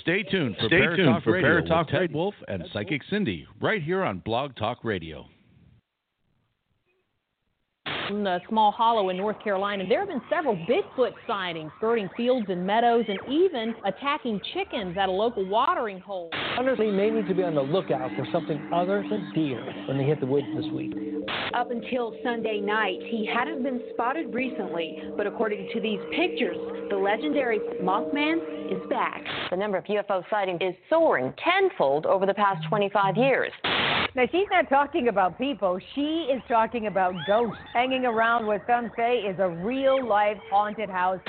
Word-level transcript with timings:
Stay 0.00 0.22
tuned 0.22 0.56
for 0.56 0.66
Stay 0.66 0.80
Paratalk 0.80 0.96
tuned 0.96 1.22
for 1.22 1.32
Radio 1.32 1.60
Paratalk 1.62 1.86
with 1.86 2.00
Ted 2.00 2.12
Wolf 2.12 2.34
and 2.48 2.64
Psychic 2.72 3.02
Cindy 3.10 3.46
right 3.60 3.82
here 3.82 4.02
on 4.02 4.20
Blog 4.20 4.56
Talk 4.56 4.84
Radio. 4.84 5.26
In 8.10 8.24
the 8.24 8.40
small 8.48 8.72
hollow 8.72 9.10
in 9.10 9.16
North 9.16 9.40
Carolina, 9.40 9.84
there 9.88 10.00
have 10.00 10.08
been 10.08 10.20
several 10.28 10.56
Bigfoot 10.68 11.12
sightings 11.28 11.70
skirting 11.76 12.10
fields 12.16 12.44
and 12.48 12.66
meadows 12.66 13.04
and 13.06 13.20
even 13.30 13.72
attacking 13.84 14.40
chickens 14.52 14.96
at 14.98 15.08
a 15.08 15.12
local 15.12 15.48
watering 15.48 16.00
hole. 16.00 16.28
Hunters 16.32 16.80
may 16.80 17.08
need 17.08 17.28
to 17.28 17.34
be 17.34 17.44
on 17.44 17.54
the 17.54 17.62
lookout 17.62 18.10
for 18.16 18.26
something 18.32 18.68
other 18.74 19.04
than 19.08 19.30
deer 19.32 19.64
when 19.86 19.96
they 19.96 20.02
hit 20.02 20.18
the 20.18 20.26
woods 20.26 20.48
this 20.56 20.66
week. 20.72 20.92
Up 21.54 21.70
until 21.70 22.16
Sunday 22.24 22.60
night, 22.60 22.98
he 23.00 23.30
hadn't 23.32 23.62
been 23.62 23.80
spotted 23.94 24.34
recently, 24.34 24.98
but 25.16 25.28
according 25.28 25.70
to 25.72 25.80
these 25.80 26.00
pictures, 26.10 26.56
the 26.90 26.96
legendary 26.96 27.60
Mothman 27.80 28.72
is 28.72 28.88
back. 28.90 29.22
The 29.50 29.56
number 29.56 29.78
of 29.78 29.84
UFO 29.84 30.24
sightings 30.28 30.58
is 30.60 30.74
soaring 30.88 31.32
tenfold 31.44 32.06
over 32.06 32.26
the 32.26 32.34
past 32.34 32.66
25 32.68 33.16
years. 33.16 33.52
Now, 34.14 34.24
she's 34.30 34.46
not 34.50 34.68
talking 34.68 35.08
about 35.08 35.38
people. 35.38 35.78
She 35.94 36.28
is 36.32 36.42
talking 36.48 36.86
about 36.86 37.14
ghosts 37.26 37.62
hanging 37.72 38.06
around 38.06 38.46
what 38.46 38.62
some 38.66 38.90
say 38.96 39.18
is 39.18 39.38
a 39.38 39.48
real 39.48 40.04
life 40.06 40.38
haunted 40.50 40.90
house. 40.90 41.20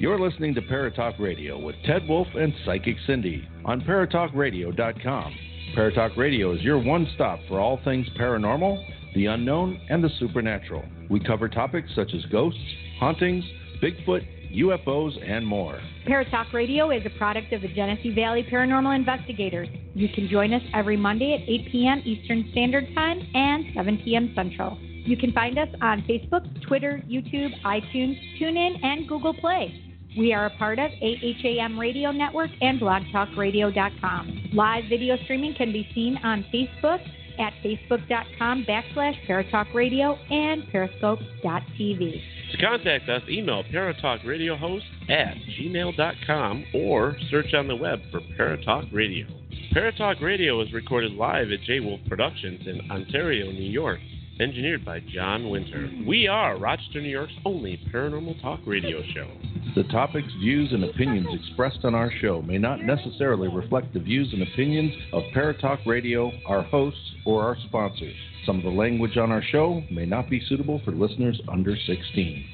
You're 0.00 0.20
listening 0.20 0.54
to 0.54 0.62
Paratalk 0.62 1.18
Radio 1.18 1.58
with 1.58 1.74
Ted 1.84 2.06
Wolf 2.08 2.28
and 2.34 2.54
Psychic 2.64 2.96
Cindy 3.04 3.46
on 3.64 3.80
ParatalkRadio.com. 3.80 5.34
Paratalk 5.76 6.16
Radio 6.16 6.52
is 6.54 6.62
your 6.62 6.78
one 6.78 7.08
stop 7.16 7.40
for 7.48 7.58
all 7.58 7.80
things 7.84 8.06
paranormal, 8.18 8.80
the 9.18 9.26
unknown, 9.26 9.80
and 9.90 10.02
the 10.02 10.10
supernatural. 10.20 10.84
We 11.10 11.18
cover 11.18 11.48
topics 11.48 11.90
such 11.96 12.14
as 12.14 12.24
ghosts, 12.26 12.60
hauntings, 13.00 13.44
Bigfoot, 13.82 14.24
UFOs, 14.54 15.12
and 15.28 15.44
more. 15.44 15.80
Paratalk 16.06 16.52
Radio 16.52 16.90
is 16.92 17.02
a 17.04 17.10
product 17.18 17.52
of 17.52 17.62
the 17.62 17.68
Genesee 17.68 18.14
Valley 18.14 18.46
Paranormal 18.48 18.94
Investigators. 18.94 19.68
You 19.94 20.08
can 20.14 20.28
join 20.28 20.54
us 20.54 20.62
every 20.72 20.96
Monday 20.96 21.34
at 21.34 21.48
8 21.48 21.72
p.m. 21.72 22.02
Eastern 22.04 22.48
Standard 22.52 22.86
Time 22.94 23.20
and 23.34 23.64
7 23.74 24.00
p.m. 24.04 24.32
Central. 24.36 24.78
You 24.80 25.16
can 25.16 25.32
find 25.32 25.58
us 25.58 25.68
on 25.82 26.02
Facebook, 26.02 26.44
Twitter, 26.68 27.02
YouTube, 27.08 27.50
iTunes, 27.64 28.16
TuneIn, 28.40 28.84
and 28.84 29.08
Google 29.08 29.34
Play. 29.34 29.84
We 30.16 30.32
are 30.32 30.46
a 30.46 30.56
part 30.58 30.78
of 30.78 30.92
AHAM 30.92 31.76
Radio 31.76 32.12
Network 32.12 32.50
and 32.60 32.80
blogtalkradio.com. 32.80 34.50
Live 34.52 34.84
video 34.88 35.16
streaming 35.24 35.54
can 35.56 35.72
be 35.72 35.88
seen 35.92 36.18
on 36.22 36.44
Facebook 36.54 37.00
at 37.38 37.52
facebook.com 37.64 38.64
backslash 38.68 39.14
paratalk 39.28 39.72
radio 39.74 40.14
and 40.30 40.68
periscope.tv. 40.70 42.22
To 42.52 42.58
contact 42.58 43.08
us, 43.08 43.22
email 43.28 43.62
paratalkradiohost 43.64 45.10
at 45.10 45.34
gmail.com 45.58 46.64
or 46.74 47.16
search 47.30 47.54
on 47.54 47.68
the 47.68 47.76
web 47.76 48.00
for 48.10 48.20
Paratalk 48.38 48.92
Radio. 48.92 49.26
Paratalk 49.74 50.20
Radio 50.22 50.60
is 50.62 50.72
recorded 50.72 51.12
live 51.12 51.50
at 51.52 51.60
J 51.66 51.80
Wolf 51.80 52.00
Productions 52.08 52.66
in 52.66 52.90
Ontario, 52.90 53.50
New 53.52 53.70
York. 53.70 54.00
Engineered 54.40 54.84
by 54.84 55.00
John 55.12 55.50
Winter. 55.50 55.90
We 56.06 56.28
are 56.28 56.56
Rochester, 56.58 57.00
New 57.00 57.08
York's 57.08 57.32
only 57.44 57.80
paranormal 57.92 58.40
talk 58.40 58.60
radio 58.66 59.02
show. 59.12 59.28
The 59.74 59.84
topics, 59.84 60.28
views, 60.40 60.72
and 60.72 60.82
opinions 60.84 61.28
expressed 61.30 61.84
on 61.84 61.94
our 61.94 62.10
show 62.20 62.42
may 62.42 62.58
not 62.58 62.82
necessarily 62.82 63.48
reflect 63.48 63.92
the 63.92 64.00
views 64.00 64.28
and 64.32 64.42
opinions 64.42 64.92
of 65.12 65.22
Paratalk 65.34 65.84
Radio, 65.86 66.32
our 66.46 66.62
hosts, 66.62 66.98
or 67.26 67.42
our 67.42 67.56
sponsors. 67.66 68.14
Some 68.46 68.56
of 68.56 68.64
the 68.64 68.70
language 68.70 69.16
on 69.18 69.30
our 69.30 69.42
show 69.42 69.82
may 69.90 70.06
not 70.06 70.30
be 70.30 70.42
suitable 70.48 70.80
for 70.84 70.92
listeners 70.92 71.40
under 71.52 71.76
16. 71.76 72.44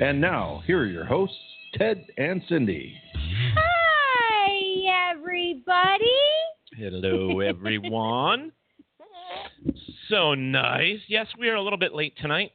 And 0.00 0.20
now, 0.20 0.62
here 0.66 0.80
are 0.80 0.86
your 0.86 1.04
hosts, 1.04 1.36
Ted 1.74 2.06
and 2.16 2.40
Cindy. 2.48 2.94
Hi, 3.56 5.10
everybody. 5.12 6.04
Hello, 6.76 7.40
everyone. 7.40 8.52
so 10.08 10.34
nice. 10.34 11.00
Yes, 11.08 11.26
we 11.38 11.48
are 11.48 11.56
a 11.56 11.62
little 11.62 11.78
bit 11.78 11.94
late 11.94 12.14
tonight. 12.22 12.52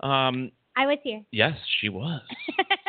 Um, 0.00 0.52
I 0.76 0.86
was 0.86 0.98
here. 1.02 1.22
yes, 1.32 1.58
she 1.80 1.88
was. 1.88 2.22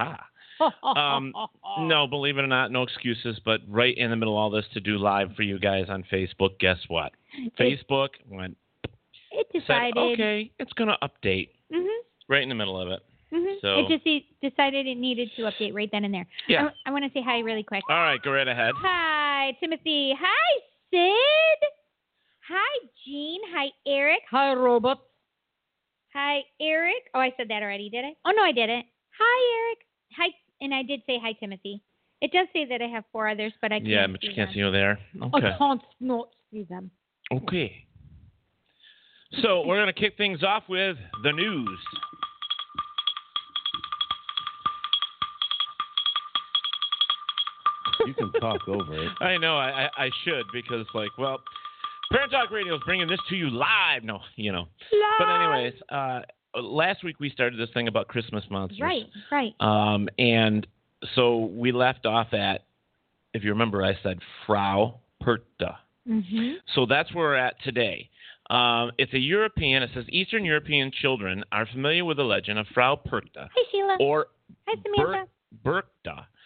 um, 0.00 1.32
no, 1.80 2.06
believe 2.06 2.38
it 2.38 2.42
or 2.42 2.46
not, 2.46 2.70
no 2.70 2.82
excuses. 2.82 3.40
But 3.44 3.60
right 3.68 3.96
in 3.96 4.10
the 4.10 4.16
middle 4.16 4.34
of 4.34 4.38
all 4.38 4.50
this 4.50 4.64
to 4.74 4.80
do 4.80 4.98
live 4.98 5.34
for 5.36 5.42
you 5.42 5.58
guys 5.58 5.86
on 5.88 6.04
Facebook, 6.12 6.58
guess 6.58 6.78
what? 6.88 7.12
Facebook 7.58 8.10
went. 8.30 8.56
It 9.32 9.46
Said, 9.52 9.60
decided. 9.60 9.96
okay, 9.96 10.52
it's 10.60 10.72
going 10.74 10.88
to 10.90 10.96
update 11.02 11.48
Mhm. 11.72 11.86
right 12.28 12.42
in 12.42 12.48
the 12.48 12.54
middle 12.54 12.80
of 12.80 12.88
it. 12.88 13.00
Mhm. 13.32 13.60
So- 13.60 13.80
It 13.80 13.88
just 13.88 14.04
de- 14.04 14.26
decided 14.48 14.86
it 14.86 14.94
needed 14.96 15.30
to 15.34 15.42
update 15.42 15.74
right 15.74 15.90
then 15.90 16.04
and 16.04 16.14
there. 16.14 16.26
Yeah. 16.46 16.70
I, 16.86 16.92
want 16.92 17.04
to 17.04 17.10
say 17.18 17.20
hi 17.24 17.40
really 17.40 17.64
quick. 17.64 17.82
All 17.90 17.96
right, 17.96 18.22
go 18.22 18.30
right 18.30 18.46
ahead. 18.46 18.74
Hi, 18.78 19.56
Timothy. 19.58 20.14
Hi, 20.16 20.60
Sid. 20.92 21.68
Hi, 22.48 22.78
Jean. 23.04 23.40
Hi, 23.52 23.70
Eric. 23.86 24.20
Hi, 24.30 24.54
Robot. 24.54 25.00
Hi, 26.12 26.44
Eric. 26.60 27.10
Oh, 27.12 27.18
I 27.18 27.32
said 27.36 27.48
that 27.48 27.62
already, 27.62 27.90
did 27.90 28.04
I? 28.04 28.14
Oh, 28.24 28.30
no, 28.30 28.42
I 28.44 28.52
didn't. 28.52 28.86
Hi, 29.18 29.66
Eric. 29.66 29.78
Hi, 30.16 30.28
and 30.60 30.74
I 30.74 30.82
did 30.82 31.00
say 31.06 31.18
hi, 31.22 31.32
Timothy. 31.32 31.82
It 32.20 32.32
does 32.32 32.46
say 32.52 32.64
that 32.66 32.80
I 32.80 32.86
have 32.86 33.04
four 33.12 33.28
others, 33.28 33.52
but 33.60 33.72
I 33.72 33.78
can't 33.80 33.88
Yeah, 33.88 34.06
but 34.06 34.20
see 34.20 34.28
you 34.28 34.34
can't 34.34 34.48
them. 34.48 34.54
see 34.54 34.60
you 34.60 34.70
there. 34.70 34.98
Okay. 35.22 35.46
I 35.48 35.58
can't 35.58 35.82
not 36.00 36.28
see 36.50 36.62
them. 36.64 36.90
Okay. 37.32 37.86
So 39.42 39.66
we're 39.66 39.76
going 39.82 39.92
to 39.92 40.00
kick 40.00 40.16
things 40.16 40.42
off 40.42 40.62
with 40.68 40.96
the 41.22 41.32
news. 41.32 41.78
You 48.06 48.14
can 48.14 48.32
talk 48.40 48.66
over 48.68 48.94
it. 48.94 49.12
I 49.20 49.38
know 49.38 49.56
I, 49.56 49.84
I, 49.96 50.04
I 50.06 50.10
should 50.24 50.44
because 50.52 50.86
like 50.94 51.10
well, 51.18 51.40
Paratalk 52.12 52.50
Radio 52.50 52.74
is 52.76 52.82
bringing 52.84 53.08
this 53.08 53.20
to 53.30 53.36
you 53.36 53.50
live. 53.50 54.02
No, 54.02 54.20
you 54.36 54.52
know. 54.52 54.66
Live. 54.92 55.18
But 55.18 55.28
anyways, 55.28 55.74
uh, 55.88 56.20
last 56.56 57.04
week 57.04 57.20
we 57.20 57.30
started 57.30 57.58
this 57.58 57.70
thing 57.74 57.88
about 57.88 58.08
Christmas 58.08 58.44
monsters. 58.50 58.80
Right, 58.80 59.06
right. 59.30 59.54
Um, 59.60 60.08
and 60.18 60.66
so 61.14 61.46
we 61.46 61.72
left 61.72 62.06
off 62.06 62.32
at, 62.32 62.64
if 63.32 63.44
you 63.44 63.50
remember, 63.50 63.82
I 63.82 63.96
said 64.02 64.18
Frau 64.46 65.00
Perta. 65.20 65.78
Mm-hmm. 66.08 66.52
So 66.74 66.86
that's 66.86 67.12
where 67.14 67.28
we're 67.28 67.34
at 67.36 67.54
today. 67.62 68.08
Um, 68.50 68.92
it's 68.98 69.12
a 69.14 69.18
European. 69.18 69.82
It 69.82 69.90
says 69.94 70.04
Eastern 70.10 70.44
European 70.44 70.90
children 71.00 71.44
are 71.50 71.66
familiar 71.66 72.04
with 72.04 72.18
the 72.18 72.24
legend 72.24 72.58
of 72.58 72.66
Frau 72.74 72.94
Perta 72.94 73.48
Hi, 73.54 73.62
Sheila. 73.72 73.96
or 74.00 74.26
Hi, 74.68 74.74
Samantha. 74.82 75.28
Ber-. 75.64 75.84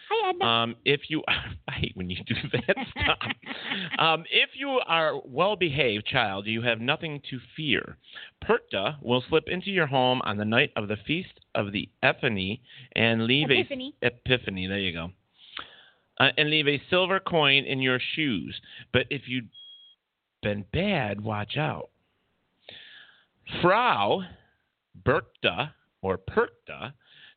Hi, 0.09 0.29
Edna. 0.29 0.45
Um, 0.45 0.75
if 0.85 1.01
you, 1.09 1.23
I 1.67 1.71
hate 1.71 1.95
when 1.95 2.09
you 2.09 2.17
do 2.25 2.35
that. 2.53 2.75
Stop. 2.91 3.19
um, 3.99 4.23
if 4.31 4.49
you 4.55 4.79
are 4.87 5.09
a 5.09 5.19
well-behaved 5.23 6.05
child, 6.05 6.47
you 6.47 6.61
have 6.63 6.81
nothing 6.81 7.21
to 7.29 7.39
fear. 7.55 7.97
Perkta 8.43 8.95
will 9.01 9.23
slip 9.29 9.45
into 9.47 9.69
your 9.69 9.87
home 9.87 10.21
on 10.23 10.37
the 10.37 10.45
night 10.45 10.71
of 10.75 10.87
the 10.87 10.97
feast 11.05 11.39
of 11.53 11.71
the 11.71 11.89
Epiphany 12.01 12.61
and 12.95 13.25
leave 13.25 13.51
Epiphany. 13.51 13.95
a 14.01 14.07
Epiphany. 14.07 14.67
There 14.67 14.79
you 14.79 14.93
go. 14.93 15.11
Uh, 16.19 16.29
and 16.37 16.49
leave 16.49 16.67
a 16.67 16.81
silver 16.89 17.19
coin 17.19 17.63
in 17.65 17.81
your 17.81 17.99
shoes. 18.15 18.59
But 18.91 19.05
if 19.09 19.23
you've 19.27 19.45
been 20.41 20.65
bad, 20.73 21.21
watch 21.21 21.55
out. 21.55 21.89
Frau 23.61 24.23
Berkta 25.05 25.71
or 26.01 26.17
Perkta 26.17 26.93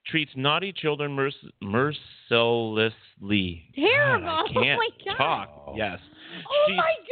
treats 0.06 0.32
naughty 0.36 0.72
children 0.72 1.12
merc- 1.12 1.32
mercilessly. 1.62 3.64
Terrible. 3.74 4.26
God, 4.26 4.34
I 4.34 4.42
Oh 4.56 4.62
can't 4.62 4.78
my 4.78 4.88
God. 5.06 5.16
talk. 5.16 5.72
Yes. 5.76 5.98
Oh, 6.48 6.64
She- 6.68 6.76
my 6.76 6.94
God. 6.98 7.08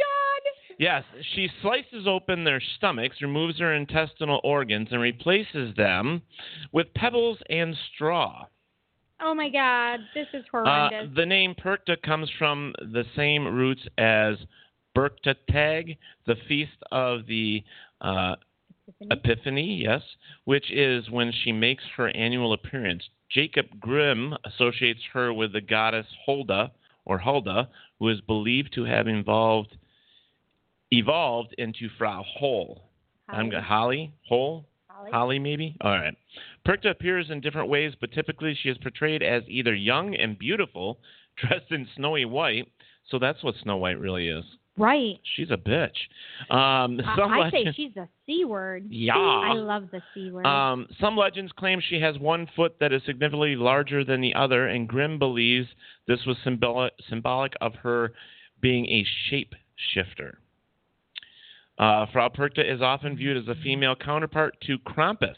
Yes, 0.79 1.03
she 1.35 1.47
slices 1.61 2.07
open 2.07 2.43
their 2.43 2.59
stomachs, 2.77 3.21
removes 3.21 3.59
their 3.59 3.75
intestinal 3.75 4.41
organs, 4.43 4.87
and 4.91 4.99
replaces 4.99 5.75
them 5.75 6.23
with 6.71 6.91
pebbles 6.95 7.37
and 7.51 7.75
straw. 7.93 8.45
Oh, 9.21 9.35
my 9.35 9.49
God. 9.49 9.99
This 10.15 10.25
is 10.33 10.43
Uh, 10.51 10.63
horrendous. 10.63 11.15
the 11.15 11.25
name 11.27 11.53
Perkta 11.53 12.01
comes 12.01 12.31
from 12.39 12.73
the 12.79 13.05
same 13.15 13.45
roots 13.47 13.83
as 13.99 14.37
Berchtag, 14.97 15.97
the 16.25 16.35
feast 16.47 16.71
of 16.91 17.27
the 17.27 17.63
uh, 18.01 18.35
Epiphany, 19.09 19.81
yes, 19.83 20.01
which 20.45 20.71
is 20.71 21.09
when 21.09 21.31
she 21.43 21.51
makes 21.51 21.83
her 21.97 22.09
annual 22.09 22.53
appearance. 22.53 23.03
Jacob 23.29 23.67
Grimm 23.79 24.35
associates 24.45 25.01
her 25.13 25.33
with 25.33 25.53
the 25.53 25.61
goddess 25.61 26.07
Holda, 26.25 26.71
or 27.05 27.17
Hulda, 27.17 27.69
who 27.99 28.09
is 28.09 28.21
believed 28.21 28.73
to 28.75 28.83
have 28.85 29.07
involved 29.07 29.77
evolved 30.91 31.55
into 31.57 31.87
Frau 31.97 32.23
Hol. 32.27 32.83
I'm 33.29 33.49
Holly. 33.49 33.61
Holly 33.63 34.13
Hole. 34.27 34.65
Holly? 34.87 35.11
Holly, 35.11 35.39
maybe? 35.39 35.77
All 35.81 35.91
right. 35.91 36.15
Perkta 36.67 36.91
appears 36.91 37.29
in 37.29 37.41
different 37.41 37.69
ways, 37.69 37.93
but 37.99 38.11
typically 38.11 38.57
she 38.61 38.69
is 38.69 38.77
portrayed 38.77 39.23
as 39.23 39.43
either 39.47 39.73
young 39.73 40.15
and 40.15 40.37
beautiful, 40.37 40.99
dressed 41.37 41.71
in 41.71 41.87
snowy 41.95 42.25
white. 42.25 42.67
So 43.09 43.17
that's 43.19 43.43
what 43.43 43.55
Snow 43.63 43.77
White 43.77 43.99
really 43.99 44.27
is. 44.27 44.43
Right. 44.81 45.19
She's 45.35 45.51
a 45.51 45.57
bitch. 45.57 45.95
Um, 46.49 46.99
I, 47.05 47.15
some 47.15 47.31
I 47.31 47.51
say 47.51 47.57
legends- 47.57 47.75
she's 47.75 47.95
a 47.97 48.07
C 48.25 48.45
word. 48.45 48.87
Yeah. 48.89 49.15
I 49.15 49.53
love 49.53 49.89
the 49.91 50.01
C 50.13 50.31
word. 50.31 50.45
um, 50.47 50.87
some 50.99 51.15
legends 51.15 51.51
claim 51.51 51.79
she 51.87 51.99
has 52.01 52.17
one 52.17 52.47
foot 52.55 52.77
that 52.79 52.91
is 52.91 53.03
significantly 53.05 53.55
larger 53.55 54.03
than 54.03 54.21
the 54.21 54.33
other, 54.33 54.67
and 54.67 54.87
Grimm 54.87 55.19
believes 55.19 55.67
this 56.07 56.25
was 56.25 56.35
symbolic, 56.43 56.93
symbolic 57.09 57.53
of 57.61 57.75
her 57.75 58.13
being 58.59 58.87
a 58.87 59.05
shape 59.29 59.53
shifter. 59.93 60.39
Uh, 61.77 62.07
Frau 62.11 62.29
Perkta 62.29 62.63
is 62.67 62.81
often 62.81 63.15
viewed 63.15 63.37
as 63.37 63.47
a 63.47 63.55
female 63.61 63.95
counterpart 63.95 64.59
to 64.67 64.79
Krampus. 64.79 65.35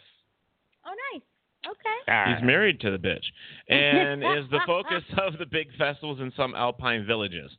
oh, 0.85 0.95
nice. 1.13 1.21
Okay. 1.65 2.33
He's 2.33 2.43
married 2.45 2.79
to 2.81 2.91
the 2.91 2.97
bitch 2.97 3.23
and 3.69 4.23
is 4.23 4.49
the 4.51 4.59
focus 4.65 5.03
of 5.17 5.37
the 5.37 5.45
big 5.45 5.67
festivals 5.77 6.19
in 6.19 6.31
some 6.35 6.55
alpine 6.55 7.05
villages. 7.05 7.51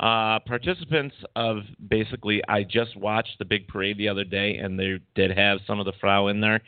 Uh, 0.00 0.40
participants 0.40 1.14
of 1.36 1.58
basically, 1.88 2.42
I 2.48 2.64
just 2.64 2.96
watched 2.96 3.38
the 3.38 3.44
big 3.44 3.68
parade 3.68 3.96
the 3.96 4.08
other 4.08 4.24
day, 4.24 4.56
and 4.56 4.78
they 4.78 4.98
did 5.14 5.30
have 5.36 5.58
some 5.66 5.78
of 5.78 5.86
the 5.86 5.92
Frau 6.00 6.26
in 6.28 6.40
there. 6.40 6.60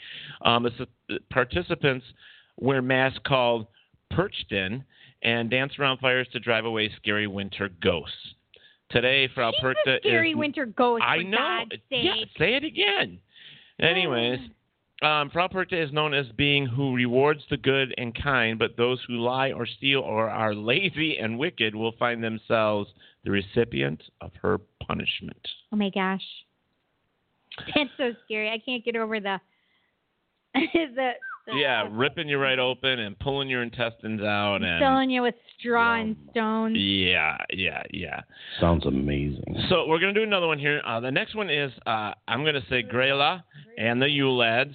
Um, 0.43 0.63
the 1.09 1.19
participants 1.31 2.07
wear 2.57 2.81
masks 2.81 3.19
called 3.27 3.67
Perchten 4.11 4.85
and 5.23 5.51
dance 5.51 5.73
around 5.79 5.99
fires 5.99 6.29
to 6.33 6.41
drive 6.41 6.65
away 6.65 6.91
scary 6.97 7.27
winter 7.27 7.69
ghosts. 7.83 8.15
Today, 8.91 9.29
Frau 9.35 9.51
She's 9.51 9.65
Perkta 9.65 9.97
a 9.97 9.99
scary 9.99 10.31
is 10.31 10.37
winter 10.37 10.67
ghost, 10.67 11.03
I 11.05 11.19
know. 11.19 11.65
Yeah, 11.91 12.15
say 12.39 12.55
it 12.55 12.63
again. 12.63 13.19
Anyways, 13.81 14.39
um, 15.03 15.31
Frau 15.31 15.49
Perkta 15.49 15.73
is 15.73 15.93
known 15.93 16.15
as 16.15 16.27
being 16.37 16.65
who 16.67 16.95
rewards 16.95 17.43
the 17.51 17.57
good 17.57 17.93
and 17.99 18.15
kind, 18.15 18.59
but 18.59 18.77
those 18.77 19.01
who 19.09 19.15
lie 19.15 19.53
or 19.53 19.67
steal 19.67 20.01
or 20.01 20.31
are 20.31 20.55
lazy 20.55 21.19
and 21.19 21.39
wicked 21.39 21.75
will 21.75 21.93
find 21.99 22.23
themselves 22.23 22.89
the 23.27 23.33
recipient 23.33 24.03
of 24.21 24.31
her 24.41 24.59
punishment. 24.87 25.47
Oh 25.73 25.77
my 25.77 25.91
gosh. 25.91 26.23
That's 27.75 27.91
so 27.99 28.13
scary. 28.25 28.51
I 28.51 28.59
can't 28.65 28.85
get 28.85 28.97
over 28.97 29.19
the 29.21 29.39
the, 30.55 31.11
the 31.47 31.53
Yeah, 31.57 31.89
ripping 31.91 32.29
you 32.29 32.39
right 32.39 32.59
open 32.59 33.01
and 33.01 33.19
pulling 33.19 33.49
your 33.49 33.63
intestines 33.63 34.23
out 34.23 34.63
and 34.63 34.81
filling 34.81 35.11
you 35.11 35.23
with 35.23 35.35
straw 35.59 36.01
and 36.01 36.17
stones. 36.31 36.77
yeah, 36.79 37.37
yeah, 37.51 37.83
yeah. 37.91 38.21
Sounds 38.61 38.87
amazing. 38.87 39.57
So 39.69 39.87
we're 39.89 39.99
gonna 39.99 40.15
do 40.15 40.23
another 40.23 40.47
one 40.47 40.59
here. 40.59 40.81
Uh, 40.87 41.01
the 41.01 41.11
next 41.11 41.35
one 41.35 41.51
is 41.51 41.73
uh, 41.85 42.13
I'm 42.29 42.45
gonna 42.45 42.63
say 42.71 42.83
Grela 42.85 43.43
and 43.77 44.01
the 44.01 44.09
Yule 44.09 44.37
lads. 44.37 44.75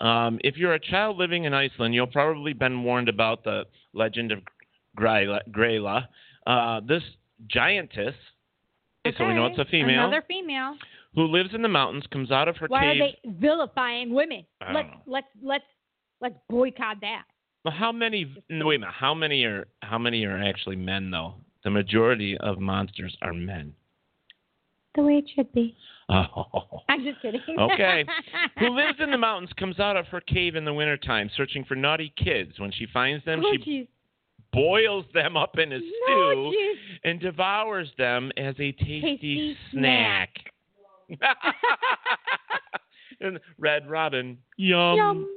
Um, 0.00 0.40
if 0.42 0.56
you're 0.56 0.74
a 0.74 0.80
child 0.80 1.18
living 1.18 1.44
in 1.44 1.54
Iceland, 1.54 1.94
you'll 1.94 2.08
probably 2.08 2.52
been 2.52 2.82
warned 2.82 3.08
about 3.08 3.44
the 3.44 3.62
legend 3.94 4.32
of 4.32 4.40
Grela. 4.98 5.38
Grela. 5.52 6.08
Uh, 6.44 6.80
this 6.80 7.04
giantess, 7.48 8.14
okay, 9.06 9.16
so 9.18 9.26
we 9.26 9.34
know 9.34 9.46
it's 9.46 9.58
a 9.58 9.64
female, 9.66 10.00
Another 10.06 10.22
female. 10.26 10.76
who 11.14 11.24
lives 11.26 11.50
in 11.54 11.62
the 11.62 11.68
mountains, 11.68 12.04
comes 12.12 12.30
out 12.30 12.48
of 12.48 12.56
her 12.58 12.66
Why 12.68 12.80
cave. 12.80 13.02
are 13.02 13.06
they 13.06 13.18
vilifying 13.46 14.12
women? 14.14 14.44
I 14.60 14.72
Let's 14.72 14.88
know. 14.88 15.00
let's 15.06 15.26
let's 15.42 15.64
let's 16.20 16.36
boycott 16.48 16.96
that. 17.02 17.24
Well, 17.64 17.74
how 17.74 17.92
many? 17.92 18.26
no, 18.48 18.66
Wait 18.66 18.76
a 18.76 18.78
minute. 18.80 18.94
How 18.94 19.14
many 19.14 19.44
are 19.44 19.66
how 19.82 19.98
many 19.98 20.24
are 20.24 20.36
actually 20.42 20.76
men 20.76 21.10
though? 21.10 21.34
The 21.64 21.70
majority 21.70 22.36
of 22.38 22.58
monsters 22.58 23.16
are 23.22 23.32
men. 23.32 23.74
The 24.94 25.02
way 25.02 25.14
it 25.14 25.24
should 25.34 25.50
be. 25.52 25.74
Oh. 26.08 26.82
I'm 26.90 27.02
just 27.04 27.22
kidding. 27.22 27.40
Okay. 27.58 28.04
Who 28.58 28.68
lives 28.70 28.98
in 28.98 29.10
the 29.10 29.16
mountains 29.16 29.50
comes 29.58 29.78
out 29.80 29.96
of 29.96 30.06
her 30.08 30.20
cave 30.20 30.56
in 30.56 30.64
the 30.66 30.74
wintertime 30.74 31.30
searching 31.36 31.64
for 31.64 31.74
naughty 31.76 32.12
kids. 32.22 32.58
When 32.58 32.72
she 32.72 32.86
finds 32.92 33.24
them, 33.24 33.40
Oh, 33.42 33.52
she 33.64 33.70
jeez. 33.70 33.88
Boils 34.52 35.04
them 35.14 35.36
up 35.36 35.58
in 35.58 35.72
a 35.72 35.78
stew 35.78 36.54
and 37.04 37.20
devours 37.20 37.88
them 37.98 38.30
as 38.36 38.54
a 38.58 38.72
tasty, 38.72 39.00
Tasty 39.00 39.56
snack. 39.72 40.30
and 43.20 43.40
Red 43.58 43.88
Robin, 43.88 44.38
yum. 44.56 44.96
Yum. 44.96 45.28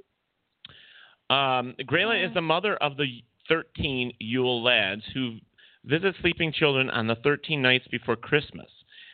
Um, 1.29 1.75
Grayla 1.81 2.27
is 2.27 2.33
the 2.33 2.41
mother 2.41 2.75
of 2.77 2.97
the 2.97 3.23
13 3.49 4.13
Yule 4.19 4.63
lads 4.63 5.01
who 5.13 5.37
visit 5.85 6.15
sleeping 6.21 6.51
children 6.51 6.89
on 6.89 7.07
the 7.07 7.15
13 7.15 7.61
nights 7.61 7.87
before 7.89 8.15
Christmas. 8.15 8.69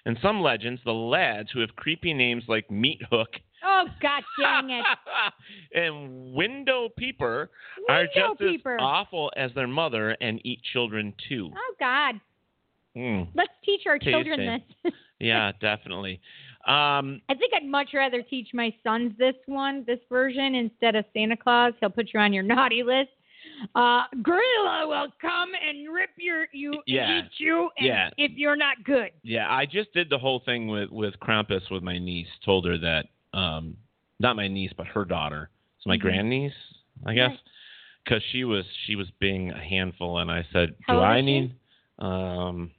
In 0.06 0.18
some 0.21 0.42
legends, 0.42 0.81
the 0.83 0.92
lads 0.92 1.50
who 1.51 1.59
have 1.59 1.75
creepy 1.75 2.13
names 2.13 2.44
like 2.48 2.69
Meat 2.71 3.01
Hook 3.12 3.30
Oh 3.63 3.85
God 4.01 4.23
dang 4.41 4.69
it. 4.71 4.85
and 5.73 6.33
Window 6.33 6.89
Peeper 6.97 7.49
are 7.89 8.05
just 8.05 8.39
Peeper. 8.39 8.75
as 8.75 8.79
awful 8.81 9.31
as 9.35 9.51
their 9.55 9.67
mother 9.67 10.17
and 10.21 10.39
eat 10.45 10.61
children 10.73 11.13
too. 11.29 11.51
Oh 11.55 11.73
God. 11.79 12.15
Mm. 12.97 13.27
Let's 13.35 13.51
teach 13.63 13.81
our 13.87 13.97
Tasty. 13.97 14.11
children 14.11 14.61
this. 14.83 14.93
Yeah, 15.23 15.51
definitely. 15.61 16.19
Um, 16.67 17.21
I 17.29 17.35
think 17.35 17.53
I'd 17.55 17.63
much 17.63 17.89
rather 17.93 18.23
teach 18.23 18.47
my 18.55 18.73
sons 18.83 19.13
this 19.19 19.35
one, 19.45 19.83
this 19.85 19.99
version, 20.09 20.55
instead 20.55 20.95
of 20.95 21.05
Santa 21.13 21.37
Claus. 21.37 21.73
He'll 21.79 21.91
put 21.91 22.09
you 22.11 22.19
on 22.19 22.33
your 22.33 22.41
naughty 22.41 22.81
list. 22.81 23.09
Uh, 23.75 24.01
gorilla 24.23 24.87
will 24.87 25.09
come 25.21 25.49
and 25.63 25.93
rip 25.93 26.09
your 26.17 26.47
you 26.53 26.73
Yeah. 26.87 27.19
eat 27.19 27.29
you, 27.37 27.69
and 27.77 27.85
Yeah. 27.85 28.09
if 28.17 28.31
you're 28.35 28.55
not 28.55 28.83
good. 28.83 29.11
Yeah, 29.21 29.45
I 29.47 29.67
just 29.67 29.93
did 29.93 30.09
the 30.09 30.17
whole 30.17 30.39
thing 30.39 30.67
with 30.67 30.89
with 30.89 31.13
Krampus 31.19 31.69
with 31.69 31.83
my 31.83 31.99
niece. 31.99 32.27
Told 32.43 32.65
her 32.65 32.79
that, 32.79 33.05
um, 33.33 33.77
not 34.19 34.35
my 34.35 34.47
niece, 34.47 34.71
but 34.75 34.87
her 34.87 35.05
daughter. 35.05 35.49
So 35.79 35.89
my 35.89 35.97
Mhm. 35.97 36.01
grandniece, 36.01 36.53
I 37.05 37.13
guess, 37.13 37.37
because 38.03 38.21
she 38.31 38.43
was 38.43 38.65
she 38.85 38.95
was 38.95 39.09
being 39.19 39.51
a 39.51 39.57
handful, 39.59 40.19
and 40.19 40.29
I 40.31 40.43
said, 40.51 40.75
How 40.87 40.95
"Do 40.95 41.01
I 41.01 41.21
need 41.21 41.55
um 41.99 42.71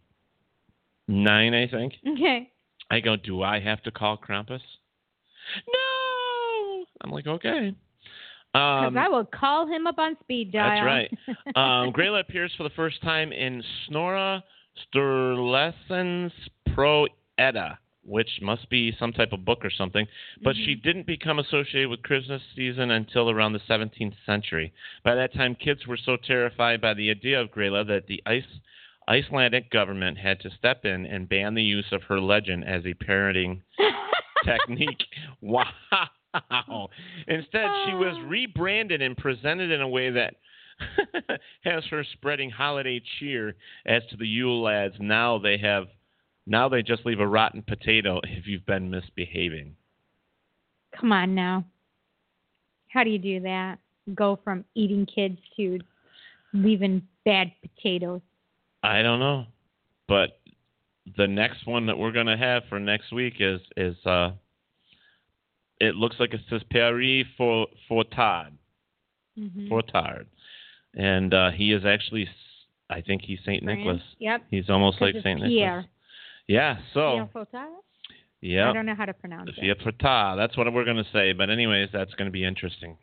nine? 1.08 1.54
I 1.54 1.66
think." 1.66 1.94
Okay. 2.06 2.50
I 2.90 3.00
go, 3.00 3.16
"Do 3.16 3.43
I 3.43 3.58
have 3.60 3.82
to 3.84 3.90
call 3.90 4.16
Krampus?" 4.16 4.62
No. 5.66 6.85
I'm 7.00 7.11
like, 7.11 7.26
okay. 7.26 7.75
Because 8.52 8.87
Um, 8.88 8.99
I 8.99 9.09
will 9.09 9.25
call 9.25 9.66
him 9.66 9.87
up 9.87 9.99
on 9.99 10.16
speed 10.21 10.52
dial. 10.52 10.68
That's 10.68 10.82
right. 10.85 11.11
Um, 11.56 11.92
Grayla 11.92 12.21
appears 12.21 12.52
for 12.56 12.62
the 12.62 12.71
first 12.71 13.02
time 13.02 13.30
in 13.32 13.62
Snorri 13.87 14.42
Sturluson's 14.94 16.32
Prose 16.75 17.11
Edda, 17.38 17.78
which 18.04 18.28
must 18.40 18.68
be 18.68 18.94
some 18.99 19.12
type 19.12 19.32
of 19.32 19.44
book 19.44 19.64
or 19.64 19.71
something. 19.71 20.06
But 20.42 20.56
she 20.56 20.75
mm-hmm. 20.75 20.82
didn't 20.82 21.06
become 21.06 21.38
associated 21.38 21.88
with 21.88 22.02
Christmas 22.02 22.42
season 22.56 22.90
until 22.90 23.30
around 23.30 23.52
the 23.52 23.61
17th 23.61 24.14
century. 24.26 24.73
By 25.04 25.14
that 25.14 25.35
time, 25.35 25.54
kids 25.54 25.87
were 25.87 25.99
so 26.02 26.16
terrified 26.16 26.80
by 26.80 26.94
the 26.94 27.11
idea 27.11 27.40
of 27.40 27.50
Grayla 27.50 27.87
that 27.88 28.06
the 28.06 28.23
ice, 28.26 28.44
Icelandic 29.09 29.71
government 29.71 30.18
had 30.18 30.40
to 30.40 30.50
step 30.50 30.85
in 30.85 31.06
and 31.06 31.28
ban 31.28 31.54
the 31.54 31.62
use 31.62 31.87
of 31.92 32.02
her 32.04 32.21
legend 32.21 32.64
as 32.64 32.85
a 32.85 32.94
parenting 32.94 33.61
technique. 34.44 35.04
Wow. 35.40 36.88
Instead, 37.28 37.68
she 37.87 37.94
was 37.94 38.16
oh. 38.18 38.26
rebranded 38.26 39.02
and 39.02 39.16
presented 39.16 39.71
in 39.71 39.80
a 39.80 39.88
way 39.88 40.11
that 40.11 40.35
has 41.64 41.85
her 41.90 42.04
spreading 42.12 42.50
holiday 42.50 43.00
cheer 43.18 43.54
as 43.87 44.02
to 44.11 44.16
the 44.16 44.26
Yule 44.26 44.62
lads. 44.62 44.94
Now 44.99 45.38
they 45.38 45.59
have 45.59 45.87
now 46.46 46.68
they 46.68 46.82
just 46.82 47.06
leave 47.06 47.20
a 47.20 47.26
rotten 47.26 47.62
potato 47.62 48.20
if 48.25 48.46
you've 48.46 48.66
been 48.66 48.90
misbehaving. 48.90 49.76
Come 50.99 51.12
on 51.12 51.34
now. 51.34 51.64
How 52.88 53.04
do 53.04 53.11
you 53.11 53.18
do 53.18 53.40
that? 53.40 53.78
Go 54.14 54.38
from 54.44 54.64
eating 54.75 55.06
kids 55.06 55.38
to 55.56 55.78
leaving 56.52 57.02
bad 57.25 57.52
potatoes. 57.62 58.20
I 58.82 59.02
don't 59.02 59.20
know. 59.20 59.46
But 60.08 60.40
the 61.16 61.26
next 61.26 61.66
one 61.66 61.87
that 61.87 61.96
we're 61.96 62.12
gonna 62.12 62.37
have 62.37 62.64
for 62.68 62.78
next 62.78 63.12
week 63.12 63.34
is 63.40 63.61
is 63.76 63.96
uh 64.04 64.32
it 65.80 65.94
looks 65.94 66.16
like 66.20 66.34
it 66.34 66.40
says 66.50 66.62
Paris 66.70 67.26
for 67.37 67.66
Fortard. 67.88 68.52
Mhm. 69.38 69.68
Fortard. 69.68 70.26
And 70.94 71.32
uh 71.32 71.50
he 71.52 71.72
is 71.72 71.84
actually 71.84 72.28
I 72.90 73.00
think 73.00 73.22
he's 73.22 73.38
Saint 73.46 73.62
Nicholas. 73.62 74.02
Yep. 74.18 74.42
He's 74.50 74.68
almost 74.68 75.00
like 75.00 75.14
Saint 75.22 75.40
Pierre. 75.40 75.76
Nicholas. 75.76 75.87
Yeah, 76.52 76.76
so 76.92 77.16
yeah. 78.42 78.68
I 78.68 78.73
don't 78.75 78.85
know 78.85 78.94
how 78.94 79.06
to 79.06 79.14
pronounce 79.14 79.50
it. 79.56 79.78
Fatah. 79.82 80.37
That's 80.37 80.54
what 80.56 80.71
we're 80.71 80.85
going 80.85 80.99
to 80.99 81.11
say. 81.12 81.32
But 81.32 81.49
anyways, 81.49 81.88
that's 81.92 82.12
going 82.14 82.26
to 82.26 82.32
be 82.32 82.44
interesting. 82.44 82.99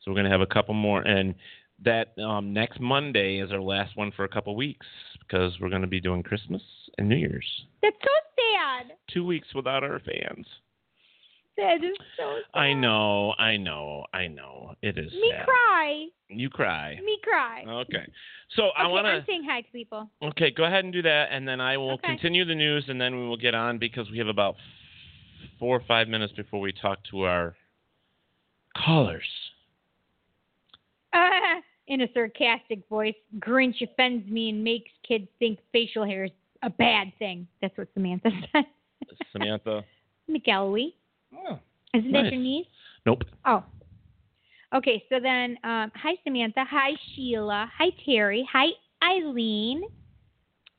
So 0.00 0.10
we're 0.10 0.16
going 0.16 0.24
to 0.24 0.32
have 0.32 0.40
a 0.40 0.46
couple 0.46 0.74
more, 0.74 1.00
and 1.02 1.36
that 1.84 2.18
um, 2.18 2.52
next 2.52 2.80
Monday 2.80 3.38
is 3.38 3.52
our 3.52 3.60
last 3.60 3.96
one 3.96 4.10
for 4.10 4.24
a 4.24 4.28
couple 4.28 4.56
weeks 4.56 4.86
because 5.20 5.52
we're 5.60 5.68
going 5.68 5.82
to 5.82 5.88
be 5.88 6.00
doing 6.00 6.24
Christmas 6.24 6.62
and 6.98 7.08
New 7.08 7.16
Year's. 7.16 7.46
That's 7.80 7.96
so 8.02 8.08
sad. 8.36 8.96
Two 9.12 9.24
weeks 9.24 9.48
without 9.54 9.84
our 9.84 10.00
fans. 10.00 10.46
That 11.56 11.84
is 11.84 11.96
so 12.16 12.34
sad. 12.52 12.58
I 12.58 12.72
know, 12.72 13.32
I 13.38 13.56
know, 13.56 14.04
I 14.12 14.26
know. 14.26 14.74
It 14.82 14.98
is 14.98 15.12
Me 15.12 15.30
sad. 15.30 15.44
cry. 15.46 16.06
You 16.28 16.50
cry. 16.50 16.98
Me 17.04 17.18
cry. 17.22 17.62
Okay. 17.66 18.04
So 18.56 18.68
I 18.76 18.84
okay, 18.84 18.92
want 18.92 19.06
I'm 19.06 19.20
to. 19.20 19.26
saying 19.26 19.44
hi 19.48 19.60
to 19.60 19.70
people. 19.70 20.10
Okay, 20.22 20.50
go 20.50 20.64
ahead 20.64 20.84
and 20.84 20.92
do 20.92 21.02
that, 21.02 21.28
and 21.30 21.46
then 21.46 21.60
I 21.60 21.76
will 21.76 21.92
Okay. 21.92 22.08
continue 22.08 22.44
the 22.44 22.54
news, 22.54 22.84
and 22.88 23.00
then 23.00 23.16
we 23.20 23.26
will 23.28 23.36
get 23.36 23.54
on 23.54 23.78
because 23.78 24.10
we 24.10 24.18
have 24.18 24.26
about 24.28 24.56
four 25.60 25.76
or 25.76 25.82
five 25.86 26.08
minutes 26.08 26.32
before 26.32 26.60
we 26.60 26.72
talk 26.72 26.98
to 27.10 27.22
our 27.22 27.54
callers. 28.76 29.22
Uh, 31.12 31.28
in 31.86 32.00
a 32.00 32.08
sarcastic 32.12 32.80
voice, 32.88 33.14
Grinch 33.38 33.80
offends 33.82 34.28
me 34.28 34.48
and 34.50 34.64
makes 34.64 34.90
kids 35.06 35.28
think 35.38 35.58
facial 35.72 36.04
hair 36.04 36.24
is 36.24 36.30
a 36.62 36.70
bad 36.70 37.12
thing. 37.18 37.46
That's 37.60 37.76
what 37.78 37.88
Samantha 37.94 38.30
said. 38.52 38.64
Samantha. 39.32 39.84
McElwee. 40.28 40.94
Oh, 41.36 41.58
Isn't 41.94 42.10
nice. 42.10 42.24
that 42.24 42.32
your 42.32 42.42
niece? 42.42 42.66
Nope. 43.06 43.22
Oh. 43.44 43.64
Okay, 44.74 45.04
so 45.08 45.20
then, 45.20 45.56
um, 45.62 45.92
hi 45.94 46.14
Samantha, 46.24 46.64
hi 46.68 46.90
Sheila, 47.14 47.70
hi 47.76 47.90
Terry, 48.04 48.48
hi 48.50 48.66
Eileen. 49.02 49.82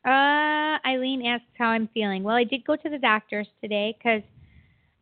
Uh, 0.06 0.78
Eileen 0.86 1.26
asks 1.26 1.46
how 1.58 1.68
I'm 1.70 1.88
feeling. 1.94 2.24
Well, 2.24 2.36
I 2.36 2.44
did 2.44 2.66
go 2.66 2.76
to 2.76 2.90
the 2.90 2.98
doctor's 3.00 3.48
today 3.62 3.98
because 3.98 4.22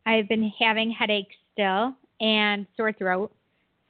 I've 0.06 0.28
been 0.28 0.52
having 0.58 0.90
headaches 0.90 1.34
still 1.52 1.94
and 2.20 2.66
sore 2.76 2.92
throat. 2.92 3.32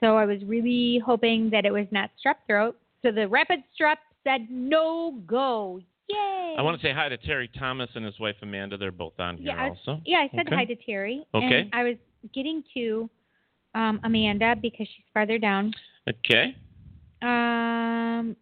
So 0.01 0.17
I 0.17 0.25
was 0.25 0.43
really 0.45 1.01
hoping 1.05 1.51
that 1.51 1.65
it 1.65 1.73
was 1.73 1.87
not 1.91 2.11
strep 2.25 2.37
throat. 2.47 2.77
So 3.03 3.13
the 3.13 3.29
rapid 3.29 3.61
strep 3.79 3.97
said 4.25 4.47
no 4.51 5.21
go. 5.27 5.81
Yay! 6.09 6.55
I 6.59 6.63
want 6.63 6.81
to 6.81 6.87
say 6.87 6.93
hi 6.93 7.09
to 7.09 7.17
Terry 7.17 7.49
Thomas 7.59 7.89
and 7.95 8.05
his 8.05 8.19
wife 8.21 8.37
Amanda. 8.43 8.77
They're 8.77 8.93
both 8.93 9.19
on 9.19 9.37
here 9.39 9.49
yeah, 9.49 9.63
I 9.65 9.69
was- 9.71 9.79
also. 9.87 10.01
yeah, 10.05 10.19
I 10.19 10.29
said 10.37 10.47
Okay. 10.47 10.57
hi 10.57 10.65
to 10.67 10.77
Terry. 10.77 11.25
Okay. 11.35 11.61
And 11.61 11.71
I 11.73 11.83
was 11.85 11.97
getting 12.35 12.63
to 12.75 13.09
um, 13.75 14.01
Amanda 14.05 14.55
because 14.61 14.87
she's 14.87 15.05
farther 15.13 15.39
down. 15.39 15.73
Okay. 16.09 16.55
Um, 17.23 18.37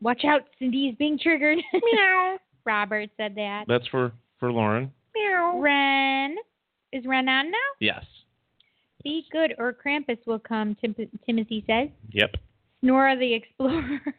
watch 0.00 0.24
out, 0.24 0.42
Cindy's 0.58 0.94
being 0.96 1.18
triggered. 1.18 1.58
Meow. 1.74 2.38
Robert 2.64 3.10
said 3.16 3.34
that. 3.36 3.64
That's 3.66 3.86
for 3.88 4.12
for 4.38 4.52
Lauren. 4.52 4.92
Meow. 5.14 5.58
Ren. 5.60 6.36
Is 6.92 7.04
Ren 7.06 7.28
on 7.28 7.50
now? 7.50 7.56
Yes. 7.80 8.04
Be 9.04 9.24
good 9.30 9.54
or 9.58 9.72
Krampus 9.74 10.18
will 10.26 10.38
come, 10.38 10.74
Tim- 10.80 10.94
Timothy 11.26 11.64
says. 11.66 11.88
Yep. 12.12 12.36
Nora 12.82 13.16
the 13.16 13.34
Explorer. 13.34 14.00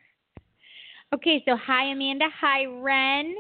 okay, 1.14 1.44
so 1.46 1.56
hi, 1.56 1.92
Amanda. 1.92 2.26
Hi, 2.40 2.66
Ren. 2.66 3.36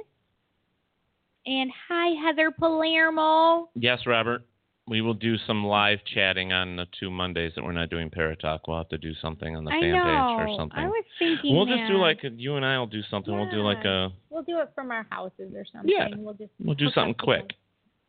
And 1.45 1.71
hi, 1.87 2.09
Heather 2.25 2.51
Palermo. 2.51 3.69
Yes, 3.75 3.99
Robert. 4.05 4.43
We 4.87 5.01
will 5.01 5.13
do 5.13 5.37
some 5.45 5.63
live 5.63 5.99
chatting 6.13 6.51
on 6.51 6.75
the 6.75 6.87
two 6.99 7.11
Mondays 7.11 7.53
that 7.55 7.63
we're 7.63 7.73
not 7.73 7.91
doing 7.91 8.09
Paratalk. 8.09 8.61
We'll 8.67 8.77
have 8.77 8.89
to 8.89 8.97
do 8.97 9.13
something 9.21 9.55
on 9.55 9.63
the 9.63 9.69
I 9.71 9.79
fan 9.79 9.93
page 9.93 9.93
or 9.93 10.47
know. 10.47 10.57
something. 10.57 10.79
I 10.79 10.87
was 10.87 11.05
thinking 11.19 11.55
we'll 11.55 11.67
just 11.67 11.87
do 11.87 11.97
like 11.97 12.23
a, 12.23 12.29
you 12.29 12.55
and 12.55 12.65
I'll 12.65 12.87
do 12.87 13.01
something. 13.11 13.31
We'll 13.31 13.51
do 13.51 13.61
like 13.61 13.85
a 13.85 14.09
We'll 14.31 14.41
do 14.41 14.59
it 14.59 14.71
from 14.73 14.89
our 14.89 15.05
houses 15.11 15.53
or 15.55 15.63
something. 15.71 15.93
Yeah. 15.95 16.07
We'll 16.17 16.33
just 16.33 16.49
we'll 16.59 16.73
do 16.73 16.89
something 16.89 17.13
quick. 17.13 17.49
together. 17.49 17.55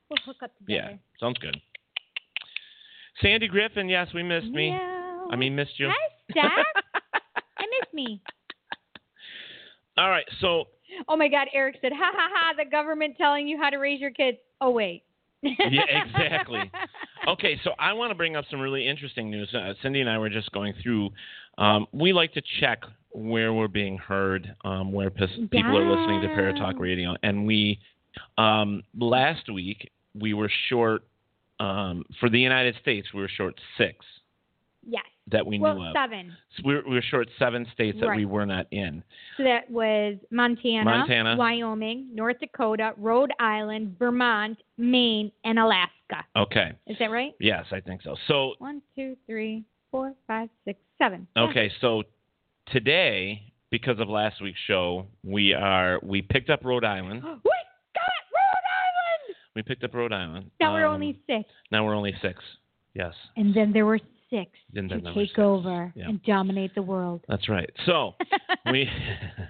We'll 0.09 0.19
hook 0.25 0.37
up 0.43 0.57
together. 0.57 0.91
Yeah, 0.93 0.97
sounds 1.21 1.39
good. 1.39 1.61
Sandy 3.21 3.49
Griffin, 3.49 3.89
yes, 3.89 4.09
we 4.15 4.23
missed 4.23 4.47
me. 4.47 4.71
Meow. 4.71 5.29
I 5.31 5.37
mean, 5.37 5.55
missed 5.55 5.79
you. 5.79 5.89
Hi, 5.89 6.09
Steph. 6.31 6.67
I 7.59 7.65
miss 7.79 7.93
me. 7.93 8.23
All 9.97 10.11
right, 10.11 10.25
so 10.41 10.65
Oh 11.09 11.17
my 11.17 11.29
God, 11.29 11.49
Eric 11.55 11.77
said, 11.81 11.93
ha 11.93 12.11
ha 12.13 12.29
ha, 12.33 12.55
the 12.57 12.69
government 12.69 13.17
telling 13.17 13.47
you 13.47 13.59
how 13.59 13.71
to 13.71 13.79
raise 13.79 14.01
your 14.01 14.11
kids. 14.11 14.39
Oh, 14.61 14.71
wait. 14.71 15.05
yeah, 15.43 15.55
exactly. 16.07 16.71
Okay, 17.27 17.59
so 17.65 17.71
I 17.79 17.93
want 17.93 18.11
to 18.11 18.15
bring 18.15 18.37
up 18.37 18.45
some 18.51 18.61
really 18.61 18.87
interesting 18.87 19.31
news. 19.31 19.53
Uh, 19.55 19.73
Cindy 19.83 20.01
and 20.01 20.11
I 20.11 20.19
were 20.19 20.29
just 20.29 20.51
going 20.53 20.75
through. 20.83 21.11
Um, 21.59 21.87
we 21.93 22.13
like 22.13 22.33
to 22.35 22.43
check 22.61 22.83
where 23.13 23.53
we're 23.53 23.69
being 23.69 23.99
heard, 23.99 24.55
um, 24.65 24.93
where 24.93 25.11
pis- 25.11 25.31
people 25.51 25.77
are 25.77 25.89
listening 25.89 26.21
to 26.23 26.29
Paratalk 26.29 26.79
Radio, 26.79 27.17
and 27.23 27.47
we 27.47 27.79
um, 28.39 28.83
last 28.99 29.51
week 29.53 29.91
we 30.15 30.35
were 30.35 30.51
short 30.69 31.03
um, 31.59 32.05
for 32.19 32.29
the 32.29 32.39
United 32.39 32.75
States. 32.81 33.09
We 33.15 33.21
were 33.21 33.31
short 33.35 33.55
six 33.79 34.05
Yes. 34.87 35.05
That 35.33 35.47
we 35.47 35.59
well, 35.59 35.75
knew 35.77 35.87
of. 35.87 35.95
seven. 35.95 36.33
So 36.57 36.63
we, 36.65 36.75
were, 36.75 36.83
we 36.89 36.95
were 36.97 37.03
short 37.03 37.29
seven 37.39 37.67
states 37.73 37.99
that 38.01 38.15
we 38.17 38.25
were 38.25 38.47
not 38.47 38.67
in. 38.71 39.03
So 39.37 39.45
that 39.45 39.71
was 39.71 40.17
Montana, 40.31 40.85
Montana. 40.85 41.37
Wyoming, 41.37 42.09
North 42.15 42.41
Dakota, 42.41 42.93
Rhode 42.97 43.33
Island, 43.41 43.97
Vermont, 43.99 44.59
Maine, 44.79 45.31
and 45.45 45.59
Alaska. 45.59 46.25
Okay. 46.37 46.73
Is 46.87 46.97
that 46.99 47.11
right? 47.11 47.33
Yes, 47.41 47.67
I 47.73 47.81
think 47.81 48.03
so. 48.03 48.17
So 48.27 48.55
One, 48.59 48.83
two, 48.97 49.17
three, 49.27 49.65
four, 49.91 50.15
five, 50.27 50.49
six, 50.65 50.79
seven. 50.99 51.27
Yeah. 51.37 51.43
Okay, 51.45 51.71
so 51.81 52.03
today, 52.73 53.43
because 53.71 53.99
of 54.01 54.09
last 54.09 54.41
week's 54.43 54.59
show, 54.67 55.07
we 55.25 55.53
are 55.55 55.99
we 56.03 56.23
picked 56.23 56.51
up 56.51 56.65
Rhode 56.65 56.85
Island. 56.85 57.23
we 57.25 57.29
got 57.29 57.33
Rhode 57.33 58.67
Island! 58.67 59.37
We 59.55 59.63
picked 59.63 59.85
up 59.85 59.95
Rhode 59.95 60.13
Island. 60.13 60.51
Now 60.61 60.73
we're 60.73 60.87
Um, 60.87 60.95
only 60.95 61.19
six. 61.27 61.49
now 61.71 61.85
we're 61.85 61.95
only 61.95 62.15
six. 62.23 62.43
Yes, 62.95 63.15
And 63.37 63.55
then 63.55 63.73
there 63.73 63.87
were 63.87 64.01
six 64.31 64.51
to 64.75 64.89
take 65.13 65.15
six. 65.29 65.39
over 65.39 65.93
Yeah. 65.97 66.09
and 66.09 66.23
dominate 66.23 66.75
the 66.75 66.83
world. 66.83 67.21
that's 67.29 67.49
right. 67.49 67.69
So 67.87 68.15
we 68.71 68.89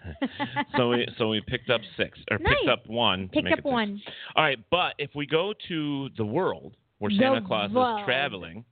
so 0.76 0.88
we 0.90 1.06
so 1.18 1.28
we 1.28 1.40
picked 1.46 1.70
up 1.70 1.80
six 1.96 2.18
or 2.30 2.38
picked 2.38 2.68
up 2.68 2.86
one. 2.88 3.28
Picked 3.28 3.46
up 3.48 3.52
it 3.52 3.56
six. 3.56 3.64
one. 3.64 4.00
All 4.36 4.44
right, 4.44 4.58
but 4.70 4.94
if 4.98 5.10
we 5.14 5.26
go 5.26 5.52
to 5.68 6.08
the 6.16 6.24
world 6.24 6.76
where 6.98 7.10
The 7.10 7.18
Santa 7.18 7.40
Claus 7.42 7.70
world. 7.70 8.00
is 8.00 8.04
traveling, 8.04 8.64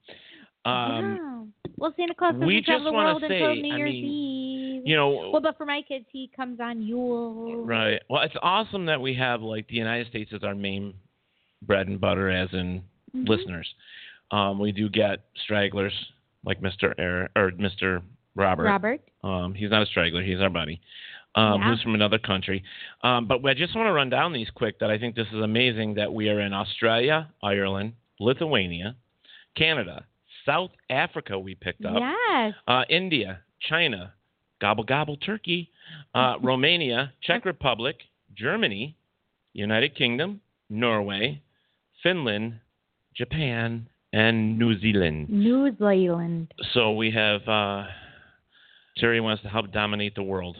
um, 0.64 0.72
wow. 0.74 1.46
Well, 1.76 1.94
Santa 1.96 2.14
Claus 2.14 2.32
doesn't 2.34 2.46
we 2.46 2.60
travel 2.62 2.80
just 2.84 2.90
the 2.90 2.92
world 2.96 3.22
until 3.22 3.54
say, 3.54 3.60
New 3.62 3.72
I 3.74 3.76
Year's 3.76 3.92
mean, 3.92 4.04
Eve. 4.04 4.82
you 4.86 4.96
know, 4.96 5.30
Well, 5.32 5.40
but 5.40 5.56
for 5.56 5.64
my 5.64 5.80
kids, 5.86 6.04
he 6.10 6.28
comes 6.34 6.58
on 6.60 6.82
Yule. 6.82 7.64
Right. 7.64 8.02
Well, 8.10 8.22
it's 8.22 8.34
awesome 8.42 8.86
that 8.86 9.00
we 9.00 9.14
have 9.14 9.42
like 9.42 9.68
the 9.68 9.76
United 9.76 10.08
States 10.08 10.32
as 10.34 10.42
our 10.42 10.54
main 10.56 10.94
bread 11.62 11.86
and 11.86 12.00
butter, 12.00 12.28
as 12.30 12.48
in 12.52 12.82
Mhm. 13.16 13.28
listeners. 13.28 13.72
Um, 14.30 14.58
we 14.58 14.72
do 14.72 14.88
get 14.88 15.20
stragglers 15.42 15.92
like 16.44 16.60
Mr. 16.60 16.92
Air, 16.98 17.28
or 17.36 17.50
Mr. 17.52 18.02
Robert. 18.34 18.64
Robert. 18.64 19.00
Um, 19.24 19.54
he's 19.54 19.70
not 19.70 19.82
a 19.82 19.86
straggler. 19.86 20.22
He's 20.22 20.40
our 20.40 20.50
buddy. 20.50 20.80
Um, 21.34 21.60
Yeah. 21.60 21.70
Who's 21.70 21.82
from 21.82 21.94
another 21.94 22.18
country. 22.18 22.62
Um, 23.02 23.26
but 23.26 23.44
I 23.44 23.54
just 23.54 23.74
want 23.74 23.86
to 23.88 23.92
run 23.92 24.10
down 24.10 24.32
these 24.32 24.50
quick. 24.50 24.78
That 24.80 24.90
I 24.90 24.98
think 24.98 25.14
this 25.16 25.26
is 25.28 25.40
amazing 25.42 25.94
that 25.94 26.12
we 26.12 26.28
are 26.28 26.40
in 26.40 26.52
Australia, 26.52 27.28
Ireland, 27.42 27.94
Lithuania, 28.20 28.96
Canada, 29.56 30.04
South 30.46 30.70
Africa. 30.90 31.38
We 31.38 31.54
picked 31.54 31.84
up 31.84 31.96
Yes. 31.98 32.54
uh, 32.66 32.84
India, 32.88 33.40
China, 33.60 34.14
gobble 34.60 34.84
gobble 34.84 35.16
Turkey, 35.16 35.70
uh, 36.14 36.36
Romania, 36.42 37.12
Czech 37.22 37.44
Republic, 37.44 37.96
Germany, 38.34 38.96
United 39.52 39.94
Kingdom, 39.96 40.40
Norway, 40.70 41.42
Finland, 42.02 42.60
Japan, 43.14 43.88
and 44.12 44.58
New 44.58 44.78
Zealand. 44.80 45.28
New 45.28 45.76
Zealand. 45.78 46.52
So 46.72 46.92
we 46.92 47.10
have 47.10 47.46
uh, 47.48 47.84
Terry 48.98 49.20
wants 49.20 49.42
to 49.42 49.48
help 49.48 49.72
dominate 49.72 50.14
the 50.14 50.22
world. 50.22 50.56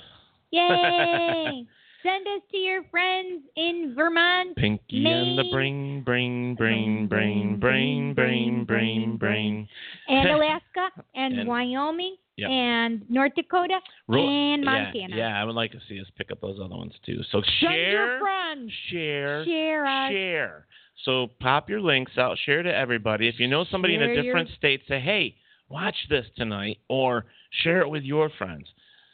Yay! 0.51 1.67
Send 2.03 2.27
us 2.29 2.43
to 2.53 2.57
your 2.57 2.85
friends 2.91 3.43
in 3.57 3.93
Vermont. 3.97 4.57
Pinky 4.57 5.03
Maine. 5.03 5.13
and 5.13 5.39
the 5.39 5.51
brain, 5.53 6.03
brain, 6.05 6.55
brain, 6.55 7.09
brain, 7.09 7.59
brain, 7.59 8.15
brain, 8.15 8.65
brain, 8.65 9.17
brain. 9.17 9.69
And 10.07 10.31
Alaska 10.31 10.91
and, 11.17 11.41
and 11.41 11.49
Wyoming 11.49 12.17
yep. 12.37 12.51
and 12.51 13.03
North 13.11 13.33
Dakota 13.35 13.81
Ro- 14.07 14.27
and 14.27 14.65
Montana. 14.65 15.17
Yeah, 15.17 15.29
yeah, 15.29 15.41
I 15.41 15.45
would 15.45 15.57
like 15.57 15.73
to 15.73 15.81
see 15.89 16.01
us 16.01 16.07
pick 16.17 16.31
up 16.31 16.41
those 16.41 16.59
other 16.65 16.77
ones 16.77 16.95
too. 17.05 17.21
So 17.33 17.43
Send 17.43 17.73
share, 17.73 17.91
your 17.91 18.21
friends. 18.21 18.73
share, 18.91 19.45
share, 19.45 19.87
us. 19.87 20.11
share. 20.11 20.67
So 21.05 21.29
pop 21.41 21.71
your 21.71 21.81
links 21.81 22.13
out, 22.19 22.39
share 22.45 22.63
to 22.63 22.75
everybody. 22.75 23.29
If 23.29 23.39
you 23.39 23.47
know 23.47 23.65
somebody 23.71 23.95
in 23.95 24.01
Share 24.01 24.11
a 24.11 24.15
your- 24.15 24.23
different 24.25 24.51
state, 24.57 24.83
say, 24.89 24.99
"Hey, 25.01 25.37
watch 25.69 25.97
this 26.09 26.27
tonight," 26.37 26.79
or 26.89 27.27
share 27.63 27.81
it 27.83 27.89
with 27.89 28.03
your 28.03 28.29
friends. 28.31 28.67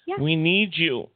Yeah. 0.06 0.16
We 0.18 0.34
need 0.36 0.76
you. 0.76 1.10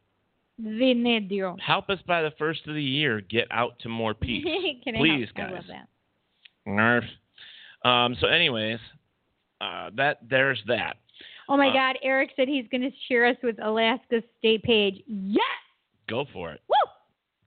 We 0.58 0.92
need 0.94 1.30
you. 1.30 1.56
Help 1.64 1.88
us 1.88 2.00
by 2.06 2.22
the 2.22 2.32
first 2.32 2.66
of 2.66 2.74
the 2.74 2.82
year 2.82 3.20
get 3.20 3.46
out 3.50 3.78
to 3.80 3.88
more 3.88 4.12
peace. 4.26 4.44
Can 4.84 4.94
Please, 4.96 5.28
guys. 5.34 5.50
I 5.50 5.54
love 5.54 5.64
that. 5.68 5.88
Nerf. 6.66 7.88
Um, 7.88 8.14
so, 8.20 8.26
anyways, 8.26 8.78
uh, 9.60 9.90
that 9.96 10.18
there's 10.28 10.62
that. 10.66 10.96
Oh 11.48 11.56
my 11.56 11.68
Uh, 11.68 11.72
God! 11.72 11.98
Eric 12.02 12.30
said 12.36 12.46
he's 12.48 12.66
going 12.68 12.82
to 12.82 12.90
share 13.08 13.24
us 13.26 13.36
with 13.42 13.56
Alaska's 13.62 14.22
state 14.38 14.62
page. 14.64 15.02
Yes! 15.06 15.44
Go 16.08 16.26
for 16.32 16.52
it. 16.52 16.60
Woo! 16.68 16.74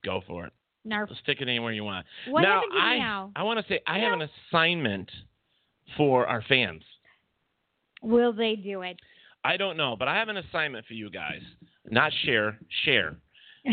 Go 0.04 0.22
for 0.26 0.46
it. 0.46 0.52
Narf. 0.84 1.10
Stick 1.22 1.40
it 1.40 1.48
anywhere 1.48 1.72
you 1.72 1.84
want. 1.84 2.06
What 2.28 2.42
now, 2.42 2.54
happened 2.54 2.72
to 2.74 2.80
I, 2.80 2.98
now? 2.98 3.32
I 3.36 3.42
want 3.44 3.64
to 3.64 3.72
say 3.72 3.80
I 3.86 3.98
have 3.98 4.12
an 4.12 4.28
assignment 4.50 5.10
for 5.96 6.26
our 6.26 6.42
fans. 6.48 6.82
Will 8.02 8.32
they 8.32 8.56
do 8.56 8.82
it? 8.82 8.98
I 9.44 9.56
don't 9.56 9.76
know, 9.76 9.96
but 9.96 10.08
I 10.08 10.16
have 10.16 10.28
an 10.28 10.36
assignment 10.38 10.86
for 10.86 10.94
you 10.94 11.10
guys. 11.10 11.40
Not 11.90 12.12
share, 12.24 12.58
share. 12.84 13.16
Do 13.64 13.72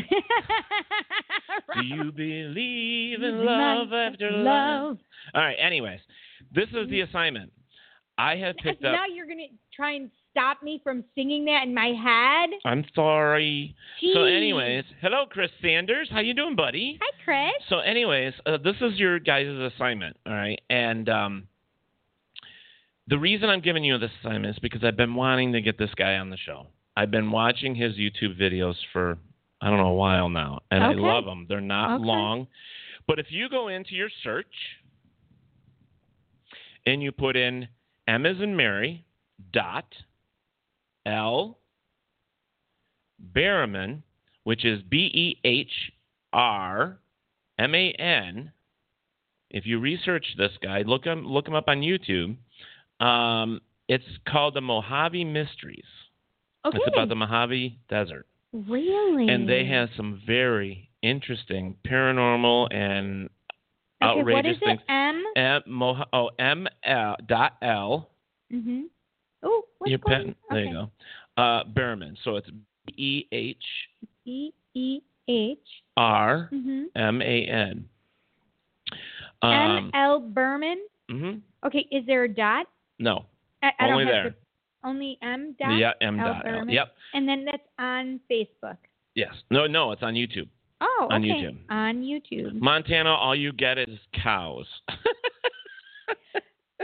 you 1.83 2.11
believe 2.11 3.23
in 3.23 3.45
Love 3.45 3.91
after 3.91 4.29
love? 4.31 4.43
love. 4.43 4.97
All 5.33 5.41
right. 5.41 5.55
Anyways, 5.59 5.99
this 6.53 6.67
is 6.73 6.89
the 6.89 7.01
assignment. 7.01 7.51
I 8.17 8.35
have 8.35 8.55
picked 8.57 8.83
up. 8.83 8.91
now 8.93 9.05
you're 9.11 9.27
gonna 9.27 9.47
try 9.73 9.93
and 9.93 10.11
stop 10.31 10.62
me 10.63 10.79
from 10.83 11.03
singing 11.15 11.45
that 11.45 11.63
in 11.63 11.74
my 11.74 11.88
head. 11.88 12.50
I'm 12.65 12.86
sorry. 12.93 13.75
So, 14.13 14.24
anyways, 14.24 14.83
hello, 15.01 15.25
Chris 15.29 15.51
Sanders. 15.62 16.07
How 16.12 16.19
you 16.19 16.33
doing, 16.33 16.55
buddy? 16.55 17.00
Hi, 17.01 17.24
Chris. 17.24 17.63
So, 17.69 17.79
anyways, 17.79 18.33
uh, 18.45 18.57
this 18.63 18.75
is 18.81 18.98
your 19.00 19.19
guys' 19.19 19.48
assignment, 19.75 20.17
all 20.25 20.33
right? 20.33 20.59
And 20.69 21.09
um, 21.09 21.48
the 23.07 23.17
reason 23.17 23.50
I'm 23.50 23.62
giving 23.62 23.83
you 23.83 23.98
this 23.98 24.12
assignment 24.24 24.55
is 24.55 24.59
because 24.59 24.83
I've 24.83 24.98
been 24.98 25.15
wanting 25.15 25.53
to 25.53 25.62
get 25.62 25.77
this 25.77 25.91
guy 25.95 26.15
on 26.15 26.29
the 26.29 26.38
show. 26.38 26.67
I've 26.95 27.12
been 27.12 27.31
watching 27.31 27.75
his 27.75 27.95
YouTube 27.95 28.39
videos 28.39 28.75
for 28.93 29.17
I 29.62 29.69
don't 29.69 29.77
know 29.77 29.88
a 29.88 29.93
while 29.95 30.29
now, 30.29 30.59
and 30.71 30.83
Okay. 30.83 30.93
I 30.93 31.01
love 31.01 31.25
them. 31.25 31.45
They're 31.50 31.59
not 31.62 31.95
Okay. 31.95 32.03
long, 32.05 32.48
but 33.07 33.19
if 33.19 33.27
you 33.29 33.50
go 33.50 33.67
into 33.67 33.93
your 33.93 34.09
search 34.24 34.45
and 36.86 37.01
you 37.03 37.12
put 37.12 37.36
in 37.36 37.67
M 38.07 38.25
as 38.25 38.38
in 38.41 38.55
Mary 38.55 39.05
dot 39.53 39.86
L 41.09 41.57
Behrman, 43.33 44.03
which 44.43 44.65
is 44.65 44.81
B 44.83 44.97
E 45.13 45.37
H 45.43 45.71
R 46.33 46.99
M 47.57 47.75
A 47.75 47.91
N. 47.93 48.51
If 49.49 49.65
you 49.65 49.79
research 49.79 50.25
this 50.37 50.51
guy, 50.61 50.83
look 50.83 51.05
him 51.05 51.25
look 51.25 51.47
him 51.47 51.55
up 51.55 51.67
on 51.67 51.81
YouTube. 51.81 52.35
Um, 53.03 53.61
it's 53.87 54.03
called 54.27 54.53
the 54.53 54.61
Mojave 54.61 55.23
Mysteries. 55.25 55.83
Okay. 56.65 56.77
It's 56.77 56.87
about 56.93 57.09
the 57.09 57.15
Mojave 57.15 57.79
Desert, 57.89 58.27
Really? 58.51 59.29
and 59.29 59.47
they 59.47 59.65
have 59.65 59.89
some 59.95 60.21
very 60.27 60.89
interesting 61.01 61.75
paranormal 61.87 62.67
and 62.73 63.29
okay, 64.03 64.19
outrageous 64.19 64.33
what 64.33 64.45
is 64.45 64.57
things. 64.59 64.81
it? 64.87 64.91
M. 64.91 65.23
M 65.37 65.61
Moha- 65.69 66.07
oh 66.13 66.29
M 66.37 66.67
L 66.83 67.15
dot 67.27 67.53
L. 67.61 68.09
Mm-hmm. 68.53 68.81
Oh, 69.43 69.63
what's 69.77 69.89
Your 69.89 70.00
going 70.00 70.25
pen. 70.25 70.36
There 70.50 70.65
you 70.65 70.72
go. 70.74 71.41
Uh, 71.41 71.63
Behrman. 71.65 72.17
So 72.24 72.36
it's 72.36 72.50
B 72.88 72.93
E 72.98 73.27
H 73.31 73.63
E 74.25 74.51
E 74.74 75.00
H. 75.27 75.60
R 75.98 76.50
Mm-hmm. 76.53 76.84
M 76.96 77.22
A 77.22 77.46
N. 77.46 77.86
M 79.43 79.50
Um, 79.51 79.91
L 79.93 80.19
Behrman. 80.19 80.79
mhm. 81.12 81.41
Okay, 81.65 81.88
is 81.91 82.05
there 82.05 82.24
a 82.24 82.29
dot? 82.29 82.67
No. 83.00 83.25
I, 83.63 83.72
I 83.79 83.89
Only 83.91 84.05
there. 84.05 84.24
The, 84.29 84.36
only 84.88 85.17
M 85.22 85.55
dot. 85.60 85.77
Yeah, 85.77 85.91
M 86.01 86.17
dot 86.17 86.43
L. 86.48 86.65
Yep. 86.67 86.93
And 87.13 87.27
then 87.27 87.46
that's 87.46 87.67
on 87.77 88.19
Facebook. 88.31 88.77
Yes. 89.15 89.34
No, 89.51 89.67
no, 89.67 89.91
it's 89.91 90.01
on 90.03 90.13
YouTube. 90.13 90.48
Oh, 90.81 91.08
On 91.12 91.22
okay. 91.22 91.34
YouTube. 91.34 91.58
On 91.69 92.01
YouTube. 92.01 92.53
Montana, 92.62 93.10
all 93.13 93.36
you 93.36 93.51
get 93.51 93.77
is 93.77 94.00
cows. 94.13 94.65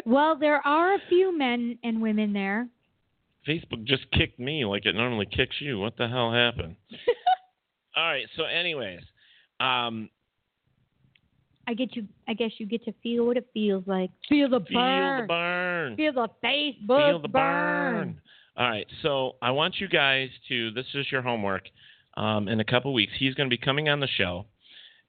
well, 0.05 0.37
there 0.37 0.65
are 0.65 0.95
a 0.95 0.99
few 1.09 1.37
men 1.37 1.77
and 1.83 2.01
women 2.01 2.33
there. 2.33 2.67
Facebook 3.47 3.83
just 3.83 4.09
kicked 4.11 4.39
me 4.39 4.65
like 4.65 4.85
it 4.85 4.95
normally 4.95 5.27
kicks 5.27 5.55
you. 5.59 5.79
What 5.79 5.97
the 5.97 6.07
hell 6.07 6.31
happened? 6.31 6.75
all 7.95 8.05
right. 8.05 8.25
So, 8.35 8.43
anyways, 8.43 9.01
um, 9.59 10.09
I 11.67 11.73
get 11.73 11.95
you. 11.95 12.05
I 12.27 12.33
guess 12.33 12.51
you 12.57 12.65
get 12.65 12.83
to 12.85 12.93
feel 13.03 13.25
what 13.25 13.37
it 13.37 13.47
feels 13.53 13.83
like. 13.87 14.11
Feel 14.29 14.49
the 14.49 14.59
burn. 14.59 14.67
feel 14.67 15.21
the 15.21 15.27
burn. 15.27 15.95
Feel 15.95 16.13
the 16.13 16.29
Facebook 16.43 17.09
Feel 17.09 17.21
the 17.21 17.27
burn. 17.27 18.21
All 18.57 18.69
right. 18.69 18.87
So 19.01 19.35
I 19.41 19.51
want 19.51 19.75
you 19.79 19.87
guys 19.87 20.29
to. 20.49 20.71
This 20.71 20.85
is 20.93 21.05
your 21.11 21.21
homework. 21.21 21.63
Um, 22.17 22.47
in 22.47 22.61
a 22.61 22.63
couple 22.63 22.93
weeks, 22.93 23.11
he's 23.19 23.33
going 23.33 23.49
to 23.49 23.53
be 23.53 23.63
coming 23.63 23.89
on 23.89 23.99
the 23.99 24.07
show, 24.07 24.45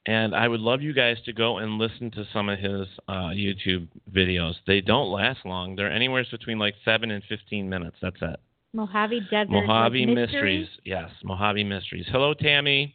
and 0.07 0.35
I 0.35 0.47
would 0.47 0.61
love 0.61 0.83
you 0.83 0.93
guys 0.93 1.17
to 1.25 1.33
go 1.33 1.59
and 1.59 1.79
listen 1.79 2.11
to 2.13 2.25
some 2.33 2.49
of 2.49 2.59
his 2.59 2.87
uh, 3.09 3.31
YouTube 3.35 3.89
videos. 4.11 4.55
They 4.67 4.81
don't 4.81 5.11
last 5.11 5.41
long. 5.45 5.75
They're 5.75 5.91
anywhere 5.91 6.25
between 6.31 6.59
like 6.59 6.75
seven 6.85 7.11
and 7.11 7.23
fifteen 7.29 7.69
minutes. 7.69 7.97
That's 8.01 8.17
it. 8.23 8.41
Mojave 8.73 9.21
Desert. 9.31 9.51
Mojave 9.51 10.07
like, 10.07 10.15
Mysteries. 10.15 10.69
Yes, 10.85 11.11
Mojave 11.25 11.65
Mysteries. 11.65 12.07
Hello, 12.11 12.35
Tammy. 12.35 12.95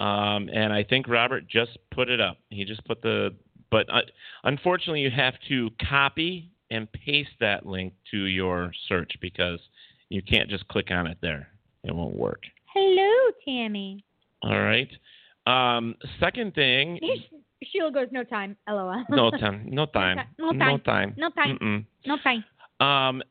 Um, 0.00 0.48
and 0.52 0.72
I 0.72 0.84
think 0.84 1.08
Robert 1.08 1.48
just 1.48 1.76
put 1.90 2.08
it 2.08 2.20
up. 2.20 2.38
He 2.50 2.64
just 2.64 2.84
put 2.84 3.02
the. 3.02 3.34
But 3.70 3.86
uh, 3.92 4.00
unfortunately, 4.44 5.00
you 5.00 5.10
have 5.10 5.34
to 5.48 5.68
copy 5.86 6.50
and 6.70 6.90
paste 6.92 7.30
that 7.40 7.66
link 7.66 7.92
to 8.10 8.16
your 8.16 8.72
search 8.88 9.12
because 9.20 9.60
you 10.08 10.22
can't 10.22 10.48
just 10.48 10.66
click 10.68 10.90
on 10.90 11.06
it 11.06 11.18
there. 11.20 11.48
It 11.84 11.94
won't 11.94 12.16
work. 12.16 12.42
Hello, 12.72 13.32
Tammy. 13.44 14.04
All 14.42 14.60
right. 14.60 14.88
Um, 15.48 15.94
second 16.20 16.54
thing. 16.54 16.98
Sheila 17.72 17.90
goes, 17.90 18.08
no 18.12 18.22
time. 18.24 18.56
LOL. 18.68 19.04
No 19.10 19.30
time. 19.30 19.64
No 19.66 19.86
time. 19.86 20.18
No 20.38 20.52
time. 20.52 20.64
No 20.68 20.78
time. 20.78 21.14
No 21.16 21.30
time. 21.30 21.58
Mm-mm. 21.60 21.84
No 22.06 22.16
time. 22.22 22.44
Um, 22.80 23.22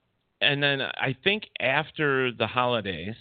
and 0.42 0.62
then 0.62 0.82
I 0.82 1.16
think 1.24 1.44
after 1.62 2.32
the 2.32 2.48
holidays, 2.48 3.16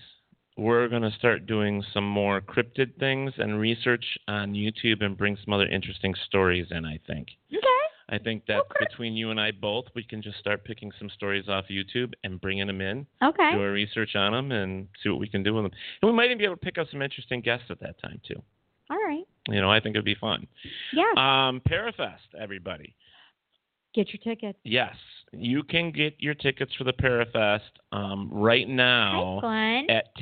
we're 0.56 0.88
going 0.88 1.02
to 1.02 1.12
start 1.12 1.46
doing 1.46 1.84
some 1.92 2.06
more 2.08 2.40
cryptid 2.40 2.98
things 2.98 3.32
and 3.38 3.60
research 3.60 4.04
on 4.26 4.52
YouTube 4.54 5.04
and 5.04 5.16
bring 5.16 5.36
some 5.44 5.52
other 5.52 5.66
interesting 5.66 6.14
stories 6.26 6.66
in, 6.70 6.84
I 6.84 6.98
think. 7.06 7.28
Okay. 7.52 7.62
I 8.08 8.18
think 8.18 8.46
that 8.46 8.62
between 8.78 9.14
you 9.14 9.30
and 9.30 9.40
I 9.40 9.50
both, 9.50 9.86
we 9.94 10.02
can 10.04 10.22
just 10.22 10.38
start 10.38 10.64
picking 10.64 10.92
some 10.98 11.10
stories 11.10 11.48
off 11.48 11.66
YouTube 11.70 12.12
and 12.24 12.40
bringing 12.40 12.66
them 12.66 12.80
in, 12.80 13.06
Okay. 13.22 13.50
do 13.52 13.60
our 13.60 13.72
research 13.72 14.14
on 14.14 14.32
them, 14.32 14.52
and 14.52 14.88
see 15.02 15.08
what 15.08 15.18
we 15.18 15.28
can 15.28 15.42
do 15.42 15.54
with 15.54 15.64
them. 15.64 15.72
And 16.02 16.10
we 16.10 16.16
might 16.16 16.26
even 16.26 16.38
be 16.38 16.44
able 16.44 16.54
to 16.56 16.60
pick 16.64 16.78
up 16.78 16.86
some 16.90 17.02
interesting 17.02 17.40
guests 17.40 17.66
at 17.68 17.80
that 17.80 18.00
time, 18.00 18.20
too. 18.26 18.40
All 18.90 18.96
right. 18.98 19.24
You 19.48 19.60
know, 19.60 19.70
I 19.70 19.80
think 19.80 19.94
it'd 19.96 20.04
be 20.04 20.14
fun. 20.16 20.46
Yeah. 20.92 21.04
Um, 21.16 21.60
Parafest, 21.68 22.34
everybody. 22.40 22.94
Get 23.94 24.08
your 24.12 24.20
tickets. 24.22 24.58
Yes, 24.62 24.94
you 25.32 25.62
can 25.62 25.90
get 25.90 26.14
your 26.18 26.34
tickets 26.34 26.72
for 26.76 26.84
the 26.84 26.92
Parafest 26.92 27.60
um, 27.92 28.28
right 28.30 28.68
now 28.68 29.38
fun. 29.40 29.88
at 29.90 30.14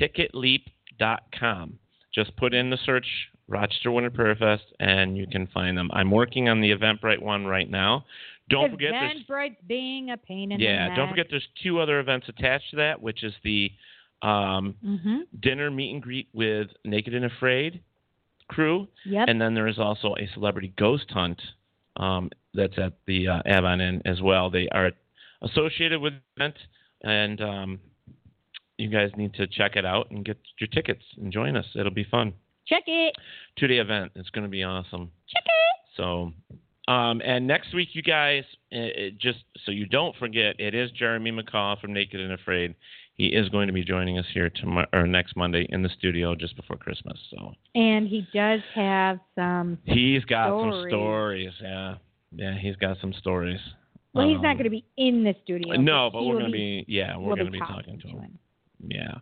ticketleap.com. 0.99 1.77
Just 2.13 2.35
put 2.37 2.53
in 2.53 2.69
the 2.69 2.77
search 2.85 3.05
Rochester 3.47 3.91
Winter 3.91 4.09
Parafest 4.09 4.61
and 4.79 5.17
you 5.17 5.27
can 5.27 5.47
find 5.47 5.77
them. 5.77 5.89
I'm 5.93 6.09
working 6.09 6.47
on 6.49 6.61
the 6.61 6.71
Eventbrite 6.71 7.21
one 7.21 7.45
right 7.45 7.69
now. 7.69 8.05
Don't 8.49 8.71
forget 8.71 8.91
there's 8.91 9.23
Eventbrite's 9.27 9.61
being 9.67 10.11
a 10.11 10.17
pain 10.17 10.51
in 10.51 10.59
the 10.59 10.63
yeah, 10.63 10.95
don't 10.95 11.09
forget 11.09 11.27
there's 11.29 11.47
two 11.63 11.79
other 11.79 11.99
events 11.99 12.27
attached 12.29 12.69
to 12.71 12.75
that, 12.77 13.01
which 13.01 13.23
is 13.23 13.33
the 13.43 13.71
um, 14.21 14.75
Mm-hmm. 14.85 15.17
dinner 15.41 15.69
meet 15.69 15.91
and 15.93 16.01
greet 16.01 16.29
with 16.33 16.67
Naked 16.85 17.13
and 17.13 17.25
Afraid 17.25 17.81
crew, 18.47 18.87
Yep. 19.05 19.27
and 19.29 19.41
then 19.41 19.53
there 19.55 19.67
is 19.67 19.79
also 19.79 20.15
a 20.19 20.27
celebrity 20.33 20.73
ghost 20.77 21.05
hunt 21.11 21.41
um, 21.97 22.29
that's 22.53 22.77
at 22.77 22.93
the 23.07 23.27
uh, 23.27 23.41
Avon 23.45 23.81
Inn 23.81 24.01
as 24.05 24.21
well. 24.21 24.49
They 24.49 24.67
are 24.69 24.91
associated 25.41 26.01
with 26.01 26.13
the 26.13 26.43
event, 26.43 26.55
and 27.03 27.41
um, 27.41 27.79
you 28.77 28.89
guys 28.89 29.11
need 29.17 29.33
to 29.35 29.47
check 29.47 29.75
it 29.75 29.85
out 29.85 30.11
and 30.11 30.25
get 30.25 30.37
your 30.59 30.67
tickets 30.67 31.03
and 31.17 31.31
join 31.31 31.55
us. 31.55 31.65
It'll 31.75 31.91
be 31.93 32.03
fun. 32.09 32.33
Check 32.67 32.83
it. 32.87 33.15
Two 33.57 33.67
day 33.67 33.77
event. 33.77 34.11
It's 34.15 34.29
going 34.31 34.43
to 34.43 34.49
be 34.49 34.63
awesome. 34.63 35.11
Check 35.27 35.43
it. 35.45 35.95
So, 35.97 36.33
um, 36.91 37.21
and 37.23 37.47
next 37.47 37.73
week, 37.73 37.89
you 37.93 38.01
guys, 38.01 38.43
it, 38.71 38.97
it 38.97 39.17
just 39.19 39.39
so 39.65 39.71
you 39.71 39.85
don't 39.85 40.15
forget, 40.17 40.55
it 40.59 40.73
is 40.75 40.91
Jeremy 40.91 41.31
McCaw 41.31 41.79
from 41.79 41.93
Naked 41.93 42.19
and 42.19 42.33
Afraid. 42.33 42.75
He 43.15 43.27
is 43.27 43.47
going 43.49 43.67
to 43.67 43.73
be 43.73 43.83
joining 43.83 44.17
us 44.19 44.25
here 44.33 44.49
tomorrow 44.49 44.87
or 44.91 45.07
next 45.07 45.35
Monday 45.37 45.65
in 45.69 45.81
the 45.81 45.89
studio 45.97 46.35
just 46.35 46.55
before 46.57 46.75
Christmas. 46.75 47.17
So 47.31 47.53
And 47.73 48.07
he 48.07 48.27
does 48.33 48.59
have 48.73 49.19
some. 49.35 49.77
he's 49.85 50.25
got 50.25 50.49
some 50.49 50.69
Stories. 50.69 50.91
stories. 50.91 51.51
Yeah, 51.61 51.95
yeah, 52.33 52.57
he's 52.59 52.75
got 52.75 52.97
some 52.99 53.13
stories. 53.13 53.59
Well, 54.13 54.27
he's 54.27 54.41
not 54.41 54.51
Um, 54.51 54.57
going 54.57 54.63
to 54.65 54.69
be 54.69 54.85
in 54.97 55.23
the 55.23 55.35
studio. 55.43 55.75
No, 55.75 56.09
but 56.11 56.23
we're 56.23 56.33
going 56.39 56.45
to 56.45 56.51
be, 56.51 56.85
yeah, 56.87 57.17
we're 57.17 57.35
going 57.35 57.45
to 57.47 57.51
be 57.51 57.59
talking 57.59 57.75
talking 57.75 57.99
to 58.01 58.07
him. 58.09 58.19
him. 58.19 58.39
Yeah. 58.89 59.15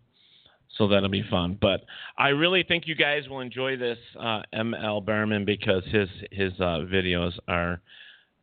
So 0.77 0.87
that'll 0.87 1.09
be 1.09 1.23
fun. 1.29 1.57
But 1.61 1.85
I 2.17 2.29
really 2.29 2.63
think 2.63 2.87
you 2.87 2.95
guys 2.95 3.27
will 3.29 3.41
enjoy 3.41 3.77
this 3.77 3.97
uh, 4.19 4.41
ML 4.55 5.05
Behrman 5.05 5.45
because 5.45 5.83
his 5.85 6.09
his 6.31 6.51
uh, 6.59 6.81
videos 6.91 7.33
are 7.47 7.79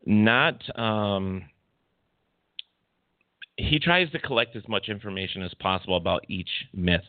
not. 0.06 0.62
Um, 0.78 1.42
he 3.68 3.78
tries 3.78 4.10
to 4.12 4.18
collect 4.18 4.56
as 4.56 4.66
much 4.68 4.88
information 4.88 5.42
as 5.42 5.52
possible 5.54 5.96
about 5.96 6.24
each 6.28 6.50
myth. 6.72 7.04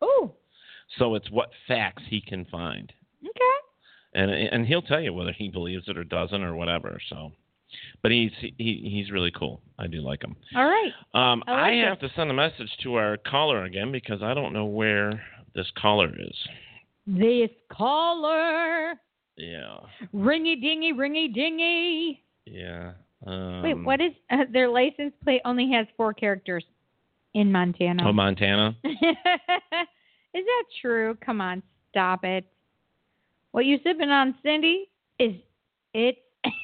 Oh, 0.00 0.32
So 0.98 1.14
it's 1.14 1.30
what 1.30 1.50
facts 1.66 2.02
he 2.08 2.20
can 2.20 2.44
find, 2.46 2.92
okay. 3.22 3.56
and 4.14 4.30
and 4.30 4.66
he'll 4.66 4.82
tell 4.82 5.00
you 5.00 5.12
whether 5.12 5.32
he 5.32 5.48
believes 5.48 5.88
it 5.88 5.98
or 5.98 6.04
doesn't 6.04 6.42
or 6.42 6.54
whatever. 6.54 6.98
So, 7.10 7.32
but 8.02 8.10
he's 8.12 8.30
he 8.40 8.88
he's 8.90 9.10
really 9.10 9.32
cool. 9.32 9.60
I 9.78 9.86
do 9.86 10.00
like 10.00 10.22
him. 10.22 10.36
All 10.56 10.64
right. 10.64 10.92
Um, 11.14 11.42
I 11.46 11.52
like 11.52 11.62
I 11.72 11.88
have 11.88 11.98
to 12.00 12.08
send 12.16 12.30
a 12.30 12.34
message 12.34 12.70
to 12.84 12.94
our 12.94 13.16
caller 13.16 13.64
again 13.64 13.90
because 13.92 14.22
I 14.22 14.34
don't 14.34 14.52
know 14.52 14.64
where 14.66 15.20
this 15.54 15.70
caller 15.76 16.10
is. 16.18 16.36
This 17.06 17.50
caller. 17.70 18.94
Yeah, 19.36 19.78
Ringy 20.14 20.60
dingy, 20.60 20.92
ringy 20.92 21.32
dingy. 21.32 22.22
yeah. 22.44 22.92
Um, 23.26 23.62
Wait, 23.62 23.74
what 23.74 24.00
is 24.00 24.12
uh, 24.30 24.44
their 24.52 24.68
license 24.68 25.12
plate? 25.24 25.42
Only 25.44 25.70
has 25.72 25.86
four 25.96 26.14
characters 26.14 26.64
in 27.34 27.50
Montana. 27.50 28.08
Oh, 28.08 28.12
Montana. 28.12 28.76
is 28.84 28.94
that 30.32 30.64
true? 30.80 31.16
Come 31.24 31.40
on, 31.40 31.62
Stop 31.90 32.24
it. 32.24 32.44
What 33.52 33.64
you 33.64 33.78
sipping 33.82 34.10
on, 34.10 34.34
Cindy? 34.42 34.90
Is 35.18 35.34
it? 35.94 36.18
and 36.44 36.54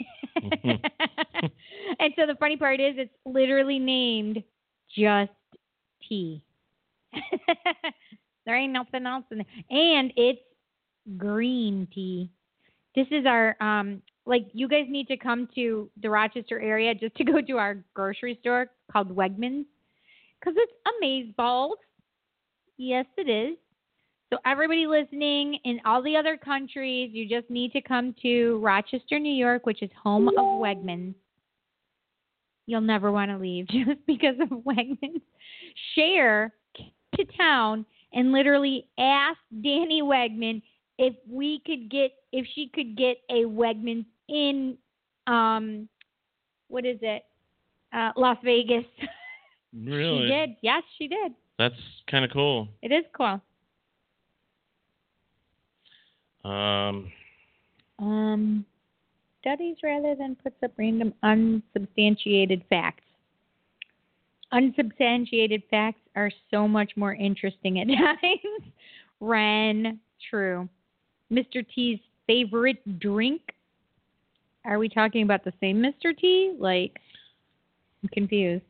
so 2.17 2.27
the 2.27 2.37
funny 2.39 2.57
part 2.57 2.81
is, 2.81 2.95
it's 2.97 3.15
literally 3.25 3.79
named 3.79 4.43
just 4.97 5.33
tea. 6.09 6.43
there 8.47 8.57
ain't 8.57 8.73
nothing 8.73 9.07
else 9.07 9.25
in 9.31 9.39
there, 9.39 9.47
and 9.71 10.13
it's 10.17 10.41
green 11.17 11.89
tea. 11.93 12.31
This 12.95 13.07
is 13.11 13.27
our 13.27 13.57
um 13.61 14.03
like 14.27 14.47
you 14.53 14.69
guys 14.69 14.87
need 14.89 15.09
to 15.09 15.17
come 15.17 15.49
to 15.55 15.91
the 16.03 16.09
Rochester 16.09 16.61
area 16.61 16.95
just 16.95 17.15
to 17.17 17.25
go 17.25 17.41
to 17.41 17.59
our 17.59 17.85
grocery 17.95 18.39
store 18.41 18.71
called 18.91 19.15
Wegmans 19.15 19.67
because 20.41 20.55
it's 20.57 20.73
amazeballs. 21.37 21.77
Yes, 22.77 23.07
it 23.17 23.29
is. 23.29 23.57
So 24.33 24.39
everybody 24.47 24.87
listening 24.87 25.59
in 25.65 25.81
all 25.85 26.03
the 26.03 26.17
other 26.17 26.37
countries, 26.37 27.11
you 27.13 27.29
just 27.29 27.49
need 27.51 27.73
to 27.73 27.81
come 27.81 28.15
to 28.23 28.59
Rochester, 28.59 29.19
New 29.19 29.33
York, 29.33 29.67
which 29.67 29.83
is 29.83 29.91
home 30.03 30.29
of 30.29 30.35
Wegmans. 30.35 31.15
You'll 32.67 32.81
never 32.81 33.13
want 33.13 33.31
to 33.31 33.37
leave 33.37 33.69
just 33.69 34.05
because 34.07 34.37
of 34.41 34.49
Wegmans. 34.49 35.21
Cher 35.95 36.53
to 37.17 37.25
town 37.37 37.87
and 38.13 38.33
literally 38.33 38.89
ask 38.99 39.39
Danny 39.63 40.03
Wegman 40.03 40.63
if 40.99 41.15
we 41.29 41.61
could 41.67 41.91
get 41.91 42.13
if 42.33 42.47
she 42.55 42.71
could 42.75 42.97
get 42.97 43.19
a 43.31 43.45
Wegmans 43.45 44.07
in 44.29 44.77
um 45.27 45.89
what 46.69 46.85
is 46.85 46.99
it? 47.03 47.23
Uh 47.93 48.11
Las 48.17 48.39
Vegas. 48.45 48.85
Really? 49.77 50.29
she 50.29 50.33
did. 50.33 50.51
Yes, 50.63 50.83
she 50.99 51.09
did. 51.09 51.33
That's 51.59 51.75
kind 52.09 52.25
of 52.25 52.31
cool. 52.31 52.69
It 52.81 52.93
is 52.93 53.05
cool. 53.13 53.41
Um, 56.45 57.11
Um 57.99 58.65
studies 59.41 59.77
rather 59.83 60.15
than 60.15 60.37
puts 60.37 60.57
up 60.63 60.71
random 60.77 61.13
unsubstantiated 61.23 62.63
facts. 62.71 63.03
Unsubstantiated 64.53 65.63
facts 65.71 66.01
are 66.15 66.31
so 66.51 66.69
much 66.69 66.93
more 66.97 67.15
interesting 67.15 67.81
at 67.81 67.87
times. 68.23 68.71
Ren, 69.21 69.99
true. 70.31 70.69
Mr. 71.33 71.67
T's 71.75 71.99
favorite 72.27 73.01
drink? 73.01 73.41
Are 74.65 74.79
we 74.79 74.89
talking 74.89 75.23
about 75.23 75.45
the 75.45 75.53
same 75.61 75.83
Mr. 75.83 76.17
T? 76.17 76.55
Like, 76.59 76.99
I'm 78.03 78.09
confused. 78.11 78.65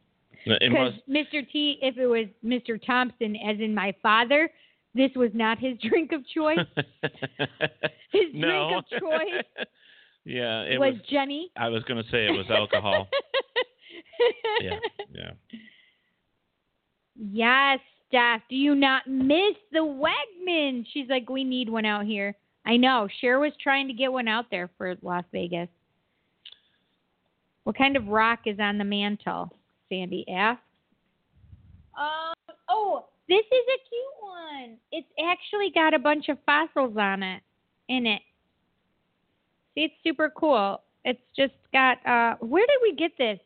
Because. 0.45 0.93
Mr. 1.09 1.49
T, 1.51 1.79
if 1.81 1.97
it 1.97 2.07
was 2.07 2.27
Mr. 2.45 2.85
Thompson, 2.85 3.37
as 3.37 3.59
in 3.61 3.75
my 3.75 3.95
father, 4.03 4.51
this 4.95 5.11
was 5.17 5.31
not 5.33 5.59
his 5.59 5.79
drink 5.89 6.13
of 6.13 6.27
choice. 6.27 6.59
His 8.13 8.27
no. 8.33 8.69
drink 8.71 8.85
of 8.93 9.01
choice 9.01 9.67
yeah, 10.25 10.63
it 10.63 10.79
was, 10.79 10.95
was. 10.95 11.03
Jenny. 11.11 11.51
I 11.57 11.69
was 11.69 11.83
going 11.83 12.03
to 12.03 12.09
say 12.11 12.27
it 12.27 12.31
was 12.31 12.47
alcohol. 12.49 13.09
yeah, 14.61 14.79
yeah. 15.13 15.31
Yes, 17.17 17.81
Steph. 18.09 18.43
Do 18.49 18.55
you 18.55 18.77
not 18.77 19.07
miss 19.09 19.57
the 19.73 19.79
Wegman? 19.79 20.87
She's 20.93 21.09
like, 21.09 21.29
we 21.29 21.43
need 21.43 21.69
one 21.69 21.85
out 21.85 22.05
here. 22.07 22.37
I 22.65 22.77
know. 22.77 23.09
Cher 23.21 23.41
was 23.41 23.53
trying 23.61 23.89
to 23.89 23.95
get 23.95 24.13
one 24.13 24.29
out 24.29 24.47
there 24.51 24.71
for 24.79 24.95
Las 25.03 25.25
Vegas. 25.33 25.69
What 27.65 27.77
kind 27.77 27.97
of 27.97 28.07
rock 28.09 28.41
is 28.47 28.59
on 28.61 28.79
the 28.79 28.85
mantle? 28.85 29.51
Sandy 29.89 30.25
asks. 30.31 30.63
Um. 31.99 32.35
Oh, 32.69 33.07
this 33.29 33.45
is 33.45 33.45
a 33.53 33.79
cute 33.89 34.21
one. 34.21 34.77
It's 34.93 35.09
actually 35.31 35.71
got 35.75 35.95
a 35.95 35.99
bunch 35.99 36.29
of 36.29 36.39
fossils 36.47 36.97
on 36.97 37.23
it. 37.23 37.43
In 37.89 38.07
it. 38.07 38.23
See, 39.75 39.83
it's 39.85 39.95
super 40.03 40.31
cool. 40.37 40.81
It's 41.05 41.21
just 41.37 41.53
got. 41.73 42.05
Uh, 42.07 42.37
where 42.41 42.67
did 42.67 42.79
we 42.83 42.95
get 42.97 43.13
this? 43.19 43.39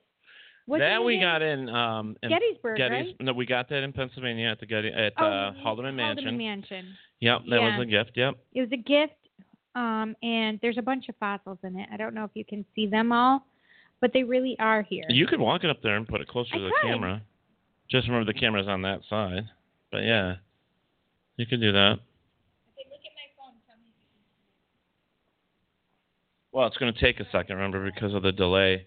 What's 0.66 0.83
that 0.83 1.02
we 1.02 1.14
in? 1.14 1.20
got 1.22 1.40
in 1.42 1.68
um 1.70 2.16
in 2.22 2.28
Gettysburg, 2.28 2.78
Gettys- 2.78 2.90
right? 2.90 3.16
No, 3.20 3.33
we 3.33 3.46
got 3.46 3.68
that 3.70 3.83
in 3.83 3.92
Pennsylvania 3.92 4.48
at 4.48 4.61
the 4.61 4.66
Getty 4.66 4.88
at 4.88 5.14
Oh, 5.16 5.24
uh, 5.24 5.52
Haldeman 5.64 5.96
Mansion. 5.96 6.24
Haldeman 6.24 6.37
Mansion. 6.38 6.87
Yep, 7.20 7.40
that 7.48 7.61
Yeah. 7.61 7.76
was 7.78 7.87
a 7.87 7.90
gift. 7.90 8.11
Yep. 8.14 8.35
It 8.52 8.61
was 8.61 8.72
a 8.72 8.76
gift, 8.76 9.14
um, 9.74 10.14
and 10.22 10.59
there's 10.61 10.76
a 10.76 10.83
bunch 10.83 11.09
of 11.09 11.16
fossils 11.16 11.59
in 11.64 11.78
it. 11.78 11.88
I 11.92 11.96
don't 11.96 12.12
know 12.14 12.24
if 12.24 12.31
you 12.35 12.44
can 12.44 12.66
see 12.74 12.87
them 12.87 13.12
all, 13.12 13.46
but 14.01 14.13
they 14.13 14.23
really 14.23 14.57
are 14.59 14.83
here. 14.83 15.05
You 15.09 15.27
could 15.27 15.41
walk 15.41 15.65
it 15.65 15.71
up 15.71 15.83
there 15.83 15.97
and 15.97 16.07
put 16.07 16.21
it 16.21 16.29
closer 16.29 16.55
I 16.55 16.59
to 16.59 16.65
the 16.65 16.71
could. 16.83 16.89
camera. 16.89 17.23
Just 17.91 18.07
remember 18.07 18.31
the 18.31 18.39
camera's 18.39 18.69
on 18.69 18.83
that 18.83 19.01
side. 19.09 19.49
But 19.91 20.05
yeah, 20.05 20.37
you 21.37 21.47
could 21.47 21.61
do 21.61 21.73
that. 21.73 21.93
Okay, 21.93 22.87
look 22.91 23.01
at 23.01 23.15
my 23.15 23.29
phone. 23.37 23.55
Tell 23.67 23.77
me. 23.77 23.91
Well, 26.53 26.67
it's 26.67 26.77
going 26.77 26.93
to 26.93 27.01
take 27.01 27.21
a 27.21 27.27
second, 27.33 27.57
remember, 27.57 27.85
because 27.91 28.15
of 28.15 28.23
the 28.23 28.33
delay. 28.33 28.87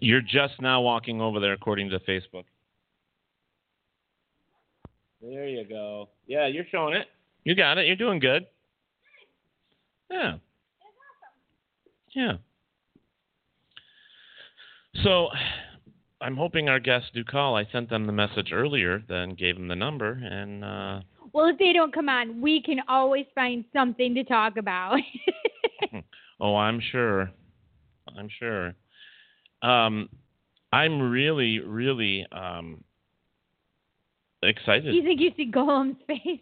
You're 0.00 0.20
just 0.20 0.60
now 0.60 0.82
walking 0.82 1.22
over 1.22 1.40
there, 1.40 1.54
according 1.54 1.88
to 1.90 2.00
Facebook. 2.00 2.44
There 5.20 5.46
you 5.46 5.64
go. 5.68 6.08
Yeah, 6.26 6.46
you're 6.46 6.64
showing 6.70 6.94
it. 6.94 7.06
You 7.44 7.54
got 7.54 7.78
it. 7.78 7.86
You're 7.86 7.96
doing 7.96 8.18
good. 8.18 8.46
Yeah. 10.10 10.34
Yeah. 12.14 12.32
So, 15.04 15.28
I'm 16.20 16.36
hoping 16.36 16.68
our 16.68 16.80
guests 16.80 17.10
do 17.14 17.24
call. 17.24 17.56
I 17.56 17.66
sent 17.70 17.88
them 17.88 18.06
the 18.06 18.12
message 18.12 18.50
earlier, 18.52 19.02
then 19.08 19.34
gave 19.34 19.56
them 19.56 19.68
the 19.68 19.76
number, 19.76 20.12
and 20.12 20.64
uh, 20.64 21.00
Well, 21.32 21.46
if 21.46 21.58
they 21.58 21.72
don't 21.72 21.94
come 21.94 22.08
on, 22.08 22.40
we 22.40 22.60
can 22.62 22.80
always 22.88 23.26
find 23.34 23.64
something 23.72 24.14
to 24.14 24.24
talk 24.24 24.56
about. 24.56 24.98
oh, 26.40 26.56
I'm 26.56 26.80
sure. 26.80 27.30
I'm 28.18 28.28
sure. 28.38 28.74
Um, 29.62 30.08
I'm 30.72 31.10
really, 31.10 31.58
really 31.60 32.26
um, 32.32 32.84
excited. 34.42 34.94
you 34.94 35.02
think 35.02 35.20
you 35.20 35.30
see 35.36 35.50
Golem's 35.50 35.96
face? 36.06 36.40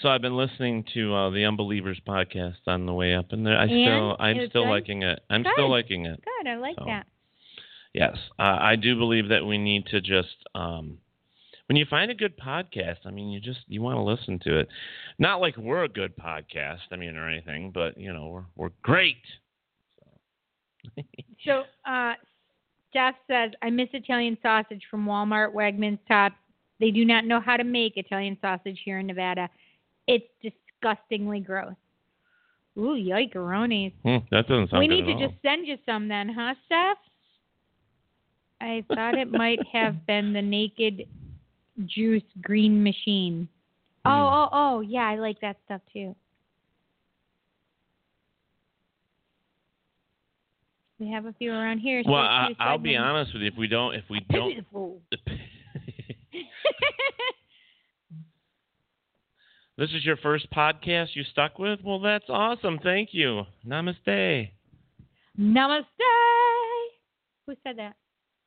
So 0.00 0.08
I've 0.08 0.22
been 0.22 0.36
listening 0.36 0.84
to 0.94 1.12
uh, 1.12 1.30
the 1.30 1.44
Unbelievers 1.44 2.00
podcast 2.06 2.54
on 2.68 2.86
the 2.86 2.94
way 2.94 3.14
up, 3.14 3.32
and 3.32 3.44
there, 3.44 3.58
I 3.58 3.64
And? 3.66 3.70
still, 3.84 4.16
I'm 4.20 4.48
still 4.48 4.62
good? 4.64 4.70
liking 4.70 5.02
it. 5.02 5.18
I'm 5.28 5.42
Good. 5.42 5.52
still 5.54 5.68
liking 5.70 6.06
it. 6.06 6.22
Good, 6.22 6.48
I 6.48 6.54
like 6.56 6.76
So, 6.78 6.84
that. 6.86 7.06
Yes, 7.94 8.16
uh, 8.38 8.58
I 8.60 8.76
do 8.76 8.96
believe 8.96 9.28
that 9.30 9.44
we 9.44 9.58
need 9.58 9.86
to 9.86 10.00
just 10.00 10.36
um, 10.54 10.98
when 11.66 11.76
you 11.76 11.84
find 11.90 12.10
a 12.12 12.14
good 12.14 12.38
podcast, 12.38 12.98
I 13.06 13.10
mean, 13.10 13.28
you 13.30 13.40
just 13.40 13.60
you 13.66 13.82
want 13.82 13.96
to 13.96 14.02
listen 14.02 14.38
to 14.44 14.60
it. 14.60 14.68
Not 15.18 15.40
like 15.40 15.56
we're 15.56 15.82
a 15.84 15.88
good 15.88 16.16
podcast, 16.16 16.78
I 16.92 16.96
mean, 16.96 17.16
or 17.16 17.28
anything, 17.28 17.72
but 17.72 17.98
you 17.98 18.12
know, 18.12 18.28
we're 18.28 18.44
we're 18.56 18.70
great. 18.82 19.16
So, 21.44 21.64
uh, 21.84 22.12
Steph 22.90 23.14
says, 23.26 23.50
I 23.62 23.70
miss 23.70 23.88
Italian 23.92 24.38
sausage 24.42 24.82
from 24.90 25.04
Walmart, 25.06 25.52
Wegmans, 25.52 25.98
Tops. 26.08 26.36
They 26.80 26.90
do 26.90 27.04
not 27.04 27.24
know 27.24 27.40
how 27.40 27.56
to 27.56 27.64
make 27.64 27.96
Italian 27.96 28.38
sausage 28.40 28.80
here 28.84 28.98
in 28.98 29.06
Nevada. 29.06 29.48
It's 30.06 30.24
disgustingly 30.42 31.40
gross. 31.40 31.74
Ooh, 32.78 32.94
yikeronis. 32.96 33.92
Hmm, 34.04 34.18
that 34.30 34.46
doesn't 34.46 34.70
sound 34.70 34.80
we 34.80 34.88
need 34.88 35.04
to 35.06 35.12
all. 35.12 35.28
just 35.28 35.34
send 35.42 35.66
you 35.66 35.76
some 35.84 36.06
then, 36.08 36.28
huh, 36.28 36.54
Steph? 36.66 36.98
I 38.60 38.84
thought 38.94 39.18
it 39.18 39.30
might 39.32 39.58
have 39.72 40.06
been 40.06 40.32
the 40.32 40.42
Naked 40.42 41.06
Juice 41.86 42.22
Green 42.40 42.82
Machine. 42.82 43.48
Oh, 44.04 44.10
Hmm. 44.10 44.34
oh, 44.34 44.48
oh, 44.52 44.80
yeah, 44.80 45.08
I 45.08 45.16
like 45.16 45.40
that 45.40 45.56
stuff 45.64 45.80
too. 45.92 46.14
We 50.98 51.10
have 51.12 51.26
a 51.26 51.32
few 51.32 51.52
around 51.52 51.78
here. 51.78 52.02
so 52.04 52.10
Well, 52.10 52.22
I, 52.22 52.48
I'll 52.58 52.78
be 52.78 52.96
honest 52.96 53.32
with 53.32 53.42
you. 53.42 53.48
If 53.48 53.56
we 53.56 53.68
don't, 53.68 53.94
if 53.94 54.04
we 54.10 54.20
don't, 54.30 54.50
Pitiful. 54.54 55.00
this 59.78 59.90
is 59.90 60.04
your 60.04 60.16
first 60.16 60.50
podcast 60.50 61.14
you 61.14 61.22
stuck 61.24 61.58
with. 61.58 61.80
Well, 61.84 62.00
that's 62.00 62.28
awesome. 62.28 62.80
Thank 62.82 63.10
you. 63.12 63.44
Namaste. 63.66 64.50
Namaste. 65.38 65.84
Who 67.46 67.54
said 67.62 67.78
that? 67.78 67.94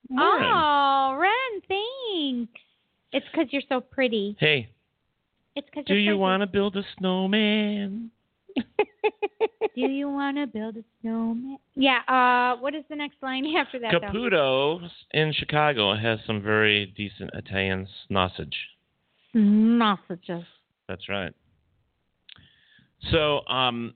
Ren. 0.10 0.20
Oh, 0.20 1.18
Ren, 1.20 1.62
thanks. 1.68 2.60
It's 3.14 3.26
because 3.32 3.48
you're 3.52 3.62
so 3.70 3.80
pretty. 3.80 4.36
Hey, 4.40 4.70
It's 5.56 5.68
because 5.70 5.86
do 5.86 5.96
you 5.96 6.18
want 6.18 6.42
to 6.42 6.48
build 6.48 6.76
a 6.76 6.84
snowman? 6.98 8.12
Do 9.76 9.82
you 9.82 10.10
want 10.10 10.38
to 10.38 10.48
build 10.48 10.78
a 10.78 10.84
snowman? 11.02 11.58
Yeah. 11.76 12.00
Uh, 12.08 12.60
what 12.62 12.76
is 12.76 12.84
the 12.90 12.96
next 12.96 13.18
line 13.22 13.46
after 13.58 13.80
that? 13.80 13.92
though? 13.92 14.08
Caputo 14.08 14.90
in 15.12 15.34
Chicago 15.34 15.96
has 15.96 16.20
some 16.26 16.42
very 16.42 16.88
decent 16.98 17.32
Italian 17.34 17.88
sausage. 18.12 18.56
Sausages. 19.34 20.46
That's 20.88 21.08
right. 21.08 21.34
So, 23.12 23.46
um, 23.48 23.96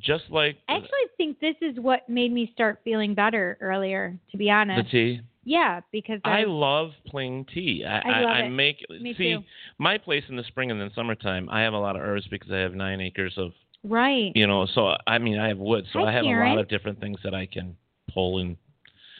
just 0.00 0.24
like 0.30 0.58
I 0.68 0.76
actually 0.76 0.88
think 1.16 1.40
this 1.40 1.56
is 1.60 1.78
what 1.78 2.08
made 2.08 2.32
me 2.32 2.50
start 2.54 2.80
feeling 2.84 3.14
better 3.14 3.58
earlier. 3.60 4.16
To 4.30 4.36
be 4.36 4.50
honest, 4.50 4.76
the 4.76 4.80
honest. 4.80 4.90
tea. 4.92 5.20
Yeah, 5.48 5.80
because 5.92 6.20
I 6.24 6.40
I, 6.40 6.44
love 6.44 6.90
playing 7.06 7.46
tea. 7.46 7.82
I, 7.82 8.00
I 8.00 8.20
love 8.20 8.30
I, 8.30 8.40
it. 8.40 8.48
make 8.50 8.84
Me 9.00 9.14
see 9.16 9.32
too. 9.32 9.40
my 9.78 9.96
place 9.96 10.24
in 10.28 10.36
the 10.36 10.44
spring 10.44 10.70
and 10.70 10.78
then 10.78 10.90
summertime. 10.94 11.48
I 11.48 11.62
have 11.62 11.72
a 11.72 11.78
lot 11.78 11.96
of 11.96 12.02
herbs 12.02 12.26
because 12.30 12.50
I 12.52 12.58
have 12.58 12.74
nine 12.74 13.00
acres 13.00 13.32
of 13.38 13.52
right. 13.82 14.30
you 14.34 14.46
know. 14.46 14.66
So 14.74 14.92
I 15.06 15.16
mean, 15.18 15.38
I 15.38 15.48
have 15.48 15.56
wood, 15.56 15.86
so 15.92 16.00
Hi, 16.00 16.10
I 16.10 16.12
have 16.12 16.26
a 16.26 16.28
lot 16.28 16.58
of 16.58 16.68
different 16.68 17.00
things 17.00 17.18
that 17.24 17.34
I 17.34 17.46
can 17.46 17.76
pull 18.12 18.40
and 18.40 18.56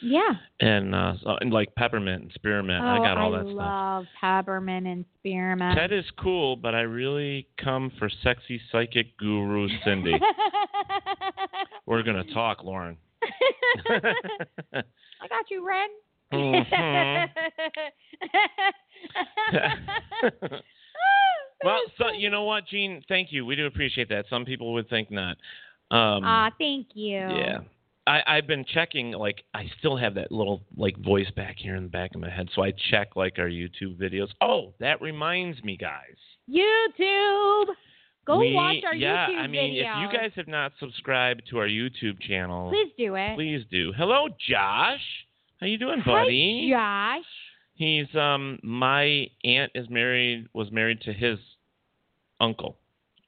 Yeah. 0.03 0.33
and 0.59 0.93
uh 0.93 1.13
so, 1.23 1.37
and 1.41 1.51
like 1.51 1.73
peppermint 1.73 2.21
and 2.21 2.31
spearmint. 2.33 2.83
oh, 2.85 2.87
I 2.87 2.97
got 2.99 3.17
all 3.17 3.31
that 3.31 3.45
stuff. 3.45 3.55
love 3.55 4.05
peppermint 4.21 4.85
and 4.85 5.05
spearmint. 5.17 5.77
Ted 5.79 5.91
is 5.91 6.05
cool, 6.21 6.55
but 6.55 6.75
I 6.75 6.81
really 6.81 7.47
come 7.57 7.91
for 7.97 8.07
sexy 8.21 8.61
psychic 8.71 9.17
guru 9.17 9.67
Cindy. 9.83 10.13
We're 11.87 12.03
gonna 12.03 12.23
talk, 12.33 12.63
Lauren. 12.63 12.97
I 15.21 15.27
got 15.27 15.49
you, 15.49 15.65
Ren. 15.67 15.89
Mhm. 16.31 17.29
well, 21.63 21.79
so 21.97 22.11
you 22.11 22.29
know 22.29 22.43
what, 22.43 22.65
Gene? 22.67 23.01
Thank 23.07 23.31
you. 23.31 23.45
We 23.45 23.55
do 23.55 23.65
appreciate 23.65 24.09
that. 24.09 24.25
Some 24.29 24.45
people 24.45 24.73
would 24.73 24.89
think 24.89 25.11
not. 25.11 25.37
Um, 25.91 26.23
Aw, 26.23 26.51
thank 26.59 26.87
you. 26.93 27.17
yeah. 27.17 27.59
I, 28.07 28.21
I've 28.25 28.47
been 28.47 28.65
checking. 28.73 29.11
Like, 29.11 29.43
I 29.53 29.65
still 29.79 29.95
have 29.97 30.15
that 30.15 30.31
little 30.31 30.63
like 30.75 30.97
voice 30.97 31.29
back 31.35 31.55
here 31.59 31.75
in 31.75 31.83
the 31.83 31.89
back 31.89 32.15
of 32.15 32.21
my 32.21 32.29
head, 32.29 32.49
so 32.55 32.63
I 32.63 32.73
check 32.91 33.15
like 33.15 33.37
our 33.37 33.49
YouTube 33.49 33.97
videos. 33.99 34.29
Oh, 34.41 34.73
that 34.79 35.01
reminds 35.01 35.63
me, 35.63 35.77
guys. 35.77 36.15
YouTube. 36.49 37.67
Go 38.25 38.39
We- 38.39 38.53
watch 38.53 38.77
our 38.85 38.93
yeah, 38.95 39.27
YouTube 39.27 39.33
Yeah, 39.33 39.39
I 39.39 39.47
mean, 39.47 39.73
videos. 39.73 40.05
if 40.05 40.11
you 40.11 40.17
guys 40.19 40.31
have 40.35 40.47
not 40.47 40.71
subscribed 40.79 41.43
to 41.49 41.57
our 41.59 41.67
YouTube 41.67 42.19
channel, 42.21 42.69
Please 42.69 42.91
do 42.97 43.15
it. 43.15 43.35
please 43.35 43.63
do. 43.71 43.91
Hello, 43.97 44.27
Josh. 44.49 45.01
How 45.59 45.67
you 45.67 45.77
doing, 45.77 46.01
buddy? 46.05 46.71
Hi, 46.73 47.17
Josh. 47.17 47.25
He's 47.75 48.13
um 48.15 48.59
my 48.63 49.27
aunt 49.43 49.71
is 49.75 49.89
married 49.89 50.47
was 50.53 50.71
married 50.71 51.01
to 51.01 51.13
his 51.13 51.39
uncle. 52.39 52.77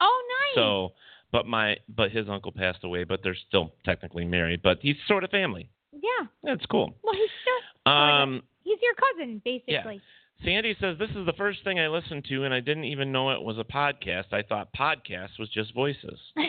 Oh, 0.02 0.22
nice. 0.56 0.56
So, 0.62 0.94
but 1.32 1.46
my 1.46 1.78
but 1.90 2.12
his 2.12 2.28
uncle 2.30 2.52
passed 2.52 2.84
away, 2.84 3.04
but 3.04 3.22
they're 3.24 3.38
still 3.48 3.74
technically 3.86 4.26
married. 4.26 4.62
But 4.62 4.80
he's 4.82 4.96
sort 5.08 5.24
of 5.24 5.30
family. 5.30 5.70
yeah. 5.94 6.28
That's 6.44 6.66
cool. 6.68 6.96
Well, 7.04 7.14
he's 7.14 7.30
still. 7.42 7.92
Um, 7.94 8.42
He's 8.64 8.78
your 8.82 8.94
cousin, 8.94 9.42
basically. 9.44 9.96
Yeah. 9.96 10.46
Sandy 10.46 10.76
says 10.80 10.98
this 11.00 11.10
is 11.10 11.26
the 11.26 11.34
first 11.38 11.64
thing 11.64 11.80
I 11.80 11.88
listened 11.88 12.26
to, 12.30 12.44
and 12.44 12.54
I 12.54 12.60
didn't 12.60 12.86
even 12.86 13.12
know 13.12 13.32
it 13.32 13.42
was 13.42 13.58
a 13.58 13.64
podcast. 13.64 14.32
I 14.32 14.44
thought 14.44 14.70
podcast 14.74 15.40
was 15.40 15.50
just 15.50 15.74
voices. 15.74 16.20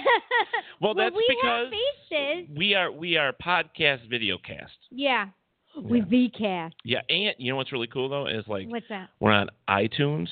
Well, 0.81 0.95
that's 0.95 1.14
we 1.14 1.25
because 1.29 1.73
we 2.57 2.75
are 2.75 2.90
we 2.90 3.16
are 3.16 3.33
podcast 3.33 4.11
videocast. 4.12 4.66
Yeah. 4.90 5.27
With 5.76 6.11
VCast. 6.11 6.72
Yeah, 6.85 7.00
and 7.08 7.35
you 7.38 7.50
know 7.52 7.56
what's 7.56 7.72
really 7.72 7.87
cool 7.87 8.08
though 8.08 8.26
is 8.26 8.44
like 8.46 8.68
What's 8.68 8.87
that? 8.88 9.08
we're 9.20 9.32
on 9.32 9.48
iTunes, 9.68 10.28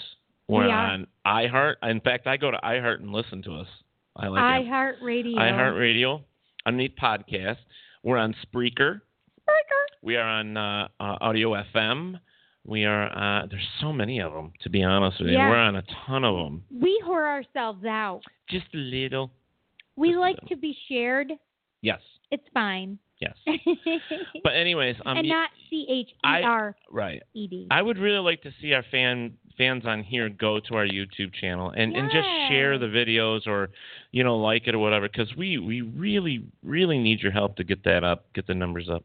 we're 0.49 0.67
We 0.67 0.73
on 0.73 1.07
iHeart. 1.27 1.77
In 1.83 2.01
fact, 2.01 2.27
I 2.27 2.37
go 2.37 2.51
to 2.51 2.59
iHeart 2.59 3.01
and 3.01 3.13
listen 3.13 3.43
to 3.45 3.55
us. 3.55 3.69
I 4.17 4.29
like 4.29 4.65
iHeart 4.67 4.95
it. 5.01 5.03
iHeart 5.37 5.79
Radio, 5.79 6.23
underneath 6.67 6.93
podcast. 7.01 7.57
We're 8.03 8.19
on 8.19 8.35
Spreaker. 8.47 9.01
Spreaker. 9.41 9.85
We 10.03 10.17
are 10.17 10.27
on 10.27 10.57
uh, 10.57 10.89
uh, 10.99 11.17
Audio 11.21 11.55
FM. 11.75 12.19
We 12.67 12.85
are. 12.85 13.43
Uh, 13.43 13.47
there's 13.47 13.67
so 13.81 13.93
many 13.93 14.21
of 14.21 14.33
them. 14.33 14.53
To 14.63 14.71
be 14.71 14.83
honest 14.83 15.21
with 15.21 15.31
you, 15.31 15.39
we're 15.39 15.57
on 15.57 15.77
a 15.77 15.83
ton 16.07 16.25
of 16.25 16.37
them. 16.37 16.65
We 16.71 17.03
whore 17.07 17.27
ourselves 17.27 17.85
out. 17.85 18.21
Just 18.49 18.67
a 18.75 18.79
little. 18.79 19.31
We 19.97 20.17
like 20.17 20.37
to 20.49 20.57
be 20.57 20.77
shared. 20.89 21.33
Yes. 21.83 22.01
It's 22.31 22.45
fine. 22.53 22.99
Yes. 23.21 23.35
But 24.43 24.55
anyways, 24.55 24.97
um, 25.05 25.19
and 25.19 25.29
not 25.29 25.51
C 25.69 25.87
H 25.89 26.09
E 26.09 26.43
R 26.43 26.75
right. 26.91 27.23
E 27.35 27.47
D. 27.47 27.67
I 27.71 27.83
would 27.83 27.99
really 27.99 28.19
like 28.19 28.43
to 28.43 28.51
see 28.61 28.73
our 28.73 28.85
fan 28.91 29.35
fans 29.59 29.85
on 29.85 30.03
here 30.03 30.31
go 30.31 30.59
to 30.59 30.75
our 30.75 30.87
YouTube 30.87 31.35
channel 31.39 31.71
and, 31.77 31.95
and 31.95 32.11
just 32.11 32.27
share 32.49 32.79
the 32.79 32.87
videos 32.87 33.47
or 33.47 33.69
you 34.13 34.25
know 34.25 34.39
like 34.39 34.67
it 34.67 34.75
or 34.75 34.79
whatever 34.79 35.07
because 35.07 35.29
we 35.37 35.59
we 35.59 35.83
really 35.83 36.43
really 36.63 36.99
need 36.99 37.21
your 37.21 37.33
help 37.33 37.57
to 37.57 37.65
get 37.65 37.85
that 37.85 38.03
up, 38.03 38.25
get 38.35 38.47
the 38.47 38.55
numbers 38.55 38.89
up. 38.89 39.05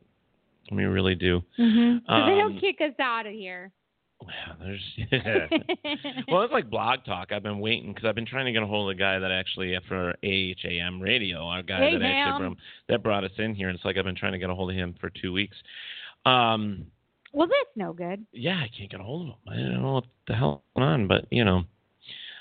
We 0.71 0.85
really 0.85 1.15
do. 1.15 1.41
Mm-hmm. 1.59 2.11
Um, 2.11 2.37
don't 2.37 2.59
kick 2.59 2.77
us 2.81 2.97
out 2.99 3.27
of 3.27 3.33
here. 3.33 3.71
There's 4.59 4.81
well, 6.27 6.41
it's 6.43 6.53
like 6.53 6.69
Blog 6.69 7.03
Talk. 7.05 7.31
I've 7.31 7.43
been 7.43 7.59
waiting 7.59 7.93
because 7.93 8.07
I've 8.07 8.15
been 8.15 8.25
trying 8.25 8.45
to 8.45 8.51
get 8.51 8.63
a 8.63 8.65
hold 8.65 8.89
of 8.89 8.97
the 8.97 8.99
guy 8.99 9.19
that 9.19 9.31
actually 9.31 9.77
for 9.87 10.15
AHAM 10.23 11.01
Radio, 11.01 11.45
our 11.45 11.61
guy 11.61 11.79
Hey, 11.91 11.97
that 11.97 12.03
actually 12.03 12.45
from, 12.45 12.57
that 12.89 13.03
brought 13.03 13.23
us 13.23 13.31
in 13.37 13.53
here. 13.53 13.69
And 13.69 13.75
it's 13.75 13.85
like 13.85 13.97
I've 13.97 14.05
been 14.05 14.15
trying 14.15 14.31
to 14.31 14.39
get 14.39 14.49
a 14.49 14.55
hold 14.55 14.71
of 14.71 14.75
him 14.75 14.95
for 14.99 15.09
two 15.09 15.31
weeks. 15.33 15.55
Um, 16.25 16.87
well, 17.33 17.47
that's 17.47 17.75
no 17.75 17.93
good. 17.93 18.25
yeah, 18.31 18.55
I 18.55 18.69
can't 18.75 18.89
get 18.89 18.99
a 18.99 19.03
hold 19.03 19.23
of 19.23 19.27
him. 19.27 19.35
I 19.47 19.55
don't 19.57 19.81
know 19.81 19.93
what 19.93 20.05
the 20.27 20.35
hell 20.35 20.63
going 20.75 20.87
on, 20.87 21.07
but 21.07 21.25
you 21.29 21.43
know, 21.43 21.63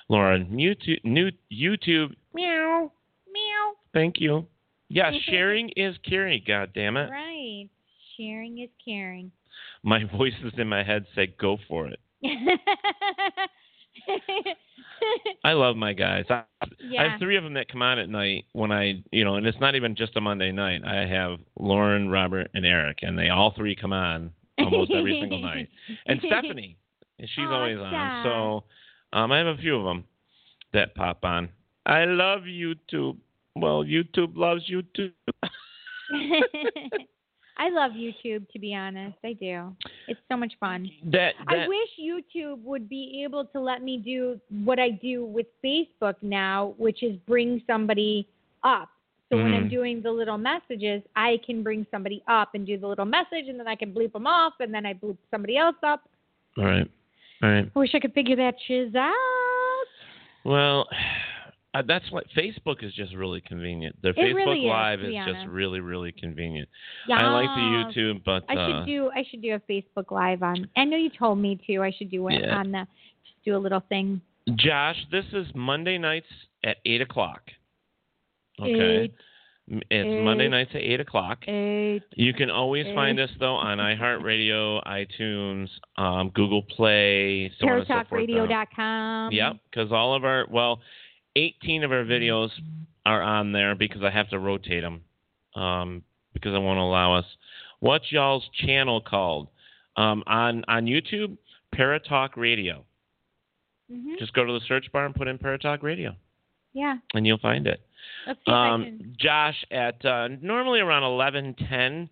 Laura, 0.08 0.38
YouTube, 0.38 1.04
new 1.04 1.30
YouTube, 1.52 2.14
meow, 2.32 2.92
meow. 3.30 3.72
Thank 3.92 4.20
you. 4.20 4.46
Yeah, 4.88 5.10
sharing 5.26 5.70
is 5.70 5.96
caring. 6.08 6.42
God 6.46 6.70
damn 6.74 6.96
it! 6.96 7.10
Right. 7.10 7.68
Sharing 8.16 8.58
is 8.60 8.70
caring. 8.84 9.32
My 9.82 10.04
voices 10.04 10.54
in 10.56 10.68
my 10.68 10.82
head 10.82 11.04
say, 11.14 11.34
"Go 11.38 11.58
for 11.68 11.88
it." 11.88 12.00
I 15.44 15.52
love 15.52 15.76
my 15.76 15.92
guys. 15.92 16.24
I, 16.30 16.44
I 16.62 17.10
have 17.10 17.18
three 17.18 17.36
of 17.36 17.44
them 17.44 17.54
that 17.54 17.68
come 17.68 17.82
on 17.82 17.98
at 17.98 18.08
night 18.08 18.46
when 18.52 18.72
I, 18.72 19.02
you 19.12 19.24
know, 19.24 19.34
and 19.36 19.46
it's 19.46 19.60
not 19.60 19.74
even 19.74 19.94
just 19.94 20.16
a 20.16 20.20
Monday 20.20 20.52
night. 20.52 20.82
I 20.86 21.06
have 21.06 21.38
Lauren, 21.58 22.08
Robert, 22.08 22.50
and 22.54 22.64
Eric, 22.64 23.00
and 23.02 23.18
they 23.18 23.28
all 23.28 23.52
three 23.54 23.76
come 23.76 23.92
on 23.92 24.30
almost 24.58 24.90
every 24.92 25.18
single 25.20 25.40
night. 25.40 25.68
And 26.06 26.20
Stephanie, 26.26 26.78
and 27.18 27.28
she's 27.34 27.46
always 27.46 27.78
on. 27.78 28.24
So 28.24 28.64
um, 29.16 29.32
I 29.32 29.38
have 29.38 29.46
a 29.48 29.56
few 29.56 29.76
of 29.76 29.84
them 29.84 30.04
that 30.72 30.94
pop 30.94 31.24
on. 31.24 31.50
I 31.86 32.04
love 32.04 32.42
YouTube. 32.42 33.18
Well, 33.54 33.84
YouTube 33.84 34.36
loves 34.36 34.68
YouTube. 34.70 35.12
I 37.56 37.70
love 37.70 37.92
YouTube 37.92 38.48
to 38.50 38.58
be 38.58 38.74
honest. 38.74 39.16
I 39.24 39.32
do. 39.34 39.74
It's 40.08 40.20
so 40.30 40.36
much 40.36 40.52
fun. 40.58 40.90
That, 41.04 41.34
I 41.46 41.68
wish 41.68 41.88
YouTube 42.00 42.62
would 42.62 42.88
be 42.88 43.22
able 43.24 43.44
to 43.46 43.60
let 43.60 43.82
me 43.82 43.98
do 43.98 44.40
what 44.64 44.78
I 44.78 44.90
do 44.90 45.24
with 45.24 45.46
Facebook 45.64 46.16
now, 46.22 46.74
which 46.78 47.02
is 47.02 47.16
bring 47.26 47.62
somebody 47.66 48.28
up. 48.64 48.88
So 49.30 49.36
when 49.38 49.54
I'm 49.54 49.66
Mhm. 49.66 49.70
doing 49.70 50.02
the 50.02 50.10
little 50.10 50.36
messages, 50.36 51.02
I 51.16 51.38
can 51.38 51.62
bring 51.62 51.86
somebody 51.90 52.22
up 52.28 52.54
and 52.54 52.66
do 52.66 52.76
the 52.76 52.86
little 52.86 53.06
message, 53.06 53.48
and 53.48 53.58
then 53.58 53.66
I 53.66 53.74
can 53.74 53.92
bleep 53.92 54.12
them 54.12 54.26
off, 54.26 54.54
and 54.60 54.72
then 54.72 54.84
I 54.84 54.94
bleep 54.94 55.16
somebody 55.30 55.56
else 55.56 55.76
up. 55.82 56.08
all 56.58 56.64
right, 56.64 56.88
all 57.42 57.50
right. 57.50 57.70
I 57.74 57.78
wish 57.78 57.94
I 57.94 58.00
could 58.00 58.14
figure 58.14 58.36
that 58.36 58.54
shiz 58.66 58.94
out. 58.94 59.86
Well, 60.44 60.88
uh, 61.74 61.82
that's 61.86 62.10
what 62.12 62.24
Facebook 62.36 62.84
is 62.84 62.92
just 62.94 63.14
really 63.14 63.40
convenient. 63.40 63.96
The 64.02 64.10
It 64.10 64.16
Facebook 64.16 64.34
really 64.34 64.60
is, 64.60 64.68
Live 64.68 65.00
is 65.00 65.14
just 65.26 65.46
really, 65.48 65.80
really 65.80 66.12
convenient. 66.12 66.68
I 67.10 67.26
like 67.28 67.48
the 67.48 68.00
YouTube, 68.00 68.22
but 68.24 68.44
I 68.48 68.54
uh, 68.54 68.68
should 68.68 68.86
do 68.86 69.10
I 69.14 69.24
should 69.30 69.42
do 69.42 69.54
a 69.54 69.60
Facebook 69.60 70.10
Live 70.10 70.42
on. 70.42 70.68
I 70.76 70.84
know 70.84 70.96
you 70.96 71.10
told 71.10 71.38
me 71.38 71.60
to. 71.66 71.82
I 71.82 71.92
should 71.96 72.10
do 72.10 72.28
it 72.28 72.40
Yeah. 72.40 72.56
on 72.56 72.70
the 72.70 72.86
just 73.24 73.44
do 73.44 73.56
a 73.56 73.58
little 73.58 73.82
thing. 73.88 74.20
Josh, 74.56 74.96
this 75.10 75.24
is 75.32 75.46
Monday 75.54 75.98
nights 75.98 76.26
at 76.64 76.76
eight 76.86 77.00
o'clock. 77.00 77.42
Okay. 78.60 79.04
Eight. 79.04 79.14
It's 79.66 79.84
Eight. 79.90 80.22
Monday 80.22 80.48
nights 80.48 80.72
at 80.74 80.82
eight 80.82 81.00
o'clock. 81.00 81.38
Eight. 81.48 82.02
You 82.16 82.34
can 82.34 82.50
always 82.50 82.84
find 82.94 83.18
us 83.18 83.30
though 83.40 83.54
on 83.54 83.78
iHeartRadio, 83.78 84.84
iTunes, 84.86 85.68
um, 85.96 86.30
Google 86.34 86.62
Play, 86.62 87.50
so 87.58 87.66
on 87.68 87.78
and 87.78 87.86
so 87.86 87.94
forth. 87.94 88.28
Yep, 89.32 89.56
because 89.70 89.90
all 89.90 90.14
of 90.14 90.24
our 90.24 90.46
well, 90.50 90.80
18 91.36 91.84
of 91.84 91.92
our 91.92 92.04
videos 92.04 92.50
are 93.06 93.22
on 93.22 93.52
there 93.52 93.74
because 93.74 94.02
I 94.02 94.10
have 94.10 94.28
to 94.30 94.38
rotate 94.38 94.82
them 94.82 95.02
um, 95.54 96.02
because 96.32 96.54
I 96.54 96.58
won't 96.58 96.78
allow 96.78 97.14
us. 97.14 97.24
What's 97.80 98.10
y'all's 98.10 98.48
channel 98.64 99.00
called? 99.00 99.48
Um, 99.96 100.22
on 100.26 100.64
on 100.68 100.86
YouTube, 100.86 101.36
Paratalk 101.74 102.30
Radio. 102.36 102.84
Mhm. 103.92 104.18
Just 104.18 104.32
go 104.32 104.44
to 104.44 104.52
the 104.52 104.60
search 104.66 104.90
bar 104.92 105.04
and 105.06 105.14
put 105.14 105.28
in 105.28 105.38
Paratalk 105.38 105.82
Radio, 105.82 106.16
Yeah. 106.72 106.96
and 107.14 107.26
you'll 107.26 107.38
find 107.38 107.66
it. 107.66 107.80
Let's 108.26 108.38
see 108.40 108.42
if 108.50 108.54
I 108.54 108.68
Um. 108.70 109.14
Josh, 109.18 109.64
at 109.70 110.04
uh, 110.04 110.28
normally 110.40 110.80
around 110.80 111.02
11:10 111.02 112.08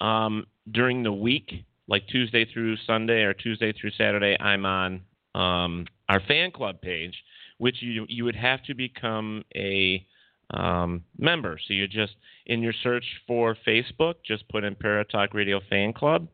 um, 0.00 0.46
during 0.70 1.02
the 1.04 1.12
week, 1.12 1.64
like 1.86 2.06
Tuesday 2.08 2.44
through 2.44 2.76
Sunday 2.78 3.22
or 3.22 3.32
Tuesday 3.32 3.72
through 3.72 3.90
Saturday, 3.92 4.36
I'm 4.40 4.66
on 4.66 5.02
um, 5.34 5.86
our 6.08 6.20
fan 6.20 6.50
club 6.50 6.80
page, 6.82 7.14
which 7.62 7.76
you 7.80 8.04
you 8.08 8.24
would 8.24 8.34
have 8.34 8.60
to 8.64 8.74
become 8.74 9.44
a 9.54 10.04
um, 10.52 11.04
member. 11.16 11.58
So 11.64 11.72
you 11.74 11.86
just 11.86 12.14
in 12.46 12.60
your 12.60 12.74
search 12.82 13.04
for 13.26 13.56
Facebook, 13.66 14.14
just 14.26 14.48
put 14.48 14.64
in 14.64 14.74
Paratalk 14.74 15.28
Radio 15.32 15.60
Fan 15.70 15.92
Club, 15.92 16.26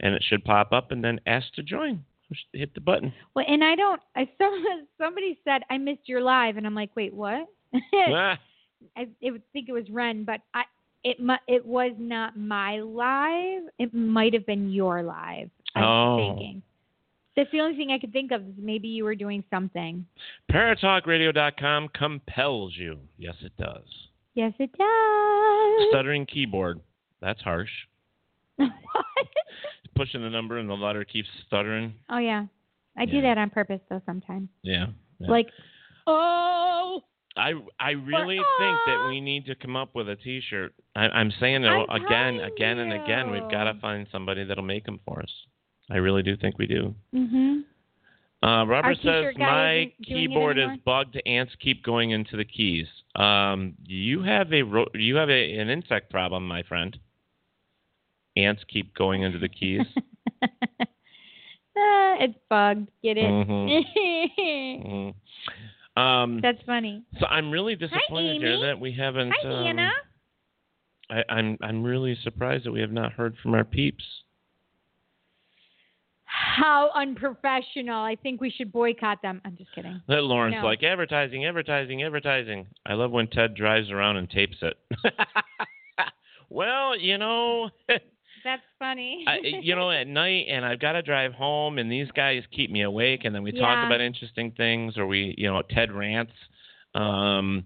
and 0.00 0.14
it 0.14 0.22
should 0.28 0.44
pop 0.44 0.72
up, 0.72 0.90
and 0.92 1.02
then 1.02 1.18
ask 1.26 1.46
to 1.54 1.62
join. 1.62 2.04
Just 2.28 2.44
hit 2.52 2.74
the 2.74 2.82
button. 2.82 3.12
Well, 3.34 3.46
and 3.48 3.64
I 3.64 3.74
don't. 3.74 4.00
I 4.14 4.28
saw 4.38 4.50
somebody 4.98 5.38
said 5.42 5.62
I 5.70 5.78
missed 5.78 6.06
your 6.06 6.20
live, 6.20 6.58
and 6.58 6.66
I'm 6.66 6.74
like, 6.74 6.94
wait, 6.94 7.14
what? 7.14 7.48
Ah, 7.94 8.38
I, 8.96 9.08
I 9.26 9.30
would 9.30 9.42
think 9.54 9.70
it 9.70 9.72
was 9.72 9.88
Ren, 9.90 10.24
but 10.24 10.40
I 10.52 10.64
it 11.02 11.18
mu- 11.18 11.44
it 11.48 11.64
was 11.64 11.92
not 11.98 12.36
my 12.36 12.80
live. 12.80 13.62
It 13.78 13.94
might 13.94 14.34
have 14.34 14.44
been 14.44 14.70
your 14.70 15.02
live. 15.02 15.48
I'm 15.74 15.82
Oh. 15.84 16.16
thinking. 16.18 16.62
That's 17.36 17.50
the 17.50 17.60
only 17.60 17.76
thing 17.76 17.90
I 17.90 17.98
could 17.98 18.12
think 18.12 18.30
of. 18.30 18.42
Is 18.42 18.54
maybe 18.58 18.88
you 18.88 19.04
were 19.04 19.14
doing 19.14 19.42
something. 19.50 20.06
Paratalkradio.com 20.50 21.88
compels 21.94 22.74
you. 22.76 22.98
Yes, 23.18 23.34
it 23.42 23.52
does. 23.58 23.84
Yes, 24.34 24.52
it 24.58 24.70
does. 24.72 25.88
Stuttering 25.90 26.26
keyboard. 26.26 26.80
That's 27.20 27.40
harsh. 27.40 27.70
what? 28.56 28.70
Pushing 29.96 30.22
the 30.22 30.30
number 30.30 30.58
and 30.58 30.68
the 30.68 30.74
letter 30.74 31.04
keeps 31.04 31.28
stuttering. 31.46 31.94
Oh 32.10 32.18
yeah, 32.18 32.46
I 32.96 33.04
do 33.04 33.20
that 33.22 33.38
on 33.38 33.50
purpose 33.50 33.80
though 33.88 34.02
sometimes. 34.06 34.48
Yeah. 34.62 34.86
yeah. 35.18 35.30
Like, 35.30 35.46
oh, 36.06 37.00
I 37.36 37.52
I 37.80 37.90
really 37.90 38.36
think 38.36 38.76
that 38.86 38.98
ah! 38.98 39.08
we 39.08 39.20
need 39.20 39.46
to 39.46 39.54
come 39.54 39.76
up 39.76 39.94
with 39.94 40.08
a 40.08 40.16
T-shirt. 40.16 40.74
I, 40.94 41.06
I'm 41.06 41.32
saying 41.40 41.64
it 41.64 41.68
I'm 41.68 42.02
again, 42.02 42.40
again, 42.40 42.78
and 42.78 42.92
again. 42.92 43.30
We've 43.30 43.50
got 43.50 43.64
to 43.64 43.78
find 43.80 44.06
somebody 44.10 44.44
that'll 44.44 44.64
make 44.64 44.84
them 44.84 45.00
for 45.04 45.20
us. 45.20 45.30
I 45.90 45.96
really 45.96 46.22
do 46.22 46.36
think 46.36 46.58
we 46.58 46.66
do. 46.66 46.94
mhm. 47.14 47.64
Uh, 48.42 48.66
Robert 48.66 48.98
says 49.02 49.34
my 49.38 49.72
isn't 49.74 49.84
doing 49.86 49.88
it 49.98 50.04
keyboard 50.06 50.58
is 50.58 50.68
bugged. 50.84 51.18
Ants 51.24 51.54
keep 51.60 51.82
going 51.82 52.10
into 52.10 52.36
the 52.36 52.44
keys. 52.44 52.86
Um, 53.16 53.74
you 53.86 54.22
have 54.22 54.52
a 54.52 54.62
ro- 54.62 54.90
you 54.92 55.16
have 55.16 55.30
a, 55.30 55.58
an 55.58 55.70
insect 55.70 56.10
problem, 56.10 56.46
my 56.46 56.62
friend. 56.64 56.98
Ants 58.36 58.62
keep 58.68 58.92
going 58.94 59.22
into 59.22 59.38
the 59.38 59.48
keys. 59.48 59.86
Ah, 61.76 62.14
it's 62.20 62.38
bugged. 62.48 62.88
Get 63.02 63.16
it? 63.16 63.24
Mhm. 63.24 63.84
Mhm. 65.96 66.00
Um, 66.00 66.40
That's 66.40 66.62
funny. 66.66 67.02
so 67.18 67.26
I'm 67.26 67.50
really 67.50 67.74
disappointed 67.76 68.40
here 68.40 68.60
that 68.60 68.78
we 68.78 68.92
haven't. 68.92 69.32
Hi, 69.42 69.48
um, 69.48 69.66
Anna. 69.66 69.90
I, 71.10 71.24
I'm 71.28 71.58
I'm 71.62 71.82
really 71.82 72.16
surprised 72.22 72.64
that 72.64 72.72
we 72.72 72.80
have 72.80 72.92
not 72.92 73.12
heard 73.12 73.36
from 73.42 73.54
our 73.54 73.64
peeps. 73.64 74.04
How 76.56 76.90
unprofessional! 76.94 78.02
I 78.02 78.16
think 78.16 78.40
we 78.40 78.50
should 78.50 78.72
boycott 78.72 79.22
them. 79.22 79.40
I'm 79.44 79.56
just 79.56 79.72
kidding. 79.74 80.00
That 80.08 80.24
Lauren's 80.24 80.56
No. 80.56 80.64
like 80.64 80.82
advertising, 80.82 81.44
advertising, 81.46 82.02
advertising. 82.02 82.66
I 82.86 82.94
love 82.94 83.12
when 83.12 83.28
Ted 83.28 83.54
drives 83.54 83.90
around 83.90 84.16
and 84.16 84.28
tapes 84.28 84.56
it. 84.62 84.76
well, 86.50 86.98
you 86.98 87.18
know, 87.18 87.70
That's 88.44 88.62
funny. 88.78 89.24
I, 89.26 89.38
you 89.42 89.74
know, 89.74 89.90
at 89.90 90.06
night, 90.06 90.46
and 90.50 90.64
I've 90.66 90.78
got 90.78 90.92
to 90.92 91.02
drive 91.02 91.32
home, 91.32 91.78
and 91.78 91.90
these 91.90 92.10
guys 92.14 92.42
keep 92.52 92.70
me 92.70 92.82
awake, 92.82 93.24
and 93.24 93.34
then 93.34 93.42
we 93.42 93.52
talk 93.52 93.86
about 93.86 94.02
interesting 94.02 94.50
things, 94.52 94.98
or 94.98 95.06
we, 95.06 95.34
you 95.38 95.50
know, 95.50 95.62
Ted 95.70 95.90
rants. 95.90 96.32
Um, 96.94 97.64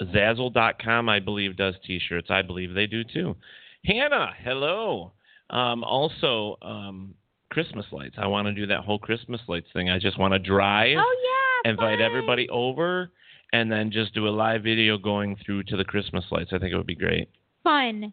Zazzle.com, 0.00 1.08
I 1.08 1.18
believe, 1.18 1.56
does 1.56 1.74
T-shirts. 1.84 2.28
I 2.30 2.42
believe 2.42 2.72
they 2.72 2.86
do 2.86 3.02
too. 3.02 3.36
Hannah, 3.84 4.30
hello. 4.44 5.12
Um, 5.50 5.82
also, 5.82 6.56
um, 6.62 7.14
Christmas 7.58 7.86
lights. 7.90 8.14
I 8.18 8.28
want 8.28 8.46
to 8.46 8.54
do 8.54 8.66
that 8.68 8.84
whole 8.84 9.00
Christmas 9.00 9.40
lights 9.48 9.66
thing. 9.72 9.90
I 9.90 9.98
just 9.98 10.16
want 10.16 10.32
to 10.32 10.38
drive, 10.38 10.96
oh 10.96 11.16
yeah. 11.64 11.72
invite 11.72 11.98
fun. 11.98 12.02
everybody 12.06 12.48
over, 12.50 13.10
and 13.52 13.68
then 13.72 13.90
just 13.90 14.14
do 14.14 14.28
a 14.28 14.30
live 14.30 14.62
video 14.62 14.96
going 14.96 15.36
through 15.44 15.64
to 15.64 15.76
the 15.76 15.82
Christmas 15.84 16.24
lights. 16.30 16.50
I 16.52 16.58
think 16.60 16.72
it 16.72 16.76
would 16.76 16.86
be 16.86 16.94
great. 16.94 17.28
Fun. 17.64 18.12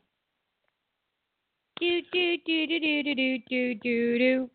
Do 1.80 2.02
do 2.12 2.38
do 2.44 2.66
do 2.66 2.80
do 2.80 3.04
do 3.04 3.14
do 3.14 3.38
do 3.48 3.76
do 3.76 4.18
do. 4.18 4.50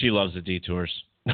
She 0.00 0.10
loves 0.10 0.34
the 0.34 0.42
detours. 0.42 0.92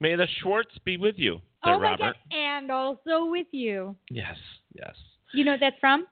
May 0.00 0.16
the 0.16 0.26
Schwartz 0.42 0.76
be 0.84 0.98
with 0.98 1.14
you, 1.16 1.40
Oh 1.64 1.78
my 1.78 1.92
Robert. 1.92 2.16
god! 2.30 2.36
And 2.36 2.70
also 2.70 3.24
with 3.30 3.46
you. 3.52 3.96
Yes, 4.10 4.36
yes. 4.74 4.94
You 5.32 5.46
know 5.46 5.52
what 5.52 5.60
that's 5.60 5.78
from? 5.80 6.06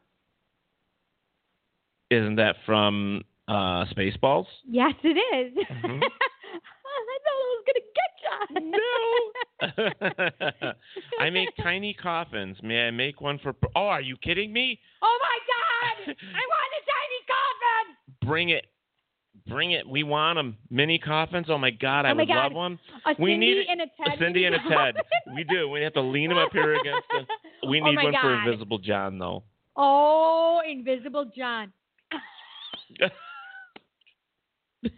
Isn't 2.10 2.36
that 2.36 2.56
from 2.64 3.22
uh, 3.52 3.84
Spaceballs? 3.94 4.46
Yes, 4.68 4.92
it 5.02 5.08
is. 5.08 5.52
Mhm. 5.56 6.00
I 6.92 7.18
thought 7.24 7.40
I 7.40 7.50
was 7.52 7.64
gonna 7.68 7.86
get 7.98 8.12
you. 8.22 8.70
No. 10.60 10.72
I 11.20 11.30
make 11.30 11.48
tiny 11.62 11.94
coffins. 11.94 12.56
May 12.62 12.86
I 12.88 12.90
make 12.90 13.20
one 13.20 13.38
for? 13.42 13.54
Oh, 13.76 13.86
are 13.86 14.00
you 14.00 14.16
kidding 14.16 14.52
me? 14.52 14.78
Oh 15.02 15.18
my 15.20 15.38
god! 16.08 16.16
I 16.18 16.42
want 16.52 16.72
a 16.78 16.82
tiny 16.92 17.20
coffin. 17.28 18.28
Bring 18.28 18.48
it, 18.50 18.66
bring 19.48 19.72
it. 19.72 19.88
We 19.88 20.02
want 20.02 20.36
them. 20.38 20.56
Mini 20.70 20.98
coffins. 20.98 21.46
Oh 21.48 21.58
my 21.58 21.70
God, 21.70 22.04
I 22.06 22.10
Oh 22.10 22.14
my 22.14 22.22
would 22.22 22.28
God. 22.28 22.42
love 22.44 22.52
one. 22.52 22.78
A 23.06 23.14
we 23.18 23.32
Cindy 23.32 23.46
need 23.46 23.56
it- 23.58 23.66
and 23.70 23.80
a 23.80 23.86
Ted. 23.86 24.18
Cindy 24.18 24.44
and 24.44 24.54
a 24.54 24.58
Ted. 24.68 24.96
We 25.34 25.44
do. 25.44 25.68
We 25.70 25.80
have 25.82 25.94
to 25.94 26.02
lean 26.02 26.28
them 26.28 26.38
up 26.38 26.52
here 26.52 26.74
against 26.74 27.06
the. 27.10 27.26
We 27.68 27.80
Oh 27.80 27.84
need 27.86 27.96
my 27.96 28.04
one 28.04 28.14
for 28.20 28.34
Invisible 28.34 28.78
John 28.78 29.18
though. 29.18 29.42
Oh, 29.76 30.60
Invisible 30.68 31.30
John. 31.36 31.72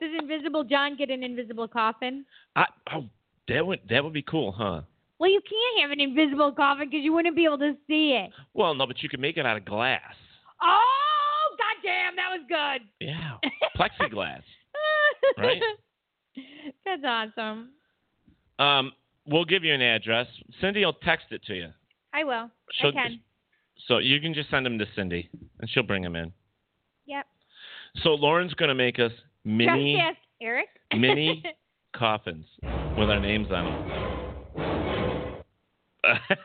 Does 0.00 0.10
Invisible 0.20 0.64
John 0.64 0.96
get 0.96 1.10
an 1.10 1.22
invisible 1.22 1.66
coffin? 1.68 2.24
I, 2.54 2.66
oh, 2.94 3.04
that 3.48 3.66
would 3.66 3.80
that 3.88 4.04
would 4.04 4.12
be 4.12 4.22
cool, 4.22 4.52
huh? 4.52 4.82
Well, 5.18 5.30
you 5.30 5.40
can't 5.40 5.82
have 5.82 5.90
an 5.90 6.00
invisible 6.00 6.52
coffin 6.52 6.88
because 6.90 7.02
you 7.02 7.12
wouldn't 7.14 7.34
be 7.34 7.44
able 7.46 7.58
to 7.58 7.72
see 7.86 8.12
it. 8.12 8.30
Well, 8.52 8.74
no, 8.74 8.86
but 8.86 9.02
you 9.02 9.08
could 9.08 9.20
make 9.20 9.38
it 9.38 9.46
out 9.46 9.56
of 9.56 9.64
glass. 9.64 10.02
Oh, 10.62 11.56
goddamn, 11.56 12.16
that 12.16 12.28
was 12.30 12.44
good. 12.48 12.86
Yeah, 13.06 13.36
plexiglass. 13.76 14.42
Right. 15.38 15.60
That's 16.84 17.02
awesome. 17.04 17.70
Um, 18.58 18.92
we'll 19.26 19.44
give 19.44 19.64
you 19.64 19.74
an 19.74 19.82
address. 19.82 20.26
Cindy 20.60 20.84
will 20.84 20.92
text 20.92 21.26
it 21.30 21.42
to 21.46 21.54
you. 21.54 21.68
I 22.14 22.24
will. 22.24 22.50
She'll- 22.72 22.90
I 22.90 22.92
can. 22.92 23.20
So 23.86 23.98
you 23.98 24.20
can 24.20 24.34
just 24.34 24.50
send 24.50 24.66
them 24.66 24.78
to 24.78 24.86
Cindy, 24.94 25.28
and 25.60 25.70
she'll 25.70 25.82
bring 25.82 26.02
them 26.02 26.16
in. 26.16 26.32
Yep. 27.06 27.26
So 28.02 28.10
Lauren's 28.10 28.54
going 28.54 28.68
to 28.68 28.74
make 28.74 28.98
us 28.98 29.12
mini 29.44 29.98
ask 30.00 30.16
Eric. 30.40 30.68
mini 30.96 31.42
coffins 31.94 32.46
with 32.98 33.08
our 33.10 33.20
names 33.20 33.48
on 33.50 33.64
them. 33.64 35.42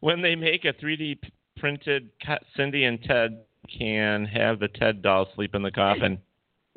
when 0.00 0.22
they 0.22 0.34
make 0.34 0.64
a 0.64 0.72
3D 0.72 1.18
printed, 1.58 2.10
Cindy 2.56 2.84
and 2.84 3.02
Ted 3.02 3.40
can 3.78 4.24
have 4.24 4.58
the 4.58 4.68
Ted 4.68 5.02
doll 5.02 5.28
sleep 5.34 5.54
in 5.54 5.62
the 5.62 5.70
coffin. 5.70 6.18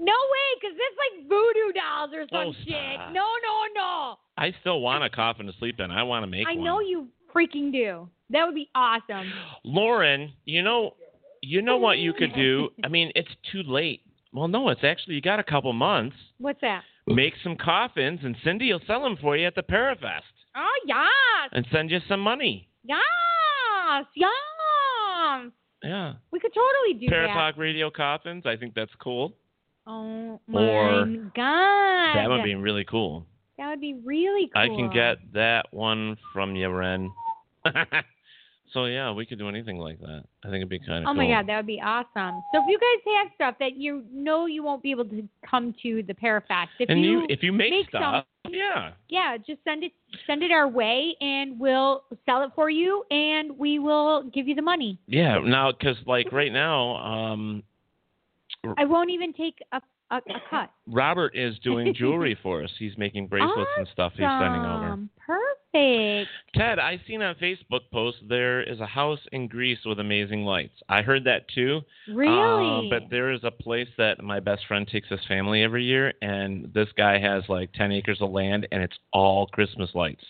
No 0.03 0.11
way, 0.33 0.47
because 0.59 0.75
it's 0.77 0.97
like 0.99 1.29
voodoo 1.29 1.71
dolls 1.73 2.11
or 2.13 2.25
some 2.29 2.47
Oh, 2.49 2.53
shit. 2.65 2.95
stop. 2.95 3.13
No, 3.13 3.25
no, 3.43 3.55
no. 3.75 4.15
I 4.37 4.53
still 4.61 4.81
want 4.81 5.03
a 5.03 5.09
coffin 5.09 5.45
to 5.45 5.53
sleep 5.59 5.79
in. 5.79 5.91
I 5.91 6.03
want 6.03 6.23
to 6.23 6.27
make 6.27 6.45
I 6.47 6.51
one. 6.55 6.59
I 6.59 6.63
know 6.63 6.79
you 6.81 7.07
freaking 7.33 7.71
do. 7.71 8.09
That 8.31 8.45
would 8.45 8.55
be 8.55 8.69
awesome. 8.75 9.31
Lauren, 9.63 10.33
you 10.45 10.61
know, 10.63 10.95
you 11.41 11.61
know 11.61 11.77
what 11.77 11.99
you 11.99 12.13
could 12.13 12.33
do. 12.33 12.69
I 12.83 12.87
mean, 12.87 13.11
it's 13.15 13.29
too 13.51 13.63
late. 13.63 14.01
Well, 14.33 14.47
no, 14.47 14.69
it's 14.69 14.83
actually 14.83 15.15
you 15.15 15.21
got 15.21 15.39
a 15.39 15.43
couple 15.43 15.71
months. 15.73 16.15
What's 16.39 16.61
that? 16.61 16.83
Make 17.07 17.33
some 17.43 17.55
coffins, 17.55 18.21
and 18.23 18.35
Cindy 18.43 18.71
will 18.73 18.81
sell 18.87 19.03
them 19.03 19.17
for 19.21 19.37
you 19.37 19.45
at 19.45 19.55
the 19.55 19.61
Parafest, 19.61 20.21
Oh, 20.55 20.79
yes. 20.85 21.49
and 21.51 21.65
send 21.71 21.91
you 21.91 21.99
some 22.07 22.19
money. 22.21 22.69
Yes. 22.83 22.97
Yes. 24.15 25.51
Yeah. 25.83 26.13
We 26.31 26.39
could 26.39 26.53
totally 26.53 26.99
do 26.99 27.07
that. 27.09 27.27
Paratalk 27.29 27.57
Radio 27.57 27.89
coffins. 27.91 28.45
I 28.45 28.55
think 28.55 28.73
that's 28.73 28.91
cool. 28.99 29.33
Oh, 29.85 30.39
my 30.47 30.61
Or- 30.61 31.05
God. 31.35 32.15
That 32.15 32.29
would 32.29 32.43
be 32.43 32.55
really 32.55 32.85
cool. 32.85 33.25
That 33.57 33.69
would 33.69 33.81
be 33.81 33.93
really 33.93 34.49
cool. 34.53 34.61
I 34.61 34.67
can 34.67 34.89
get 34.89 35.17
that 35.33 35.67
one 35.71 36.17
from 36.33 36.55
you, 36.55 36.69
Ren. 36.69 37.11
so 38.73 38.85
yeah, 38.85 39.11
we 39.11 39.25
could 39.25 39.37
do 39.37 39.47
anything 39.47 39.77
like 39.77 39.99
that. 39.99 40.23
I 40.43 40.47
think 40.47 40.57
it'd 40.57 40.69
be 40.69 40.79
kind 40.79 41.03
of 41.03 41.09
Oh 41.09 41.13
cool. 41.13 41.15
my 41.15 41.27
God, 41.27 41.47
that 41.47 41.57
would 41.57 41.67
be 41.67 41.79
awesome. 41.81 42.41
So 42.53 42.61
if 42.61 42.65
you 42.67 42.79
guys 42.79 43.13
have 43.17 43.31
stuff 43.35 43.55
that 43.59 43.77
you 43.77 44.03
know 44.11 44.47
you 44.47 44.63
won't 44.63 44.81
be 44.81 44.91
able 44.91 45.05
to 45.05 45.27
come 45.47 45.73
to 45.83 46.01
the 46.03 46.13
Parafest, 46.13 46.67
if 46.79 46.89
and 46.89 47.01
you, 47.03 47.19
you, 47.21 47.25
if 47.29 47.43
you 47.43 47.51
make, 47.53 47.73
some- 47.91 47.99
stuff, 48.01 48.25
yeah, 48.49 48.91
yeah, 49.09 49.37
just 49.37 49.63
send 49.63 49.83
it 49.83 49.91
send 50.27 50.43
it 50.43 50.51
our 50.51 50.67
way, 50.67 51.15
and 51.21 51.59
we'll 51.59 52.03
sell 52.25 52.43
it 52.43 52.51
for 52.55 52.69
you, 52.69 53.03
and 53.11 53.57
we 53.57 53.79
will 53.79 54.23
give 54.23 54.47
you 54.47 54.55
the 54.55 54.61
money. 54.61 54.97
yeah. 55.07 55.37
Now, 55.39 55.71
because 55.71 55.95
like 56.05 56.31
right 56.31 56.51
now, 56.51 56.95
um, 56.97 57.63
I 58.77 58.85
won't 58.85 59.09
even 59.09 59.33
take 59.33 59.59
a 59.71 59.81
a, 60.11 60.17
a 60.17 60.41
cut. 60.49 60.69
Robert 60.87 61.35
is 61.35 61.57
doing 61.59 61.93
jewelry 61.93 62.37
for 62.43 62.63
us. 62.63 62.69
He's 62.77 62.97
making 62.97 63.27
bracelets 63.27 63.71
and 63.77 63.87
stuff. 63.91 64.13
He's 64.15 64.25
sending 64.25 64.61
over. 64.61 64.99
Perfect. 65.25 66.29
Ted, 66.53 66.77
I 66.77 67.01
seen 67.07 67.23
on 67.23 67.35
Facebook 67.35 67.81
post 67.91 68.17
there 68.29 68.61
is 68.61 68.79
a 68.79 68.85
house 68.85 69.19
in 69.31 69.47
Greece 69.47 69.79
with 69.85 69.99
amazing 69.99 70.43
lights. 70.43 70.75
I 70.87 71.01
heard 71.01 71.23
that 71.23 71.47
too. 71.49 71.81
Really? 72.07 72.87
Uh, 72.87 72.89
but 72.89 73.09
there 73.09 73.31
is 73.31 73.39
a 73.43 73.49
place 73.49 73.87
that 73.97 74.23
my 74.23 74.39
best 74.39 74.67
friend 74.67 74.87
takes 74.87 75.09
his 75.09 75.19
family 75.27 75.63
every 75.63 75.83
year, 75.83 76.13
and 76.21 76.71
this 76.73 76.89
guy 76.95 77.17
has 77.17 77.43
like 77.49 77.73
10 77.73 77.91
acres 77.91 78.19
of 78.21 78.29
land, 78.29 78.67
and 78.71 78.83
it's 78.83 78.97
all 79.13 79.47
Christmas 79.47 79.89
lights. 79.95 80.23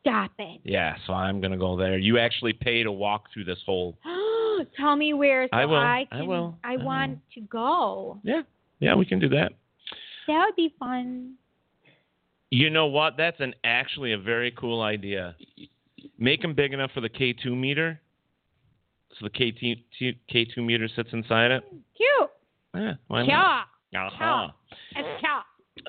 Stop 0.00 0.32
it. 0.38 0.60
Yeah, 0.64 0.96
so 1.06 1.12
I'm 1.12 1.40
gonna 1.40 1.58
go 1.58 1.76
there. 1.76 1.98
You 1.98 2.18
actually 2.18 2.54
pay 2.54 2.82
to 2.82 2.90
walk 2.90 3.26
through 3.32 3.44
this 3.44 3.58
whole. 3.64 3.98
Tell 4.76 4.96
me 4.96 5.14
where 5.14 5.46
so 5.46 5.56
I 5.56 5.64
will. 5.64 5.76
I 5.76 6.06
I 6.10 6.16
can. 6.18 6.26
will. 6.26 6.58
I, 6.64 6.74
I 6.74 6.76
want 6.76 7.18
to 7.34 7.40
go. 7.42 8.18
Yeah. 8.22 8.42
Yeah, 8.80 8.94
we 8.94 9.04
can 9.06 9.18
do 9.18 9.28
that. 9.30 9.52
That 10.28 10.44
would 10.46 10.56
be 10.56 10.74
fun. 10.78 11.34
You 12.50 12.70
know 12.70 12.86
what? 12.86 13.14
That's 13.16 13.40
an 13.40 13.54
actually 13.64 14.12
a 14.12 14.18
very 14.18 14.52
cool 14.52 14.82
idea. 14.82 15.36
Make 16.18 16.42
them 16.42 16.54
big 16.54 16.72
enough 16.72 16.90
for 16.92 17.00
the 17.00 17.08
K2 17.08 17.56
meter, 17.56 18.00
so 19.18 19.26
the 19.26 19.30
KT, 19.30 19.78
K2 20.32 20.56
meter 20.64 20.88
sits 20.94 21.10
inside 21.12 21.50
it. 21.50 21.64
Cute. 21.96 22.30
Yeah, 22.74 22.94
why 23.08 23.26
not? 23.26 23.66
Uh-huh. 23.94 24.48
It's 24.96 25.20
cha. 25.20 25.44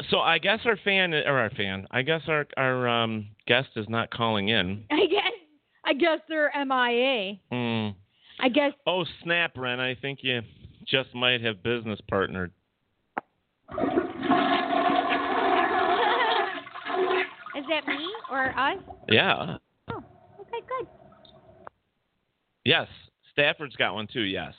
So 0.09 0.20
I 0.20 0.38
guess 0.38 0.59
our 0.65 0.78
fan 0.78 1.13
or 1.13 1.38
our 1.38 1.49
fan, 1.51 1.88
I 1.91 2.01
guess 2.01 2.22
our 2.28 2.45
our 2.57 2.88
um, 2.88 3.28
guest 3.47 3.70
is 3.76 3.88
not 3.89 4.11
calling 4.11 4.49
in. 4.49 4.84
I 4.91 5.05
guess. 5.09 5.32
I 5.86 5.93
guess 5.93 6.20
they're 6.28 6.51
MIA. 6.55 7.39
Hmm. 7.51 7.89
I 8.41 8.49
guess. 8.49 8.73
Oh 8.87 9.05
snap, 9.23 9.51
Ren! 9.55 9.79
I 9.79 9.95
think 9.95 10.19
you 10.21 10.41
just 10.87 11.13
might 11.13 11.41
have 11.41 11.61
business 11.63 11.99
partnered. 12.09 12.51
Is 17.57 17.65
that 17.69 17.85
me 17.87 18.07
or 18.31 18.57
us? 18.57 18.77
Yeah. 19.09 19.57
Oh, 19.91 20.03
okay, 20.41 20.61
good. 20.67 20.87
Yes. 22.63 22.87
Stafford's 23.31 23.75
got 23.75 23.93
one 23.93 24.07
too. 24.11 24.21
Yes. 24.21 24.53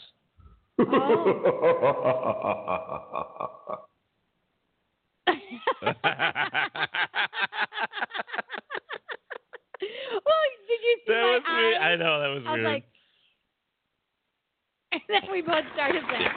Oh. 0.78 0.84
well, 5.82 5.94
did 10.66 10.80
you 10.82 10.96
see 11.06 11.08
That 11.08 11.22
my 11.22 11.30
was 11.30 11.42
weird. 11.48 11.76
I 11.82 11.96
know 11.96 12.20
that 12.20 12.28
was 12.28 12.42
I 12.46 12.50
was 12.50 12.58
weird. 12.58 12.64
like, 12.64 12.84
and 14.92 15.02
then 15.08 15.22
we 15.30 15.42
both 15.42 15.64
started 15.74 16.02
laughing. 16.04 16.28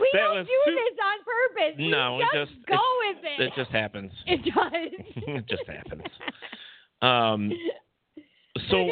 we 0.00 0.10
That 0.12 0.18
don't 0.18 0.44
do 0.44 0.50
too- 0.66 0.74
this 0.74 0.98
on 1.04 1.18
purpose. 1.24 1.74
We 1.78 1.88
no, 1.88 2.20
it 2.20 2.26
just, 2.34 2.52
just 2.52 2.66
go 2.66 2.74
it, 2.74 3.16
with 3.16 3.24
it. 3.24 3.40
It 3.42 3.52
just 3.56 3.70
happens. 3.70 4.12
It 4.26 4.42
does. 4.44 4.90
it 5.16 5.46
just 5.48 5.62
happens. 5.66 6.02
Um. 7.02 7.52
So 8.70 8.88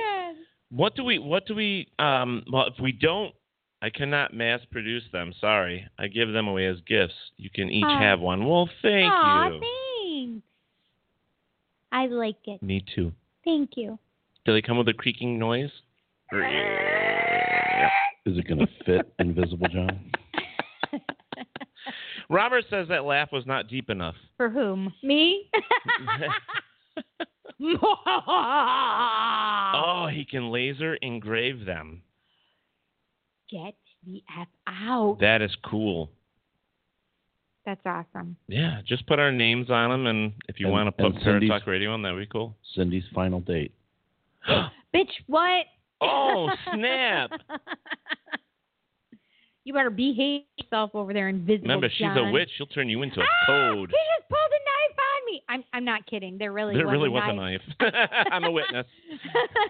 what 0.71 0.95
do 0.97 1.05
we? 1.05 1.19
What 1.19 1.47
do 1.47 1.55
we? 1.55 1.89
Um. 1.99 2.45
Well, 2.53 2.67
if 2.67 2.75
we 2.81 2.93
don't, 2.93 3.35
I 3.81 3.91
cannot 3.91 4.35
mass 4.35 4.61
produce 4.71 5.05
them. 5.13 5.33
Sorry, 5.41 5.87
I 5.99 6.09
give 6.09 6.33
them 6.33 6.49
away 6.49 6.67
as 6.67 6.77
gifts. 6.87 7.15
You 7.37 7.51
can 7.51 7.71
each 7.71 7.85
have 7.85 8.21
one. 8.21 8.47
Well, 8.47 8.69
thank 8.83 9.05
you. 9.05 9.61
thanks. 9.61 9.67
I 11.93 12.07
like 12.07 12.39
it. 12.47 12.63
Me 12.63 12.85
too. 12.95 13.13
Thank 13.45 13.71
you. 13.77 13.99
Do 14.45 14.53
they 14.53 14.63
come 14.63 14.79
with 14.79 14.89
a 14.89 14.95
creaking 14.95 15.39
noise? 15.39 15.71
Is 18.25 18.39
it 18.39 18.49
going 18.49 18.61
to 18.61 18.69
fit 18.85 19.13
Invisible 19.19 19.69
John? 19.69 20.11
Robert 22.31 22.65
says 22.71 22.89
that 22.89 23.05
laugh 23.05 23.29
was 23.31 23.47
not 23.47 23.69
deep 23.69 23.91
enough. 23.91 24.15
For 24.37 24.49
whom? 24.49 24.93
Me? 25.03 25.51
Oh, 29.85 30.09
he 30.13 30.25
can 30.25 30.51
laser 30.51 30.95
engrave 30.97 31.65
them. 31.65 32.03
Get 33.49 33.75
the 34.05 34.23
F 34.41 34.49
out. 34.67 35.19
That 35.21 35.43
is 35.43 35.55
cool. 35.65 36.11
That's 37.65 37.81
awesome. 37.87 38.37
Yeah, 38.49 38.81
just 38.85 39.07
put 39.07 39.19
our 39.21 39.31
names 39.31 39.71
on 39.71 39.91
them, 39.91 40.07
and 40.07 40.33
if 40.49 40.59
you 40.59 40.67
And- 40.67 40.73
want 40.73 40.87
to 40.89 40.93
put 40.93 41.15
and 41.15 41.23
Cindy's- 41.23 41.51
Paratalk 41.51 41.67
Radio 41.67 41.93
on, 41.93 42.03
that'd 42.03 42.19
be 42.19 42.27
cool. 42.27 42.57
Cindy's 42.75 43.05
final 43.15 43.41
date. 43.41 43.73
Bitch, 44.49 45.13
what? 45.27 45.67
Oh, 46.01 46.51
snap. 46.75 47.31
you 49.65 49.73
better 49.73 49.91
behave 49.91 50.43
yourself 50.59 50.91
over 50.95 51.13
there, 51.13 51.29
invisible 51.29 51.63
Remember, 51.63 51.89
she's 51.89 52.07
a 52.17 52.31
witch. 52.33 52.51
She'll 52.57 52.67
turn 52.67 52.89
you 52.89 53.03
into 53.03 53.21
a 53.21 53.25
Ah, 53.25 53.47
toad. 53.47 53.91
He 53.91 53.97
just 54.19 54.29
pulled 54.29 54.41
a 54.51 54.63
knife 54.69 54.99
on 54.99 55.27
me. 55.33 55.43
I'm 55.49 55.65
I'm 55.73 55.85
not 55.85 56.05
kidding. 56.07 56.37
There 56.39 56.53
really 56.53 56.75
there 56.75 56.87
was 56.87 56.93
really 56.93 57.09
a 57.09 57.13
was 57.13 57.23
knife. 57.37 57.61
a 57.79 57.85
knife. 57.85 58.09
I'm 58.33 58.45
a 58.45 58.51
witness. 58.51 58.87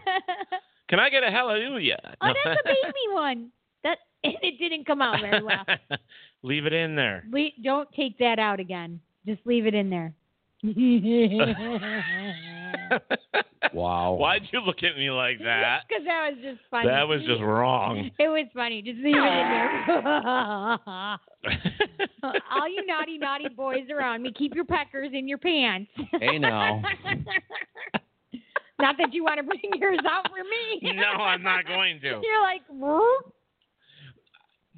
Can 0.89 0.99
I 0.99 1.11
get 1.11 1.23
a 1.25 1.31
hallelujah? 1.31 2.01
oh, 2.23 2.27
No. 2.29 2.35
that's 2.45 2.61
a 2.65 2.69
baby 2.69 3.13
one. 3.13 3.51
That 3.85 3.99
and 4.25 4.35
it 4.43 4.59
didn't 4.59 4.87
come 4.87 5.03
out 5.03 5.21
very 5.21 5.43
well. 5.43 5.65
Leave 6.43 6.65
it 6.67 6.73
in 6.73 6.95
there. 6.97 7.25
Le- 7.31 7.51
don't 7.63 7.89
take 7.93 8.17
that 8.19 8.39
out 8.39 8.59
again. 8.61 9.01
Just 9.27 9.41
leave 9.45 9.67
it 9.67 9.75
in 9.75 9.91
there. 9.91 10.15
Wow. 13.73 14.13
Why'd 14.15 14.43
you 14.53 14.61
look 14.61 14.83
at 14.83 14.99
me 14.99 15.09
like 15.11 15.39
that? 15.39 15.83
Because 15.89 16.05
that 16.05 16.29
was 16.31 16.39
just 16.43 16.61
funny. 16.71 16.89
That 16.89 17.07
was 17.09 17.23
just 17.23 17.41
wrong. 17.41 18.11
It 18.19 18.29
was 18.29 18.47
funny. 18.55 18.83
Just 18.83 18.99
leave 18.99 19.15
it 19.15 19.17
in 19.17 19.23
there. 19.23 19.85
All 22.51 22.69
you 22.69 22.85
naughty, 22.87 23.17
naughty 23.19 23.49
boys 23.49 23.89
around 23.91 24.23
me, 24.23 24.31
keep 24.37 24.55
your 24.55 24.65
peckers 24.65 25.11
in 25.15 25.27
your 25.27 25.39
pants. 25.39 25.91
Hey, 26.21 26.39
now. 26.39 26.83
Not 28.79 28.97
that 28.99 29.13
you 29.15 29.25
want 29.25 29.39
to 29.39 29.43
bring 29.45 29.61
yours 29.77 30.01
out 30.07 30.29
for 30.29 30.45
me. 30.45 30.81
no, 30.95 31.23
I'm 31.23 31.43
not 31.43 31.65
going 31.67 31.99
to. 32.01 32.21
You're 32.23 32.43
like, 32.43 32.63
"Whoop." 32.69 33.33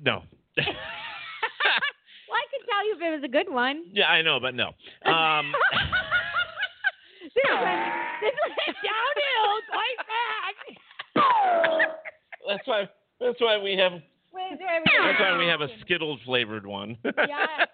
No. 0.03 0.23
well, 0.57 0.67
I 0.67 2.45
could 2.51 2.67
tell 2.69 2.87
you 2.87 2.95
if 2.97 3.03
it 3.03 3.11
was 3.21 3.25
a 3.25 3.29
good 3.29 3.53
one. 3.53 3.85
yeah, 3.93 4.07
I 4.09 4.23
know, 4.23 4.39
but 4.41 4.55
no. 4.55 4.69
Um, 5.11 5.53
This 7.35 7.43
went, 7.51 7.81
this 8.21 8.35
went 8.47 8.77
downhill 8.85 9.53
quite 9.73 9.99
fast. 11.17 11.91
that's 12.49 12.67
why. 12.69 12.89
That's 13.21 13.41
why 13.41 13.59
we 13.59 13.73
have. 13.77 13.93
Wait, 14.33 14.59
there 14.59 14.81
we 14.81 14.85
go. 14.87 15.05
That's 15.07 15.21
why 15.21 15.39
we 15.39 15.47
have 15.47 15.61
a 15.61 15.69
Skittles 15.81 16.21
flavored 16.25 16.67
one. 16.67 16.97
Yeah. 17.05 17.65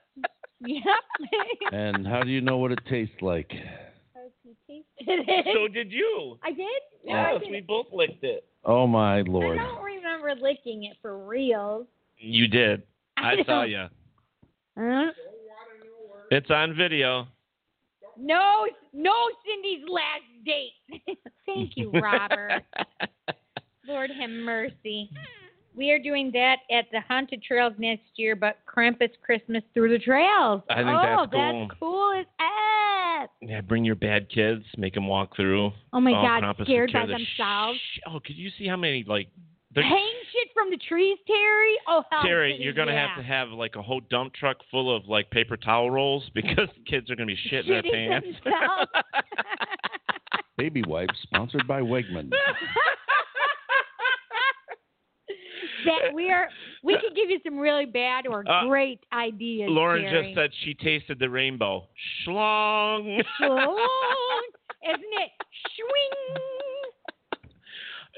Yep. 0.63 1.73
And 1.73 2.07
how 2.07 2.23
do 2.23 2.31
you 2.31 2.41
know 2.41 2.59
what 2.59 2.71
it 2.73 2.79
tastes 2.89 3.21
like? 3.21 3.51
so 5.05 5.69
did 5.69 5.91
you? 5.93 6.39
I 6.45 6.51
did? 6.51 6.67
No, 7.05 7.13
I 7.15 7.33
Yes, 7.33 7.41
didn't. 7.41 7.53
we 7.53 7.61
both 7.61 7.87
licked 7.93 8.23
it. 8.25 8.45
Oh 8.65 8.87
my 8.87 9.23
lord! 9.23 9.59
I 9.59 9.63
don't 9.65 9.83
remember 9.83 10.35
licking 10.41 10.85
it 10.85 10.97
for 11.03 11.27
real. 11.27 11.87
You 12.21 12.49
did. 12.49 12.83
I 13.17 13.33
I 13.33 13.45
saw 13.45 13.63
you. 13.65 13.87
Huh? 14.79 15.11
It's 16.31 16.51
on 16.51 16.77
video. 16.77 17.27
No, 18.19 18.67
no, 18.93 19.13
Cindy's 19.45 19.89
last 19.89 20.45
date. 20.45 21.19
Thank 21.47 21.73
you, 21.77 21.91
Robert. 21.91 22.63
Lord 23.89 24.11
have 24.21 24.31
mercy. 24.31 25.11
We 25.75 25.91
are 25.91 25.99
doing 25.99 26.31
that 26.33 26.59
at 26.71 26.87
the 26.93 27.01
Haunted 27.09 27.43
Trails 27.43 27.73
next 27.79 28.05
year, 28.17 28.37
but 28.37 28.59
Krampus 28.67 29.11
Christmas 29.25 29.63
through 29.73 29.91
the 29.91 29.99
trails. 29.99 30.63
I 30.69 30.77
think 30.77 30.89
oh, 30.89 31.03
that's 31.03 31.33
cool. 31.33 31.69
that's 31.69 31.81
cool 31.81 32.21
as 32.21 32.27
F. 33.23 33.31
Yeah, 33.41 33.61
bring 33.63 33.85
your 33.85 33.95
bad 33.95 34.29
kids, 34.29 34.65
make 34.77 34.95
them 34.95 35.07
walk 35.07 35.35
through. 35.37 35.73
Oh 35.93 36.01
my 36.01 36.11
God, 36.11 36.43
Krampus 36.43 36.65
scared 36.65 36.93
by 36.93 37.07
the 37.07 37.13
themselves. 37.13 37.79
sh- 37.95 38.01
oh, 38.07 38.21
could 38.25 38.37
you 38.37 38.51
see 38.59 38.67
how 38.67 38.77
many 38.77 39.05
like? 39.07 39.29
They're- 39.75 39.85
Hang 39.85 40.13
shit 40.33 40.49
from 40.55 40.71
the 40.71 40.77
trees, 40.77 41.19
Terry. 41.27 41.75
Oh 41.89 42.03
hell, 42.11 42.23
Terry, 42.23 42.53
Cindy, 42.53 42.65
you're 42.65 42.73
gonna 42.73 42.93
yeah. 42.93 43.09
have 43.09 43.17
to 43.19 43.23
have 43.23 43.49
like 43.51 43.77
a 43.77 43.83
whole 43.83 44.01
dump 44.11 44.33
truck 44.35 44.59
full 44.71 44.95
of 44.95 45.07
like 45.07 45.31
paper 45.31 45.57
towel 45.57 45.91
rolls 45.91 46.29
because 46.35 46.69
kids 46.87 47.11
are 47.11 47.17
gonna 47.17 47.27
be 47.27 47.39
shitting 47.51 47.69
their 47.69 47.83
pants. 47.83 48.29
Baby 50.59 50.83
wipes 50.87 51.15
sponsored 51.23 51.67
by 51.67 51.81
Wegman. 51.81 52.31
that 55.87 56.13
we 56.13 56.31
are 56.31 56.49
we 56.83 56.95
could 57.01 57.15
give 57.17 57.31
you 57.31 57.39
some 57.45 57.59
really 57.59 57.87
bad 57.87 58.27
or 58.27 58.45
Uh, 58.47 58.67
great 58.67 59.01
ideas. 59.13 59.71
Lauren 59.71 60.03
Terry. 60.03 60.27
just 60.27 60.35
said 60.37 60.51
she 60.65 60.75
tasted 60.75 61.19
the 61.19 61.31
rainbow. 61.31 61.89
Schlong. 62.27 63.23
Schlong, 63.41 64.41
isn't 64.85 65.23
it? 65.23 65.31
Swing. 65.77 66.43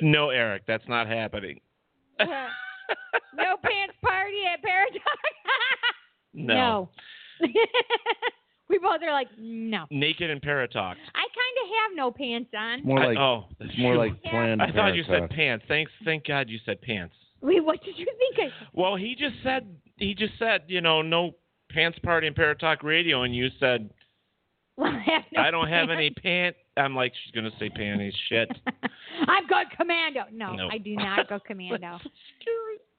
No, 0.03 0.31
Eric, 0.31 0.63
that's 0.67 0.87
not 0.89 1.07
happening. 1.07 1.61
no 2.19 2.27
pants 3.63 3.95
party 4.03 4.37
at 4.53 4.63
Paradox. 4.63 5.01
No. 6.35 6.89
we 8.69 8.79
both 8.79 9.01
are 9.07 9.13
like, 9.13 9.29
no. 9.39 9.85
Naked 9.91 10.31
and 10.31 10.41
paratalk. 10.41 10.95
I 11.15 11.27
kind 11.27 11.57
of 11.63 11.69
have 11.69 11.97
no 11.97 12.11
pants 12.11 12.51
on. 12.57 12.85
More 12.85 13.01
I- 13.01 13.07
like 13.07 13.19
oh, 13.19 13.45
it's 13.61 13.79
more 13.79 13.97
like 13.97 14.13
Yeah. 14.25 14.31
planned. 14.31 14.63
I 14.63 14.73
thought 14.73 14.95
you 14.95 15.05
said 15.09 15.29
pants. 15.31 15.65
Thanks, 15.69 15.91
thank 16.05 16.27
God 16.27 16.49
you 16.49 16.59
said 16.65 16.81
pants. 16.83 17.15
Wait, 17.41 17.63
what 17.65 17.83
did 17.83 17.99
you 17.99 18.07
think? 18.07 18.51
I, 18.51 18.53
Well, 18.73 18.97
he 18.97 19.15
just 19.19 19.35
said 19.43 19.67
he 19.97 20.15
just 20.15 20.35
said 20.39 20.63
you 20.69 20.81
know 20.81 21.03
no 21.03 21.33
pants 21.71 21.99
party 22.01 22.27
and 22.27 22.37
paratalk 22.37 22.83
radio, 22.83 23.23
and 23.23 23.35
you 23.35 23.49
said 23.59 23.91
well, 24.77 24.93
I, 24.93 24.99
have 25.11 25.23
no 25.33 25.43
I 25.43 25.51
don't 25.51 25.69
have 25.69 25.91
any 25.91 26.11
pant. 26.11 26.57
I'm 26.77 26.95
like 26.95 27.13
she's 27.25 27.33
gonna 27.33 27.51
say 27.59 27.69
panties. 27.71 28.15
Shit. 28.29 28.51
I've 29.29 29.49
got 29.49 29.67
commando. 29.77 30.23
No, 30.33 30.55
Nope. 30.55 30.71
I 30.73 30.79
do 30.79 30.95
not 30.97 31.29
go 31.29 31.39
commando. 31.41 31.99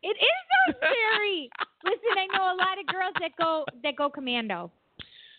It 0.05 0.17
is 0.17 0.27
so 0.67 0.73
scary. 0.79 1.49
Listen, 1.85 2.17
I 2.17 2.37
know 2.37 2.43
a 2.43 2.57
lot 2.59 2.77
of 2.77 2.85
girls 2.87 3.13
that 3.21 3.31
go 3.37 3.63
that 3.83 3.95
go 3.95 4.09
commando. 4.09 4.69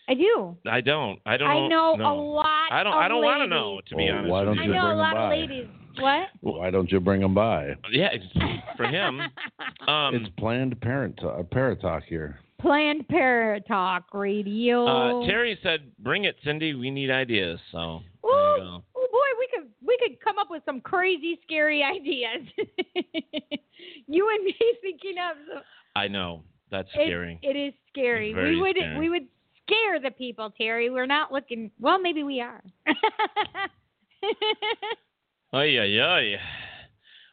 I 0.09 0.15
do. 0.15 0.57
I 0.67 0.81
don't. 0.81 1.21
I 1.27 1.37
don't. 1.37 1.51
I 1.51 1.69
know 1.69 1.97
no. 1.97 2.13
a 2.13 2.15
lot. 2.15 2.73
I 2.73 2.83
don't. 2.83 2.95
Of 2.95 2.99
I 2.99 3.09
don't 3.09 3.23
want 3.23 3.43
to 3.43 3.47
know. 3.47 3.81
To 3.87 3.95
be 3.95 4.05
Well, 4.05 4.15
honest. 4.17 4.31
why 4.31 4.45
don't 4.45 4.59
I 4.59 4.63
you. 4.63 4.69
you 4.69 4.75
know 4.75 4.81
a 4.81 4.85
bring 4.87 4.93
'em 4.93 4.99
lot 4.99 5.17
of 5.17 5.19
by? 5.19 5.29
ladies 5.29 5.67
What? 6.01 6.29
Why 6.41 6.71
don't 6.71 6.91
you 6.91 6.99
bring 7.01 7.21
them 7.21 7.35
by? 7.35 7.75
Yeah, 7.93 8.09
it's, 8.13 8.25
for 8.79 8.87
him. 8.87 9.21
Um, 9.87 10.15
it's 10.15 10.31
Planned 10.39 10.81
Parent 10.81 11.19
uh, 11.23 11.43
Paratalk 11.43 12.05
here. 12.09 12.39
Planned 12.59 13.07
Paratalk 13.09 14.05
Radio. 14.15 14.87
uh, 14.87 15.27
Terry 15.27 15.59
said, 15.63 15.81
"Bring 15.99 16.25
it, 16.25 16.37
Cindy. 16.43 16.73
We 16.73 16.91
need 16.91 17.11
ideas." 17.11 17.61
So 17.71 18.01
there 18.25 18.33
Ooh, 18.33 18.55
you 18.57 18.63
go. 18.63 18.85
oh 18.97 19.07
boy, 19.13 19.31
we 19.39 19.49
could 19.53 19.69
we 19.87 19.99
could 20.03 20.21
come 20.21 20.39
up 20.39 20.49
with 20.51 20.63
some 20.65 20.81
crazy, 20.81 21.39
scary 21.45 21.83
ideas. 21.97 22.49
you 24.07 24.29
and 24.35 24.45
me 24.45 24.55
thinking 24.83 25.17
of 25.31 25.37
some, 25.53 25.63
I 25.97 26.09
know 26.09 26.43
that's 26.71 26.89
it- 26.95 27.07
scary. 27.07 27.39
it 27.43 27.57
is 27.57 27.75
scary. 27.91 28.35
We 28.35 28.61
would 28.61 28.77
scary. 28.77 28.99
we 28.99 29.09
would 29.11 29.27
scare 29.67 30.01
the 30.01 30.11
people, 30.11 30.53
Terry. 30.57 30.91
We're 30.91 31.07
not 31.07 31.33
looking. 31.33 31.71
Well, 31.81 31.99
maybe 32.01 32.23
we 32.23 32.41
are. 32.41 32.63
Oh 35.53 35.61
yeah, 35.61 35.85
yeah, 35.85 36.19
yeah. 36.19 36.37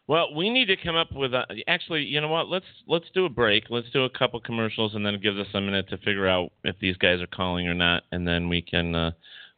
Well, 0.08 0.36
we 0.36 0.50
need 0.50 0.66
to 0.66 0.76
come 0.78 0.96
up 0.96 1.12
with 1.14 1.34
a. 1.34 1.44
Actually, 1.68 2.04
you 2.04 2.22
know 2.22 2.28
what? 2.28 2.50
Let's 2.50 2.66
let's 2.88 3.06
do 3.16 3.26
a 3.26 3.30
break. 3.30 3.66
Let's 3.70 3.90
do 3.92 4.04
a 4.04 4.10
couple 4.10 4.40
commercials, 4.42 4.94
and 4.94 5.06
then 5.06 5.16
it 5.16 5.22
gives 5.24 5.38
us 5.40 5.48
a 5.54 5.62
minute 5.62 5.90
to 5.90 5.98
figure 5.98 6.28
out 6.28 6.52
if 6.64 6.76
these 6.80 6.98
guys 6.98 7.20
are 7.22 7.28
calling 7.28 7.68
or 7.68 7.74
not, 7.74 8.04
and 8.12 8.28
then 8.28 8.48
we 8.50 8.62
can 8.62 8.94
uh, 8.94 9.12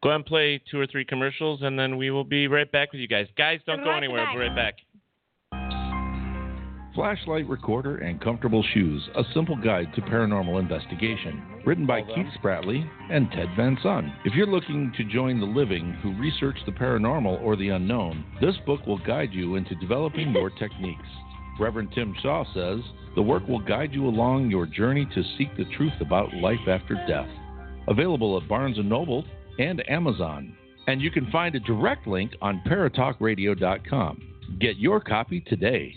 go 0.03 0.09
ahead 0.09 0.17
and 0.17 0.25
play 0.25 0.61
two 0.69 0.79
or 0.79 0.85
three 0.85 1.05
commercials, 1.05 1.61
and 1.61 1.79
then 1.79 1.95
we 1.97 2.11
will 2.11 2.25
be 2.25 2.47
right 2.47 2.69
back 2.71 2.91
with 2.91 2.99
you 2.99 3.07
guys. 3.07 3.25
Guys, 3.37 3.61
don't 3.65 3.83
go 3.83 3.91
anywhere. 3.91 4.25
We'll 4.25 4.33
be 4.33 4.49
right 4.49 4.55
back. 4.55 4.75
Flashlight 6.93 7.49
Recorder 7.49 7.97
and 7.97 8.21
Comfortable 8.21 8.63
Shoes, 8.73 9.01
a 9.15 9.23
simple 9.33 9.55
guide 9.55 9.87
to 9.95 10.01
paranormal 10.01 10.59
investigation. 10.59 11.41
Written 11.65 11.87
by 11.87 12.01
Keith 12.01 12.27
Spratley 12.37 12.87
and 13.09 13.31
Ted 13.31 13.47
Van 13.55 13.75
Son. 13.81 14.13
If 14.25 14.35
you're 14.35 14.45
looking 14.45 14.93
to 14.97 15.03
join 15.05 15.39
the 15.39 15.45
living 15.45 15.93
who 16.03 16.13
research 16.19 16.57
the 16.67 16.71
paranormal 16.71 17.41
or 17.41 17.55
the 17.55 17.69
unknown, 17.69 18.23
this 18.39 18.55
book 18.67 18.85
will 18.85 18.99
guide 18.99 19.29
you 19.31 19.55
into 19.55 19.73
developing 19.75 20.33
your 20.33 20.49
techniques. 20.59 21.01
Reverend 21.59 21.91
Tim 21.95 22.13
Shaw 22.21 22.43
says, 22.53 22.81
the 23.15 23.21
work 23.21 23.47
will 23.47 23.61
guide 23.61 23.93
you 23.93 24.05
along 24.07 24.51
your 24.51 24.67
journey 24.67 25.07
to 25.15 25.23
seek 25.37 25.55
the 25.57 25.65
truth 25.75 25.93
about 25.99 26.33
life 26.35 26.67
after 26.67 26.93
death. 27.07 27.29
Available 27.87 28.39
at 28.39 28.47
Barnes 28.47 28.77
& 28.77 28.83
Noble 28.83 29.25
and 29.59 29.87
Amazon. 29.89 30.55
And 30.87 31.01
you 31.01 31.11
can 31.11 31.29
find 31.31 31.55
a 31.55 31.59
direct 31.59 32.07
link 32.07 32.33
on 32.41 32.61
paratalkradio.com. 32.67 34.33
Get 34.59 34.77
your 34.77 34.99
copy 34.99 35.41
today. 35.41 35.95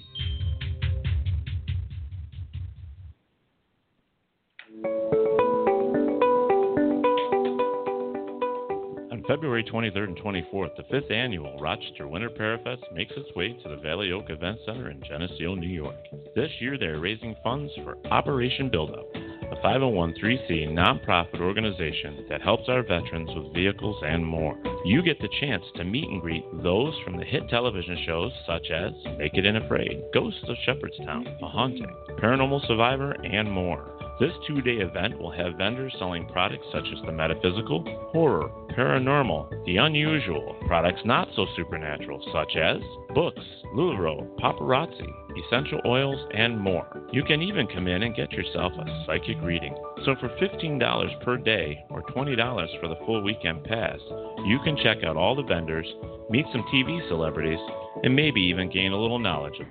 On 9.10 9.22
February 9.26 9.64
23rd 9.64 10.08
and 10.08 10.18
24th, 10.18 10.76
the 10.76 10.84
fifth 10.90 11.10
annual 11.10 11.58
Rochester 11.58 12.06
Winter 12.06 12.30
Parafest 12.30 12.82
makes 12.94 13.12
its 13.16 13.34
way 13.34 13.58
to 13.62 13.68
the 13.68 13.76
Valley 13.76 14.12
Oak 14.12 14.30
Event 14.30 14.58
Center 14.64 14.90
in 14.90 15.02
Geneseo, 15.02 15.54
New 15.54 15.66
York. 15.66 15.96
This 16.34 16.50
year, 16.60 16.78
they're 16.78 17.00
raising 17.00 17.34
funds 17.42 17.72
for 17.82 17.96
Operation 18.10 18.70
Build 18.70 18.90
Up, 18.90 19.06
a 19.50 19.56
501c 19.56 20.68
nonprofit 20.68 21.40
organization 21.40 22.24
that 22.28 22.42
helps 22.42 22.68
our 22.68 22.82
veterans 22.82 23.30
with 23.34 23.54
vehicles 23.54 23.96
and 24.04 24.24
more. 24.24 24.56
You 24.84 25.02
get 25.02 25.20
the 25.20 25.28
chance 25.40 25.64
to 25.76 25.84
meet 25.84 26.08
and 26.08 26.20
greet 26.20 26.44
those 26.62 26.94
from 27.04 27.16
the 27.16 27.24
hit 27.24 27.48
television 27.48 27.98
shows 28.06 28.32
such 28.46 28.70
as 28.70 28.92
Naked 29.18 29.46
and 29.46 29.58
Afraid, 29.58 30.02
Ghosts 30.12 30.44
of 30.48 30.56
Shepherdstown, 30.64 31.26
A 31.42 31.48
Haunting, 31.48 31.94
Paranormal 32.18 32.66
Survivor, 32.66 33.12
and 33.12 33.50
more. 33.50 33.95
This 34.18 34.32
two 34.46 34.62
day 34.62 34.78
event 34.78 35.18
will 35.18 35.30
have 35.30 35.58
vendors 35.58 35.94
selling 35.98 36.26
products 36.28 36.64
such 36.72 36.86
as 36.90 37.04
the 37.04 37.12
metaphysical, 37.12 37.84
horror, 38.12 38.48
paranormal, 38.70 39.66
the 39.66 39.76
unusual, 39.76 40.56
products 40.66 41.02
not 41.04 41.28
so 41.36 41.44
supernatural 41.54 42.24
such 42.32 42.56
as 42.56 42.78
books, 43.14 43.44
Lularoe, 43.74 44.26
paparazzi, 44.40 45.06
essential 45.44 45.82
oils, 45.84 46.18
and 46.34 46.58
more. 46.58 46.86
You 47.12 47.24
can 47.24 47.42
even 47.42 47.66
come 47.66 47.88
in 47.88 48.04
and 48.04 48.16
get 48.16 48.32
yourself 48.32 48.72
a 48.72 49.04
psychic 49.04 49.36
reading. 49.42 49.76
So 50.06 50.14
for 50.18 50.30
$15 50.40 51.22
per 51.22 51.36
day 51.36 51.84
or 51.90 52.00
$20 52.02 52.80
for 52.80 52.88
the 52.88 52.96
full 53.04 53.22
weekend 53.22 53.64
pass, 53.64 53.98
you 54.46 54.58
can 54.64 54.78
check 54.82 55.04
out 55.04 55.18
all 55.18 55.36
the 55.36 55.42
vendors, 55.42 55.86
meet 56.30 56.46
some 56.52 56.64
TV 56.72 57.06
celebrities, 57.08 57.60
and 58.02 58.16
maybe 58.16 58.40
even 58.40 58.70
gain 58.72 58.92
a 58.92 58.98
little 58.98 59.18
knowledge 59.18 59.60
of 59.60 59.66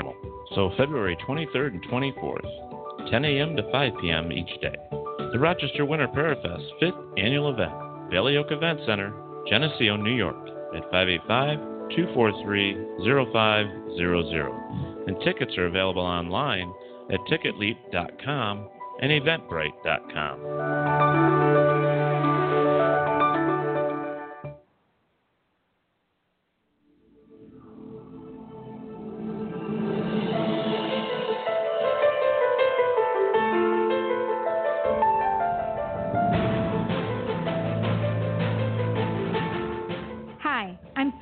paranormal. 0.00 0.14
So 0.56 0.72
February 0.76 1.16
23rd 1.28 1.74
and 1.74 1.84
24th, 1.84 2.73
10 3.10 3.24
a.m. 3.24 3.56
to 3.56 3.70
5 3.70 3.92
p.m. 4.00 4.32
each 4.32 4.60
day. 4.60 4.74
The 5.32 5.38
Rochester 5.38 5.84
Winter 5.84 6.08
Parafest 6.08 6.68
5th 6.82 7.18
Annual 7.18 7.54
Event, 7.54 8.10
Valley 8.10 8.36
Oak 8.36 8.50
Event 8.50 8.80
Center, 8.86 9.12
Geneseo, 9.48 9.96
New 9.96 10.14
York, 10.14 10.36
at 10.76 10.82
585 10.90 11.58
243 11.90 12.74
0500. 13.32 15.06
And 15.06 15.16
tickets 15.24 15.56
are 15.58 15.66
available 15.66 16.02
online 16.02 16.72
at 17.10 17.20
ticketleap.com 17.30 18.68
and 19.00 19.10
eventbrite.com. 19.10 21.23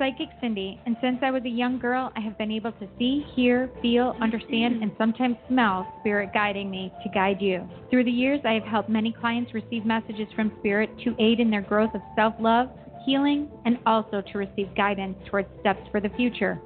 Psychic 0.03 0.27
Cindy, 0.41 0.81
and 0.85 0.97
since 0.99 1.19
I 1.21 1.31
was 1.31 1.43
a 1.45 1.49
young 1.49 1.79
girl, 1.79 2.11
I 2.17 2.19
have 2.19 2.37
been 2.37 2.51
able 2.51 2.73
to 2.73 2.89
see, 2.99 3.25
hear, 3.37 3.71
feel, 3.81 4.17
understand, 4.21 4.83
and 4.83 4.91
sometimes 4.97 5.37
smell 5.47 5.87
Spirit 6.01 6.31
guiding 6.33 6.69
me 6.69 6.91
to 7.03 7.09
guide 7.09 7.41
you. 7.41 7.65
Through 7.89 8.03
the 8.03 8.11
years, 8.11 8.41
I 8.43 8.51
have 8.51 8.63
helped 8.63 8.89
many 8.89 9.13
clients 9.13 9.53
receive 9.53 9.85
messages 9.85 10.27
from 10.35 10.51
Spirit 10.59 10.89
to 11.05 11.15
aid 11.19 11.39
in 11.39 11.49
their 11.49 11.61
growth 11.61 11.95
of 11.95 12.01
self 12.17 12.33
love, 12.37 12.67
healing, 13.05 13.47
and 13.63 13.79
also 13.85 14.21
to 14.29 14.37
receive 14.37 14.75
guidance 14.75 15.15
towards 15.29 15.47
steps 15.61 15.87
for 15.89 16.01
the 16.01 16.09
future. 16.17 16.59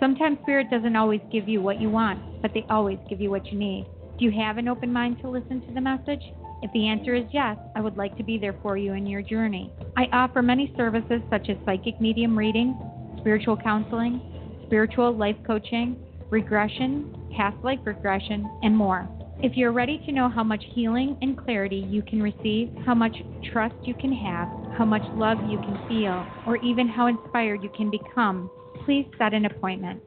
Sometimes 0.00 0.38
Spirit 0.42 0.68
doesn't 0.68 0.96
always 0.96 1.20
give 1.30 1.48
you 1.48 1.62
what 1.62 1.80
you 1.80 1.88
want, 1.88 2.42
but 2.42 2.50
they 2.52 2.66
always 2.68 2.98
give 3.08 3.20
you 3.20 3.30
what 3.30 3.46
you 3.52 3.56
need. 3.56 3.86
Do 4.18 4.24
you 4.24 4.32
have 4.32 4.58
an 4.58 4.66
open 4.66 4.92
mind 4.92 5.18
to 5.22 5.30
listen 5.30 5.64
to 5.68 5.72
the 5.72 5.80
message? 5.80 6.22
If 6.62 6.72
the 6.72 6.88
answer 6.88 7.14
is 7.14 7.24
yes, 7.32 7.56
I 7.74 7.80
would 7.80 7.96
like 7.96 8.16
to 8.16 8.24
be 8.24 8.38
there 8.38 8.56
for 8.62 8.76
you 8.76 8.94
in 8.94 9.06
your 9.06 9.22
journey. 9.22 9.72
I 9.96 10.04
offer 10.12 10.42
many 10.42 10.72
services 10.76 11.20
such 11.30 11.48
as 11.50 11.56
psychic 11.64 12.00
medium 12.00 12.36
reading, 12.36 12.76
spiritual 13.18 13.56
counseling, 13.56 14.20
spiritual 14.66 15.14
life 15.14 15.36
coaching, 15.46 15.96
regression, 16.30 17.14
past 17.36 17.56
life 17.62 17.80
regression, 17.84 18.48
and 18.62 18.76
more. 18.76 19.08
If 19.42 19.54
you're 19.54 19.72
ready 19.72 20.00
to 20.06 20.12
know 20.12 20.30
how 20.30 20.42
much 20.42 20.64
healing 20.74 21.18
and 21.20 21.36
clarity 21.36 21.86
you 21.90 22.02
can 22.02 22.22
receive, 22.22 22.70
how 22.86 22.94
much 22.94 23.14
trust 23.52 23.74
you 23.82 23.94
can 23.94 24.12
have, 24.12 24.48
how 24.78 24.86
much 24.86 25.02
love 25.14 25.36
you 25.50 25.58
can 25.58 25.78
feel, 25.88 26.26
or 26.46 26.56
even 26.64 26.88
how 26.88 27.06
inspired 27.08 27.62
you 27.62 27.68
can 27.76 27.90
become, 27.90 28.50
please 28.86 29.06
set 29.18 29.34
an 29.34 29.44
appointment. 29.44 30.02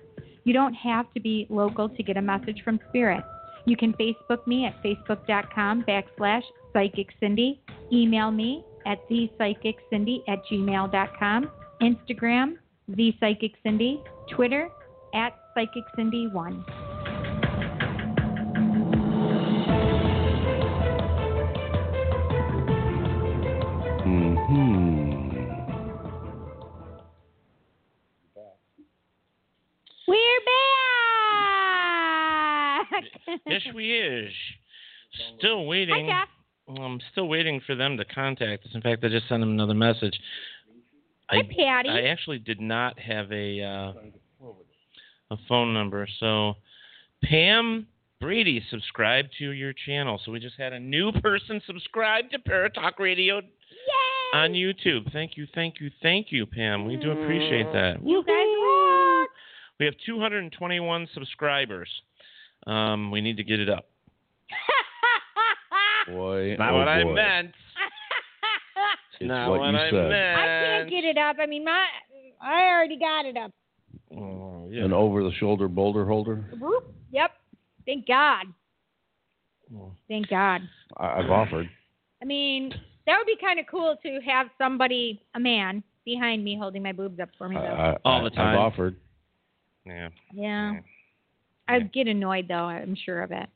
You 0.45 0.53
don't 0.53 0.73
have 0.73 1.13
to 1.13 1.19
be 1.19 1.45
local 1.49 1.89
to 1.89 2.03
get 2.03 2.17
a 2.17 2.21
message 2.21 2.63
from 2.65 2.79
Spirit. 2.89 3.23
You 3.65 3.77
can 3.77 3.93
Facebook 3.93 4.45
me 4.47 4.65
at 4.65 4.81
facebook.com 4.83 5.83
backslash 5.83 6.43
psychic 6.73 7.09
Cindy, 7.19 7.61
email 7.91 8.31
me 8.31 8.63
at 8.85 9.07
thepsychiccindy 9.09 10.23
at 10.27 10.39
gmail.com, 10.45 11.51
Instagram, 11.81 12.55
thepsychiccindy, 12.91 14.01
Twitter, 14.31 14.69
at 15.13 15.33
psychiccindy1. 15.57 16.63
Hmm. 24.03 24.79
We're 30.07 30.39
back! 30.45 30.78
Yes, 33.45 33.61
we 33.73 33.91
is. 33.91 34.31
Still 35.37 35.65
waiting. 35.65 36.09
Hi. 36.11 36.25
I'm 36.77 36.99
still 37.11 37.27
waiting 37.27 37.61
for 37.65 37.75
them 37.75 37.97
to 37.97 38.05
contact 38.05 38.65
us. 38.65 38.71
In 38.73 38.81
fact, 38.81 39.03
I 39.03 39.09
just 39.09 39.27
sent 39.27 39.41
them 39.41 39.49
another 39.49 39.73
message. 39.73 40.19
Hi, 41.29 41.39
I, 41.39 41.41
Patty. 41.43 41.89
I 41.89 42.01
actually 42.09 42.39
did 42.39 42.61
not 42.61 42.99
have 42.99 43.31
a 43.31 43.61
uh, 43.61 43.93
a 45.31 45.37
phone 45.47 45.73
number, 45.73 46.07
so 46.19 46.55
Pam 47.23 47.87
Brady 48.19 48.63
subscribed 48.69 49.29
to 49.39 49.51
your 49.51 49.73
channel. 49.85 50.19
So 50.23 50.31
we 50.31 50.39
just 50.39 50.57
had 50.57 50.73
a 50.73 50.79
new 50.79 51.11
person 51.11 51.61
subscribe 51.65 52.29
to 52.31 52.39
Paratalk 52.39 52.99
Radio 52.99 53.41
on 54.33 54.51
YouTube. 54.51 55.11
Thank 55.11 55.37
you, 55.37 55.47
thank 55.55 55.75
you, 55.79 55.89
thank 56.01 56.27
you, 56.31 56.45
Pam. 56.45 56.85
We 56.85 56.97
do 56.97 57.11
appreciate 57.11 57.71
that. 57.73 57.97
You 58.03 58.23
guys 58.23 58.35
rock! 58.63 59.29
We 59.79 59.85
have 59.85 59.95
221 60.05 61.07
subscribers. 61.13 61.89
Um, 62.69 63.09
we 63.11 63.21
need 63.21 63.37
to 63.37 63.43
get 63.43 63.59
it 63.59 63.69
up. 63.69 63.85
Boy, 66.07 66.55
Not 66.57 66.73
oh 66.73 66.77
what 66.77 66.87
I 66.87 67.03
boy. 67.03 67.13
meant. 67.13 67.51
It's 69.19 69.27
Not 69.27 69.49
what 69.49 69.59
what 69.59 69.71
you 69.71 69.77
I 69.77 69.89
said. 69.89 70.09
meant. 70.09 70.39
I 70.39 70.45
can't 70.45 70.89
get 70.89 71.03
it 71.03 71.17
up. 71.17 71.35
I 71.41 71.45
mean, 71.45 71.63
my 71.65 71.85
I 72.41 72.67
already 72.69 72.97
got 72.97 73.25
it 73.25 73.37
up. 73.37 73.51
Oh, 74.15 74.67
yeah. 74.71 74.85
An 74.85 74.93
over-the-shoulder 74.93 75.67
boulder 75.67 76.05
holder. 76.05 76.45
Whoop. 76.59 76.93
Yep. 77.11 77.31
Thank 77.85 78.07
God. 78.07 78.45
Well, 79.69 79.95
Thank 80.07 80.29
God. 80.29 80.61
I- 80.97 81.19
I've 81.19 81.29
offered. 81.29 81.69
I 82.21 82.25
mean, 82.25 82.71
that 83.05 83.17
would 83.17 83.27
be 83.27 83.35
kind 83.39 83.59
of 83.59 83.65
cool 83.69 83.97
to 84.03 84.19
have 84.25 84.47
somebody, 84.57 85.21
a 85.35 85.39
man, 85.39 85.83
behind 86.05 86.43
me 86.43 86.57
holding 86.57 86.81
my 86.83 86.91
boobs 86.91 87.19
up 87.19 87.29
for 87.37 87.49
me, 87.49 87.55
though. 87.55 87.61
I, 87.61 87.91
I, 87.91 87.97
All 88.05 88.23
the 88.23 88.29
time. 88.29 88.55
I've 88.57 88.59
offered. 88.59 88.95
Yeah. 89.85 90.09
yeah. 90.33 90.73
I'd 91.69 91.93
get 91.93 92.07
annoyed, 92.07 92.47
though. 92.47 92.65
I'm 92.65 92.95
sure 92.95 93.21
of 93.21 93.31
it. 93.31 93.47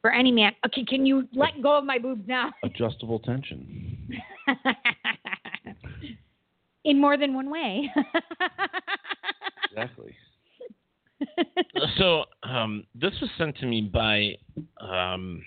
For 0.00 0.12
any 0.12 0.32
man. 0.32 0.52
Okay, 0.66 0.84
can 0.84 1.06
you 1.06 1.28
let 1.34 1.62
go 1.62 1.76
of 1.78 1.84
my 1.84 1.98
boobs 1.98 2.26
now? 2.26 2.52
Adjustable 2.64 3.18
tension. 3.20 4.08
In 6.84 7.00
more 7.00 7.16
than 7.16 7.34
one 7.34 7.50
way. 7.50 7.90
Exactly. 9.70 10.14
so 11.98 12.24
um, 12.42 12.84
this 12.94 13.12
was 13.20 13.30
sent 13.38 13.56
to 13.58 13.66
me 13.66 13.82
by, 13.82 14.32
um, 14.80 15.42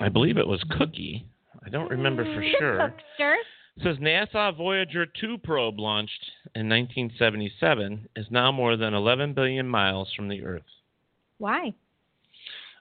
I 0.00 0.08
believe 0.08 0.36
it 0.36 0.46
was 0.46 0.62
Cookie. 0.78 1.26
I 1.64 1.70
don't 1.70 1.90
remember 1.90 2.24
for 2.24 2.44
sure. 2.58 2.94
Sure. 3.16 3.36
It 3.78 3.84
says 3.84 3.98
NASA 3.98 4.56
Voyager 4.56 5.06
2 5.06 5.38
probe 5.38 5.78
launched 5.78 6.32
in 6.56 6.68
1977 6.68 8.08
is 8.16 8.26
now 8.28 8.50
more 8.50 8.76
than 8.76 8.92
11 8.92 9.34
billion 9.34 9.68
miles 9.68 10.12
from 10.16 10.28
the 10.28 10.44
Earth. 10.44 10.66
Why? 11.38 11.74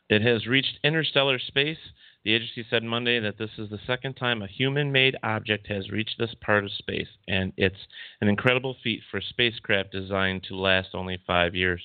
It 0.09 0.23
has 0.23 0.47
reached 0.47 0.79
interstellar 0.83 1.37
space. 1.37 1.77
The 2.23 2.33
agency 2.33 2.65
said 2.67 2.83
Monday 2.83 3.19
that 3.19 3.37
this 3.37 3.51
is 3.59 3.69
the 3.69 3.79
second 3.85 4.15
time 4.15 4.41
a 4.41 4.47
human 4.47 4.91
made 4.91 5.15
object 5.21 5.67
has 5.67 5.91
reached 5.91 6.15
this 6.17 6.33
part 6.41 6.63
of 6.63 6.71
space, 6.71 7.09
and 7.27 7.53
it's 7.57 7.87
an 8.21 8.27
incredible 8.27 8.75
feat 8.83 9.01
for 9.11 9.17
a 9.17 9.23
spacecraft 9.23 9.91
designed 9.91 10.45
to 10.45 10.55
last 10.55 10.89
only 10.95 11.19
five 11.27 11.53
years. 11.53 11.83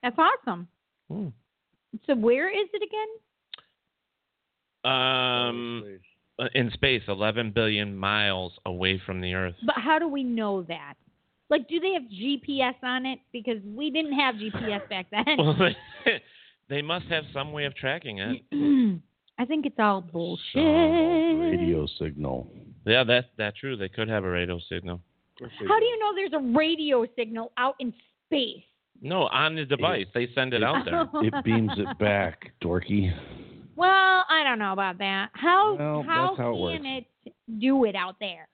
That's 0.00 0.16
awesome. 0.16 0.68
Hmm. 1.10 1.28
So 2.06 2.14
where 2.14 2.48
is 2.48 2.68
it 2.72 2.82
again? 2.84 3.08
Um, 4.84 5.98
Uh, 6.36 6.46
in 6.54 6.68
space, 6.72 7.02
11 7.06 7.52
billion 7.52 7.96
miles 7.96 8.52
away 8.66 9.00
from 9.06 9.20
the 9.20 9.34
Earth. 9.34 9.54
But 9.64 9.76
how 9.78 10.00
do 10.00 10.08
we 10.08 10.24
know 10.24 10.62
that? 10.62 10.94
Like, 11.48 11.68
do 11.68 11.78
they 11.78 11.92
have 11.92 12.02
GPS 12.02 12.74
on 12.82 13.06
it? 13.06 13.20
Because 13.32 13.58
we 13.64 13.88
didn't 13.90 14.18
have 14.18 14.34
GPS 14.34 14.88
back 14.88 15.06
then. 15.12 15.24
Well, 15.38 15.54
they, 15.56 15.76
they 16.68 16.82
must 16.82 17.06
have 17.06 17.22
some 17.32 17.52
way 17.52 17.66
of 17.66 17.76
tracking 17.76 18.18
it. 18.18 18.42
I 19.38 19.44
think 19.44 19.66
it's 19.66 19.78
all 19.78 20.00
bullshit. 20.00 20.56
Radio 20.56 21.86
signal. 22.00 22.48
Yeah, 22.84 23.04
that 23.04 23.26
that's 23.36 23.58
true. 23.58 23.76
They 23.76 23.88
could 23.88 24.08
have 24.08 24.24
a 24.24 24.30
radio 24.30 24.58
signal. 24.68 25.00
How 25.40 25.78
do 25.78 25.84
you 25.84 25.98
know 25.98 26.14
there's 26.14 26.32
a 26.32 26.56
radio 26.56 27.06
signal 27.16 27.52
out 27.56 27.74
in 27.80 27.92
space? 28.26 28.62
No, 29.02 29.22
on 29.28 29.56
the 29.56 29.64
device. 29.64 30.06
They 30.14 30.28
send 30.34 30.54
it 30.54 30.62
out 30.62 30.84
there. 30.84 31.08
It 31.22 31.44
beams 31.44 31.72
it 31.76 31.98
back, 31.98 32.52
dorky. 32.62 33.12
Well, 33.76 34.24
I 34.28 34.42
don't 34.44 34.58
know 34.58 34.72
about 34.72 34.98
that. 34.98 35.30
How 35.32 35.74
Well, 35.74 36.02
how 36.02 36.34
how 36.36 36.68
it 36.68 36.78
can 36.78 36.86
it 36.86 37.06
do 37.58 37.84
it 37.84 37.94
out 37.94 38.16
there? 38.20 38.48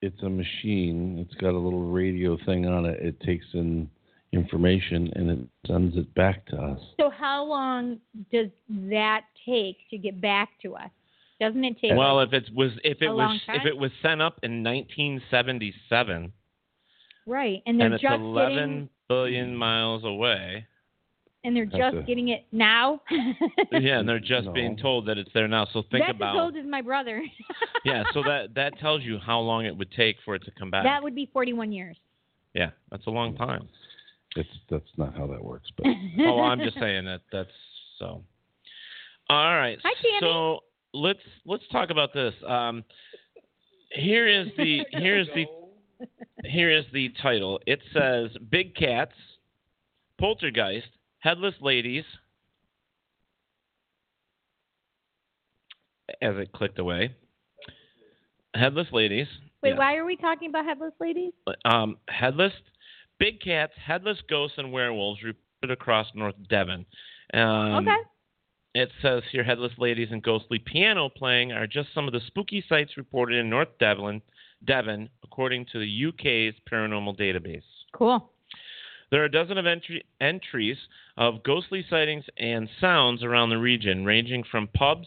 It's 0.00 0.20
a 0.22 0.28
machine. 0.28 1.18
It's 1.18 1.34
got 1.40 1.54
a 1.54 1.58
little 1.58 1.90
radio 1.90 2.36
thing 2.44 2.66
on 2.66 2.84
it. 2.86 2.98
It 3.00 3.20
takes 3.20 3.46
in 3.54 3.88
information 4.32 5.12
and 5.14 5.30
it 5.30 5.38
sends 5.66 5.96
it 5.96 6.12
back 6.14 6.44
to 6.46 6.56
us. 6.56 6.80
So 6.98 7.10
how 7.10 7.44
long 7.44 7.98
does 8.32 8.48
that 8.68 9.22
take 9.46 9.76
to 9.90 9.98
get 9.98 10.20
back 10.20 10.50
to 10.62 10.74
us? 10.74 10.90
Doesn't 11.40 11.64
it 11.64 11.76
take? 11.80 11.92
Well, 11.96 12.20
if 12.20 12.32
it 12.32 12.48
was 12.54 12.72
if 12.84 13.02
it 13.02 13.08
was 13.08 13.40
if 13.48 13.66
it 13.66 13.76
was 13.76 13.90
sent 14.00 14.22
up 14.22 14.38
in 14.42 14.62
1977 14.62 16.32
right, 17.26 17.62
and 17.66 17.78
they're 17.78 17.86
and 17.86 17.94
it's 17.94 18.02
just 18.02 18.14
11 18.14 18.54
getting 18.54 18.88
billion 19.08 19.56
miles 19.56 20.04
away, 20.04 20.66
and 21.44 21.56
they're 21.56 21.66
That's 21.66 21.78
just 21.78 21.96
a- 21.96 22.02
getting 22.02 22.28
it 22.28 22.44
now. 22.52 23.00
yeah, 23.72 23.98
and 23.98 24.08
they're 24.08 24.20
just 24.20 24.52
being 24.54 24.76
told 24.76 25.06
that 25.06 25.18
it's 25.18 25.30
there 25.34 25.48
now. 25.48 25.66
So 25.72 25.82
think 25.90 26.04
That's 26.06 26.16
about 26.16 26.36
as 26.36 26.40
old 26.40 26.56
as 26.56 26.66
my 26.66 26.82
brother. 26.82 27.22
yeah. 27.84 28.04
So 28.12 28.22
that 28.22 28.54
that 28.54 28.78
tells 28.78 29.02
you 29.02 29.18
how 29.18 29.40
long 29.40 29.66
it 29.66 29.76
would 29.76 29.90
take 29.92 30.16
for 30.24 30.34
it 30.34 30.44
to 30.44 30.50
come 30.58 30.70
back. 30.70 30.84
that 30.84 31.02
would 31.02 31.14
be 31.14 31.28
41 31.32 31.72
years. 31.72 31.96
yeah, 32.54 32.70
that's 32.90 33.06
a 33.06 33.10
long 33.10 33.36
time. 33.36 33.68
It's 34.36 34.48
that's 34.70 34.84
not 34.96 35.14
how 35.16 35.26
that 35.26 35.44
works, 35.44 35.70
but 35.76 35.86
oh, 36.20 36.40
I'm 36.40 36.60
just 36.60 36.78
saying 36.78 37.04
that 37.04 37.20
that's 37.30 37.50
so. 37.98 38.22
All 39.28 39.56
right. 39.56 39.78
Hi, 39.82 39.94
Tammy. 40.02 40.18
So 40.20 40.60
let's 40.94 41.20
let's 41.44 41.64
talk 41.70 41.90
about 41.90 42.14
this. 42.14 42.34
Um, 42.46 42.84
here 43.90 44.26
is 44.26 44.48
the 44.56 44.84
here's 44.92 45.28
the 45.34 45.46
here 46.44 46.70
is 46.70 46.84
the 46.92 47.12
title. 47.20 47.60
It 47.66 47.80
says 47.92 48.30
Big 48.50 48.74
Cats, 48.74 49.12
Poltergeist, 50.18 50.88
Headless 51.22 51.54
Ladies. 51.60 52.04
As 56.20 56.36
it 56.36 56.52
clicked 56.52 56.78
away, 56.78 57.14
Headless 58.54 58.88
Ladies. 58.92 59.28
Wait, 59.62 59.70
Yeah. 59.70 59.78
why 59.78 59.96
are 59.96 60.04
we 60.04 60.16
talking 60.16 60.50
about 60.50 60.64
headless 60.66 60.92
ladies? 61.00 61.32
Um, 61.64 61.96
headless, 62.08 62.52
big 63.18 63.40
cats, 63.40 63.72
headless 63.76 64.20
ghosts, 64.22 64.58
and 64.58 64.72
werewolves 64.72 65.22
reported 65.22 65.70
across 65.70 66.12
North 66.14 66.34
Devon. 66.48 66.84
Um, 67.32 67.88
okay. 67.88 67.96
It 68.74 68.90
says 69.00 69.22
here, 69.30 69.44
headless 69.44 69.72
ladies 69.78 70.08
and 70.10 70.22
ghostly 70.22 70.58
piano 70.58 71.08
playing 71.08 71.52
are 71.52 71.66
just 71.68 71.94
some 71.94 72.06
of 72.06 72.12
the 72.12 72.20
spooky 72.26 72.64
sights 72.68 72.96
reported 72.96 73.38
in 73.38 73.48
North 73.48 73.78
Devon, 73.78 74.20
Devon, 74.64 75.08
according 75.22 75.66
to 75.66 75.78
the 75.78 76.06
UK's 76.08 76.54
paranormal 76.70 77.16
database. 77.16 77.62
Cool. 77.92 78.28
There 79.12 79.20
are 79.20 79.26
a 79.26 79.30
dozen 79.30 79.58
of 79.58 79.66
entry, 79.66 80.02
entries 80.22 80.78
of 81.18 81.42
ghostly 81.42 81.84
sightings 81.88 82.24
and 82.38 82.66
sounds 82.80 83.22
around 83.22 83.50
the 83.50 83.58
region, 83.58 84.06
ranging 84.06 84.42
from 84.50 84.68
pubs 84.68 85.06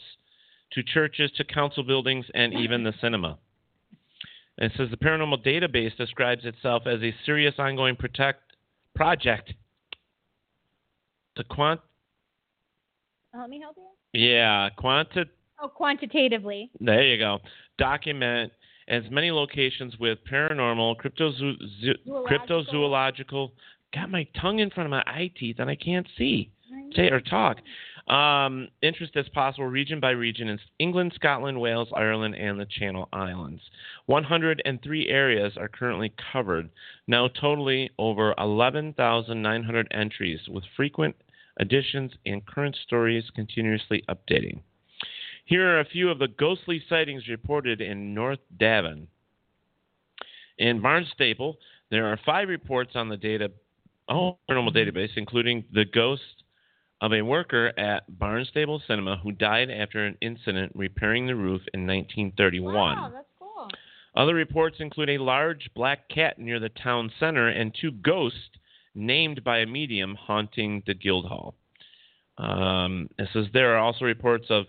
to 0.73 0.83
churches 0.83 1.31
to 1.37 1.43
council 1.43 1.83
buildings 1.83 2.25
and 2.35 2.53
even 2.53 2.83
the 2.83 2.93
cinema. 3.01 3.39
And 4.59 4.71
it 4.71 4.77
says 4.77 4.89
the 4.91 4.97
paranormal 4.97 5.43
database 5.43 5.97
describes 5.97 6.45
itself 6.45 6.83
as 6.85 7.01
a 7.01 7.15
serious 7.25 7.55
ongoing 7.57 7.95
protect 7.95 8.41
project 8.95 9.53
to 11.35 11.43
quant 11.43 11.81
uh, 13.35 13.41
Let 13.41 13.49
me 13.49 13.59
help 13.59 13.75
you. 13.75 13.87
yeah 14.21 14.69
quanti 14.77 15.23
Oh, 15.61 15.67
quantitatively. 15.67 16.69
there 16.79 17.03
you 17.03 17.17
go 17.17 17.39
document 17.77 18.53
as 18.87 19.03
many 19.11 19.31
locations 19.31 19.97
with 19.99 20.19
paranormal 20.31 20.95
cryptozo- 20.97 21.57
Zoological. 22.05 22.25
cryptozoological 22.25 23.51
got 23.95 24.09
my 24.11 24.27
tongue 24.39 24.59
in 24.59 24.69
front 24.69 24.85
of 24.85 24.91
my 24.91 25.03
eye 25.07 25.31
teeth 25.39 25.57
and 25.59 25.69
I 25.69 25.75
can't 25.75 26.07
see 26.17 26.51
say 26.95 27.09
or 27.09 27.19
talk 27.19 27.57
um, 28.07 28.67
interest 28.83 29.15
as 29.15 29.27
possible 29.29 29.65
region 29.65 29.99
by 29.99 30.11
region 30.11 30.47
in 30.49 30.59
England, 30.77 31.13
Scotland, 31.15 31.59
Wales, 31.59 31.89
Ireland, 31.95 32.35
and 32.35 32.59
the 32.59 32.67
Channel 32.67 33.09
Islands. 33.11 33.61
103 34.05 35.07
areas 35.07 35.53
are 35.57 35.67
currently 35.67 36.13
covered, 36.31 36.69
now 37.07 37.27
totally 37.27 37.89
over 37.97 38.35
11,900 38.37 39.87
entries, 39.91 40.39
with 40.47 40.63
frequent 40.75 41.15
additions 41.59 42.11
and 42.25 42.45
current 42.45 42.77
stories 42.85 43.23
continuously 43.33 44.03
updating. 44.07 44.59
Here 45.45 45.67
are 45.67 45.79
a 45.79 45.85
few 45.85 46.09
of 46.09 46.19
the 46.19 46.27
ghostly 46.27 46.83
sightings 46.87 47.27
reported 47.27 47.81
in 47.81 48.13
North 48.13 48.39
Devon. 48.59 49.07
In 50.57 50.81
Barnstaple, 50.81 51.55
there 51.89 52.05
are 52.07 52.19
five 52.25 52.49
reports 52.49 52.91
on 52.95 53.09
the 53.09 53.17
data, 53.17 53.51
oh, 54.09 54.37
paranormal 54.49 54.75
database, 54.75 55.09
including 55.15 55.63
the 55.73 55.85
ghost 55.85 56.43
of 57.01 57.13
a 57.13 57.21
worker 57.21 57.77
at 57.77 58.09
Barnstaple 58.19 58.79
Cinema 58.87 59.17
who 59.17 59.31
died 59.31 59.69
after 59.69 60.05
an 60.05 60.17
incident 60.21 60.71
repairing 60.75 61.27
the 61.27 61.35
roof 61.35 61.61
in 61.73 61.85
1931. 61.85 62.73
Wow, 62.73 63.11
that's 63.13 63.27
cool. 63.37 63.67
Other 64.15 64.33
reports 64.33 64.77
include 64.79 65.09
a 65.09 65.17
large 65.17 65.69
black 65.75 66.07
cat 66.09 66.39
near 66.39 66.59
the 66.59 66.69
town 66.69 67.11
center 67.19 67.49
and 67.49 67.75
two 67.79 67.91
ghosts 67.91 68.39
named 68.95 69.43
by 69.43 69.59
a 69.59 69.65
medium 69.65 70.15
haunting 70.15 70.81
the 70.87 70.93
Guildhall. 70.93 71.55
Um, 72.37 73.09
it 73.17 73.29
says 73.33 73.45
there 73.53 73.75
are 73.75 73.79
also 73.79 74.05
reports 74.05 74.47
of 74.49 74.65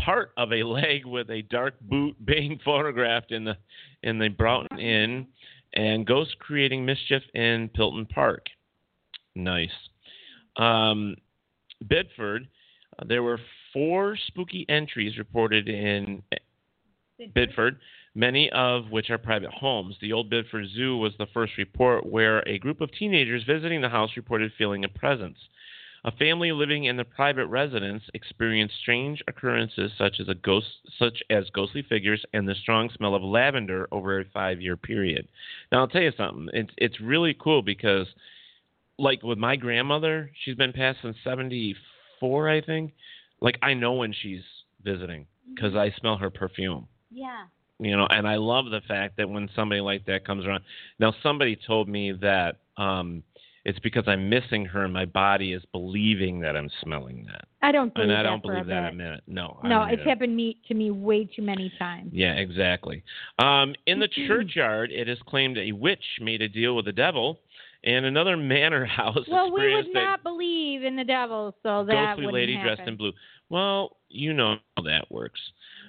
part 0.00 0.32
of 0.36 0.52
a 0.52 0.62
leg 0.62 1.04
with 1.04 1.30
a 1.30 1.42
dark 1.42 1.78
boot 1.80 2.16
being 2.24 2.58
photographed 2.64 3.32
in 3.32 3.44
the 3.44 3.56
in 4.02 4.18
the 4.18 4.28
Broughton 4.28 4.78
Inn, 4.78 5.26
and 5.74 6.06
ghosts 6.06 6.34
creating 6.38 6.84
mischief 6.84 7.22
in 7.34 7.68
Pilton 7.74 8.06
Park. 8.08 8.46
Nice. 9.36 9.70
Um, 10.56 11.14
Bedford, 11.82 12.48
uh, 12.98 13.04
there 13.06 13.22
were 13.22 13.38
four 13.72 14.16
spooky 14.26 14.64
entries 14.68 15.18
reported 15.18 15.68
in 15.68 16.22
Bedford, 17.34 17.78
many 18.14 18.50
of 18.50 18.90
which 18.90 19.10
are 19.10 19.18
private 19.18 19.52
homes. 19.52 19.94
The 20.00 20.14
Old 20.14 20.30
Bedford 20.30 20.66
Zoo 20.74 20.96
was 20.96 21.12
the 21.18 21.26
first 21.34 21.52
report 21.58 22.06
where 22.06 22.40
a 22.48 22.58
group 22.58 22.80
of 22.80 22.90
teenagers 22.92 23.44
visiting 23.44 23.82
the 23.82 23.90
house 23.90 24.10
reported 24.16 24.52
feeling 24.56 24.84
a 24.84 24.88
presence. 24.88 25.38
A 26.04 26.12
family 26.12 26.52
living 26.52 26.84
in 26.84 26.96
the 26.96 27.04
private 27.04 27.46
residence 27.48 28.04
experienced 28.14 28.76
strange 28.80 29.22
occurrences 29.28 29.90
such 29.98 30.20
as 30.20 30.28
a 30.28 30.34
ghost, 30.34 30.68
such 30.98 31.22
as 31.30 31.50
ghostly 31.50 31.82
figures 31.82 32.24
and 32.32 32.48
the 32.48 32.54
strong 32.54 32.88
smell 32.96 33.14
of 33.14 33.22
lavender 33.22 33.88
over 33.90 34.20
a 34.20 34.24
five-year 34.32 34.76
period. 34.76 35.26
Now, 35.70 35.80
I'll 35.80 35.88
tell 35.88 36.02
you 36.02 36.12
something. 36.16 36.48
It's 36.54 36.72
it's 36.78 37.00
really 37.00 37.34
cool 37.38 37.60
because, 37.60 38.06
like 38.98 39.22
with 39.22 39.38
my 39.38 39.56
grandmother, 39.56 40.30
she's 40.44 40.54
been 40.56 40.72
passed 40.72 40.98
since 41.02 41.16
'74, 41.24 42.48
I 42.48 42.60
think. 42.60 42.92
Like 43.40 43.58
I 43.62 43.74
know 43.74 43.94
when 43.94 44.12
she's 44.22 44.40
visiting 44.82 45.26
because 45.54 45.74
I 45.74 45.90
smell 46.00 46.16
her 46.16 46.30
perfume 46.30 46.86
Yeah. 47.10 47.44
you 47.78 47.96
know 47.96 48.06
and 48.10 48.26
i 48.26 48.36
love 48.36 48.66
the 48.70 48.80
fact 48.88 49.16
that 49.16 49.28
when 49.28 49.48
somebody 49.54 49.80
like 49.80 50.04
that 50.06 50.24
comes 50.26 50.46
around 50.46 50.62
now 50.98 51.12
somebody 51.22 51.56
told 51.66 51.88
me 51.88 52.12
that 52.12 52.56
um 52.76 53.22
it's 53.64 53.78
because 53.80 54.04
i'm 54.06 54.28
missing 54.28 54.64
her 54.64 54.84
and 54.84 54.92
my 54.92 55.04
body 55.04 55.52
is 55.52 55.62
believing 55.72 56.40
that 56.40 56.56
i'm 56.56 56.70
smelling 56.82 57.26
that 57.30 57.46
I 57.62 57.72
don't 57.72 57.92
believe 57.92 58.08
and 58.10 58.18
i 58.18 58.22
that 58.22 58.28
don't 58.28 58.40
for 58.42 58.52
believe 58.52 58.66
that 58.66 58.92
a 58.92 58.94
minute 58.94 59.22
no 59.26 59.58
No, 59.64 59.82
it's 59.84 60.00
either. 60.00 60.08
happened 60.10 60.36
me 60.36 60.58
to 60.68 60.74
me 60.74 60.90
way 60.90 61.24
too 61.24 61.42
many 61.42 61.72
times. 61.78 62.10
yeah 62.12 62.34
exactly 62.34 63.02
um 63.38 63.74
in 63.86 63.98
the 64.00 64.08
churchyard 64.28 64.90
it 64.92 65.08
is 65.08 65.18
claimed 65.26 65.58
a 65.58 65.72
witch 65.72 66.04
made 66.20 66.42
a 66.42 66.48
deal 66.48 66.76
with 66.76 66.84
the 66.86 66.92
devil 66.92 67.40
and 67.86 68.04
another 68.04 68.36
manor 68.36 68.84
house 69.00 69.24
Well, 69.30 69.50
we 69.52 69.72
would 69.74 69.94
not 69.94 70.22
believe 70.22 70.82
in 70.84 70.96
the 70.96 71.04
devil, 71.04 71.54
so 71.62 71.84
that 71.84 72.16
ghostly 72.16 72.32
lady 72.32 72.54
happen. 72.56 72.74
dressed 72.76 72.88
in 72.88 72.96
blue. 72.96 73.12
Well, 73.48 73.96
you 74.10 74.32
know 74.34 74.56
how 74.76 74.82
that 74.82 75.10
works. 75.10 75.40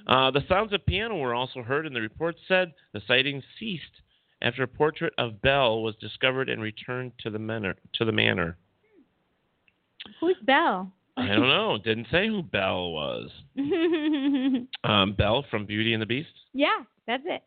Uh, 0.07 0.31
the 0.31 0.41
sounds 0.47 0.71
of 0.71 0.85
piano 0.85 1.17
were 1.17 1.33
also 1.33 1.61
heard, 1.63 1.85
and 1.85 1.95
the 1.95 1.99
report 2.01 2.35
said 2.47 2.71
the 2.93 3.01
sighting 3.07 3.41
ceased 3.59 3.83
after 4.41 4.63
a 4.63 4.67
portrait 4.67 5.11
of 5.17 5.41
Belle 5.41 5.81
was 5.81 5.95
discovered 5.99 6.47
and 6.49 6.61
returned 6.61 7.11
to 7.19 7.29
the 7.29 7.39
manor. 7.39 7.75
To 7.95 8.05
the 8.05 8.11
manor. 8.11 8.57
Who's 10.21 10.37
Belle? 10.45 10.93
I 11.17 11.25
don't 11.29 11.39
know. 11.49 11.79
Didn't 11.83 12.07
say 12.11 12.27
who 12.27 12.43
Belle 12.43 12.91
was. 12.91 13.29
Um, 14.83 15.13
Belle 15.13 15.43
from 15.49 15.65
Beauty 15.65 15.93
and 15.93 16.01
the 16.01 16.05
Beast. 16.05 16.29
yeah, 16.53 16.77
that's 17.07 17.23
it. 17.25 17.43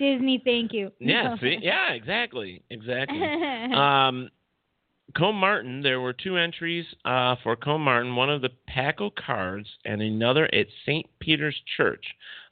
Disney, 0.00 0.40
thank 0.42 0.72
you. 0.72 0.90
Yeah. 0.98 1.36
see. 1.40 1.58
Yeah. 1.60 1.92
Exactly. 1.92 2.62
Exactly. 2.70 3.22
um, 3.74 4.30
Combe 5.14 5.36
Martin, 5.36 5.82
there 5.82 6.00
were 6.00 6.14
two 6.14 6.36
entries 6.36 6.86
uh, 7.04 7.36
for 7.42 7.54
Combe 7.54 7.82
Martin, 7.82 8.16
one 8.16 8.30
of 8.30 8.40
the 8.40 8.48
Pack 8.66 9.00
o' 9.00 9.10
Cards 9.10 9.68
and 9.84 10.00
another 10.00 10.46
at 10.54 10.66
St. 10.86 11.06
Peter's 11.18 11.60
Church. 11.76 12.04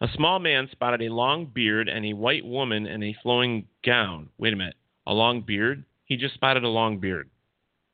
A 0.02 0.08
small 0.14 0.38
man 0.38 0.68
spotted 0.70 1.00
a 1.02 1.12
long 1.12 1.46
beard 1.46 1.88
and 1.88 2.04
a 2.04 2.12
white 2.12 2.44
woman 2.44 2.86
in 2.86 3.02
a 3.02 3.16
flowing 3.22 3.66
gown. 3.84 4.28
Wait 4.36 4.52
a 4.52 4.56
minute. 4.56 4.76
A 5.06 5.14
long 5.14 5.40
beard? 5.40 5.84
He 6.04 6.16
just 6.16 6.34
spotted 6.34 6.64
a 6.64 6.68
long 6.68 6.98
beard. 6.98 7.30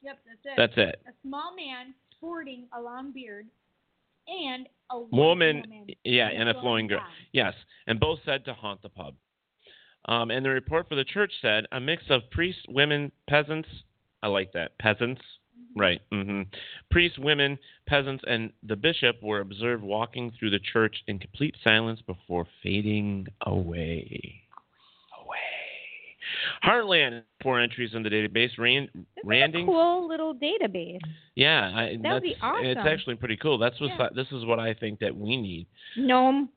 Yep, 0.02 0.18
that's 0.26 0.44
it. 0.44 0.52
That's 0.56 0.88
it. 0.90 1.02
A 1.06 1.12
small 1.22 1.54
man 1.54 1.94
sporting 2.10 2.66
a 2.76 2.80
long 2.80 3.12
beard 3.12 3.46
and 4.26 4.66
a 4.90 4.98
Woman, 4.98 5.62
woman. 5.68 5.86
yeah, 6.04 6.30
in 6.30 6.40
and 6.40 6.50
a 6.50 6.60
flowing 6.60 6.88
girl. 6.88 7.00
gown. 7.00 7.08
Yes, 7.32 7.54
and 7.86 8.00
both 8.00 8.18
said 8.24 8.44
to 8.46 8.54
haunt 8.54 8.82
the 8.82 8.88
pub. 8.88 9.14
Um, 10.06 10.30
and 10.30 10.44
the 10.44 10.50
report 10.50 10.88
for 10.88 10.94
the 10.94 11.04
church 11.04 11.32
said 11.40 11.66
a 11.72 11.80
mix 11.80 12.02
of 12.10 12.22
priests, 12.30 12.62
women, 12.68 13.10
peasants. 13.28 13.68
I 14.22 14.28
like 14.28 14.52
that. 14.52 14.78
Peasants. 14.78 15.22
Right. 15.76 16.00
Mm-hmm. 16.12 16.42
Priests, 16.90 17.18
women, 17.18 17.58
peasants, 17.86 18.22
and 18.28 18.52
the 18.62 18.76
bishop 18.76 19.16
were 19.22 19.40
observed 19.40 19.82
walking 19.82 20.32
through 20.38 20.50
the 20.50 20.60
church 20.72 20.94
in 21.08 21.18
complete 21.18 21.56
silence 21.64 22.00
before 22.06 22.46
fading 22.62 23.26
away. 23.46 24.42
Away. 25.20 25.36
Hartland, 26.64 27.22
four 27.42 27.60
entries 27.60 27.90
in 27.92 28.02
the 28.02 28.08
database. 28.08 28.50
Rand, 28.56 28.88
Randing. 29.24 29.66
Cool 29.66 30.06
little 30.08 30.34
database. 30.34 31.00
Yeah, 31.34 31.72
I, 31.74 31.84
That 31.84 31.92
would 31.92 32.02
that's, 32.04 32.22
be 32.22 32.30
It's 32.30 32.40
awesome. 32.40 32.86
actually 32.86 33.14
pretty 33.16 33.36
cool. 33.36 33.58
That's 33.58 33.80
what 33.80 34.14
this 34.14 34.28
is 34.30 34.44
what 34.44 34.60
I 34.60 34.74
think 34.74 35.00
that 35.00 35.16
we 35.16 35.36
need. 35.36 35.66
Gnome. 35.96 36.50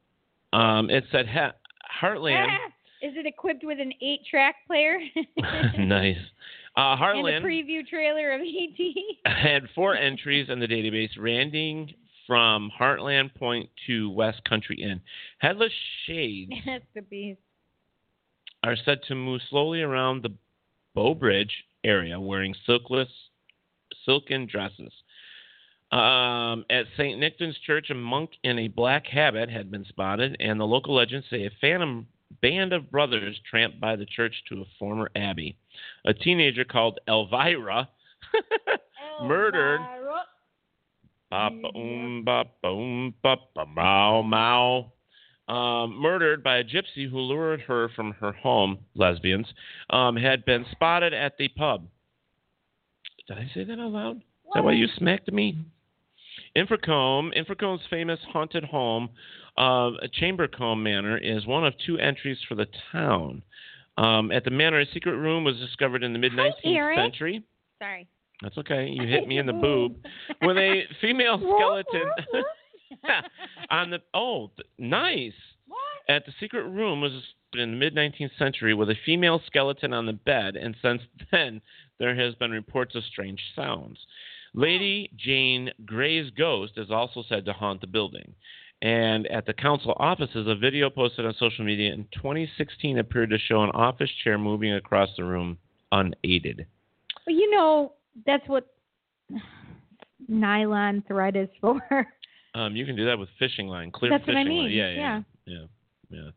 Um, 0.54 0.90
it 0.90 1.06
said 1.12 1.28
ha- 1.28 1.54
Hartland. 2.02 2.46
Is 3.02 3.14
it 3.16 3.26
equipped 3.26 3.64
with 3.64 3.80
an 3.80 3.94
eight-track 4.02 4.56
player? 4.66 4.98
nice. 5.78 6.18
Uh, 6.76 6.92
and 6.92 7.00
Hartland 7.00 7.44
a 7.44 7.48
preview 7.48 7.86
trailer 7.86 8.34
of 8.34 8.42
ET. 8.42 8.96
had 9.26 9.64
four 9.74 9.96
entries 9.96 10.48
in 10.50 10.60
the 10.60 10.68
database, 10.68 11.10
ranging 11.18 11.94
from 12.28 12.70
Hartland 12.78 13.34
Point 13.36 13.70
to 13.88 14.10
West 14.12 14.44
Country 14.48 14.82
Inn. 14.82 15.02
Headless 15.40 15.72
shades 16.06 16.52
That's 16.66 16.84
the 16.94 17.02
beast. 17.02 17.40
are 18.64 18.76
said 18.86 19.00
to 19.08 19.16
move 19.16 19.42
slowly 19.50 19.82
around 19.82 20.22
the 20.22 20.34
Bow 20.94 21.16
Bridge 21.16 21.64
area 21.84 22.20
wearing 22.20 22.54
silkless, 22.68 23.08
silken 24.06 24.46
dresses. 24.46 24.92
Um, 25.92 26.66
at 26.70 26.86
St. 26.98 27.20
Nectan's 27.20 27.58
Church, 27.66 27.90
a 27.90 27.96
monk 27.96 28.32
in 28.44 28.60
a 28.60 28.68
black 28.68 29.08
habit 29.08 29.50
had 29.50 29.72
been 29.72 29.86
spotted, 29.86 30.36
and 30.40 30.60
the 30.60 30.66
local 30.66 30.96
legends 30.96 31.28
say 31.30 31.46
a 31.46 31.52
phantom 31.62 32.08
band 32.42 32.74
of 32.74 32.92
brothers 32.92 33.40
tramped 33.50 33.80
by 33.80 33.96
the 33.96 34.06
church 34.06 34.34
to 34.50 34.62
a 34.62 34.66
former 34.78 35.10
abbey. 35.16 35.58
A 36.06 36.14
teenager 36.14 36.64
called 36.64 37.00
Elvira 37.08 37.90
murdered. 39.24 39.82
Ba-ba, 41.30 41.68
um, 41.76 42.24
ba-ba, 42.26 43.06
ba-ba, 43.22 43.66
mow, 43.66 44.24
mow. 44.24 44.94
Murdered 45.50 46.44
by 46.44 46.58
a 46.58 46.64
gypsy 46.64 47.10
who 47.10 47.20
lured 47.20 47.62
her 47.62 47.90
from 47.96 48.12
her 48.14 48.32
home, 48.32 48.80
lesbians, 48.96 49.48
um, 49.90 50.16
had 50.16 50.46
been 50.46 50.66
spotted 50.72 51.14
at 51.14 51.38
the 51.38 51.50
pub. 51.50 51.88
Did 53.28 53.38
I 53.38 53.52
say 53.54 53.64
that 53.66 53.80
out 53.80 53.92
loud? 53.92 54.18
Is 54.18 54.52
that 54.54 54.64
why 54.64 54.72
you 54.74 54.88
smacked 54.98 55.32
me? 55.32 55.58
Infracombe, 56.56 57.34
Infracomb's 57.36 57.84
famous 57.90 58.20
haunted 58.32 58.64
home, 58.64 59.10
uh, 59.58 59.92
Chambercombe 60.14 60.82
Manor, 60.84 61.18
is 61.18 61.46
one 61.46 61.66
of 61.66 61.74
two 61.86 61.98
entries 61.98 62.38
for 62.48 62.56
the 62.56 62.68
town. 62.92 63.42
Um, 63.98 64.32
at 64.32 64.44
the 64.44 64.52
manor, 64.52 64.80
a 64.80 64.86
secret 64.94 65.16
room 65.16 65.44
was 65.44 65.58
discovered 65.58 66.04
in 66.04 66.14
the 66.14 66.20
mid 66.20 66.34
19th 66.34 66.96
century. 66.96 67.44
Sorry. 67.82 68.08
That's 68.42 68.58
okay. 68.60 68.88
You 68.88 69.08
hit 69.08 69.28
me 69.28 69.40
in 69.40 69.48
the 69.48 69.54
boob 69.62 69.96
with 70.42 70.58
a 70.58 70.82
female 71.02 71.38
skeleton 71.38 72.12
on 73.72 73.90
the. 73.90 74.00
Oh, 74.14 74.52
nice. 74.78 75.34
At 76.10 76.26
the 76.26 76.32
secret 76.40 76.64
room 76.64 77.02
was 77.02 77.12
in 77.54 77.72
the 77.72 77.78
mid 77.78 77.96
19th 77.96 78.38
century 78.38 78.74
with 78.74 78.90
a 78.90 78.96
female 79.06 79.42
skeleton 79.46 79.94
on 79.94 80.06
the 80.06 80.14
bed, 80.14 80.56
and 80.56 80.76
since 80.82 81.02
then 81.32 81.62
there 82.00 82.16
has 82.16 82.36
been 82.36 82.52
reports 82.52 82.96
of 82.96 83.04
strange 83.04 83.42
sounds. 83.56 84.00
Lady 84.54 85.12
Jane 85.18 85.72
Grey's 85.86 86.32
ghost 86.32 86.74
is 86.78 86.90
also 86.90 87.24
said 87.28 87.46
to 87.46 87.54
haunt 87.54 87.82
the 87.82 87.88
building. 87.88 88.34
And 88.82 89.26
at 89.28 89.46
the 89.48 89.54
council 89.54 89.96
offices, 89.98 90.48
a 90.48 90.56
video 90.56 90.90
posted 90.90 91.26
on 91.26 91.34
social 91.40 91.66
media 91.66 91.92
in 91.94 92.06
2016 92.14 93.00
appeared 93.00 93.32
to 93.32 93.38
show 93.40 93.64
an 93.64 93.72
office 93.72 94.10
chair 94.24 94.38
moving 94.38 94.74
across 94.74 95.10
the 95.18 95.24
room 95.24 95.58
unaided. 95.92 96.68
Well, 97.26 97.36
you 97.36 97.50
know, 97.50 97.94
that's 98.26 98.48
what 98.48 98.68
nylon 100.28 101.04
thread 101.08 101.36
is 101.36 101.50
for. 101.62 101.82
Um, 102.56 102.76
you 102.76 102.86
can 102.86 102.96
do 102.96 103.06
that 103.06 103.20
with 103.20 103.30
fishing 103.38 103.68
line, 103.68 103.92
clear 103.92 104.10
That's 104.12 104.22
what 104.22 104.34
fishing 104.34 104.48
I 104.48 104.50
mean, 104.50 104.64
line. 104.64 104.72
Yeah, 104.72 104.90
yeah, 104.90 105.22
yeah, 105.46 105.66
yeah. 106.10 106.30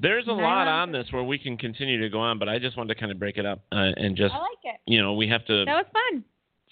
There's 0.00 0.26
a 0.26 0.32
lot 0.32 0.66
on 0.68 0.92
this 0.92 1.06
where 1.10 1.22
we 1.22 1.38
can 1.38 1.58
continue 1.58 2.00
to 2.00 2.08
go 2.08 2.20
on, 2.20 2.38
but 2.38 2.48
I 2.48 2.58
just 2.58 2.76
wanted 2.78 2.94
to 2.94 3.00
kind 3.00 3.12
of 3.12 3.18
break 3.18 3.36
it 3.36 3.44
up 3.44 3.60
uh, 3.70 3.90
and 3.96 4.16
just, 4.16 4.32
I 4.32 4.38
like 4.38 4.58
it. 4.64 4.80
you 4.86 5.02
know, 5.02 5.12
we 5.12 5.28
have 5.28 5.44
to 5.46 5.64
That 5.66 5.74
was 5.74 5.86
fun. 5.92 6.24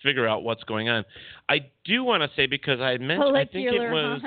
figure 0.02 0.26
out 0.26 0.44
what's 0.44 0.64
going 0.64 0.88
on. 0.88 1.04
I 1.48 1.66
do 1.84 2.04
want 2.04 2.22
to 2.22 2.30
say 2.34 2.46
because 2.46 2.80
I 2.80 2.96
mentioned, 2.96 3.36
I 3.36 3.44
think 3.44 3.70
it 3.70 3.78
was. 3.78 4.22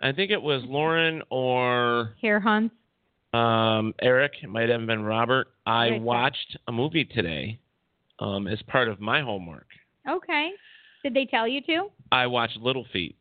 I 0.00 0.12
think 0.12 0.30
it 0.30 0.40
was 0.40 0.62
Lauren 0.64 1.22
or 1.30 2.14
Here, 2.20 2.38
hunts. 2.40 2.74
um, 3.32 3.94
Eric, 4.00 4.32
it 4.42 4.48
might 4.48 4.68
have 4.68 4.86
been 4.86 5.02
Robert. 5.02 5.48
I 5.66 5.98
watched 6.00 6.56
a 6.68 6.72
movie 6.72 7.04
today 7.04 7.58
um, 8.20 8.46
as 8.46 8.60
part 8.62 8.88
of 8.88 9.00
my 9.00 9.20
homework. 9.22 9.66
Okay. 10.08 10.50
Did 11.02 11.14
they 11.14 11.26
tell 11.26 11.46
you 11.48 11.60
to? 11.62 11.88
I 12.12 12.26
watched 12.26 12.56
Little 12.58 12.86
Feet. 12.92 13.16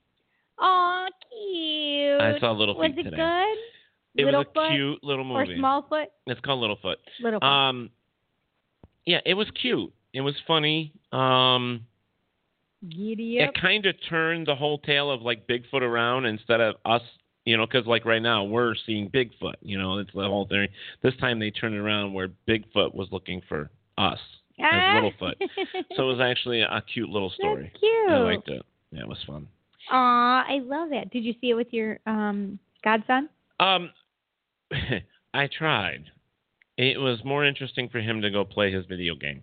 Aw, 0.60 1.08
cute. 1.32 2.22
I 2.22 2.40
saw 2.40 2.52
Little 2.52 2.76
Was 2.78 2.92
Feet 2.92 3.00
it 3.00 3.04
today. 3.10 3.18
good? 3.18 3.58
It 4.22 4.26
Littlefoot 4.26 4.56
was 4.56 4.72
a 4.72 4.76
cute 4.76 5.04
little 5.04 5.24
movie. 5.24 5.54
Or 5.54 5.58
Smallfoot? 5.58 6.06
It's 6.26 6.42
called 6.42 6.64
Littlefoot. 6.64 6.96
Littlefoot. 7.24 7.44
Um, 7.44 7.90
yeah, 9.06 9.20
it 9.26 9.36
was 9.36 9.48
cute. 9.62 9.94
It 10.14 10.22
was 10.22 10.34
funny. 10.48 10.92
Um, 11.12 11.86
Giddy 12.88 13.40
up. 13.42 13.50
it 13.56 13.60
kind 13.62 13.86
of 13.86 13.96
turned 14.10 14.48
the 14.48 14.56
whole 14.56 14.78
tale 14.80 15.10
of 15.12 15.22
like 15.22 15.48
Bigfoot 15.48 15.82
around 15.82 16.26
instead 16.26 16.62
of 16.62 16.76
us, 16.86 17.02
you 17.46 17.58
know, 17.58 17.66
because 17.66 17.88
like 17.88 18.06
right 18.06 18.22
now 18.22 18.44
we're 18.44 18.76
seeing 18.86 19.10
Bigfoot. 19.10 19.56
You 19.62 19.78
know, 19.78 19.98
it's 19.98 20.12
the 20.14 20.22
whole 20.22 20.48
thing. 20.48 20.68
This 21.02 21.16
time 21.20 21.40
they 21.40 21.50
turned 21.52 21.76
it 21.76 21.80
around 21.80 22.14
where 22.14 22.30
Bigfoot 22.48 22.94
was 22.94 23.08
looking 23.12 23.42
for 23.50 23.70
us 23.98 24.20
Ah. 24.62 24.98
as 24.98 25.04
Littlefoot. 25.04 25.34
so 25.96 26.04
it 26.10 26.18
was 26.18 26.20
actually 26.20 26.62
a 26.62 26.84
cute 26.94 27.10
little 27.10 27.30
story. 27.32 27.72
cute. 27.80 28.10
I 28.10 28.18
liked 28.20 28.50
it. 28.50 28.64
Yeah, 28.92 29.02
it 29.02 29.08
was 29.08 29.20
fun. 29.26 29.48
Aw, 29.92 30.46
I 30.48 30.60
love 30.60 30.92
it. 30.92 31.10
Did 31.12 31.24
you 31.24 31.34
see 31.42 31.50
it 31.52 31.54
with 31.56 31.72
your 31.72 32.00
um 32.06 32.60
godson? 32.84 33.30
Um, 33.60 33.90
I 35.34 35.48
tried. 35.48 36.06
It 36.78 37.00
was 37.00 37.20
more 37.26 37.44
interesting 37.46 37.90
for 37.90 38.00
him 38.00 38.22
to 38.22 38.30
go 38.30 38.46
play 38.46 38.72
his 38.72 38.86
video 38.86 39.16
game. 39.16 39.42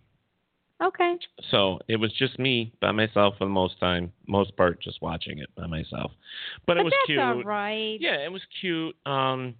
Okay. 0.82 1.16
So 1.50 1.78
it 1.88 1.96
was 1.96 2.12
just 2.12 2.38
me 2.38 2.72
by 2.80 2.90
myself 2.92 3.34
for 3.38 3.44
the 3.44 3.50
most 3.50 3.78
time, 3.80 4.12
most 4.26 4.56
part, 4.56 4.82
just 4.82 5.00
watching 5.00 5.38
it 5.38 5.48
by 5.56 5.66
myself. 5.66 6.10
But, 6.66 6.74
But 6.74 6.76
it 6.78 6.84
was 6.84 6.92
that's 6.92 7.06
cute. 7.06 7.18
all 7.20 7.42
right. 7.42 7.96
Yeah, 8.00 8.16
it 8.24 8.32
was 8.32 8.42
cute. 8.60 8.96
Um, 9.06 9.54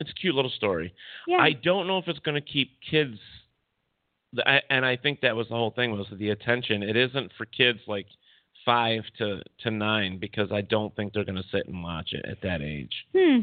it's 0.00 0.10
a 0.10 0.14
cute 0.14 0.34
little 0.34 0.50
story. 0.50 0.94
Yeah. 1.26 1.36
I 1.38 1.52
don't 1.52 1.86
know 1.86 1.98
if 1.98 2.08
it's 2.08 2.18
going 2.20 2.34
to 2.34 2.40
keep 2.40 2.70
kids. 2.90 3.18
I- 4.46 4.62
And 4.70 4.86
I 4.86 4.96
think 4.96 5.20
that 5.20 5.36
was 5.36 5.48
the 5.48 5.54
whole 5.54 5.70
thing 5.72 5.92
was 5.92 6.06
the 6.10 6.30
attention. 6.30 6.82
It 6.82 6.96
isn't 6.96 7.32
for 7.36 7.44
kids 7.44 7.80
like 7.86 8.06
five 8.64 9.02
to 9.18 9.42
to 9.60 9.70
nine 9.70 10.18
because 10.18 10.50
I 10.52 10.60
don't 10.62 10.94
think 10.96 11.12
they're 11.12 11.24
going 11.24 11.36
to 11.42 11.48
sit 11.52 11.66
and 11.66 11.82
watch 11.82 12.12
it 12.12 12.24
at 12.28 12.40
that 12.42 12.62
age. 12.62 12.92
Hmm. 13.16 13.40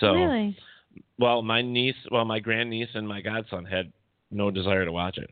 So, 0.00 0.12
really? 0.14 0.56
well, 1.18 1.42
my 1.42 1.62
niece, 1.62 1.94
well, 2.10 2.24
my 2.24 2.40
grandniece 2.40 2.88
and 2.94 3.06
my 3.06 3.20
godson 3.20 3.64
had 3.64 3.92
no 4.32 4.50
desire 4.50 4.84
to 4.84 4.92
watch 4.92 5.18
it. 5.18 5.30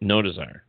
No 0.00 0.22
desire. 0.22 0.64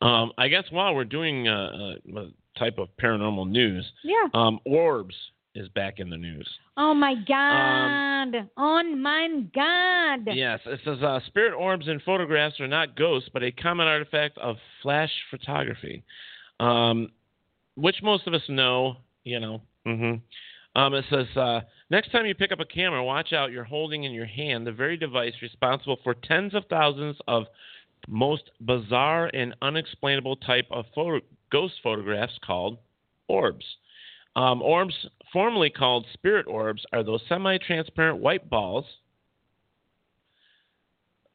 Um, 0.00 0.32
I 0.38 0.48
guess 0.48 0.64
while 0.70 0.94
we're 0.94 1.04
doing 1.04 1.46
uh, 1.48 1.96
uh, 2.16 2.20
a 2.20 2.58
type 2.58 2.78
of 2.78 2.88
paranormal 3.00 3.48
news, 3.48 3.90
Yeah. 4.02 4.26
um, 4.34 4.58
orbs 4.64 5.14
is 5.54 5.68
back 5.68 5.98
in 5.98 6.08
the 6.10 6.16
news. 6.16 6.48
Oh 6.76 6.94
my 6.94 7.14
God. 7.14 8.48
oh 8.56 8.82
my 8.96 9.28
God. 9.54 10.34
Yes, 10.34 10.60
it 10.66 10.80
says 10.84 11.02
uh, 11.02 11.20
spirit 11.26 11.54
orbs 11.54 11.88
in 11.88 12.00
photographs 12.00 12.58
are 12.58 12.66
not 12.68 12.96
ghosts, 12.96 13.28
but 13.32 13.42
a 13.42 13.52
common 13.52 13.86
artifact 13.86 14.38
of 14.38 14.56
flash 14.82 15.10
photography, 15.30 16.02
um, 16.58 17.10
which 17.76 17.96
most 18.02 18.26
of 18.26 18.34
us 18.34 18.42
know. 18.48 18.96
You 19.24 19.38
know. 19.40 19.62
hmm 19.86 20.14
Um, 20.74 20.94
it 20.94 21.04
says 21.10 21.26
uh, 21.36 21.60
next 21.90 22.10
time 22.10 22.24
you 22.26 22.34
pick 22.34 22.50
up 22.50 22.58
a 22.60 22.64
camera, 22.64 23.04
watch 23.04 23.32
out. 23.32 23.52
You're 23.52 23.62
holding 23.62 24.02
in 24.04 24.12
your 24.12 24.26
hand 24.26 24.66
the 24.66 24.72
very 24.72 24.96
device 24.96 25.34
responsible 25.42 25.98
for 26.02 26.14
tens 26.14 26.54
of 26.54 26.64
thousands 26.70 27.16
of 27.28 27.44
most 28.08 28.50
bizarre 28.60 29.30
and 29.32 29.54
unexplainable 29.62 30.36
type 30.36 30.66
of 30.70 30.86
photo- 30.94 31.24
ghost 31.50 31.74
photographs 31.82 32.38
called 32.44 32.78
orbs. 33.28 33.64
Um, 34.34 34.62
orbs, 34.62 34.94
formerly 35.32 35.70
called 35.70 36.06
spirit 36.14 36.46
orbs, 36.46 36.84
are 36.92 37.02
those 37.02 37.20
semi 37.28 37.58
transparent 37.58 38.18
white 38.18 38.48
balls. 38.48 38.84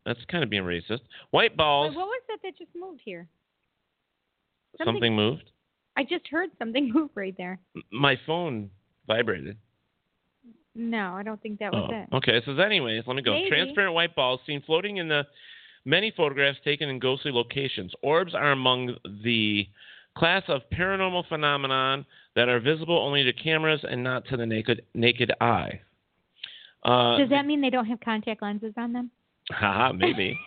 That's 0.06 0.24
kind 0.32 0.44
of 0.44 0.50
being 0.50 0.64
racist. 0.64 1.02
White 1.32 1.58
balls. 1.58 1.90
Wait, 1.92 1.98
what 1.98 2.08
was 2.08 2.22
that 2.30 2.40
that 2.44 2.58
just 2.58 2.72
moved 2.76 3.02
here? 3.04 3.28
something, 4.86 5.16
moved. 5.16 5.50
I 5.98 6.04
just 6.04 6.28
heard 6.30 6.50
something 6.60 6.92
move 6.94 7.10
right 7.16 7.36
there. 7.38 7.60
My 7.92 8.16
phone 8.26 8.70
vibrated. 9.08 9.58
No, 10.76 11.16
I 11.16 11.24
don't 11.24 11.42
think 11.42 11.58
that 11.60 11.74
was 11.74 11.90
Oh, 11.92 11.96
it. 11.96 12.16
okay. 12.18 12.42
so 12.46 12.52
anyways, 12.62 13.04
let 13.08 13.16
me 13.16 13.24
go. 13.24 13.34
Maybe. 13.34 13.50
Transparent 13.50 13.96
white 13.96 14.16
balls 14.16 14.40
seen 14.46 14.62
floating 14.66 14.98
in 14.98 15.08
the 15.08 15.24
many 15.88 16.12
photographs 16.16 16.60
taken 16.64 16.90
in 16.90 17.00
ghostly 17.00 17.32
locations. 17.32 17.94
Orbs 18.04 18.36
are 18.36 18.52
among 18.52 18.96
the 19.24 19.68
class 20.16 20.44
of 20.50 20.62
paranormal 20.72 21.28
phenomenon 21.30 22.06
that 22.36 22.50
are 22.50 22.60
visible 22.60 22.98
only 22.98 23.24
to 23.24 23.34
cameras 23.34 23.80
and 23.90 24.04
not 24.04 24.26
to 24.28 24.38
the 24.38 24.46
naked 24.46 24.84
naked 24.94 25.32
eye. 25.42 25.80
Uh, 26.84 27.18
Does 27.18 27.30
that 27.30 27.46
mean 27.46 27.62
they 27.62 27.70
don't 27.70 27.86
have 27.86 28.00
contact 28.02 28.42
lenses 28.42 28.74
on 28.78 28.94
them? 28.94 29.10
Haha, 29.52 29.94
maybe. 29.94 30.38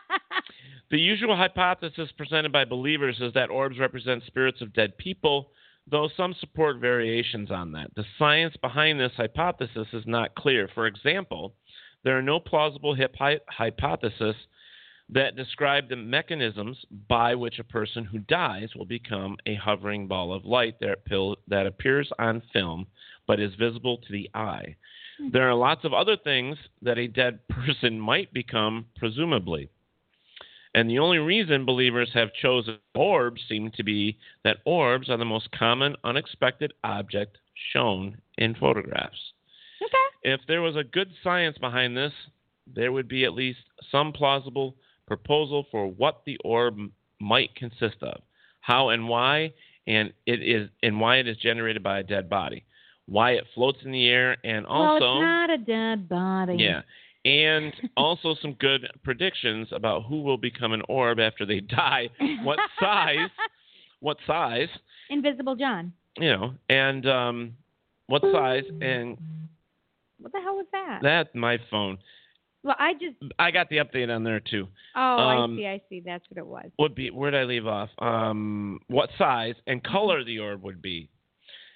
the 0.90 0.98
usual 0.98 1.36
hypothesis 1.36 2.08
presented 2.16 2.50
by 2.50 2.64
believers 2.64 3.18
is 3.20 3.34
that 3.34 3.50
orbs 3.50 3.78
represent 3.78 4.24
spirits 4.26 4.62
of 4.62 4.72
dead 4.72 4.96
people, 4.96 5.50
though 5.90 6.08
some 6.16 6.34
support 6.40 6.78
variations 6.78 7.50
on 7.50 7.72
that. 7.72 7.94
The 7.96 8.04
science 8.18 8.56
behind 8.62 8.98
this 8.98 9.12
hypothesis 9.16 9.88
is 9.92 10.04
not 10.06 10.34
clear. 10.34 10.70
For 10.74 10.86
example, 10.86 11.52
there 12.02 12.16
are 12.16 12.22
no 12.22 12.40
plausible 12.40 12.94
hip- 12.94 13.16
that 15.12 15.36
describe 15.36 15.88
the 15.88 15.96
mechanisms 15.96 16.76
by 17.08 17.34
which 17.34 17.58
a 17.58 17.64
person 17.64 18.04
who 18.04 18.18
dies 18.18 18.68
will 18.76 18.84
become 18.84 19.36
a 19.46 19.56
hovering 19.56 20.06
ball 20.06 20.32
of 20.32 20.44
light 20.44 20.76
that, 20.80 21.66
appears 21.66 22.10
on 22.18 22.42
film 22.52 22.86
but 23.26 23.40
is 23.40 23.54
visible 23.54 23.98
to 23.98 24.12
the 24.12 24.28
eye. 24.34 24.76
Hmm. 25.18 25.30
There 25.32 25.48
are 25.48 25.54
lots 25.54 25.84
of 25.84 25.92
other 25.92 26.16
things 26.16 26.56
that 26.82 26.98
a 26.98 27.06
dead 27.06 27.40
person 27.48 28.00
might 28.00 28.32
become, 28.32 28.86
presumably. 28.96 29.68
And 30.74 30.88
the 30.88 31.00
only 31.00 31.18
reason 31.18 31.64
believers 31.64 32.10
have 32.14 32.32
chosen 32.32 32.78
orbs 32.94 33.40
seem 33.48 33.70
to 33.72 33.82
be 33.82 34.18
that 34.44 34.58
orbs 34.64 35.10
are 35.10 35.16
the 35.16 35.24
most 35.24 35.50
common 35.50 35.96
unexpected 36.04 36.72
object 36.84 37.38
shown 37.72 38.18
in 38.38 38.54
photographs. 38.54 39.32
Okay. 39.82 40.32
If 40.32 40.40
there 40.46 40.62
was 40.62 40.76
a 40.76 40.84
good 40.84 41.10
science 41.24 41.58
behind 41.58 41.96
this, 41.96 42.12
there 42.72 42.92
would 42.92 43.08
be 43.08 43.24
at 43.24 43.34
least 43.34 43.58
some 43.90 44.12
plausible 44.12 44.76
proposal 45.14 45.66
for 45.72 45.88
what 45.88 46.22
the 46.24 46.36
orb 46.44 46.78
might 47.20 47.52
consist 47.56 47.96
of, 48.02 48.20
how 48.60 48.90
and 48.90 49.08
why, 49.08 49.52
and 49.88 50.12
it 50.24 50.40
is 50.40 50.68
and 50.84 51.00
why 51.00 51.16
it 51.16 51.26
is 51.26 51.36
generated 51.38 51.82
by 51.82 51.98
a 51.98 52.02
dead 52.04 52.30
body, 52.30 52.64
why 53.06 53.32
it 53.32 53.44
floats 53.54 53.78
in 53.84 53.90
the 53.90 54.06
air, 54.08 54.36
and 54.44 54.64
also 54.66 55.04
well, 55.04 55.16
it's 55.16 55.22
not 55.22 55.50
a 55.50 55.58
dead 55.58 56.08
body. 56.08 56.56
yeah. 56.58 56.82
And 57.24 57.72
also 57.98 58.34
some 58.40 58.52
good 58.54 58.86
predictions 59.02 59.66
about 59.72 60.04
who 60.08 60.22
will 60.22 60.38
become 60.38 60.72
an 60.72 60.82
orb 60.88 61.18
after 61.18 61.44
they 61.44 61.58
die, 61.82 62.08
what 62.44 62.58
size, 62.80 63.28
what 64.00 64.16
size, 64.28 64.68
Invisible 65.10 65.56
John. 65.56 65.92
you 66.18 66.30
know, 66.30 66.54
and 66.68 67.04
um, 67.08 67.52
what 68.06 68.22
size, 68.32 68.62
and 68.80 69.18
What 70.20 70.32
the 70.32 70.40
hell 70.40 70.54
was 70.54 70.66
that? 70.72 71.00
that 71.02 71.34
my 71.34 71.58
phone. 71.68 71.98
Well, 72.62 72.76
I 72.78 72.92
just. 72.94 73.16
I 73.38 73.50
got 73.50 73.68
the 73.70 73.78
update 73.78 74.14
on 74.14 74.24
there 74.24 74.40
too. 74.40 74.68
Oh, 74.94 75.00
Um, 75.00 75.54
I 75.54 75.56
see. 75.56 75.66
I 75.66 75.80
see. 75.88 76.00
That's 76.00 76.24
what 76.30 76.38
it 76.38 76.46
was. 76.46 76.70
Would 76.78 76.94
be 76.94 77.10
where 77.10 77.30
did 77.30 77.40
I 77.40 77.44
leave 77.44 77.66
off? 77.66 77.90
Um, 77.98 78.80
what 78.88 79.10
size 79.18 79.54
and 79.66 79.82
color 79.82 80.24
the 80.24 80.38
orb 80.40 80.62
would 80.62 80.80
be, 80.82 81.08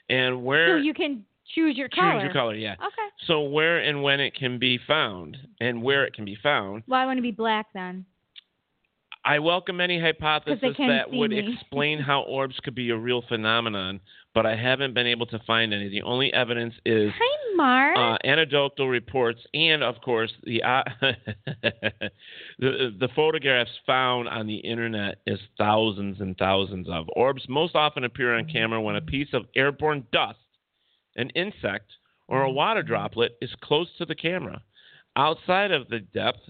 and 0.09 0.45
where 0.45 0.79
So 0.79 0.83
you 0.83 0.95
can 0.95 1.25
choose 1.55 1.77
your 1.77 1.89
choose 1.89 1.99
color. 2.01 2.25
your 2.25 2.33
color. 2.33 2.55
Yeah. 2.55 2.75
Okay. 2.75 3.09
So 3.27 3.43
where 3.43 3.79
and 3.81 4.03
when 4.03 4.21
it 4.21 4.35
can 4.35 4.59
be 4.59 4.79
found, 4.87 5.37
and 5.61 5.83
where 5.83 6.05
it 6.05 6.15
can 6.15 6.25
be 6.25 6.37
found. 6.43 6.83
Well, 6.87 7.01
I 7.01 7.07
want 7.07 7.19
to 7.19 7.23
be 7.23 7.31
black 7.33 7.67
then. 7.75 8.05
I 9.27 9.39
welcome 9.39 9.81
any 9.81 9.99
hypothesis 9.99 10.75
that 10.77 11.11
would 11.11 11.31
me. 11.31 11.39
explain 11.55 11.99
how 11.99 12.23
orbs 12.23 12.57
could 12.63 12.75
be 12.75 12.91
a 12.91 12.97
real 12.97 13.23
phenomenon, 13.27 14.01
but 14.35 14.47
I 14.47 14.57
haven't 14.57 14.95
been 14.95 15.07
able 15.07 15.27
to 15.27 15.39
find 15.47 15.73
any. 15.73 15.89
The 15.89 16.03
only 16.03 16.33
evidence 16.33 16.75
is 16.85 17.13
Hi, 17.17 17.57
Mark. 17.57 17.97
uh, 17.97 18.27
anecdotal 18.27 18.89
reports 18.89 19.41
and, 19.55 19.83
of 19.83 20.01
course, 20.01 20.33
the, 20.43 20.63
uh, 20.63 20.83
the 22.59 22.95
the 22.99 23.09
photographs 23.15 23.71
found 23.87 24.29
on 24.29 24.47
the 24.47 24.57
internet 24.57 25.19
is 25.27 25.39
thousands 25.57 26.21
and 26.21 26.37
thousands 26.37 26.89
of 26.89 27.07
orbs. 27.15 27.45
Most 27.49 27.77
often 27.77 28.05
appear 28.05 28.37
on 28.37 28.47
camera 28.47 28.81
when 28.81 28.97
a 28.97 29.01
piece 29.01 29.29
of 29.33 29.45
airborne 29.55 30.05
dust, 30.13 30.39
an 31.17 31.31
insect, 31.31 31.91
or 32.27 32.43
a 32.43 32.51
water 32.51 32.83
droplet 32.83 33.37
is 33.41 33.51
close 33.63 33.89
to 33.99 34.05
the 34.05 34.15
camera, 34.15 34.63
outside 35.17 35.71
of 35.71 35.89
the 35.89 36.01
depth 36.01 36.41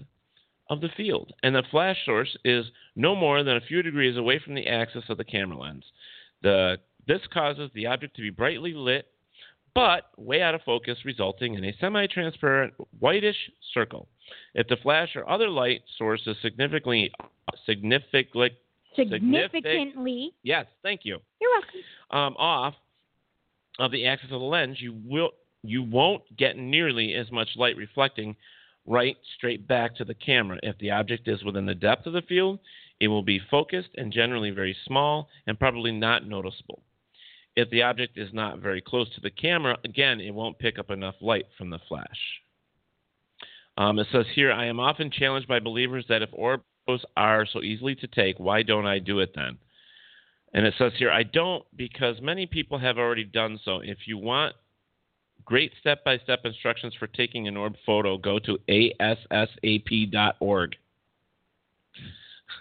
of 0.69 0.81
the 0.81 0.89
field, 0.97 1.31
and 1.43 1.55
the 1.55 1.61
flash 1.69 1.97
source 2.05 2.35
is 2.43 2.65
no 2.95 3.15
more 3.15 3.43
than 3.43 3.57
a 3.57 3.61
few 3.61 3.83
degrees 3.83 4.17
away 4.17 4.39
from 4.43 4.55
the 4.55 4.67
axis 4.67 5.03
of 5.09 5.17
the 5.17 5.23
camera 5.23 5.57
lens. 5.57 5.83
The, 6.41 6.77
this 7.07 7.21
causes 7.33 7.69
the 7.73 7.87
object 7.87 8.15
to 8.15 8.21
be 8.21 8.29
brightly 8.29 8.73
lit, 8.73 9.07
but 9.73 10.05
way 10.17 10.41
out 10.41 10.55
of 10.55 10.61
focus, 10.63 10.97
resulting 11.05 11.55
in 11.55 11.65
a 11.65 11.73
semi 11.79 12.07
transparent 12.07 12.73
whitish 12.99 13.35
circle. 13.73 14.07
If 14.53 14.67
the 14.67 14.77
flash 14.77 15.15
or 15.15 15.29
other 15.29 15.49
light 15.49 15.81
source 15.97 16.21
is 16.25 16.35
significantly, 16.41 17.11
significantly, 17.65 18.51
Significantly. 18.95 20.31
yes, 20.43 20.65
thank 20.81 21.01
you, 21.03 21.19
You're 21.41 21.51
welcome. 21.51 21.79
um, 22.11 22.35
off 22.37 22.73
of 23.79 23.91
the 23.91 24.05
axis 24.07 24.31
of 24.31 24.39
the 24.39 24.45
lens, 24.45 24.77
you 24.79 24.95
will 25.05 25.31
you 25.63 25.83
won't 25.83 26.21
get 26.37 26.57
nearly 26.57 27.13
as 27.15 27.31
much 27.31 27.49
light 27.55 27.75
reflecting 27.75 28.35
right 28.85 29.17
straight 29.35 29.67
back 29.67 29.95
to 29.95 30.05
the 30.05 30.13
camera. 30.13 30.59
If 30.63 30.77
the 30.77 30.91
object 30.91 31.27
is 31.27 31.43
within 31.43 31.65
the 31.65 31.73
depth 31.75 32.05
of 32.05 32.13
the 32.13 32.21
field, 32.21 32.59
it 32.99 33.07
will 33.07 33.23
be 33.23 33.41
focused 33.51 33.89
and 33.97 34.13
generally 34.13 34.51
very 34.51 34.75
small 34.85 35.27
and 35.47 35.59
probably 35.59 35.91
not 35.91 36.27
noticeable. 36.27 36.81
If 37.55 37.69
the 37.69 37.83
object 37.83 38.17
is 38.17 38.33
not 38.33 38.59
very 38.59 38.81
close 38.81 39.13
to 39.15 39.21
the 39.21 39.29
camera, 39.29 39.77
again, 39.85 40.19
it 40.19 40.33
won't 40.33 40.59
pick 40.59 40.77
up 40.77 40.91
enough 40.91 41.15
light 41.21 41.45
from 41.57 41.69
the 41.69 41.79
flash. 41.87 42.19
Um, 43.77 43.99
it 43.99 44.07
says 44.11 44.25
here, 44.33 44.51
I 44.51 44.65
am 44.65 44.79
often 44.79 45.11
challenged 45.11 45.47
by 45.47 45.59
believers 45.59 46.05
that 46.09 46.21
if 46.21 46.29
orbs 46.33 46.63
are 47.15 47.45
so 47.45 47.61
easily 47.61 47.95
to 47.95 48.07
take, 48.07 48.39
why 48.39 48.63
don't 48.63 48.85
I 48.85 48.99
do 48.99 49.19
it 49.19 49.33
then? 49.35 49.57
And 50.53 50.65
it 50.65 50.73
says 50.77 50.93
here, 50.97 51.11
I 51.11 51.23
don't 51.23 51.65
because 51.75 52.21
many 52.21 52.45
people 52.45 52.77
have 52.77 52.97
already 52.97 53.25
done 53.25 53.59
so. 53.63 53.79
If 53.79 53.99
you 54.05 54.17
want 54.17 54.55
great 55.43 55.73
step 55.79 56.03
by 56.03 56.17
step 56.19 56.41
instructions 56.45 56.93
for 56.97 57.07
taking 57.07 57.47
an 57.47 57.57
orb 57.57 57.75
photo, 57.85 58.17
go 58.17 58.39
to 58.39 58.57
ASSAP.org. 58.69 60.75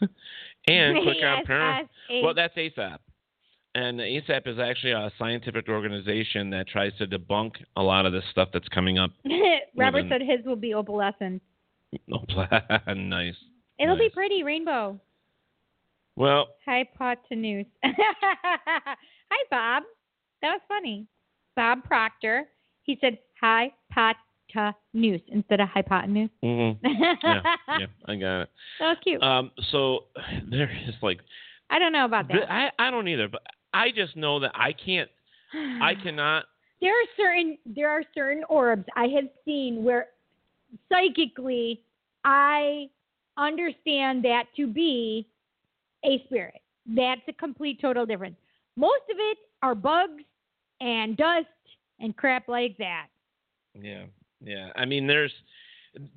and 0.67 1.03
click 1.03 1.19
on 1.25 1.45
parent. 1.45 1.89
Well, 2.23 2.35
that's 2.35 2.55
ASAP. 2.57 2.99
And 3.77 3.99
the 3.99 4.05
ASAP 4.05 4.47
is 4.47 4.59
actually 4.59 4.93
a 4.93 5.11
scientific 5.19 5.69
organization 5.69 6.51
that 6.51 6.69
tries 6.69 6.93
to 6.99 7.07
debunk 7.07 7.53
a 7.77 7.83
lot 7.83 8.07
of 8.07 8.13
this 8.13 8.23
stuff 8.31 8.49
that's 8.53 8.69
coming 8.69 8.99
up. 8.99 9.11
Robert 9.77 10.05
Within- 10.05 10.11
said 10.11 10.21
his 10.23 10.45
will 10.47 10.55
be 10.57 10.71
opalescent. 10.75 11.41
Oh, 12.13 12.25
nice. 12.95 13.35
It'll 13.79 13.99
be 13.99 14.11
pretty 14.11 14.43
rainbow. 14.45 15.01
Well, 16.17 16.49
Hypotenuse. 16.65 17.67
Hi, 17.85 19.45
Bob. 19.51 19.83
That 20.43 20.53
was 20.53 20.61
funny. 20.69 21.07
Bob 21.57 21.83
Proctor. 21.85 22.45
He 22.83 22.99
said 23.01 23.19
hypotenuse 23.41 25.21
instead 25.29 25.61
of 25.61 25.69
hypotenuse. 25.69 26.31
mhm. 26.45 26.79
yeah, 26.83 27.41
yeah, 27.79 27.87
I 28.07 28.15
got 28.17 28.41
it. 28.43 28.49
That 28.79 28.89
was 28.89 28.97
cute. 29.03 29.23
Um, 29.23 29.51
so 29.73 30.05
there 30.51 30.71
is 30.87 30.95
like 31.03 31.21
I 31.71 31.79
don't 31.79 31.93
know 31.93 32.05
about 32.05 32.29
that. 32.29 32.51
I 32.51 32.71
I 32.79 32.91
don't 32.91 33.09
either, 33.09 33.29
but 33.29 33.43
I 33.75 33.91
just 33.91 34.17
know 34.17 34.41
that 34.41 34.53
I 34.55 34.73
can't. 34.73 35.11
I 35.53 35.95
cannot. 36.03 36.45
There 36.81 36.93
are 36.93 37.07
certain 37.17 37.59
there 37.67 37.91
are 37.91 38.03
certain 38.15 38.45
orbs 38.49 38.85
I 38.97 39.07
have 39.09 39.29
seen 39.45 39.85
where 39.85 40.09
psychically 40.91 41.83
I 42.25 42.89
understand 43.37 44.25
that 44.25 44.45
to 44.57 44.67
be 44.67 45.27
a 46.05 46.23
spirit. 46.27 46.61
That's 46.87 47.23
a 47.29 47.33
complete 47.33 47.81
total 47.81 48.07
difference. 48.07 48.37
Most 48.77 49.03
of 49.11 49.17
it 49.19 49.39
are 49.63 49.75
bugs 49.75 50.23
and 50.81 51.17
dust 51.17 51.47
and 52.01 52.17
crap 52.17 52.49
like 52.49 52.77
that. 52.79 53.07
Yeah, 53.75 54.05
yeah. 54.43 54.71
I 54.77 54.85
mean, 54.85 55.07
there's 55.07 55.33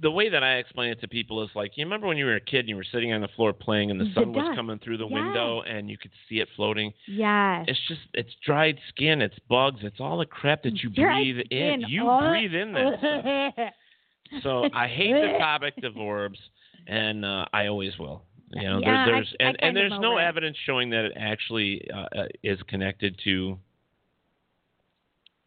the 0.02 0.10
way 0.12 0.30
that 0.30 0.44
I 0.44 0.56
explain 0.56 0.92
it 0.92 1.00
to 1.02 1.08
people 1.08 1.44
is 1.44 1.50
like 1.56 1.78
you 1.78 1.86
remember 1.86 2.08
when 2.08 2.18
you 2.18 2.26
were 2.26 2.36
a 2.36 2.42
kid 2.42 2.60
and 2.62 2.70
you 2.70 2.76
were 2.76 2.86
sitting 2.92 3.14
on 3.14 3.22
the 3.22 3.28
floor 3.36 3.54
playing 3.54 3.92
and 3.92 4.00
the 4.00 4.06
The 4.06 4.14
sun 4.16 4.34
was 4.34 4.44
coming 4.56 4.80
through 4.80 4.98
the 4.98 5.06
Yes. 5.06 5.14
window 5.14 5.62
and 5.62 5.90
you 5.90 5.98
could 5.98 6.12
see 6.28 6.40
it 6.40 6.48
floating. 6.56 6.94
Yes. 7.06 7.66
It's 7.68 7.80
just 7.88 8.02
it's 8.14 8.34
dried 8.46 8.80
skin, 8.90 9.22
it's 9.22 9.38
bugs, 9.50 9.82
it's 9.84 10.00
all 10.00 10.18
the 10.18 10.26
crap 10.26 10.64
that 10.64 10.82
you 10.84 10.90
Dried 10.90 11.24
breathe 11.24 11.46
in. 11.52 11.82
You 11.88 12.04
Oh. 12.10 12.30
breathe 12.30 12.54
in 12.54 12.74
that 12.74 12.98
stuff. 13.58 14.44
So 14.44 14.68
I 14.74 14.88
hate 14.88 15.14
the 15.14 15.38
topic 15.40 15.76
of 15.84 15.96
orbs, 15.98 16.40
and 16.88 17.24
uh, 17.24 17.46
I 17.54 17.68
always 17.68 17.98
will. 17.98 18.24
You 18.52 18.64
know, 18.64 18.80
Yeah, 18.80 19.06
there, 19.06 19.16
there's 19.16 19.36
I 19.40 19.44
and, 19.44 19.58
kind 19.60 19.68
and 19.68 19.78
there's 19.78 20.02
no 20.02 20.18
it. 20.18 20.22
evidence 20.24 20.58
showing 20.66 20.90
that 20.92 21.06
it 21.06 21.14
actually 21.18 21.88
uh, 21.94 22.08
uh, 22.18 22.26
is 22.44 22.60
connected 22.68 23.20
to. 23.26 23.58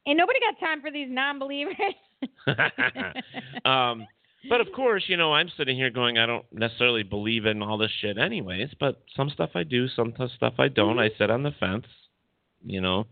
And 0.06 0.16
nobody 0.16 0.38
got 0.40 0.58
time 0.64 0.80
for 0.80 0.90
these 0.90 1.08
non-believers. 1.10 1.76
um, 3.64 4.06
but 4.48 4.60
of 4.60 4.68
course, 4.74 5.04
you 5.06 5.16
know, 5.16 5.32
I'm 5.32 5.50
sitting 5.56 5.76
here 5.76 5.90
going, 5.90 6.18
I 6.18 6.26
don't 6.26 6.46
necessarily 6.52 7.02
believe 7.02 7.46
in 7.46 7.62
all 7.62 7.78
this 7.78 7.90
shit, 8.00 8.18
anyways. 8.18 8.70
But 8.78 9.02
some 9.16 9.30
stuff 9.30 9.50
I 9.54 9.64
do, 9.64 9.88
some 9.88 10.14
stuff 10.36 10.54
I 10.58 10.68
don't. 10.68 10.98
I 10.98 11.10
sit 11.18 11.30
on 11.30 11.42
the 11.42 11.52
fence. 11.58 11.86
You 12.64 12.80
know, 12.80 13.06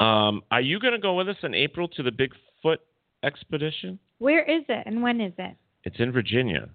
um, 0.00 0.42
are 0.50 0.60
you 0.60 0.78
going 0.78 0.92
to 0.92 0.98
go 0.98 1.14
with 1.14 1.28
us 1.28 1.36
in 1.42 1.54
April 1.54 1.88
to 1.88 2.02
the 2.02 2.10
Bigfoot 2.10 2.76
expedition? 3.22 3.98
Where 4.18 4.42
is 4.42 4.64
it 4.68 4.82
and 4.86 5.02
when 5.02 5.20
is 5.20 5.32
it? 5.38 5.56
It's 5.84 5.96
in 5.98 6.12
Virginia. 6.12 6.68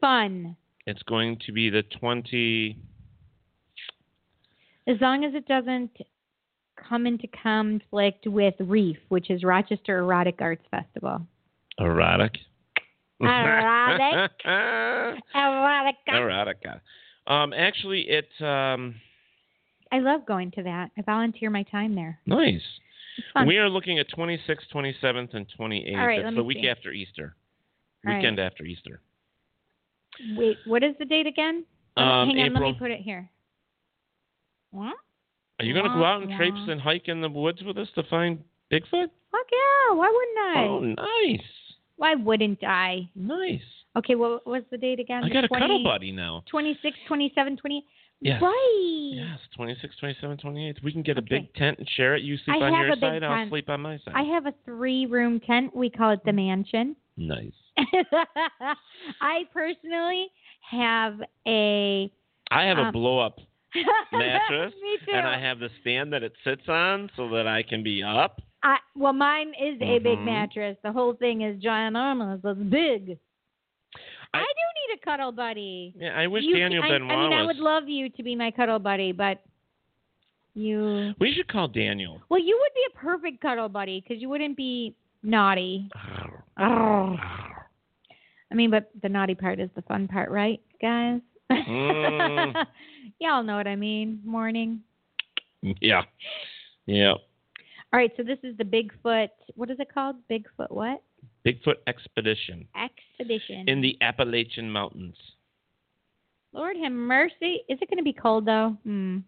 Fun. 0.00 0.56
It's 0.86 1.02
going 1.02 1.38
to 1.46 1.52
be 1.52 1.70
the 1.70 1.82
20. 2.00 2.78
As 4.88 4.96
long 5.00 5.24
as 5.24 5.34
it 5.34 5.46
doesn't 5.46 5.90
come 6.88 7.06
into 7.06 7.26
conflict 7.42 8.26
with 8.26 8.54
Reef, 8.60 8.98
which 9.08 9.30
is 9.30 9.42
Rochester 9.42 9.98
Erotic 9.98 10.36
Arts 10.40 10.64
Festival. 10.70 11.26
Erotic. 11.78 12.36
Erotic. 13.20 14.30
Erotica. 15.34 15.92
Erotica. 16.10 16.80
Um, 17.26 17.52
actually, 17.52 18.06
it 18.08 18.28
um, 18.44 18.94
I 19.90 19.98
love 19.98 20.26
going 20.26 20.50
to 20.52 20.62
that. 20.64 20.90
I 20.96 21.02
volunteer 21.02 21.50
my 21.50 21.62
time 21.64 21.94
there. 21.94 22.18
nice. 22.26 22.62
We 23.46 23.56
are 23.56 23.68
looking 23.68 23.98
at 23.98 24.06
26th, 24.10 24.68
27th, 24.74 25.34
and 25.34 25.46
28th. 25.58 25.98
All 25.98 26.06
right, 26.06 26.34
the 26.34 26.44
week 26.44 26.58
see. 26.60 26.68
after 26.68 26.92
Easter. 26.92 27.34
All 28.04 28.12
right. 28.12 28.18
Weekend 28.18 28.38
after 28.38 28.64
Easter. 28.64 29.00
Wait, 30.36 30.58
what 30.66 30.82
is 30.82 30.94
the 30.98 31.06
date 31.06 31.26
again? 31.26 31.64
Um, 31.96 32.28
Hang 32.28 32.40
on, 32.40 32.54
let 32.54 32.62
me 32.62 32.76
put 32.78 32.90
it 32.90 33.00
here. 33.00 33.30
What? 34.70 34.94
Are 35.58 35.64
you 35.64 35.72
going 35.72 35.86
to 35.86 35.94
go 35.94 36.04
out 36.04 36.22
and 36.22 36.30
traipse 36.36 36.60
and 36.68 36.78
hike 36.78 37.08
in 37.08 37.22
the 37.22 37.28
woods 37.30 37.62
with 37.62 37.78
us 37.78 37.88
to 37.94 38.02
find 38.04 38.38
Bigfoot? 38.70 39.08
Fuck 39.32 39.46
yeah! 39.50 39.94
Why 39.94 40.12
wouldn't 40.12 40.38
I? 40.38 40.64
Oh, 40.68 40.80
nice. 41.28 41.40
Why 41.96 42.14
wouldn't 42.14 42.62
I? 42.64 43.08
Nice. 43.14 43.60
Okay, 43.96 44.14
what 44.14 44.46
was 44.46 44.62
the 44.70 44.76
date 44.76 45.00
again? 45.00 45.24
I 45.24 45.28
got 45.30 45.44
a 45.44 45.48
20 45.48 45.62
cuddle 45.62 45.82
buddy 45.84 46.12
now. 46.12 46.42
26, 46.50 46.96
27, 47.08 47.56
28. 47.56 47.84
Yes. 48.20 48.40
Right. 48.42 49.10
Yes, 49.12 49.38
26, 49.56 49.94
27, 49.98 50.36
28. 50.38 50.78
We 50.82 50.92
can 50.92 51.02
get 51.02 51.16
a 51.16 51.20
Okay. 51.20 51.38
big 51.40 51.54
tent 51.54 51.78
and 51.78 51.88
share 51.96 52.14
it. 52.14 52.22
You 52.22 52.36
sleep 52.38 52.56
I 52.62 52.66
on 52.66 52.74
your 52.74 52.88
a 52.92 52.96
side, 52.98 53.22
I'll 53.22 53.48
sleep 53.48 53.68
on 53.68 53.80
my 53.82 53.96
side. 53.98 54.14
I 54.14 54.22
have 54.22 54.46
a 54.46 54.54
three 54.64 55.06
room 55.06 55.40
tent. 55.40 55.74
We 55.76 55.90
call 55.90 56.10
it 56.10 56.20
the 56.24 56.32
mansion. 56.32 56.96
Nice. 57.18 57.52
I 59.20 59.44
personally 59.52 60.28
have 60.70 61.20
a 61.46 62.10
I 62.50 62.64
have 62.64 62.78
a 62.78 62.82
Um, 62.82 62.92
blow 62.92 63.18
up 63.18 63.38
mattress, 64.12 64.72
and 65.12 65.26
I 65.26 65.38
have 65.38 65.58
the 65.58 65.68
stand 65.80 66.12
that 66.12 66.22
it 66.22 66.32
sits 66.44 66.68
on 66.68 67.10
so 67.16 67.28
that 67.30 67.46
I 67.46 67.62
can 67.62 67.82
be 67.82 68.02
up. 68.02 68.40
I, 68.66 68.78
well, 68.96 69.12
mine 69.12 69.52
is 69.60 69.76
a 69.80 69.98
big 70.00 70.18
Mhm. 70.18 70.24
mattress. 70.24 70.76
The 70.82 70.90
whole 70.90 71.14
thing 71.14 71.42
is 71.42 71.62
ginormous. 71.62 72.40
It's 72.42 72.58
big. 72.68 73.16
I, 74.34 74.38
I- 74.40 74.42
do 74.42 74.64
need 74.88 74.98
a 75.00 75.04
cuddle 75.04 75.30
buddy. 75.30 75.94
Yeah, 75.96 76.18
I 76.18 76.26
wish 76.26 76.42
You- 76.42 76.56
Daniel 76.58 76.82
I, 76.82 76.88
Benoit 76.88 77.12
I 77.12 77.16
mean, 77.28 77.32
I 77.32 77.46
would 77.46 77.58
love 77.58 77.88
you 77.88 78.08
to 78.08 78.22
be 78.24 78.34
my 78.34 78.50
cuddle 78.50 78.80
buddy, 78.80 79.12
but 79.12 79.40
you. 80.54 81.14
we 81.20 81.32
should 81.32 81.46
call 81.46 81.68
Daniel. 81.68 82.20
Well, 82.28 82.40
you 82.40 82.58
would 82.60 82.74
be 82.74 82.82
a 82.92 82.98
perfect 82.98 83.40
cuddle 83.40 83.68
buddy 83.68 84.00
because 84.00 84.20
you 84.20 84.28
wouldn't 84.28 84.56
be 84.56 84.96
naughty. 85.22 85.88
I 86.56 88.54
mean, 88.54 88.70
but 88.70 88.90
the 89.02 89.08
naughty 89.08 89.34
part 89.36 89.60
is 89.60 89.70
the 89.76 89.82
fun 89.82 90.08
part, 90.08 90.30
right, 90.30 90.60
guys? 90.82 91.20
Mm. 91.52 92.66
Y'all 93.20 93.42
know 93.44 93.56
what 93.56 93.66
I 93.68 93.76
mean. 93.76 94.20
Morning. 94.24 94.80
Yeah. 95.80 96.02
Yeah. 96.86 97.14
All 97.92 98.00
right, 98.00 98.12
so 98.16 98.22
this 98.22 98.38
is 98.42 98.56
the 98.58 98.64
Bigfoot. 98.64 99.28
What 99.54 99.70
is 99.70 99.78
it 99.80 99.92
called? 99.92 100.16
Bigfoot 100.30 100.70
what? 100.70 101.02
Bigfoot 101.46 101.76
expedition 101.86 102.66
Expedition. 102.76 103.68
in 103.68 103.80
the 103.80 103.96
Appalachian 104.00 104.70
Mountains. 104.70 105.16
Lord 106.52 106.76
have 106.82 106.92
mercy. 106.92 107.60
Is 107.68 107.78
it 107.80 107.88
going 107.88 107.98
to 107.98 108.02
be 108.02 108.12
cold 108.12 108.46
though? 108.46 108.76
Hmm. 108.84 109.18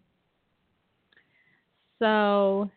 So 1.99 2.69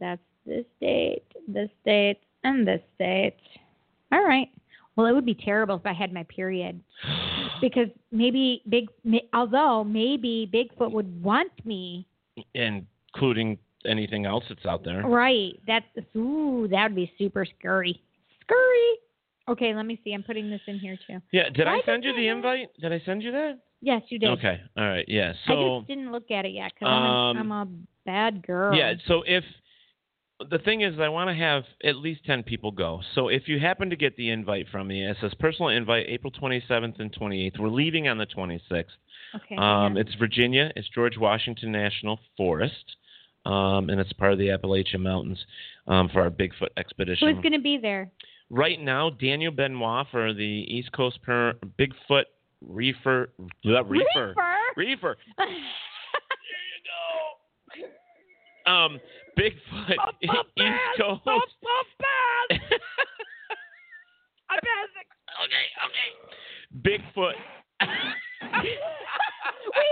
that's 0.00 0.20
this 0.46 0.64
date, 0.80 1.24
this 1.48 1.70
date, 1.84 2.20
and 2.44 2.66
this 2.66 2.82
date. 2.98 3.36
All 4.12 4.24
right. 4.24 4.48
Well, 4.96 5.06
it 5.06 5.12
would 5.12 5.26
be 5.26 5.34
terrible 5.34 5.76
if 5.76 5.86
I 5.86 5.92
had 5.92 6.12
my 6.12 6.24
period 6.24 6.80
because 7.60 7.88
maybe 8.12 8.62
big. 8.68 8.88
Although 9.32 9.84
maybe 9.84 10.48
Bigfoot 10.52 10.92
would 10.92 11.22
want 11.22 11.52
me. 11.64 12.06
including 12.54 13.58
anything 13.86 14.26
else 14.26 14.44
that's 14.48 14.64
out 14.66 14.84
there. 14.84 15.02
Right. 15.02 15.60
That's 15.66 15.86
ooh. 16.16 16.68
That 16.70 16.84
would 16.88 16.96
be 16.96 17.12
super 17.18 17.44
scary. 17.58 18.00
Scary. 18.42 18.98
Okay. 19.48 19.74
Let 19.74 19.86
me 19.86 20.00
see. 20.04 20.12
I'm 20.12 20.22
putting 20.22 20.50
this 20.50 20.60
in 20.66 20.78
here 20.78 20.98
too. 21.06 21.20
Yeah, 21.32 21.48
did 21.50 21.66
Why 21.66 21.74
I 21.74 21.76
did 21.76 21.84
send 21.86 22.04
you 22.04 22.14
the 22.16 22.28
invite? 22.28 22.68
Did 22.80 22.92
I 22.92 23.02
send 23.04 23.22
you 23.22 23.32
that? 23.32 23.58
Yes, 23.80 24.02
you 24.08 24.18
did. 24.18 24.30
Okay. 24.30 24.60
All 24.76 24.84
right. 24.84 25.04
Yeah. 25.08 25.34
So 25.46 25.52
I 25.52 25.78
just 25.78 25.88
didn't 25.88 26.10
look 26.10 26.30
at 26.30 26.46
it 26.46 26.52
yet 26.52 26.72
because 26.74 26.86
Um, 26.88 27.36
I'm, 27.36 27.36
a, 27.36 27.40
I'm 27.40 27.52
a 27.52 27.68
bad 28.06 28.46
girl. 28.46 28.74
Yeah, 28.74 28.94
so 29.06 29.22
if 29.26 29.44
the 30.50 30.58
thing 30.58 30.80
is, 30.80 30.98
I 30.98 31.08
want 31.08 31.28
to 31.28 31.34
have 31.34 31.64
at 31.84 31.96
least 31.96 32.24
10 32.24 32.42
people 32.42 32.70
go. 32.70 33.02
So 33.14 33.28
if 33.28 33.46
you 33.46 33.60
happen 33.60 33.90
to 33.90 33.96
get 33.96 34.16
the 34.16 34.30
invite 34.30 34.66
from 34.70 34.88
me, 34.88 35.04
it 35.04 35.16
says 35.20 35.32
personal 35.38 35.68
invite 35.68 36.06
April 36.08 36.32
27th 36.32 36.98
and 36.98 37.12
28th. 37.14 37.58
We're 37.58 37.68
leaving 37.68 38.08
on 38.08 38.18
the 38.18 38.26
26th. 38.26 38.84
Okay. 39.36 39.56
Um, 39.56 39.96
yeah. 39.96 40.00
It's 40.00 40.14
Virginia. 40.14 40.72
It's 40.76 40.88
George 40.88 41.16
Washington 41.18 41.72
National 41.72 42.18
Forest. 42.36 42.96
Um, 43.44 43.90
and 43.90 44.00
it's 44.00 44.12
part 44.14 44.32
of 44.32 44.38
the 44.38 44.50
Appalachian 44.50 45.02
Mountains 45.02 45.44
um, 45.86 46.08
for 46.12 46.22
our 46.22 46.30
Bigfoot 46.30 46.68
expedition. 46.76 47.28
Who's 47.28 47.42
going 47.42 47.52
to 47.52 47.60
be 47.60 47.78
there? 47.78 48.10
right 48.50 48.80
now, 48.80 49.10
Daniel 49.10 49.52
Benoit 49.52 50.06
for 50.10 50.32
the 50.32 50.42
East 50.68 50.92
Coast 50.92 51.20
per- 51.22 51.54
Bigfoot 51.78 52.24
Reefer. 52.66 53.30
Reefer. 53.64 53.84
Reefer. 53.84 54.34
Reefer. 54.76 55.16
Um, 58.66 58.98
Bigfoot 59.38 59.98
East 60.22 60.32
Coast. 60.98 61.22
I 64.50 64.56
Okay, 65.44 65.66
okay. 65.84 66.08
Bigfoot. 66.80 67.34
we 67.80 67.86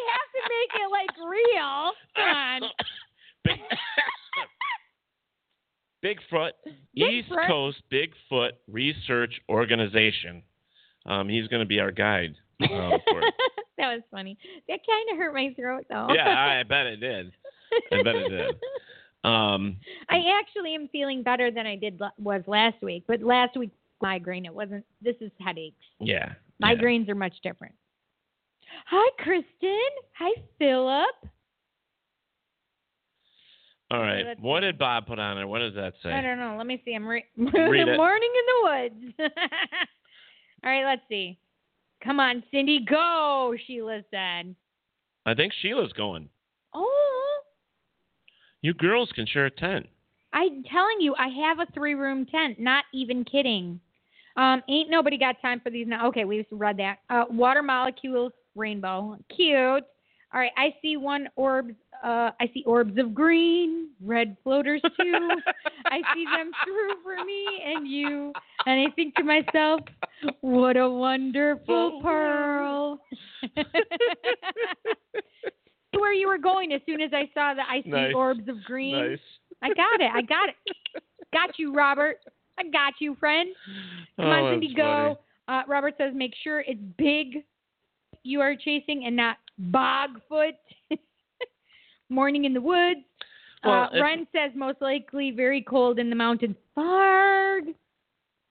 have 0.09 0.29
to 0.31 0.43
make 0.49 0.73
it 0.75 0.89
like 0.91 1.15
real. 1.19 1.93
Come 2.15 2.29
on. 2.37 2.61
Big, 3.45 3.59
Bigfoot, 6.33 6.51
East. 6.95 7.29
Coast 7.47 7.83
Bigfoot 7.93 8.51
Research 8.69 9.41
Organization. 9.49 10.43
Um, 11.07 11.29
he's 11.29 11.49
going 11.49 11.61
to 11.61 11.67
be 11.67 11.81
our 11.81 11.91
guide. 11.91 12.35
For 12.61 13.01
that 13.79 13.95
was 13.95 14.03
funny. 14.11 14.39
That 14.69 14.81
kind 14.89 15.11
of 15.11 15.17
hurt 15.19 15.35
my 15.35 15.53
throat, 15.57 15.85
though. 15.89 16.09
yeah, 16.15 16.29
I 16.29 16.63
bet 16.63 16.87
it 16.87 16.97
did. 16.97 17.33
I 17.93 18.03
bet 18.03 18.15
it 18.17 18.29
did. 18.29 18.57
Um, 19.25 19.77
I 20.11 20.17
actually 20.41 20.75
am 20.75 20.89
feeling 20.89 21.23
better 21.23 21.53
than 21.53 21.65
I 21.65 21.77
did 21.77 22.01
was 22.19 22.43
last 22.49 22.83
week, 22.83 23.05
but 23.07 23.23
last 23.23 23.57
week 23.57 23.71
migraine 24.01 24.45
it 24.45 24.53
wasn't. 24.53 24.85
This 25.01 25.15
is 25.21 25.31
headaches. 25.39 25.77
yeah. 26.01 26.33
Migraines 26.61 27.09
are 27.09 27.15
much 27.15 27.35
different. 27.41 27.73
Hi, 28.87 29.11
Kristen. 29.23 29.79
Hi, 30.19 30.33
Philip. 30.59 31.32
All 33.93 34.01
right. 34.01 34.25
let's 34.27 34.41
What 34.41 34.61
did 34.61 34.79
Bob 34.79 35.07
put 35.07 35.19
on 35.19 35.37
there? 35.37 35.47
What 35.47 35.59
does 35.59 35.75
that 35.75 35.93
say? 36.03 36.11
I 36.11 36.21
don't 36.23 36.39
know. 36.39 36.55
Let 36.57 36.67
me 36.67 36.81
see. 36.85 36.95
I'm 36.95 37.07
re- 37.07 37.25
Read 37.37 37.89
it. 37.89 37.97
morning 37.97 38.31
in 38.35 38.47
the 38.47 38.71
woods. 38.71 39.15
All 40.65 40.71
right, 40.71 40.85
let's 40.85 41.03
see. 41.09 41.39
Come 42.03 42.19
on, 42.19 42.43
Cindy, 42.51 42.85
go. 42.89 43.55
Sheila 43.67 44.01
said. 44.11 44.55
I 45.27 45.35
think 45.35 45.53
Sheila's 45.61 45.93
going. 45.93 46.29
Oh, 46.75 47.41
You 48.63 48.73
girls 48.75 49.11
can 49.15 49.27
share 49.27 49.47
a 49.47 49.51
tent. 49.51 49.87
I'm 50.33 50.63
telling 50.65 51.01
you, 51.01 51.15
I 51.19 51.29
have 51.47 51.59
a 51.61 51.71
three 51.73 51.95
room 51.95 52.25
tent. 52.27 52.59
Not 52.59 52.85
even 52.95 53.25
kidding. 53.25 53.79
Um, 54.37 54.63
ain't 54.69 54.89
nobody 54.89 55.19
got 55.19 55.43
time 55.43 55.61
for 55.61 55.69
these 55.69 55.87
now. 55.87 56.09
Okay, 56.09 56.25
we 56.25 56.39
just 56.39 56.49
read 56.51 56.79
that. 56.79 56.99
Uh, 57.11 57.25
water 57.29 57.63
molecules, 57.63 58.33
rainbow, 58.57 59.19
cute. 59.37 59.85
All 60.35 60.41
right, 60.41 60.53
I 60.57 60.75
see 60.81 60.97
one 60.97 61.29
orbs. 61.37 61.75
Uh, 62.03 62.31
I 62.41 62.51
see 62.53 62.65
orbs 62.67 62.99
of 62.99 63.15
green, 63.15 63.91
red 64.05 64.37
floaters 64.43 64.83
too. 65.01 65.31
I 65.87 66.01
see 66.15 66.25
them 66.25 66.51
through 66.65 66.97
for 67.03 67.25
me 67.25 67.47
and 67.65 67.87
you, 67.87 68.33
and 68.67 68.81
I 68.89 68.91
think 68.97 69.15
to 69.17 69.23
myself, 69.23 69.81
what 70.41 70.77
a 70.77 70.89
wonderful 70.91 72.01
pearl. 72.03 72.99
Where 75.93 76.13
you 76.13 76.27
were 76.27 76.39
going 76.39 76.73
as 76.73 76.81
soon 76.87 77.01
as 77.01 77.11
I 77.13 77.31
saw 77.35 77.55
the 77.55 77.63
I 77.63 77.83
see 77.83 77.91
Nice. 77.91 78.15
orbs 78.15 78.49
of 78.49 78.63
green. 78.65 79.11
Nice. 79.11 79.19
I 79.63 79.69
got 79.69 80.01
it. 80.01 80.11
I 80.13 80.23
got 80.23 80.49
it. 80.49 80.57
Got 81.33 81.59
you, 81.59 81.73
Robert. 81.73 82.17
I 82.59 82.65
got 82.65 82.95
you, 82.99 83.15
friend. 83.21 83.51
Come 84.17 84.27
Oh, 84.27 84.31
on, 84.31 84.53
Cindy, 84.55 84.75
go. 84.75 85.19
Uh, 85.49 85.63
Robert 85.69 85.95
says, 85.99 86.13
make 86.15 86.33
sure 86.43 86.61
it's 86.67 86.81
big 86.99 87.45
you 88.25 88.41
are 88.41 88.55
chasing 88.57 89.05
and 89.07 89.15
not 89.17 89.37
bogfoot. 89.71 90.53
Morning 92.13 92.45
in 92.45 92.53
the 92.55 92.61
woods. 92.61 93.01
Well, 93.65 93.89
uh, 93.95 94.03
Ren 94.03 94.27
says, 94.33 94.51
most 94.57 94.81
likely 94.83 95.31
very 95.31 95.63
cold 95.63 95.99
in 95.99 96.11
the 96.11 96.17
mountains. 96.17 96.57
Farg. 96.77 97.75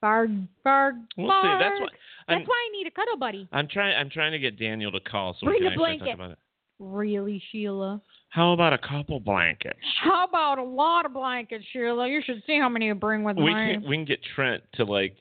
Farg. 0.04 0.48
Farg. 0.66 0.94
We'll 1.18 1.30
see. 1.42 1.58
That's 1.60 1.80
why 1.80 1.88
That's 2.28 2.42
I'm, 2.42 2.44
why 2.46 2.68
I 2.70 2.78
need 2.78 2.88
a 2.88 2.92
cuddle 2.92 3.18
buddy. 3.18 3.48
I'm 3.52 3.68
trying. 3.68 3.96
I'm 3.96 4.10
trying 4.10 4.32
to 4.32 4.40
get 4.40 4.58
Daniel 4.58 4.92
to 4.92 5.00
call 5.00 5.36
so 5.40 5.46
Bring 5.46 5.56
we 5.56 5.60
can 5.66 5.74
actually 5.74 5.98
blanket. 5.98 6.06
talk 6.06 6.16
about 6.16 6.32
it. 6.32 6.38
Really, 6.80 7.42
Sheila? 7.52 8.02
How 8.30 8.54
about 8.54 8.74
a 8.74 8.78
couple 8.80 9.20
blankets? 9.20 9.78
How 10.02 10.26
about 10.26 10.58
a 10.58 10.64
lot 10.64 11.06
of 11.06 11.14
blankets, 11.14 11.64
Sheila? 11.72 12.08
You 12.08 12.22
should 12.26 12.42
see 12.48 12.58
how 12.58 12.70
many 12.70 12.88
you 12.88 12.96
bring 12.96 13.24
with 13.24 13.38
We 13.38 13.52
mine. 13.52 13.82
can 13.82 13.90
we 13.90 13.98
can 13.98 14.06
get 14.06 14.20
Trent 14.36 14.64
to 14.76 14.86
like 14.86 15.18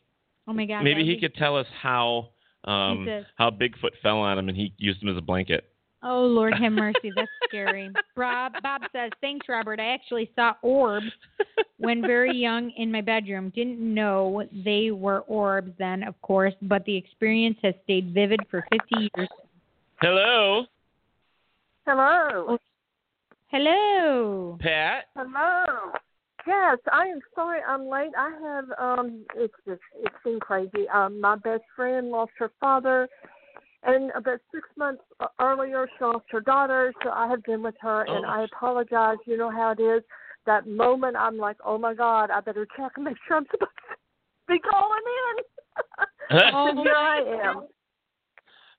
oh 0.49 0.53
my 0.55 0.65
God. 0.65 0.83
maybe 0.83 1.05
he 1.05 1.17
be- 1.17 1.21
could 1.21 1.35
tell 1.35 1.57
us 1.59 1.67
how 1.83 2.29
um 2.65 3.07
how 3.37 3.51
Bigfoot 3.51 3.91
fell 4.03 4.19
on 4.19 4.39
him 4.39 4.49
and 4.49 4.57
he 4.57 4.73
used 4.79 5.03
him 5.03 5.09
as 5.11 5.17
a 5.19 5.21
blanket. 5.23 5.70
Oh 6.03 6.23
Lord 6.23 6.55
have 6.55 6.73
mercy, 6.73 7.13
that's 7.15 7.31
scary. 7.49 7.91
Bob 8.17 8.53
Bob 8.63 8.83
says, 8.93 9.11
Thanks, 9.21 9.47
Robert. 9.49 9.81
I 9.81 9.93
actually 9.95 10.31
saw 10.35 10.55
orbs 10.63 11.11
when 11.79 12.03
very 12.03 12.35
young 12.35 12.71
in 12.77 12.91
my 12.91 13.01
bedroom. 13.01 13.53
Didn't 13.55 13.81
know 13.81 14.45
they 14.65 14.91
were 14.91 15.21
orbs 15.21 15.73
then, 15.79 16.03
of 16.03 16.21
course, 16.23 16.55
but 16.63 16.85
the 16.85 16.97
experience 16.97 17.59
has 17.63 17.75
stayed 17.85 18.15
vivid 18.15 18.41
for 18.51 18.65
fifty 18.71 19.11
years. 19.15 19.29
Hello, 20.01 20.65
Hello. 21.87 22.59
Hello. 23.49 24.57
Pat. 24.61 25.07
Hello. 25.17 25.93
Yes, 26.47 26.79
I 26.93 27.07
am 27.07 27.21
sorry 27.35 27.61
I'm 27.67 27.89
late. 27.89 28.13
I 28.17 28.31
have 28.43 28.65
um 28.79 29.25
it's 29.35 29.55
just 29.67 29.81
it's 29.99 30.15
been 30.25 30.39
crazy. 30.41 30.89
Um 30.93 31.21
my 31.21 31.37
best 31.37 31.65
friend 31.75 32.11
lost 32.11 32.33
her 32.39 32.51
father 32.61 33.09
and 33.83 34.11
about 34.15 34.41
six 34.53 34.69
months 34.77 35.03
earlier 35.41 35.89
she 35.99 36.05
lost 36.05 36.27
her 36.31 36.41
daughter, 36.41 36.93
so 37.03 37.11
I 37.11 37.29
have 37.29 37.43
been 37.45 37.63
with 37.63 37.75
her 37.81 38.03
and 38.03 38.25
Oh. 38.25 38.29
I 38.29 38.45
apologize. 38.45 39.19
You 39.27 39.37
know 39.37 39.51
how 39.51 39.71
it 39.73 39.81
is. 39.81 40.03
That 40.47 40.67
moment 40.67 41.17
I'm 41.17 41.37
like, 41.39 41.57
Oh 41.65 41.79
my 41.79 41.95
God, 41.95 42.31
I 42.31 42.41
better 42.41 42.67
check 42.77 42.93
and 42.97 43.05
make 43.05 43.17
sure 43.27 43.39
I'm 43.39 43.47
supposed 43.51 43.71
to 43.89 44.53
be 44.53 44.59
calling 44.59 45.01
in. 45.39 45.45
Oh, 46.53 46.69
and 46.69 46.79
here 46.79 46.95
I 46.95 47.49
am. 47.49 47.67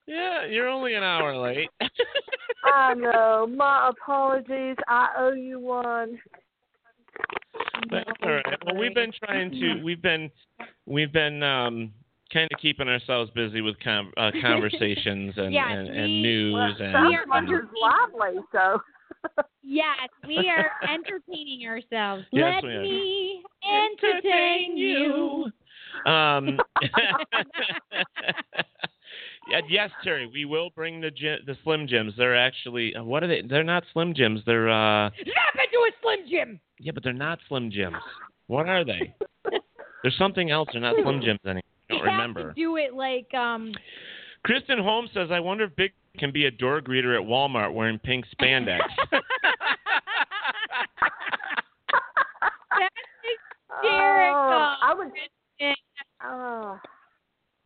Yeah, 0.05 0.45
you're 0.45 0.69
only 0.69 0.93
an 0.95 1.03
hour 1.03 1.35
late. 1.35 1.69
I 2.63 2.93
know. 2.93 3.45
My 3.47 3.89
apologies. 3.89 4.77
I 4.87 5.09
owe 5.17 5.33
you 5.33 5.59
one. 5.59 6.17
That's 7.89 8.09
all 8.23 8.31
right. 8.31 8.65
Well, 8.65 8.75
we've 8.75 8.93
been 8.95 9.11
trying 9.23 9.51
to. 9.51 9.81
We've 9.83 10.01
been 10.01 10.31
we've 10.85 11.11
been 11.11 11.43
um 11.43 11.91
kind 12.33 12.47
of 12.51 12.59
keeping 12.59 12.87
ourselves 12.87 13.31
busy 13.35 13.61
with 13.61 13.75
com- 13.83 14.11
uh, 14.17 14.31
conversations 14.41 15.33
and 15.37 15.53
Yes, 15.53 15.65
and, 15.69 15.87
and 15.87 16.05
we- 16.05 16.21
news 16.21 16.53
Well, 16.53 16.63
and. 16.87 16.93
sounds 16.93 17.15
are 17.15 17.25
like 17.27 17.43
it's 17.49 17.71
lively, 17.81 18.41
so. 18.51 18.81
Yes, 19.63 20.09
we 20.27 20.37
are 20.49 20.71
entertaining 20.93 21.67
ourselves. 21.67 22.23
Yes, 22.31 22.55
Let 22.55 22.63
we 22.63 22.75
are. 22.75 22.81
me 22.81 23.43
entertain 23.63 24.77
you. 24.77 25.45
Um, 26.11 26.57
yes, 29.69 29.89
Terry, 30.03 30.27
we 30.31 30.45
will 30.45 30.69
bring 30.71 31.01
the 31.01 31.11
gy- 31.11 31.37
the 31.45 31.55
Slim 31.63 31.87
Jims. 31.87 32.13
They're 32.17 32.35
actually 32.37 32.95
uh, 32.95 33.03
what 33.03 33.23
are 33.23 33.27
they? 33.27 33.41
They're 33.47 33.63
not 33.63 33.83
Slim 33.93 34.13
Jims. 34.15 34.41
They're 34.45 34.69
uh 34.69 35.09
Snap 35.21 35.55
into 35.55 35.77
a 35.77 35.91
Slim 36.01 36.19
Jim. 36.29 36.59
yeah, 36.79 36.91
but 36.93 37.03
they're 37.03 37.13
not 37.13 37.39
Slim 37.47 37.69
Jims. 37.71 37.97
What 38.47 38.67
are 38.67 38.83
they? 38.83 39.13
There's 40.01 40.17
something 40.17 40.49
else. 40.49 40.69
They're 40.71 40.81
not 40.81 40.95
Slim 41.03 41.21
Jims 41.21 41.39
anymore. 41.45 41.61
I 41.91 41.97
don't 41.97 42.05
You 42.05 42.05
have 42.11 42.19
remember. 42.19 42.49
to 42.49 42.53
do 42.53 42.77
it 42.77 42.93
like 42.93 43.33
um. 43.33 43.73
Kristen 44.43 44.79
Holmes 44.79 45.09
says, 45.13 45.29
"I 45.31 45.39
wonder 45.39 45.65
if 45.65 45.75
Big 45.75 45.91
can 46.17 46.31
be 46.31 46.45
a 46.45 46.51
door 46.51 46.81
greeter 46.81 47.15
at 47.19 47.25
Walmart 47.27 47.73
wearing 47.73 47.99
pink 47.99 48.25
spandex." 48.39 48.79
hysterical. 53.81 54.39
Oh, 54.51 54.75
I 54.81 54.93
would. 54.97 55.07
Oh, 56.23 56.79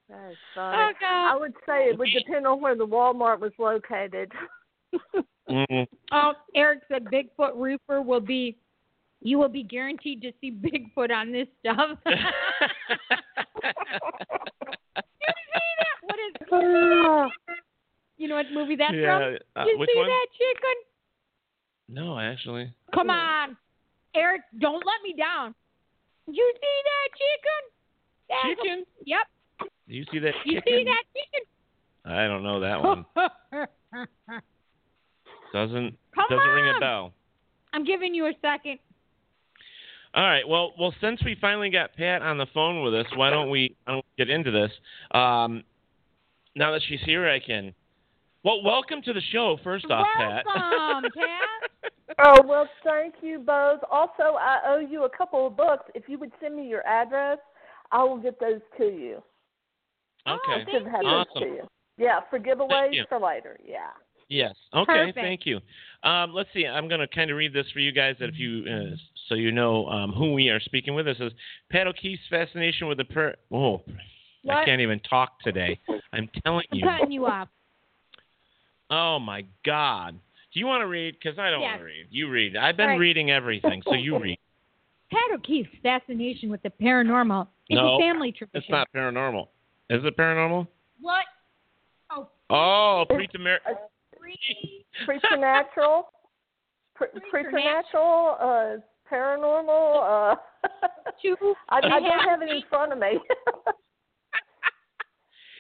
that 0.10 0.32
is 0.32 0.38
funny. 0.54 0.78
Oh, 1.02 1.06
I 1.08 1.38
would 1.40 1.54
say 1.66 1.90
it 1.90 1.98
would 1.98 2.10
depend 2.14 2.48
on 2.48 2.62
where 2.62 2.76
the 2.76 2.86
Walmart 2.86 3.40
was 3.40 3.52
located. 3.60 4.32
Mm. 5.48 5.86
Oh, 6.12 6.34
Eric 6.56 6.80
said 6.88 7.06
Bigfoot 7.06 7.52
roofer 7.56 8.02
will 8.02 8.20
be. 8.20 8.58
You 9.22 9.38
will 9.38 9.48
be 9.48 9.62
guaranteed 9.62 10.20
to 10.24 10.32
see 10.42 10.50
Bigfoot 10.52 11.12
on 11.16 11.32
this 11.32 11.48
stuff. 11.60 12.00
you 13.66 15.32
see 15.54 15.72
that? 15.82 15.98
What 16.02 16.20
is? 16.20 16.34
You, 16.52 17.30
you 18.18 18.28
know 18.28 18.36
what 18.36 18.46
movie 18.54 18.76
that's 18.76 18.94
Yeah, 18.96 19.18
from? 19.18 19.38
uh, 19.56 19.66
you 19.68 19.78
which 19.78 19.90
see 19.94 20.00
one? 20.00 20.08
that 20.10 20.28
chicken? 20.34 20.76
no, 21.90 22.20
actually. 22.20 22.74
Come 22.94 23.10
on, 23.10 23.58
Eric, 24.16 24.42
don't 24.60 24.84
let 24.86 25.02
me 25.04 25.14
down. 25.18 25.54
You 26.28 26.54
see 26.56 26.82
that 26.90 27.10
chicken? 27.22 27.62
That's 28.30 28.46
a- 28.46 28.64
Chicken? 28.64 28.86
yep. 29.06 29.28
Do 29.88 29.94
you 29.94 30.06
see 30.12 30.20
that 30.20 30.34
Chicken? 30.44 30.54
You 30.54 30.62
see 30.66 30.84
that 30.86 31.04
chicken? 31.14 31.44
I 32.06 32.28
don't 32.28 32.44
know 32.44 32.60
that 32.62 32.82
one. 32.82 33.06
Doesn't 35.54 35.98
Come 36.14 36.26
doesn't 36.30 36.50
ring 36.52 36.74
a 36.76 36.80
bell. 36.80 37.14
I'm 37.74 37.86
giving 37.86 38.14
you 38.14 38.26
a 38.26 38.34
second. 38.42 38.80
All 40.16 40.24
right. 40.24 40.48
Well, 40.48 40.74
well, 40.80 40.94
since 41.02 41.22
we 41.24 41.36
finally 41.40 41.70
got 41.70 41.94
Pat 41.96 42.22
on 42.22 42.38
the 42.38 42.48
phone 42.54 42.84
with 42.84 42.96
us, 42.96 43.06
why 43.16 43.30
don't 43.30 43.50
we, 43.50 43.76
why 43.84 43.94
don't 43.94 44.06
we 44.18 44.26
get 44.26 44.34
into 44.34 44.50
this? 44.50 44.72
Um, 45.12 45.64
now 46.56 46.72
that 46.72 46.82
she's 46.88 47.02
here, 47.06 47.30
I 47.30 47.40
can. 47.40 47.74
Well, 48.44 48.64
welcome 48.64 49.02
to 49.02 49.12
the 49.12 49.22
show. 49.32 49.58
First 49.64 49.86
off, 49.90 50.08
Pat. 50.18 50.46
Welcome, 50.46 51.12
Pat. 51.16 51.92
Oh 52.24 52.42
well, 52.46 52.70
thank 52.84 53.16
you 53.22 53.40
both. 53.40 53.80
Also, 53.92 54.38
I 54.40 54.60
owe 54.68 54.80
you 54.80 55.04
a 55.04 55.10
couple 55.10 55.48
of 55.48 55.58
books. 55.58 55.86
If 55.96 56.08
you 56.08 56.18
would 56.20 56.32
send 56.40 56.56
me 56.56 56.66
your 56.66 56.86
address, 56.88 57.40
I 57.92 58.04
will 58.04 58.20
get 58.20 58.40
those 58.40 58.62
to 58.78 58.86
you. 58.86 59.24
Okay. 60.28 60.40
I 60.54 60.72
should 60.72 60.86
have 60.86 61.04
Awesome. 61.04 61.28
those 61.34 61.44
to 61.44 61.48
you. 61.48 61.68
Yeah, 61.98 62.20
for 62.30 62.40
giveaways 62.40 62.94
for 63.10 63.20
later. 63.20 63.58
Yeah. 63.66 63.90
Yes. 64.30 64.56
Okay. 64.74 64.86
Perfect. 64.86 65.18
Thank 65.18 65.46
you. 65.46 65.60
Um, 66.04 66.34
let's 66.34 66.50
see. 66.54 66.66
I'm 66.66 66.88
going 66.88 67.02
to 67.02 67.08
kind 67.08 67.32
of 67.32 67.38
read 67.38 67.54
this 67.54 67.66
for 67.74 67.80
you 67.80 67.92
guys, 67.92 68.16
that 68.20 68.30
if 68.30 68.38
you, 68.38 68.64
uh, 68.70 68.96
so 69.30 69.36
you 69.36 69.52
know 69.52 69.88
um, 69.88 70.12
who 70.12 70.34
we 70.34 70.50
are 70.50 70.60
speaking 70.60 70.96
with. 70.96 71.06
This 71.06 71.18
is 71.20 71.32
Pat 71.72 71.88
O'Keefe's 71.88 72.22
fascination 72.30 72.88
with 72.88 72.98
the 72.98 73.06
per. 73.06 73.36
Oh, 73.52 73.82
I 74.50 74.64
can't 74.66 74.82
even 74.82 75.00
talk 75.02 75.40
today. 75.42 75.80
I'm 76.14 76.30
telling 76.44 76.66
I'm 76.72 76.78
you. 76.78 76.86
cutting 76.86 77.12
you 77.12 77.26
off. 77.26 77.48
Oh 78.90 79.20
my 79.20 79.46
God. 79.66 80.20
Do 80.54 80.60
you 80.60 80.68
want 80.68 80.82
to 80.82 80.88
read? 80.88 81.16
Because 81.22 81.38
I 81.40 81.50
don't 81.50 81.62
want 81.62 81.80
to 81.80 81.84
read. 81.86 82.06
You 82.12 82.30
read. 82.30 82.56
I've 82.56 82.78
been 82.78 82.86
All 82.86 82.92
right. 82.92 83.00
reading 83.00 83.32
everything, 83.32 83.82
so 83.86 83.94
you 83.94 84.18
read. 84.20 84.38
Pat 85.12 85.22
O'Keefe's 85.34 85.70
fascination 85.84 86.50
with 86.50 86.62
the 86.64 86.72
paranormal 86.82 87.48
is 87.70 87.76
no, 87.78 87.96
a 87.96 88.00
family 88.00 88.32
tradition. 88.32 88.62
it's 88.62 88.70
not 88.70 88.88
paranormal. 88.96 89.48
Is 89.90 90.04
it 90.04 90.18
paranormal? 90.18 90.68
What? 91.02 91.26
Oh, 92.12 92.28
Oh, 92.50 93.06
pretemer. 93.10 93.58
Preternatural, 95.06 96.08
pre- 96.96 97.08
preternatural, 97.30 98.38
uh, 98.42 98.78
paranormal. 99.12 100.34
Uh, 100.34 100.36
I, 101.70 101.78
I 101.78 102.00
don't 102.00 102.30
have 102.30 102.42
it 102.42 102.50
in 102.50 102.62
front 102.70 102.92
of 102.92 103.00
me. 103.00 103.20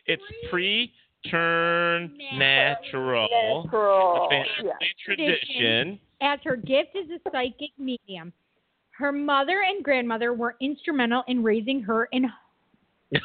It's 0.07 0.21
pre 0.51 0.93
turn 1.31 2.15
natural. 2.35 3.27
Natural. 3.63 4.27
The 4.29 4.35
family 4.35 4.71
tradition. 5.03 5.99
as 6.21 6.39
her 6.43 6.55
gift 6.55 6.95
as 6.95 7.09
a 7.09 7.29
psychic 7.31 7.71
medium. 7.79 8.31
Her 8.91 9.11
mother 9.11 9.63
and 9.67 9.83
grandmother 9.83 10.33
were 10.33 10.55
instrumental 10.61 11.23
in 11.27 11.43
raising 11.43 11.81
her 11.81 12.05
in. 12.11 12.25
in 13.11 13.19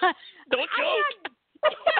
a, 0.00 0.14
Don't 0.50 0.70
joke. 0.78 1.32
Deciding 1.60 1.90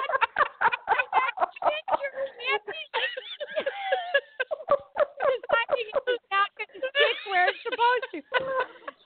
it 5.01 5.27
was 5.27 5.43
not 5.51 5.67
going 5.69 5.87
to 5.91 5.99
stick 6.01 6.20
where 7.27 7.47
it's 7.49 7.57
supposed 7.63 8.07
to. 8.13 8.21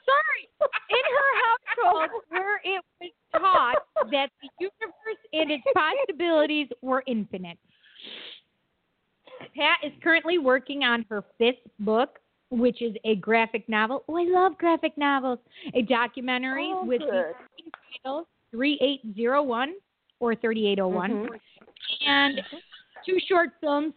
Sorry. 0.05 0.43
In 0.89 1.05
her 1.17 1.31
household, 1.45 2.21
where 2.29 2.57
it 2.63 2.83
was 3.01 3.11
taught 3.33 4.09
that 4.11 4.29
the 4.41 4.49
universe 4.59 5.21
and 5.33 5.51
its 5.51 5.63
possibilities 5.73 6.67
were 6.81 7.03
infinite. 7.07 7.57
Pat 9.55 9.77
is 9.83 9.91
currently 10.03 10.37
working 10.37 10.83
on 10.83 11.05
her 11.09 11.23
fifth 11.37 11.65
book, 11.79 12.19
which 12.49 12.81
is 12.81 12.95
a 13.03 13.15
graphic 13.15 13.67
novel. 13.67 14.03
Oh, 14.07 14.17
I 14.17 14.23
love 14.23 14.57
graphic 14.57 14.97
novels. 14.97 15.39
A 15.73 15.81
documentary 15.81 16.71
Oh, 16.73 16.85
with 16.85 17.01
the 17.01 17.33
title, 18.03 18.27
3801 18.51 19.75
or 20.19 20.35
3801, 20.35 21.11
Mhm. 21.11 21.39
and 22.05 22.41
two 23.05 23.19
short 23.27 23.49
films. 23.59 23.93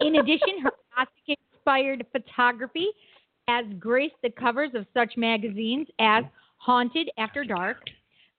In 0.00 0.16
addition, 0.16 0.60
her 0.60 0.72
Gothic 0.96 1.38
inspired 1.52 2.06
photography 2.12 2.92
has 3.48 3.64
graced 3.78 4.14
the 4.22 4.30
covers 4.30 4.70
of 4.74 4.86
such 4.94 5.14
magazines 5.16 5.88
as 5.98 6.22
Haunted 6.58 7.10
After 7.18 7.44
Dark, 7.44 7.78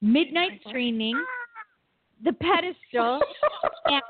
Midnight 0.01 0.61
Screaming, 0.67 1.19
The 2.23 2.33
Pedestal, 2.33 3.19
and 3.85 4.01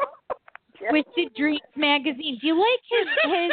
Twisted 0.89 1.34
Dreams 1.35 1.61
magazine. 1.76 2.38
Do 2.41 2.47
you 2.47 2.59
like 2.59 2.81
his 2.89 3.31
his 3.31 3.51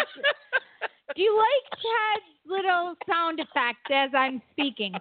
do 1.14 1.23
you 1.23 1.36
like 1.36 1.81
Chad's 1.81 2.36
little 2.47 2.94
sound 3.09 3.39
effects 3.39 3.90
as 3.93 4.10
I'm 4.14 4.43
speaking? 4.52 4.93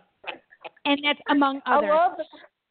And 0.85 0.99
that's 1.03 1.19
among 1.29 1.61
I 1.65 1.77
others. 1.77 1.89
love 1.89 2.11
the 2.17 2.23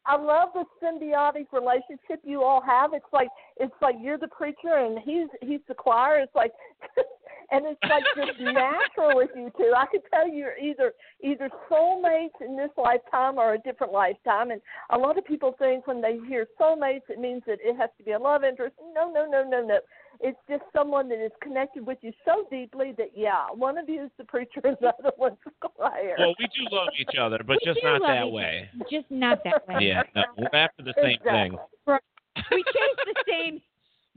I 0.07 0.17
love 0.17 0.49
the 0.53 0.63
symbiotic 0.81 1.47
relationship 1.51 2.21
you 2.23 2.43
all 2.43 2.61
have. 2.61 2.93
It's 2.93 3.05
like 3.11 3.27
it's 3.57 3.73
like 3.81 3.95
you're 3.99 4.17
the 4.17 4.27
preacher 4.29 4.75
and 4.77 4.99
he's 4.99 5.27
he's 5.41 5.61
the 5.67 5.73
choir. 5.73 6.19
It's 6.19 6.35
like 6.35 6.51
and 7.51 7.65
it's 7.65 7.79
like 7.83 8.03
just 8.15 8.39
natural 8.39 9.15
with 9.15 9.29
you 9.35 9.51
two. 9.57 9.73
I 9.75 9.85
could 9.87 10.01
tell 10.11 10.27
you're 10.27 10.57
either 10.57 10.93
either 11.23 11.49
soulmates 11.69 12.39
in 12.41 12.55
this 12.57 12.69
lifetime 12.77 13.37
or 13.37 13.53
a 13.53 13.57
different 13.59 13.93
lifetime. 13.93 14.51
And 14.51 14.61
a 14.91 14.97
lot 14.97 15.17
of 15.17 15.25
people 15.25 15.55
think 15.57 15.87
when 15.87 16.01
they 16.01 16.17
hear 16.27 16.47
soulmates, 16.59 17.09
it 17.09 17.19
means 17.19 17.43
that 17.47 17.57
it 17.61 17.75
has 17.77 17.89
to 17.97 18.03
be 18.03 18.11
a 18.11 18.19
love 18.19 18.43
interest. 18.43 18.75
No, 18.93 19.11
no, 19.11 19.25
no, 19.29 19.43
no, 19.47 19.65
no. 19.65 19.79
It's 20.21 20.39
just 20.49 20.63
someone 20.73 21.09
that 21.09 21.23
is 21.23 21.31
connected 21.41 21.85
with 21.85 21.97
you 22.01 22.11
so 22.23 22.47
deeply 22.49 22.93
that 22.97 23.11
yeah, 23.15 23.47
one 23.53 23.77
of 23.77 23.89
you 23.89 24.05
is 24.05 24.11
the 24.17 24.23
preacher 24.23 24.61
and 24.63 24.77
the 24.79 24.87
other 24.99 25.11
one's 25.17 25.37
the 25.43 25.51
choir. 25.61 26.15
Well, 26.17 26.33
we 26.39 26.47
do 26.47 26.75
love 26.75 26.89
each 26.99 27.17
other, 27.19 27.39
but 27.39 27.57
We 27.65 27.73
just 27.73 27.83
not 27.83 28.01
that 28.01 28.31
way. 28.31 28.69
other, 28.75 28.85
Just 28.89 29.11
not 29.11 29.43
that 29.43 29.67
way. 29.67 29.77
Yeah, 29.81 30.03
no, 30.15 30.23
we're 30.37 30.57
after 30.57 30.83
the 30.83 30.93
same 31.01 31.19
thing. 31.23 31.57
Right. 31.85 32.01
We 32.51 32.63
chase 32.63 33.05
the 33.05 33.23
same 33.27 33.61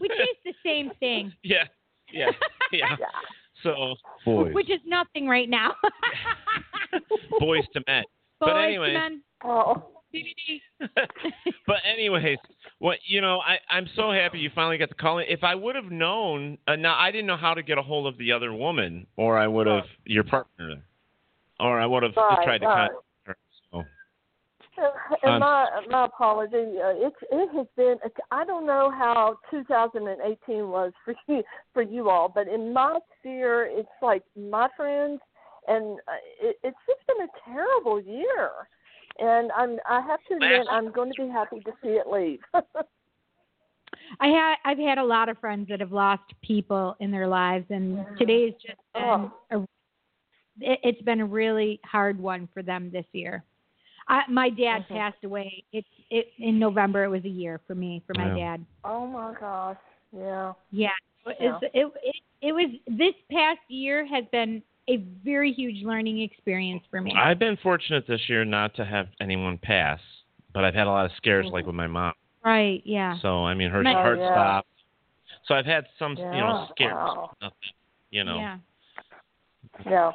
we 0.01 0.09
chase 0.09 0.39
the 0.45 0.55
same 0.65 0.91
thing. 1.01 1.33
Yeah, 1.43 1.65
yeah, 2.13 2.31
yeah. 2.73 2.97
So, 3.63 3.95
Boys. 4.25 4.55
Which 4.55 4.71
is 4.71 4.81
nothing 4.87 5.27
right 5.27 5.49
now. 5.49 5.75
boys 7.41 7.65
to 7.75 7.83
men. 7.87 8.05
Boys 8.41 8.51
but 8.51 8.53
to 8.55 8.61
anyway, 8.61 8.93
men. 8.93 9.23
Oh. 9.45 9.91
but 11.67 11.77
anyways, 11.85 12.39
what 12.79 12.99
you 13.07 13.21
know, 13.21 13.41
I 13.41 13.59
I'm 13.71 13.87
so 13.95 14.11
happy 14.11 14.39
you 14.39 14.51
finally 14.55 14.79
got 14.79 14.89
to 14.89 14.95
call 14.95 15.19
in. 15.19 15.27
If 15.29 15.45
I 15.45 15.55
would 15.55 15.75
have 15.75 15.91
known, 15.91 16.57
uh, 16.67 16.77
now 16.77 16.99
I 16.99 17.11
didn't 17.11 17.27
know 17.27 17.37
how 17.37 17.53
to 17.53 17.63
get 17.63 17.77
a 17.77 17.83
hold 17.83 18.07
of 18.07 18.17
the 18.17 18.33
other 18.33 18.53
woman, 18.55 19.07
or 19.17 19.37
I 19.37 19.47
would 19.47 19.67
have 19.67 19.85
your 20.07 20.25
partner, 20.25 20.77
or 21.61 21.79
I 21.79 21.85
would 21.85 22.03
have 22.05 22.15
just 22.15 22.43
tried 22.43 22.59
to 22.59 22.67
right. 22.67 22.91
Contact 24.79 24.97
her. 25.11 25.17
So. 25.23 25.29
And 25.29 25.35
Um, 25.35 25.41
my 25.41 25.81
my 25.91 26.05
apology. 26.07 26.81
Uh, 26.81 27.07
it 27.07 27.13
it 27.31 27.51
has 27.57 27.67
been. 27.77 27.97
I 28.31 28.45
don't 28.45 28.67
know 28.67 28.91
how 28.91 29.39
2018 29.51 30.69
was 30.69 30.93
for 31.05 31.15
you 31.29 31.43
for 31.75 31.83
you 31.83 32.11
all, 32.11 32.29
but 32.29 32.49
in 32.49 32.73
my 32.73 32.99
sphere, 33.19 33.69
it's 33.71 33.89
like 34.03 34.23
my 34.37 34.69
friends, 34.77 35.21
and 35.67 35.99
uh, 36.09 36.13
it, 36.41 36.57
it's 36.63 36.77
just 36.87 37.07
been 37.07 37.27
a 37.27 37.51
terrible 37.51 38.01
year. 38.01 38.51
And 39.19 39.51
I'm 39.53 39.79
I 39.89 40.01
have 40.01 40.21
to 40.29 40.35
admit 40.35 40.67
I'm 40.71 40.93
going 40.93 41.13
to 41.13 41.27
be 41.27 41.29
happy 41.29 41.61
to 41.61 41.73
see 41.83 41.91
it 41.91 42.07
leave. 42.07 42.41
I 44.21 44.29
had 44.29 44.57
I've 44.65 44.79
had 44.79 44.99
a 44.99 45.05
lot 45.05 45.29
of 45.29 45.39
friends 45.39 45.69
that 45.69 45.81
have 45.81 45.93
lost 45.93 46.23
people 46.43 46.97
in 47.01 47.11
their 47.11 47.27
lives, 47.27 47.67
and 47.71 48.05
today's 48.19 48.53
just 48.65 48.79
been 48.95 49.31
a, 49.51 49.59
it, 50.61 50.81
it's 50.83 51.03
been 51.03 51.21
a 51.21 51.27
really 51.27 51.81
hard 51.85 52.21
one 52.21 52.49
for 52.53 52.63
them 52.63 52.91
this 52.93 53.07
year. 53.13 53.45
I, 54.09 54.23
my 54.29 54.49
dad 54.51 54.85
Mhm. 54.85 54.89
passed 54.89 55.23
away. 55.25 55.63
It 55.73 55.85
it 56.11 56.33
in 56.39 56.59
November. 56.59 57.05
It 57.05 57.09
was 57.09 57.25
a 57.25 57.29
year 57.29 57.61
for 57.67 57.75
me 57.75 58.03
for 58.07 58.15
my 58.15 58.29
Wow. 58.29 58.37
dad. 58.37 58.67
oh 58.85 59.07
my 59.07 59.35
gosh. 59.39 59.77
Yeah. 60.13 60.53
Yeah, 60.71 60.89
it, 61.27 61.37
Yeah. 61.41 61.59
it, 61.75 61.93
it 62.03 62.17
it 62.41 62.53
was 62.53 62.71
this 62.87 63.15
past 63.31 63.61
year 63.69 64.07
has 64.07 64.25
been 64.33 64.63
a 64.89 64.97
very 65.23 65.53
huge 65.53 65.83
learning 65.85 66.21
experience 66.23 66.83
for 66.91 67.03
me. 67.03 67.13
I've 67.15 67.39
been 67.39 67.59
fortunate 67.59 68.07
this 68.07 68.27
year 68.29 68.45
not 68.47 68.75
to 68.77 68.85
have 68.87 69.09
anyone 69.21 69.59
pass, 69.59 70.01
but 70.55 70.65
I've 70.65 70.75
had 70.75 70.87
a 70.87 70.91
lot 70.91 71.05
of 71.05 71.13
scares 71.19 71.47
like 71.53 71.67
with 71.67 71.75
my 71.75 71.87
mom. 71.87 72.15
right? 72.45 72.81
Yeah. 72.87 73.19
So 73.21 73.45
I 73.45 73.53
mean, 73.53 73.71
her 73.71 73.83
My- 73.83 73.93
heart 73.93 74.19
Oh, 74.19 74.23
yeah. 74.23 74.33
stopped. 74.33 74.69
So 75.45 75.55
I've 75.55 75.67
had 75.67 75.87
some, 75.99 76.17
you 76.17 76.25
know, 76.25 76.67
scares. 76.71 76.95
wow. 76.95 77.31
Nothing, 77.43 77.57
you 78.11 78.25
know. 78.25 78.39
Yeah. 78.39 78.59
Yeah. 79.85 80.13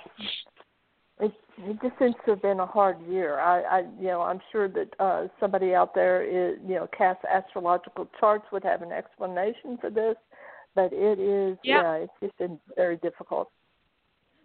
It 1.23 1.33
it 1.57 1.81
just 1.81 1.97
seems 1.99 2.15
to 2.25 2.31
have 2.31 2.41
been 2.41 2.59
a 2.59 2.65
hard 2.65 2.97
year. 3.07 3.39
I, 3.39 3.61
I 3.61 3.79
you 3.99 4.07
know, 4.07 4.21
I'm 4.21 4.39
sure 4.51 4.67
that 4.69 4.89
uh 4.99 5.27
somebody 5.39 5.73
out 5.73 5.93
there 5.95 6.23
is 6.23 6.59
you 6.67 6.75
know, 6.75 6.87
cast 6.97 7.19
astrological 7.25 8.09
charts 8.19 8.45
would 8.51 8.63
have 8.63 8.81
an 8.81 8.91
explanation 8.91 9.77
for 9.79 9.89
this. 9.89 10.15
But 10.75 10.91
it 10.91 11.19
is 11.19 11.57
Yeah. 11.63 11.81
yeah, 11.81 11.93
it's 11.95 12.13
just 12.21 12.37
been 12.37 12.59
very 12.75 12.97
difficult. 12.97 13.49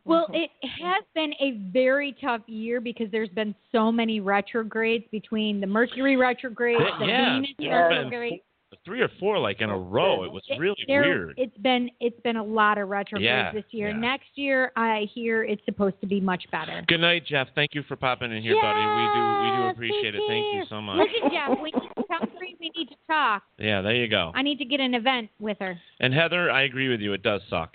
Well, 0.04 0.26
Mhm. 0.28 0.44
it 0.44 0.50
has 0.62 1.04
been 1.14 1.34
a 1.38 1.50
very 1.72 2.12
tough 2.12 2.48
year 2.48 2.80
because 2.80 3.10
there's 3.10 3.28
been 3.30 3.54
so 3.72 3.92
many 3.92 4.20
retrogrades 4.20 5.06
between 5.08 5.60
the 5.60 5.66
Mercury 5.66 6.16
retrograde, 6.16 6.80
Yeah, 6.80 6.98
the 6.98 7.06
yeah, 7.06 7.34
Venus 7.34 7.56
there's 7.58 8.04
retrograde. 8.04 8.42
Three 8.84 9.00
or 9.00 9.08
four 9.18 9.38
like 9.38 9.60
in 9.60 9.70
a 9.70 9.78
row. 9.78 10.24
It 10.24 10.32
was 10.32 10.42
really 10.58 10.76
There- 10.86 11.02
weird. 11.02 11.34
It's 11.38 11.56
been 11.58 11.90
it's 12.00 12.18
been 12.20 12.36
a 12.36 12.44
lot 12.44 12.78
of 12.78 12.88
retrogrades 12.88 13.24
Yeah, 13.24 13.52
this 13.52 13.64
year. 13.70 13.88
yeah. 13.88 13.96
Next 13.96 14.28
year, 14.34 14.72
I 14.76 15.08
hear 15.12 15.42
it's 15.44 15.64
supposed 15.64 16.00
to 16.00 16.06
be 16.06 16.20
much 16.20 16.44
better. 16.50 16.84
Good 16.86 17.00
night, 17.00 17.24
Jeff. 17.26 17.48
Thank 17.54 17.74
you 17.74 17.82
for 17.84 17.96
popping 17.96 18.30
in 18.30 18.42
here, 18.42 18.56
buddy. 18.60 18.80
We 18.80 19.06
do 19.14 19.42
we 19.42 19.56
do 19.56 19.68
appreciate 19.68 20.14
it. 20.14 20.22
Thank 20.28 20.54
you 20.54 20.64
so 20.68 20.80
much. 20.82 20.98
Listen, 20.98 21.30
Jeff, 21.30 21.58
we 21.62 21.70
need 21.72 21.88
to 21.96 22.26
Bree 22.38 22.56
we 22.60 22.70
need 22.76 22.88
to 22.88 22.96
talk. 23.06 23.42
Yeah, 23.58 23.80
there 23.80 23.94
you 23.94 24.08
go. 24.08 24.32
I 24.34 24.42
need 24.42 24.58
to 24.58 24.64
get 24.64 24.80
an 24.80 24.94
event 24.94 25.30
with 25.38 25.58
her. 25.60 25.78
And 26.00 26.12
Heather, 26.12 26.50
I 26.50 26.62
agree 26.62 26.88
with 26.88 27.00
you. 27.00 27.12
It 27.12 27.22
does 27.22 27.40
suck. 27.48 27.72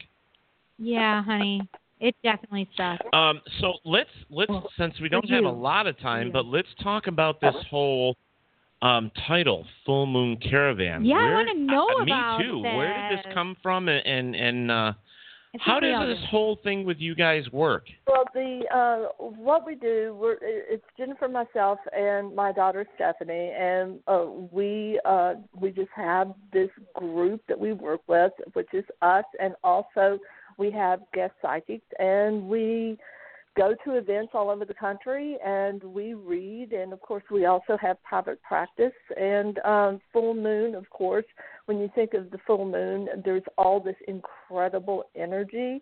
Yeah, 0.80 1.24
honey, 1.24 1.62
it 2.00 2.16
definitely 2.24 2.68
sucks. 2.76 3.06
Um, 3.14 3.42
so 3.62 3.74
let's 3.86 4.10
let's 4.30 4.52
since 4.78 4.94
we 5.02 5.10
don't 5.10 5.30
have 5.30 5.46
a 5.46 5.50
lot 5.50 5.88
of 5.88 5.98
time, 6.00 6.32
but 6.32 6.46
let's 6.46 6.68
talk 6.82 7.08
about 7.08 7.40
this 7.42 7.56
whole 7.70 8.18
um, 8.84 9.12
title, 9.28 9.66
Full 9.86 10.06
Moon 10.06 10.38
Caravan. 10.38 11.06
Yeah, 11.06 11.16
I 11.16 11.34
wanna 11.34 11.54
know 11.56 11.88
uh, 12.00 12.04
about 12.04 12.40
Me 12.40 12.46
too. 12.46 12.60
Where 12.60 13.10
did 13.10 13.18
this 13.18 13.26
this. 13.26 13.34
come 13.34 13.56
from, 13.64 13.88
and 13.88 14.06
and, 14.06 14.36
and 14.36 14.72
uh, 14.72 14.94
how 15.60 15.80
does 15.80 15.94
all 15.96 16.06
this 16.06 16.18
whole 16.30 16.60
thing 16.64 16.84
with 16.84 16.98
you 16.98 17.16
guys 17.16 17.44
work? 17.52 17.86
Well, 18.08 18.26
the 18.34 18.66
uh, 18.76 19.24
what 19.24 19.66
we 19.66 19.76
do, 19.76 20.18
we're, 20.20 20.38
it's 20.42 20.84
Jennifer, 20.98 21.30
myself, 21.30 21.80
and 21.96 22.36
my 22.36 22.52
daughter 22.52 22.86
Stephanie, 22.96 23.52
and 23.58 24.00
uh, 24.08 24.26
we 24.52 25.00
uh, 25.06 25.36
we 25.56 25.72
just 25.72 25.92
have 25.96 26.34
this 26.52 26.70
group 26.96 27.42
that 27.48 27.60
we 27.60 27.72
work 27.72 28.02
with, 28.08 28.34
which 28.52 28.70
is 28.74 28.84
us, 29.02 29.26
and 29.40 29.54
also 29.64 30.20
we 30.58 30.72
have 30.72 31.00
guest 31.14 31.34
psychics, 31.42 31.86
and 32.00 32.48
we 32.48 32.98
go 33.56 33.76
to 33.86 33.98
events 33.98 34.32
all 34.34 34.50
over 34.50 34.66
the 34.66 34.74
country, 34.74 35.38
and 35.46 35.84
we 35.84 36.14
read, 36.14 36.74
and 36.74 36.94
of 36.94 37.02
course 37.02 37.24
we 37.32 37.46
also 37.46 37.78
have 37.80 38.02
private 38.04 38.42
practice 38.42 38.94
and 39.20 39.60
um, 39.60 40.02
full 40.12 40.34
moon. 40.34 40.76
Of 40.76 40.90
course, 40.90 41.26
when 41.66 41.80
you 41.80 41.90
think 41.94 42.14
of 42.14 42.32
the 42.32 42.40
full 42.46 42.66
moon, 42.66 43.08
there's 43.24 43.44
all 43.58 43.80
this 43.80 43.96
incredible 44.08 45.06
energy 45.16 45.82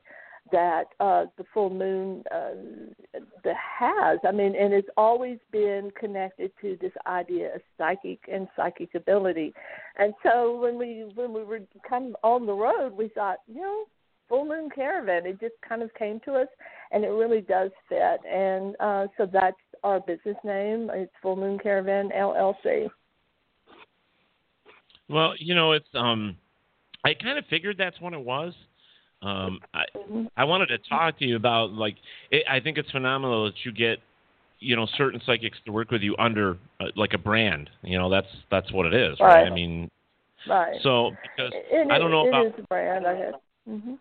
that 0.52 0.86
uh, 1.00 1.26
the 1.38 1.46
full 1.54 1.70
moon 1.70 2.24
uh, 2.34 3.20
that 3.44 3.56
has. 3.80 4.20
I 4.28 4.32
mean, 4.32 4.56
and 4.56 4.74
it's 4.74 4.90
always 4.98 5.38
been 5.52 5.92
connected 6.00 6.52
to 6.62 6.78
this 6.82 6.92
idea 7.08 7.56
of 7.56 7.62
psychic 7.78 8.20
and 8.32 8.48
psychic 8.56 8.96
ability. 8.96 9.54
And 9.98 10.14
so 10.24 10.60
when 10.60 10.78
we 10.78 11.10
when 11.16 11.34
we 11.34 11.44
were 11.44 11.62
kind 11.88 12.08
of 12.08 12.16
on 12.24 12.46
the 12.46 12.54
road, 12.54 12.94
we 12.98 13.10
thought, 13.10 13.38
you 13.48 13.62
know, 13.62 13.86
full 14.32 14.46
moon 14.46 14.70
caravan. 14.74 15.26
It 15.26 15.40
just 15.40 15.56
kind 15.68 15.84
of 15.84 15.94
came 15.94 16.22
to 16.26 16.34
us, 16.36 16.48
and 16.92 17.04
it 17.04 17.10
really 17.10 17.42
does 17.42 17.72
fit. 17.90 18.20
And 18.30 18.76
uh, 18.80 19.08
so 19.18 19.28
that's 19.32 19.58
our 19.84 20.00
business 20.00 20.38
name. 20.44 20.90
It's 20.94 21.12
Full 21.22 21.36
Moon 21.36 21.58
Caravan 21.60 22.10
LLC. 22.16 22.90
Well, 25.10 25.34
you 25.38 25.56
know, 25.56 25.74
it's 25.74 25.88
um, 25.94 26.38
I 27.04 27.14
kind 27.14 27.38
of 27.38 27.46
figured 27.50 27.78
that's 27.78 28.00
what 28.00 28.14
it 28.14 28.24
was. 28.24 28.54
Um, 29.22 29.60
I 29.74 29.84
I 30.38 30.44
wanted 30.46 30.68
to 30.68 30.78
talk 30.90 31.20
to 31.20 31.26
you 31.26 31.36
about 31.36 31.72
like 31.72 31.96
it, 32.32 32.44
I 32.50 32.60
think 32.60 32.78
it's 32.78 32.90
phenomenal 32.92 33.46
that 33.46 33.54
you 33.64 33.72
get 33.72 34.00
you 34.60 34.76
know 34.76 34.88
certain 34.98 35.22
psychics 35.26 35.58
to 35.66 35.72
work 35.72 35.92
with 35.92 36.02
you 36.02 36.16
under 36.18 36.58
uh, 36.80 36.86
like 36.96 37.14
a 37.14 37.18
brand. 37.18 37.70
You 37.84 37.98
know, 38.00 38.10
that's 38.10 38.28
that's 38.50 38.72
what 38.72 38.86
it 38.86 38.94
is, 38.94 39.20
right? 39.20 39.44
Right. 39.44 39.48
I 39.48 39.54
mean, 39.54 39.90
Right. 40.48 40.82
so 40.82 41.12
because 41.22 41.52
It- 41.54 41.92
I 41.92 42.00
don't 42.00 42.10
know 42.10 42.26
it 42.26 42.30
about 42.30 42.46
is 42.48 42.54
a 42.58 42.64
brand 42.64 43.06
I 43.06 43.16
had. 43.16 43.36
hmm 43.66 43.92
it- 43.92 44.00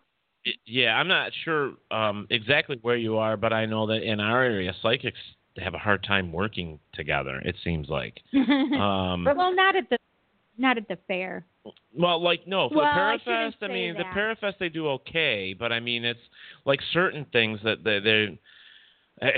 yeah, 0.66 0.94
I'm 0.96 1.08
not 1.08 1.32
sure 1.44 1.72
um, 1.90 2.26
exactly 2.30 2.78
where 2.82 2.96
you 2.96 3.16
are, 3.18 3.36
but 3.36 3.52
I 3.52 3.66
know 3.66 3.86
that 3.86 4.02
in 4.02 4.20
our 4.20 4.42
area, 4.42 4.74
psychics 4.82 5.18
have 5.58 5.74
a 5.74 5.78
hard 5.78 6.02
time 6.04 6.32
working 6.32 6.78
together. 6.94 7.40
It 7.44 7.56
seems 7.64 7.88
like. 7.88 8.20
Um, 8.80 9.24
well, 9.24 9.54
not 9.54 9.76
at 9.76 9.90
the 9.90 9.98
not 10.56 10.78
at 10.78 10.88
the 10.88 10.96
fair. 11.06 11.44
Well, 11.94 12.22
like 12.22 12.46
no, 12.46 12.68
for 12.68 12.76
Well, 12.76 12.84
the 12.84 13.30
Parafest, 13.30 13.54
I, 13.62 13.66
say 13.66 13.72
mean 13.72 13.94
that. 13.94 14.06
the 14.14 14.18
Parafest 14.18 14.58
they 14.58 14.68
do 14.70 14.88
okay, 14.88 15.54
but 15.58 15.70
I 15.72 15.80
mean 15.80 16.04
it's 16.04 16.20
like 16.64 16.80
certain 16.92 17.26
things 17.32 17.60
that 17.64 17.84
they 17.84 17.98
they 18.00 18.38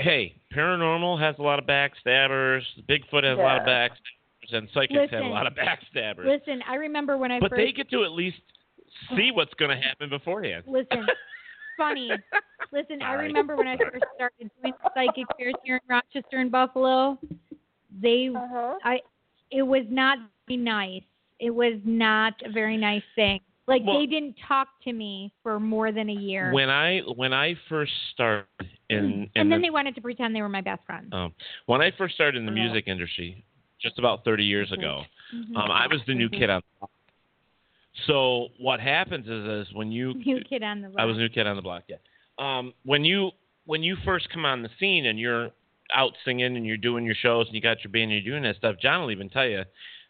hey, 0.01 0.35
paranormal 0.55 1.19
has 1.19 1.35
a 1.39 1.41
lot 1.41 1.59
of 1.59 1.65
backstabbers, 1.65 2.61
Bigfoot 2.87 3.23
has 3.23 3.37
a 3.37 3.41
lot 3.41 3.57
of 3.61 3.67
Yeah. 3.67 3.89
backstabbers, 3.89 4.57
and 4.57 4.69
psychics 4.73 5.11
have 5.11 5.25
a 5.25 5.27
lot 5.27 5.47
of 5.47 5.53
backstabbers. 5.55 6.25
Listen, 6.25 6.61
I 6.67 6.75
remember 6.75 7.17
when 7.17 7.31
I 7.31 7.39
but 7.39 7.49
first 7.49 7.59
they 7.59 7.71
get 7.73 7.89
to 7.91 8.03
at 8.03 8.11
least 8.11 8.37
see 9.15 9.31
what's 9.31 9.53
going 9.55 9.71
to 9.71 9.81
happen 9.81 10.09
beforehand. 10.09 10.63
Listen, 10.67 11.05
funny. 11.77 12.11
Listen, 12.71 13.01
I 13.01 13.13
Sorry. 13.15 13.27
remember 13.27 13.55
when 13.55 13.67
I 13.67 13.77
first 13.77 14.03
started 14.15 14.49
doing 14.61 14.73
psychic 14.95 15.25
fairs 15.37 15.53
here 15.63 15.75
in 15.75 15.81
Rochester 15.89 16.37
and 16.37 16.51
Buffalo. 16.51 17.17
They, 18.01 18.29
Uh-huh. 18.33 18.75
I, 18.83 18.99
it 19.51 19.61
was 19.63 19.83
not 19.89 20.17
very 20.47 20.57
nice. 20.57 21.03
It 21.39 21.51
was 21.51 21.73
not 21.83 22.33
a 22.45 22.51
very 22.51 22.77
nice 22.77 23.03
thing. 23.15 23.39
Like 23.67 23.83
Well- 23.85 23.99
they 23.99 24.05
didn't 24.07 24.35
talk 24.47 24.67
to 24.83 24.93
me 24.93 25.31
for 25.43 25.59
more 25.59 25.91
than 25.91 26.09
a 26.09 26.13
year. 26.13 26.51
When 26.51 26.69
I 26.69 26.99
when 27.15 27.31
I 27.33 27.55
first 27.69 27.91
started 28.13 28.47
in, 28.89 28.97
in 28.97 29.03
Mm. 29.11 29.29
and 29.35 29.51
then 29.51 29.61
the, 29.61 29.67
they 29.67 29.69
wanted 29.69 29.95
to 29.95 30.01
pretend 30.01 30.35
they 30.35 30.41
were 30.41 30.49
my 30.49 30.61
best 30.61 30.83
friend. 30.85 31.13
um, 31.13 31.33
when 31.67 31.81
I 31.81 31.91
first 31.97 32.15
started 32.15 32.37
in 32.37 32.45
the 32.45 32.51
music 32.51 32.87
industry, 32.87 33.45
just 33.81 33.99
about 33.99 34.23
30 34.25 34.43
years 34.43 34.71
ago, 34.71 35.03
Mhm. 35.33 35.55
um, 35.55 35.71
I 35.71 35.87
was 35.87 36.01
the 36.07 36.13
new 36.13 36.29
kid 36.29 36.49
on 36.49 36.61
the 36.61 36.79
block. 36.79 36.91
So 38.07 38.47
what 38.59 38.79
happens 38.79 39.27
is, 39.27 39.67
is 39.67 39.73
when 39.73 39.91
you 39.91 40.13
New 40.25 40.41
kid 40.43 40.63
on 40.63 40.81
the 40.81 40.89
block. 40.89 40.99
I 41.01 41.05
was 41.05 41.17
a 41.17 41.19
new 41.19 41.29
kid 41.29 41.47
on 41.47 41.55
the 41.55 41.61
block. 41.61 41.83
Yeah. 41.87 41.97
Um, 42.39 42.73
when 42.83 43.05
you 43.05 43.31
when 43.65 43.83
you 43.83 43.95
first 44.03 44.29
come 44.31 44.45
on 44.45 44.61
the 44.63 44.69
scene 44.79 45.05
and 45.05 45.19
you're 45.19 45.49
out 45.93 46.13
singing 46.25 46.57
and 46.57 46.65
you're 46.65 46.77
doing 46.77 47.05
your 47.05 47.15
shows 47.15 47.45
and 47.47 47.55
you 47.55 47.61
got 47.61 47.83
your 47.83 47.91
band 47.91 48.11
and 48.11 48.23
you're 48.23 48.33
doing 48.33 48.43
that 48.43 48.55
stuff, 48.57 48.75
John 48.81 49.01
will 49.01 49.11
even 49.11 49.29
tell 49.29 49.45
you 49.47 49.63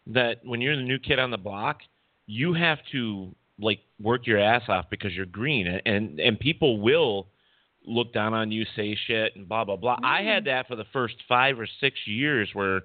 that 0.08 0.40
when 0.44 0.60
you're 0.60 0.76
the 0.76 0.82
new 0.82 0.98
kid 0.98 1.18
on 1.18 1.30
the 1.30 1.36
block, 1.38 1.80
you 2.26 2.54
have 2.54 2.78
to 2.92 3.34
like 3.60 3.80
work 4.00 4.26
your 4.26 4.38
ass 4.38 4.62
off 4.68 4.86
because 4.90 5.12
you're 5.12 5.26
green 5.26 5.66
and 5.66 5.82
and, 5.86 6.20
and 6.20 6.40
people 6.40 6.80
will 6.80 7.28
look 7.86 8.14
down 8.14 8.32
on 8.32 8.50
you, 8.50 8.64
say 8.74 8.96
shit, 9.06 9.36
and 9.36 9.46
blah 9.46 9.64
blah 9.64 9.76
blah. 9.76 9.98
I 10.02 10.20
Mm-hmm. 10.20 10.28
had 10.28 10.44
that 10.46 10.68
for 10.68 10.76
the 10.76 10.86
first 10.92 11.16
five 11.28 11.60
or 11.60 11.68
six 11.80 11.96
years 12.06 12.48
where 12.54 12.82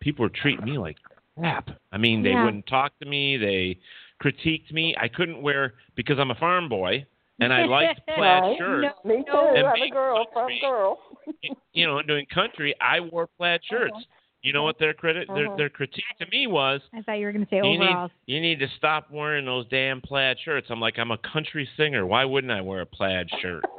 people 0.00 0.24
were 0.24 0.28
treating 0.42 0.64
me 0.64 0.76
like 0.76 0.96
crap. 1.38 1.70
I 1.92 1.98
mean, 1.98 2.22
they 2.24 2.30
Yeah. 2.30 2.44
wouldn't 2.44 2.66
talk 2.66 2.98
to 2.98 3.06
me. 3.06 3.36
They 3.36 3.78
critiqued 4.22 4.72
me. 4.72 4.94
I 5.00 5.08
couldn't 5.08 5.42
wear 5.42 5.74
because 5.96 6.18
I'm 6.18 6.30
a 6.30 6.34
farm 6.36 6.68
boy 6.68 7.06
and 7.40 7.52
I 7.52 7.64
liked 7.66 8.00
plaid 8.06 8.42
Right. 8.42 8.56
shirts. 8.58 8.94
Me 9.04 9.24
too. 9.26 9.38
And 9.56 9.66
I'm 9.66 9.74
a 9.74 9.74
being 9.80 9.92
girl, 9.92 10.26
from 10.32 10.50
girl. 10.60 10.98
You 11.72 11.86
know, 11.86 12.00
doing 12.02 12.24
country, 12.32 12.74
I 12.80 13.00
wore 13.00 13.26
plaid 13.36 13.60
shirts. 13.68 13.96
You 14.42 14.52
know 14.52 14.62
what 14.62 14.78
their 14.78 14.94
credit 14.94 15.26
their 15.34 15.46
Uh-huh. 15.46 15.56
their 15.56 15.68
critique 15.70 16.04
to 16.20 16.26
me 16.30 16.46
was? 16.46 16.80
I 16.94 17.02
thought 17.02 17.14
you 17.14 17.26
were 17.26 17.32
going 17.32 17.44
to 17.46 17.50
say 17.50 17.56
You 17.56 17.78
need, 17.78 18.10
you 18.26 18.40
need 18.40 18.58
to 18.60 18.68
stop 18.76 19.10
wearing 19.10 19.44
those 19.46 19.66
damn 19.68 20.00
plaid 20.00 20.38
shirts. 20.44 20.66
I'm 20.70 20.80
like, 20.80 20.98
I'm 20.98 21.10
a 21.10 21.18
country 21.18 21.68
singer. 21.76 22.06
Why 22.06 22.24
wouldn't 22.24 22.52
I 22.52 22.60
wear 22.60 22.82
a 22.82 22.86
plaid 22.86 23.28
shirt? 23.40 23.64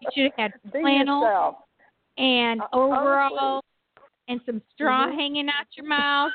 You 0.00 0.08
should 0.14 0.32
have 0.36 0.52
had 0.52 0.72
Be 0.72 0.80
flannel 0.82 1.56
and 2.18 2.60
Uh, 2.60 2.66
overalls 2.72 3.62
and 4.28 4.38
some 4.44 4.60
straw 4.74 5.06
Mhm. 5.06 5.14
hanging 5.16 5.48
out 5.48 5.66
your 5.76 5.86
mouth. 5.86 6.30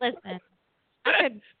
Listen, 0.00 0.40
I 1.04 1.12
could, 1.22 1.40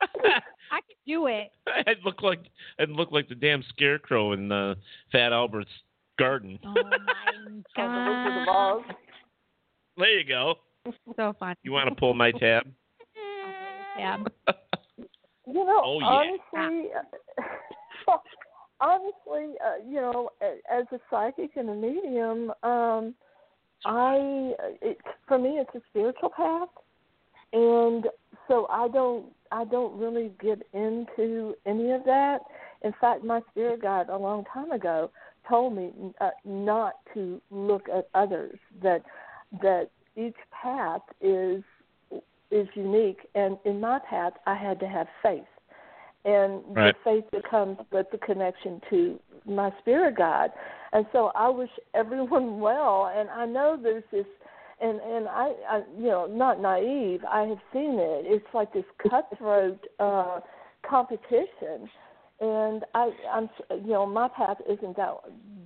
I 0.72 0.80
could 0.80 0.96
do 1.06 1.26
it. 1.26 1.50
I'd 1.86 1.96
look 2.04 2.22
like 2.22 2.40
I'd 2.78 2.90
look 2.90 3.10
like 3.12 3.28
the 3.28 3.34
damn 3.34 3.62
scarecrow 3.70 4.32
in 4.32 4.52
uh, 4.52 4.74
Fat 5.12 5.32
Albert's 5.32 5.70
garden. 6.18 6.58
Oh 6.64 6.74
my 6.74 7.62
god, 8.46 8.82
There 9.96 10.18
you 10.18 10.24
go. 10.26 10.54
so 11.16 11.34
fun. 11.38 11.54
You 11.62 11.72
want 11.72 11.88
to 11.88 11.94
pull 11.94 12.14
my 12.14 12.32
tab? 12.32 12.64
Yeah. 13.98 14.18
You 15.44 15.54
know, 15.64 15.80
Oh, 15.82 15.98
yeah. 15.98 16.06
honestly, 16.54 16.88
honestly, 18.80 19.54
uh, 19.64 19.84
you 19.88 19.96
know, 19.96 20.30
as 20.40 20.84
a 20.92 21.00
psychic 21.10 21.56
and 21.56 21.68
a 21.70 21.74
medium, 21.74 22.52
um, 22.62 23.14
I 23.84 24.54
it, 24.82 24.98
for 25.26 25.36
me 25.38 25.58
it's 25.58 25.70
a 25.74 25.80
spiritual 25.90 26.30
path, 26.30 26.68
and 27.52 28.06
so 28.48 28.66
I 28.70 28.88
don't 28.88 29.26
I 29.52 29.64
don't 29.64 29.96
really 29.98 30.32
get 30.40 30.62
into 30.72 31.54
any 31.66 31.92
of 31.92 32.04
that. 32.04 32.40
In 32.82 32.92
fact, 33.00 33.24
my 33.24 33.40
spirit 33.50 33.82
guide 33.82 34.08
a 34.08 34.16
long 34.16 34.44
time 34.52 34.72
ago 34.72 35.10
told 35.48 35.74
me 35.74 35.90
uh, 36.20 36.30
not 36.44 36.94
to 37.14 37.40
look 37.50 37.88
at 37.88 38.08
others. 38.14 38.58
That 38.82 39.02
that 39.62 39.90
each 40.16 40.36
path 40.50 41.02
is 41.20 41.62
is 42.50 42.66
unique, 42.74 43.20
and 43.34 43.58
in 43.64 43.80
my 43.80 43.98
path, 43.98 44.32
I 44.46 44.54
had 44.54 44.80
to 44.80 44.88
have 44.88 45.06
faith, 45.22 45.42
and 46.24 46.62
Right. 46.74 46.94
the 47.04 47.10
faith 47.10 47.24
that 47.32 47.48
comes 47.48 47.78
with 47.92 48.10
the 48.10 48.18
connection 48.18 48.80
to 48.90 49.20
my 49.44 49.70
spirit 49.80 50.16
guide, 50.16 50.52
and 50.92 51.06
so 51.12 51.30
I 51.34 51.48
wish 51.48 51.70
everyone 51.94 52.60
well, 52.68 53.12
and 53.14 53.28
I 53.30 53.46
know 53.46 53.76
there's 53.80 54.04
this. 54.10 54.26
And 54.80 55.00
and 55.00 55.28
I, 55.28 55.52
I 55.68 55.82
you 55.96 56.06
know 56.06 56.26
not 56.26 56.60
naive 56.60 57.24
I 57.24 57.42
have 57.42 57.58
seen 57.72 57.98
it 57.98 58.24
it's 58.26 58.46
like 58.54 58.72
this 58.72 58.84
cutthroat 59.02 59.84
uh 59.98 60.40
competition 60.88 61.88
and 62.40 62.84
I, 62.94 63.10
I'm, 63.32 63.50
you 63.70 63.92
know, 63.92 64.06
my 64.06 64.28
path 64.28 64.58
isn't 64.68 64.96
that 64.96 65.14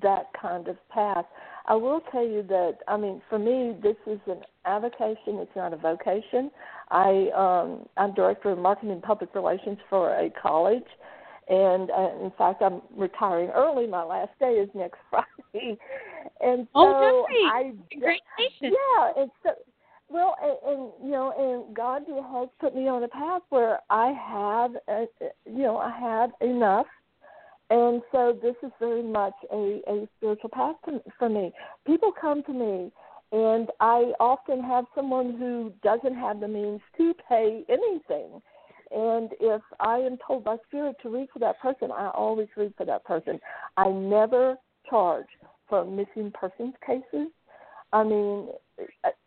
that 0.02 0.30
kind 0.40 0.68
of 0.68 0.76
path. 0.88 1.26
I 1.66 1.74
will 1.74 2.00
tell 2.10 2.26
you 2.26 2.42
that, 2.48 2.78
I 2.88 2.96
mean, 2.96 3.20
for 3.28 3.38
me, 3.38 3.76
this 3.82 3.96
is 4.06 4.18
an 4.26 4.40
avocation. 4.64 5.36
It's 5.38 5.54
not 5.54 5.72
a 5.72 5.76
vocation. 5.76 6.50
I, 6.90 7.28
um, 7.36 7.86
I'm 7.96 8.14
director 8.14 8.50
of 8.50 8.58
marketing 8.58 8.90
and 8.90 9.02
public 9.02 9.34
relations 9.34 9.78
for 9.88 10.14
a 10.14 10.30
college, 10.30 10.82
and 11.52 11.90
uh, 11.90 12.24
in 12.24 12.32
fact, 12.38 12.62
I'm 12.62 12.80
retiring 12.96 13.50
early. 13.50 13.86
My 13.86 14.02
last 14.02 14.30
day 14.40 14.52
is 14.52 14.70
next 14.74 14.98
Friday, 15.10 15.76
and 16.40 16.66
so 16.72 16.76
Oh, 16.76 17.26
nice. 17.44 17.52
I, 17.52 17.72
Congratulations. 17.90 18.62
yeah, 18.62 19.12
it's 19.16 19.32
so, 19.42 19.50
well, 20.08 20.34
and, 20.42 20.56
and 20.66 20.92
you 21.04 21.10
know, 21.10 21.34
and 21.66 21.76
God 21.76 22.02
has 22.08 22.48
put 22.58 22.74
me 22.74 22.88
on 22.88 23.04
a 23.04 23.08
path 23.08 23.42
where 23.50 23.80
I 23.90 24.12
have, 24.12 24.70
uh 24.88 25.04
you 25.44 25.62
know, 25.62 25.76
I 25.76 25.90
have 25.90 26.30
enough, 26.40 26.86
and 27.68 28.00
so 28.12 28.38
this 28.40 28.56
is 28.62 28.72
very 28.80 29.02
much 29.02 29.34
a 29.52 29.82
a 29.86 30.08
spiritual 30.16 30.50
path 30.50 30.76
to, 30.86 31.02
for 31.18 31.28
me. 31.28 31.52
People 31.86 32.12
come 32.18 32.42
to 32.44 32.52
me, 32.54 32.90
and 33.32 33.68
I 33.80 34.12
often 34.20 34.62
have 34.62 34.86
someone 34.94 35.36
who 35.38 35.70
doesn't 35.82 36.14
have 36.14 36.40
the 36.40 36.48
means 36.48 36.80
to 36.96 37.12
pay 37.28 37.62
anything. 37.68 38.40
And 38.94 39.30
if 39.40 39.62
I 39.80 39.98
am 39.98 40.18
told 40.26 40.44
by 40.44 40.56
spirit 40.68 40.96
to 41.02 41.08
read 41.08 41.28
for 41.32 41.38
that 41.38 41.60
person, 41.60 41.90
I 41.90 42.10
always 42.14 42.48
read 42.56 42.74
for 42.76 42.84
that 42.84 43.04
person. 43.04 43.40
I 43.76 43.88
never 43.88 44.56
charge 44.88 45.26
for 45.68 45.84
missing 45.84 46.32
persons 46.32 46.74
cases. 46.86 47.28
I 47.92 48.04
mean, 48.04 48.48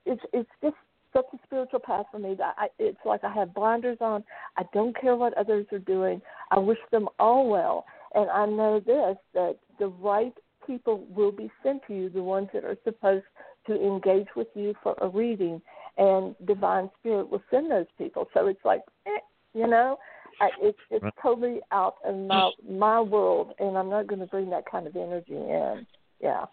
it's 0.06 0.22
it's 0.34 0.50
just 0.62 0.76
such 1.14 1.26
a 1.34 1.38
spiritual 1.46 1.80
path 1.80 2.06
for 2.12 2.20
me 2.20 2.36
that 2.36 2.56
I, 2.58 2.68
it's 2.78 3.00
like 3.06 3.24
I 3.24 3.34
have 3.34 3.54
blinders 3.54 3.98
on. 4.02 4.24
I 4.58 4.64
don't 4.74 5.00
care 5.00 5.16
what 5.16 5.36
others 5.38 5.66
are 5.72 5.80
doing. 5.80 6.22
I 6.52 6.60
wish 6.60 6.78
them 6.92 7.08
all 7.20 7.50
well, 7.50 7.86
and 8.14 8.30
I 8.30 8.46
know 8.46 8.80
this 8.80 9.18
that 9.34 9.58
the 9.80 9.88
right 9.88 10.34
people 10.68 11.06
will 11.16 11.32
be 11.32 11.52
sent 11.64 11.82
to 11.88 11.94
you, 11.94 12.10
the 12.10 12.24
ones 12.24 12.50
that 12.54 12.64
are 12.64 12.78
supposed 12.84 13.26
to 13.68 13.76
engage 13.76 14.28
with 14.36 14.48
you 14.56 14.74
for 14.84 14.96
a 15.00 15.08
reading, 15.08 15.62
and 15.98 16.36
divine 16.46 16.90
spirit 17.00 17.30
will 17.30 17.44
send 17.50 17.72
those 17.72 17.86
people. 17.98 18.28
So 18.34 18.48
it's 18.48 18.64
like, 18.66 18.82
eh, 19.06 19.20
you 19.56 19.68
know, 19.68 19.98
I, 20.42 20.50
it's 20.62 20.78
it's 20.92 21.04
Right. 21.04 21.14
totally 21.22 21.62
out 21.72 21.96
of 22.06 22.16
my 22.16 22.52
my 22.70 23.02
world, 23.02 23.54
and 23.60 23.78
I'm 23.78 23.90
not 23.90 24.08
going 24.08 24.20
to 24.20 24.28
bring 24.28 24.50
that 24.50 24.70
kind 24.70 24.86
of 24.86 24.96
energy 24.96 25.34
in. 25.36 25.88
Yeah. 26.22 26.46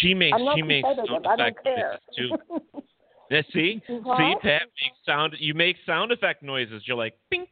She 0.00 0.14
makes 0.14 0.34
I'm 0.36 0.44
not 0.44 0.56
she 0.56 0.62
makes 0.62 0.86
sound 0.86 1.26
I 1.26 1.36
don't 1.36 1.48
effect 1.48 1.64
care. 1.64 1.98
noises 2.16 2.40
too. 2.52 2.82
Yeah, 3.28 3.42
see, 3.52 3.82
What? 3.88 4.18
see, 4.18 4.34
Pat 4.40 4.62
makes 4.80 4.96
sound. 5.04 5.34
You 5.40 5.52
make 5.52 5.74
sound 5.84 6.12
effect 6.12 6.44
noises. 6.44 6.84
You're 6.86 6.96
like, 6.96 7.14
bing. 7.28 7.44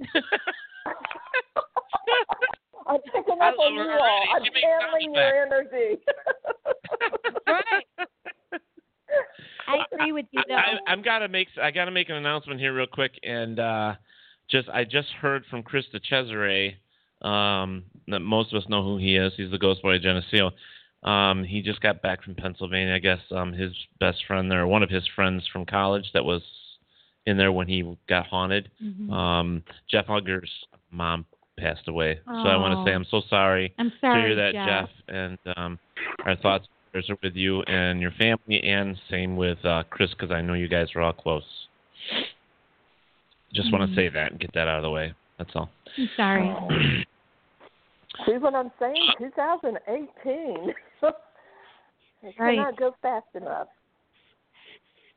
I'm 2.86 2.98
picking 3.02 3.38
up 3.42 3.54
on 3.58 3.74
you 3.74 3.90
all. 3.90 4.24
I'm 4.34 4.42
She 4.42 4.50
channeling 4.62 5.14
your 5.14 5.46
energy. 5.46 6.00
right. 7.46 7.84
I, 9.68 9.84
agree 9.92 10.12
with 10.12 10.24
you 10.30 10.42
though. 10.48 10.54
I, 10.54 10.78
I'm 10.86 11.02
gotta 11.02 11.28
make 11.28 11.48
I 11.62 11.70
gotta 11.70 11.90
make 11.90 12.08
an 12.08 12.16
announcement 12.16 12.58
here 12.58 12.72
real 12.72 12.86
quick, 12.86 13.12
and 13.22 13.60
uh, 13.60 13.94
just 14.50 14.68
I 14.68 14.84
just 14.84 15.08
heard 15.20 15.44
from 15.50 15.62
Chris 15.62 15.84
DiCesare. 15.92 16.74
Um, 17.20 17.84
that 18.06 18.20
most 18.20 18.52
of 18.52 18.62
us 18.62 18.68
know 18.68 18.82
who 18.84 18.96
he 18.96 19.16
is. 19.16 19.32
He's 19.36 19.50
the 19.50 19.58
Ghost 19.58 19.82
Boy 19.82 19.96
of 19.96 20.02
Geneseo. 20.02 20.52
Um, 21.02 21.42
he 21.44 21.62
just 21.62 21.80
got 21.80 22.00
back 22.00 22.22
from 22.22 22.34
Pennsylvania. 22.36 22.94
I 22.94 23.00
guess 23.00 23.18
um, 23.32 23.52
his 23.52 23.72
best 23.98 24.18
friend 24.26 24.50
there, 24.50 24.66
one 24.66 24.82
of 24.84 24.90
his 24.90 25.04
friends 25.16 25.44
from 25.52 25.66
college, 25.66 26.10
that 26.14 26.24
was 26.24 26.42
in 27.26 27.36
there 27.36 27.52
when 27.52 27.66
he 27.68 27.96
got 28.08 28.26
haunted. 28.26 28.70
Mhm. 28.82 29.10
Um, 29.12 29.62
Jeff 29.90 30.06
Hugger's 30.06 30.50
mom 30.90 31.26
passed 31.58 31.88
away, 31.88 32.20
so 32.24 32.32
I 32.32 32.56
want 32.56 32.72
to 32.72 32.88
say 32.88 32.94
Oh. 32.94 32.96
I'm 32.96 33.04
so 33.10 33.20
sorry, 33.28 33.74
I'm 33.78 33.92
sorry 34.00 34.22
to 34.22 34.26
hear 34.28 34.36
that, 34.36 34.54
Jeff. 34.66 34.90
And 35.08 35.38
um, 35.56 35.78
our 36.24 36.36
thoughts 36.36 36.68
are 36.94 37.02
with 37.22 37.34
you 37.36 37.62
and 37.62 38.00
your 38.00 38.12
family, 38.12 38.62
and 38.62 38.96
same 39.10 39.36
with 39.36 39.62
uh, 39.64 39.82
Chris, 39.90 40.10
because 40.10 40.30
I 40.30 40.40
know 40.40 40.54
you 40.54 40.68
guys 40.68 40.88
are 40.94 41.02
all 41.02 41.12
close. 41.12 41.44
Just 43.52 43.72
want 43.72 43.84
Mhm. 43.84 43.94
to 43.94 43.94
say 43.96 44.08
that 44.08 44.32
and 44.32 44.40
get 44.40 44.52
that 44.54 44.68
out 44.68 44.78
of 44.78 44.82
the 44.82 44.90
way. 44.90 45.14
That's 45.38 45.54
all. 45.56 45.70
I'm 45.96 46.10
sorry. 46.16 47.04
See 48.26 48.36
what 48.38 48.54
I'm 48.54 48.70
saying? 48.78 49.08
2018. 49.18 50.74
it 51.02 51.14
Right. 52.38 52.56
cannot 52.56 52.76
go 52.76 52.94
fast 53.00 53.26
enough. 53.34 53.68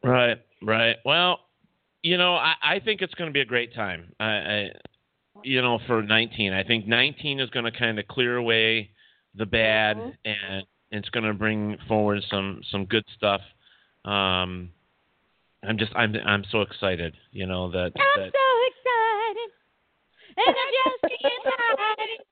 Right, 0.03 0.38
right. 0.62 0.98
Well, 1.06 1.40
you 2.03 2.18
know, 2.18 2.36
I, 2.36 2.56
I 2.64 2.80
think 2.80 3.02
it's 3.02 3.14
going 3.16 3.30
to 3.30 3.34
be 3.34 3.41
a 3.41 3.45
great 3.45 3.74
time. 3.74 4.12
I, 4.20 4.26
I, 4.26 4.72
you 5.44 5.62
know, 5.62 5.80
for 5.88 6.02
19, 6.02 6.53
I 6.53 6.64
think 6.64 6.88
19 6.88 7.40
is 7.40 7.49
going 7.49 7.66
to 7.66 7.72
kind 7.72 7.99
of 7.99 8.08
clear 8.08 8.38
away 8.38 8.91
the 9.36 9.45
bad, 9.45 9.98
and 10.26 10.66
it's 10.91 11.10
going 11.10 11.24
to 11.26 11.34
bring 11.34 11.78
forward 11.88 12.24
some 12.30 12.62
some 12.72 12.86
good 12.86 13.06
stuff. 13.16 13.41
Um, 14.06 14.70
I'm 15.64 15.78
just, 15.78 15.92
I'm, 15.96 16.16
I'm 16.26 16.44
so 16.52 16.62
excited. 16.62 17.16
You 17.32 17.46
know 17.46 17.70
that 17.72 17.92
I'm 17.96 18.22
that 18.22 18.32
so 18.34 18.48
excited, 18.72 19.50
and 20.38 20.48
I'm 20.48 20.74
just 20.82 21.14
it. 21.24 22.28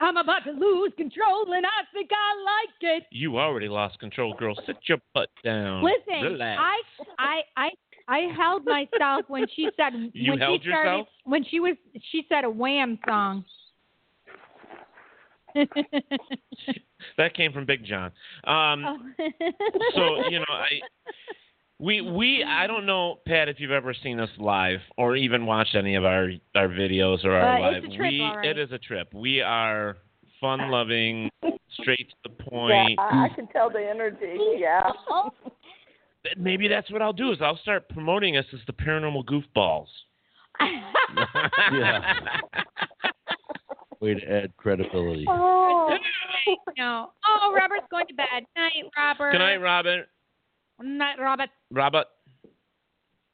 I'm 0.00 0.16
about 0.16 0.44
to 0.44 0.52
lose 0.52 0.92
control, 0.96 1.52
and 1.52 1.66
I 1.66 1.84
think 1.92 2.10
I 2.10 2.34
like 2.42 3.00
it. 3.00 3.02
you 3.10 3.38
already 3.38 3.68
lost 3.68 3.98
control, 3.98 4.34
girl. 4.34 4.54
Sit 4.66 4.76
your 4.84 4.98
butt 5.14 5.28
down. 5.44 5.84
Listen, 5.84 6.22
Relax. 6.22 6.60
I, 6.60 6.80
I, 7.18 7.40
I, 7.56 7.70
I 8.08 8.18
held 8.34 8.64
myself 8.64 9.24
when 9.28 9.46
she 9.54 9.68
said 9.76 9.92
You 10.14 10.32
when 10.32 10.40
held 10.40 10.62
she 10.62 10.68
started 10.70 10.88
yourself? 10.90 11.08
when 11.24 11.44
she 11.44 11.60
was 11.60 11.76
she 12.10 12.24
said 12.28 12.44
a 12.44 12.50
Wham 12.50 12.98
song. 13.06 13.44
that 17.16 17.34
came 17.34 17.52
from 17.52 17.66
Big 17.66 17.84
John. 17.84 18.12
Um, 18.44 19.14
so 19.94 20.28
you 20.30 20.38
know 20.38 20.44
i 20.50 20.80
we 21.80 22.00
we 22.02 22.44
i 22.46 22.66
don't 22.66 22.84
know 22.86 23.18
pat 23.26 23.48
if 23.48 23.58
you've 23.58 23.70
ever 23.70 23.94
seen 24.02 24.20
us 24.20 24.28
live 24.38 24.80
or 24.98 25.16
even 25.16 25.46
watched 25.46 25.74
any 25.74 25.94
of 25.94 26.04
our 26.04 26.30
our 26.54 26.68
videos 26.68 27.24
or 27.24 27.32
our 27.32 27.56
Uh, 27.56 27.60
live 27.72 27.84
it's 27.84 27.94
a 27.94 27.96
trip, 27.96 28.10
we 28.12 28.20
all 28.20 28.36
right. 28.36 28.46
it 28.48 28.58
is 28.58 28.70
a 28.72 28.78
trip 28.78 29.08
we 29.14 29.40
are 29.40 29.96
fun 30.40 30.70
loving 30.70 31.30
straight 31.80 32.08
to 32.10 32.16
the 32.24 32.42
point 32.50 32.90
Yeah, 32.96 33.02
I, 33.02 33.24
I 33.24 33.28
can 33.34 33.46
tell 33.48 33.70
the 33.70 33.78
energy. 33.88 34.36
Yeah. 34.58 34.90
maybe 36.36 36.68
that's 36.68 36.90
what 36.90 37.00
i'll 37.02 37.12
do 37.12 37.32
is 37.32 37.38
i'll 37.40 37.56
start 37.58 37.88
promoting 37.88 38.36
us 38.36 38.44
as 38.52 38.60
the 38.66 38.72
paranormal 38.74 39.24
goofballs 39.24 39.86
Yeah. 41.72 42.14
Way 44.00 44.14
to 44.14 44.30
add 44.32 44.56
credibility. 44.56 45.26
Oh. 45.28 45.94
no. 46.78 47.10
Oh, 47.26 47.52
Robert's 47.54 47.84
going 47.90 48.06
to 48.06 48.14
bed. 48.14 48.44
Night, 48.56 48.84
Robert. 48.96 49.32
good 49.32 49.38
night 49.38 49.58
robert 49.58 50.06
Night, 50.82 51.18
Robert. 51.20 51.50
robert 51.70 52.06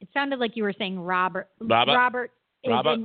It 0.01 0.07
sounded 0.13 0.39
like 0.39 0.55
you 0.55 0.63
were 0.63 0.73
saying 0.77 0.99
Robert. 0.99 1.47
Robert? 1.59 1.93
Robert. 1.93 2.31
Robert? 2.67 2.99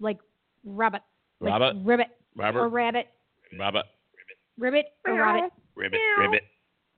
like 0.00 0.18
Robert. 0.64 1.02
Like 1.40 1.50
Robert? 1.52 1.74
Ribbit. 1.84 2.06
Robert? 2.36 2.60
Or 2.60 2.68
rabbit. 2.68 3.06
robert 3.58 3.84
Ribbit 4.58 4.86
Ribbit 5.06 5.14
or 5.14 5.14
rabbit. 5.22 5.52
ribbit 5.76 6.00
ribbit 6.18 6.42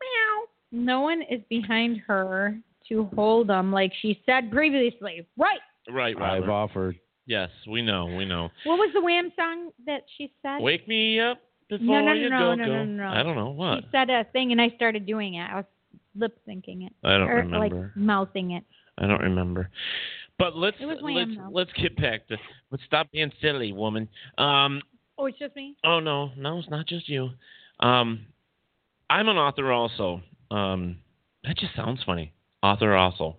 Meow. 0.01 0.47
No 0.73 1.01
one 1.01 1.23
is 1.31 1.41
behind 1.51 2.01
her 2.07 2.59
to 2.89 3.09
hold 3.15 3.49
them 3.49 3.71
like 3.73 3.93
she 4.01 4.21
said 4.25 4.51
previously. 4.51 5.27
Right. 5.37 5.61
right 5.91 6.17
I've 6.21 6.49
offered. 6.49 6.99
yes 7.27 7.51
we 7.69 7.83
know 7.83 8.07
we 8.07 8.25
know 8.25 8.49
What 8.65 8.77
was 8.77 8.91
the 8.95 9.01
Wham 9.03 9.31
song 9.37 9.71
that 9.87 10.03
she 10.17 10.33
said? 10.43 10.61
wake 10.61 10.89
me 10.89 11.21
up 11.21 11.39
before 11.69 11.87
no, 11.87 12.01
no, 12.01 12.07
no, 12.07 12.13
you 12.15 12.31
no, 12.31 12.39
go 12.39 12.55
no, 12.55 12.65
go 12.65 12.73
no, 12.73 12.85
no, 12.85 13.05
no. 13.05 13.11
i 13.11 13.23
don't 13.23 13.37
know 13.37 13.51
what 13.51 13.81
She 13.85 13.89
said 13.93 14.11
a 14.11 14.25
thing 14.33 14.51
and 14.53 14.61
I 14.61 14.71
started 14.77 15.07
doing 15.07 15.35
it. 15.35 15.43
I 15.51 15.57
was 15.57 15.65
lip 16.21 16.39
syncing 16.49 16.87
it. 16.87 16.93
I 17.03 17.19
don't 17.19 17.29
or, 17.29 17.37
remember. 17.37 17.59
Like 17.59 17.97
mouthing 17.97 18.53
it. 18.53 18.65
I 18.99 19.07
don't 19.07 19.23
remember. 19.23 19.71
But 20.39 20.57
let's 20.57 20.77
let's 20.81 21.01
though. 21.03 21.51
let's 21.53 21.73
get 21.73 21.97
back 21.97 22.29
to 22.29 22.37
let's 22.71 22.85
stop 22.85 23.11
being 23.13 23.33
silly, 23.41 23.73
woman. 23.73 24.09
Um 24.39 24.83
Oh, 25.19 25.27
it's 25.27 25.39
just 25.39 25.55
me. 25.55 25.77
oh 25.85 26.01
no, 26.01 26.31
no, 26.37 26.59
it's 26.59 26.71
not 26.71 26.87
just 26.87 27.09
you. 27.09 27.31
Um 27.81 28.27
I'm 29.11 29.29
an 29.29 29.37
author 29.37 29.73
also. 29.73 30.23
Um 30.51 30.99
that 31.45 31.57
just 31.57 31.75
sounds 31.75 32.01
funny. 32.05 32.33
Author 32.63 32.95
also. 32.95 33.37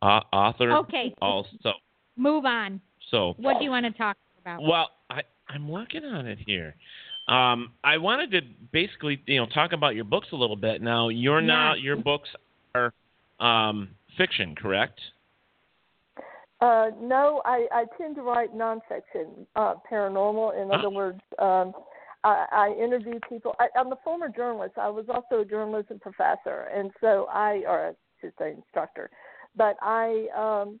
Uh, 0.00 0.20
author 0.32 0.72
Okay. 0.78 1.14
also. 1.20 1.72
Move 2.16 2.44
on. 2.44 2.80
So 3.10 3.34
What 3.38 3.58
do 3.58 3.64
you 3.64 3.70
want 3.70 3.86
to 3.86 3.92
talk 3.92 4.16
about? 4.40 4.62
well, 4.62 4.90
I, 5.10 5.22
I'm 5.48 5.68
working 5.68 6.04
on 6.04 6.26
it 6.26 6.38
here. 6.44 6.74
Um, 7.28 7.72
I 7.84 7.98
wanted 7.98 8.30
to 8.32 8.40
basically, 8.72 9.22
you 9.26 9.38
know, 9.38 9.46
talk 9.46 9.72
about 9.72 9.94
your 9.94 10.04
books 10.04 10.28
a 10.32 10.36
little 10.36 10.56
bit. 10.56 10.82
Now, 10.82 11.08
you're 11.08 11.40
not 11.40 11.80
your 11.80 11.96
books 11.96 12.28
are 12.74 12.92
um, 13.40 13.90
fiction, 14.16 14.54
correct? 14.54 14.98
Uh, 16.60 16.90
no, 17.00 17.42
I, 17.44 17.66
I 17.72 17.84
tend 17.98 18.14
to 18.16 18.22
write 18.22 18.54
nonfiction, 18.54 19.46
uh, 19.56 19.74
paranormal. 19.90 20.62
In 20.62 20.70
other 20.70 20.90
words, 20.90 21.20
um, 21.40 21.72
I, 22.22 22.46
I 22.52 22.76
interview 22.80 23.18
people. 23.28 23.54
I, 23.58 23.66
I'm 23.76 23.90
a 23.92 23.98
former 24.04 24.28
journalist. 24.28 24.74
I 24.76 24.88
was 24.88 25.06
also 25.08 25.42
a 25.42 25.44
journalism 25.44 25.98
professor, 25.98 26.68
and 26.74 26.92
so 27.00 27.26
I, 27.32 27.64
or 27.66 27.88
I 27.88 27.92
should 28.20 28.32
say, 28.38 28.52
instructor. 28.52 29.10
But 29.56 29.76
I, 29.82 30.28
um, 30.36 30.78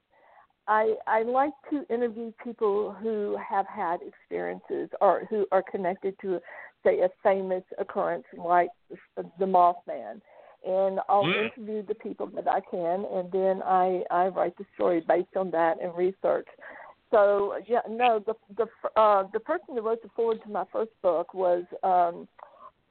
I, 0.68 0.94
I 1.06 1.22
like 1.22 1.52
to 1.70 1.84
interview 1.92 2.32
people 2.42 2.92
who 2.92 3.36
have 3.36 3.66
had 3.66 3.98
experiences 4.02 4.88
or 5.00 5.26
who 5.28 5.46
are 5.52 5.62
connected 5.62 6.14
to, 6.20 6.40
say, 6.84 7.00
a 7.00 7.08
famous 7.22 7.64
occurrence 7.78 8.24
like 8.36 8.70
the 9.16 9.44
Mothman 9.44 10.20
and 10.64 11.00
I'll 11.08 11.26
Mm. 11.26 11.50
interview 11.56 11.82
the 11.82 11.94
people 11.94 12.26
that 12.28 12.48
I 12.48 12.60
can, 12.60 13.04
and 13.04 13.30
then 13.32 13.62
I 13.64 14.04
I 14.10 14.28
write 14.28 14.56
the 14.56 14.64
story 14.74 15.00
based 15.00 15.36
on 15.36 15.50
that 15.50 15.80
and 15.80 15.94
research. 15.96 16.46
So 17.10 17.58
yeah, 17.66 17.80
no, 17.88 18.20
the 18.20 18.34
the 18.56 18.66
uh, 19.00 19.24
the 19.32 19.40
person 19.40 19.74
that 19.74 19.82
wrote 19.82 20.02
the 20.02 20.08
forward 20.10 20.42
to 20.44 20.48
my 20.50 20.64
first 20.72 20.92
book 21.02 21.34
was 21.34 21.64
um, 21.82 22.28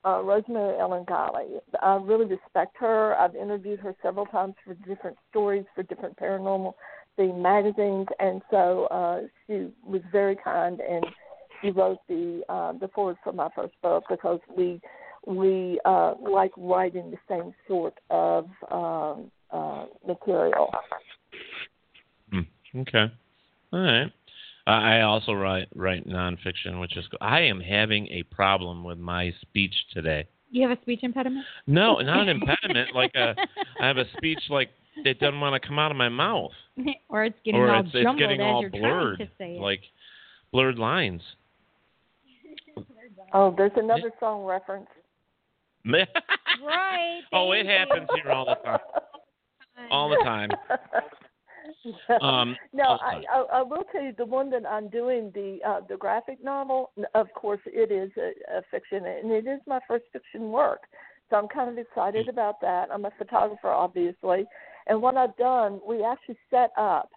uh, 0.04 0.22
Rosemary 0.22 0.78
Ellen 0.80 1.06
Guiley. 1.06 1.60
I 1.82 1.96
really 1.96 2.26
respect 2.26 2.76
her. 2.80 3.16
I've 3.16 3.36
interviewed 3.36 3.80
her 3.80 3.96
several 4.02 4.26
times 4.26 4.56
for 4.66 4.74
different 4.74 5.18
stories 5.30 5.66
for 5.74 5.84
different 5.84 6.18
paranormal 6.18 6.74
theme 7.18 7.42
magazines, 7.42 8.08
and 8.20 8.42
so 8.50 8.86
uh, 8.86 9.22
she 9.48 9.68
was 9.86 10.02
very 10.12 10.36
kind 10.36 10.80
and 10.80 11.06
she 11.62 11.70
wrote 11.72 12.00
the 12.08 12.42
uh, 12.50 12.74
the 12.74 12.88
forward 12.90 13.18
for 13.24 13.34
my 13.34 13.50
first 13.56 13.74
book 13.82 14.04
because 14.10 14.40
we 14.56 14.82
we 15.26 15.80
uh, 15.86 16.16
like 16.20 16.52
writing 16.58 17.12
the 17.12 17.18
same 17.30 17.54
sort 17.68 17.98
of 18.10 18.46
um, 18.72 19.32
uh, 19.52 19.86
material. 20.08 20.72
Okay. 22.76 23.12
All 23.74 23.80
right. 23.80 24.12
I 24.68 25.02
also 25.02 25.34
write 25.34 25.68
write 25.76 26.08
nonfiction, 26.08 26.80
which 26.80 26.96
is 26.96 27.06
I 27.20 27.42
am 27.42 27.60
having 27.60 28.08
a 28.08 28.24
problem 28.24 28.84
with 28.84 28.98
my 28.98 29.34
speech 29.42 29.74
today. 29.92 30.28
You 30.52 30.68
have 30.68 30.78
a 30.78 30.82
speech 30.82 31.00
impediment? 31.04 31.46
No, 31.66 32.00
not 32.00 32.28
an 32.28 32.30
impediment. 32.30 32.94
like 32.94 33.12
a, 33.16 33.36
I 33.80 33.88
have 33.88 33.98
a 33.98 34.06
speech 34.18 34.42
like 34.50 34.70
it 34.98 35.20
doesn't 35.20 35.40
want 35.40 35.62
to 35.62 35.66
come 35.66 35.80
out 35.80 35.92
of 35.92 35.98
my 35.98 36.10
mouth, 36.10 36.52
or 37.10 37.24
it's 37.24 37.38
getting 37.46 37.60
or 37.60 37.74
all 37.74 37.80
it's, 37.82 37.90
it's 37.94 38.20
getting 38.20 38.42
as 38.42 38.46
all 38.46 38.62
you're 38.62 38.70
blurred, 38.70 39.20
to 39.20 39.28
say 39.38 39.56
it. 39.56 39.62
like 39.62 39.82
blurred 40.52 40.78
lines. 40.78 41.22
Oh, 43.34 43.54
there's 43.58 43.72
another 43.78 44.12
song 44.20 44.44
reference. 44.44 44.88
right. 45.86 47.22
oh, 47.32 47.54
it 47.54 47.66
happens 47.66 48.08
here 48.22 48.32
all 48.32 48.46
the 48.46 48.56
time. 48.56 48.80
All 49.90 50.10
the 50.10 50.18
time. 50.18 50.50
Um, 52.22 52.56
no, 52.74 52.98
I. 53.02 53.24
I 53.34 53.46
I 53.54 53.62
will 53.64 53.84
tell 53.92 54.04
you 54.04 54.14
the 54.18 54.26
one 54.26 54.50
that 54.52 54.66
I'm 54.66 54.90
doing 54.90 55.32
the 55.34 55.60
uh, 55.68 55.82
the 55.88 55.98
graphic 55.98 56.44
novel. 56.44 56.92
Of 57.16 57.28
course, 57.34 57.62
it 57.66 57.92
is 57.92 58.12
a, 58.18 58.58
a 58.58 58.62
fiction, 58.70 59.06
and 59.06 59.32
it 59.32 59.48
is 59.48 59.60
my 59.66 59.80
first 59.88 60.06
fiction 60.14 60.52
work. 60.52 60.82
So 61.30 61.38
I'm 61.38 61.48
kind 61.48 61.70
of 61.70 61.78
excited 61.78 62.28
about 62.28 62.60
that. 62.62 62.90
I'm 62.94 63.06
a 63.06 63.12
photographer, 63.18 63.70
obviously, 63.70 64.46
and 64.88 65.02
what 65.02 65.16
I've 65.18 65.36
done, 65.38 65.80
we 65.88 66.04
actually 66.04 66.38
set 66.50 66.72
up, 66.78 67.10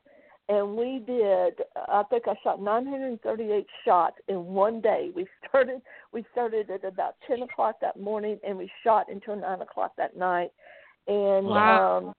and 0.48 0.76
we 0.76 1.02
did. 1.06 1.54
I 1.88 2.02
think 2.08 2.24
I 2.26 2.34
shot 2.42 2.62
938 2.62 3.66
shots 3.84 4.16
in 4.28 4.46
one 4.46 4.80
day. 4.80 5.10
We 5.14 5.26
started 5.48 5.82
we 6.12 6.24
started 6.32 6.70
at 6.70 6.84
about 6.84 7.16
10 7.26 7.42
o'clock 7.42 7.76
that 7.80 7.98
morning, 7.98 8.38
and 8.46 8.56
we 8.56 8.70
shot 8.82 9.06
until 9.10 9.36
9 9.36 9.60
o'clock 9.62 9.92
that 9.98 10.16
night. 10.16 10.50
And 11.06 11.46
Wow. 11.48 11.98
um, 11.98 12.14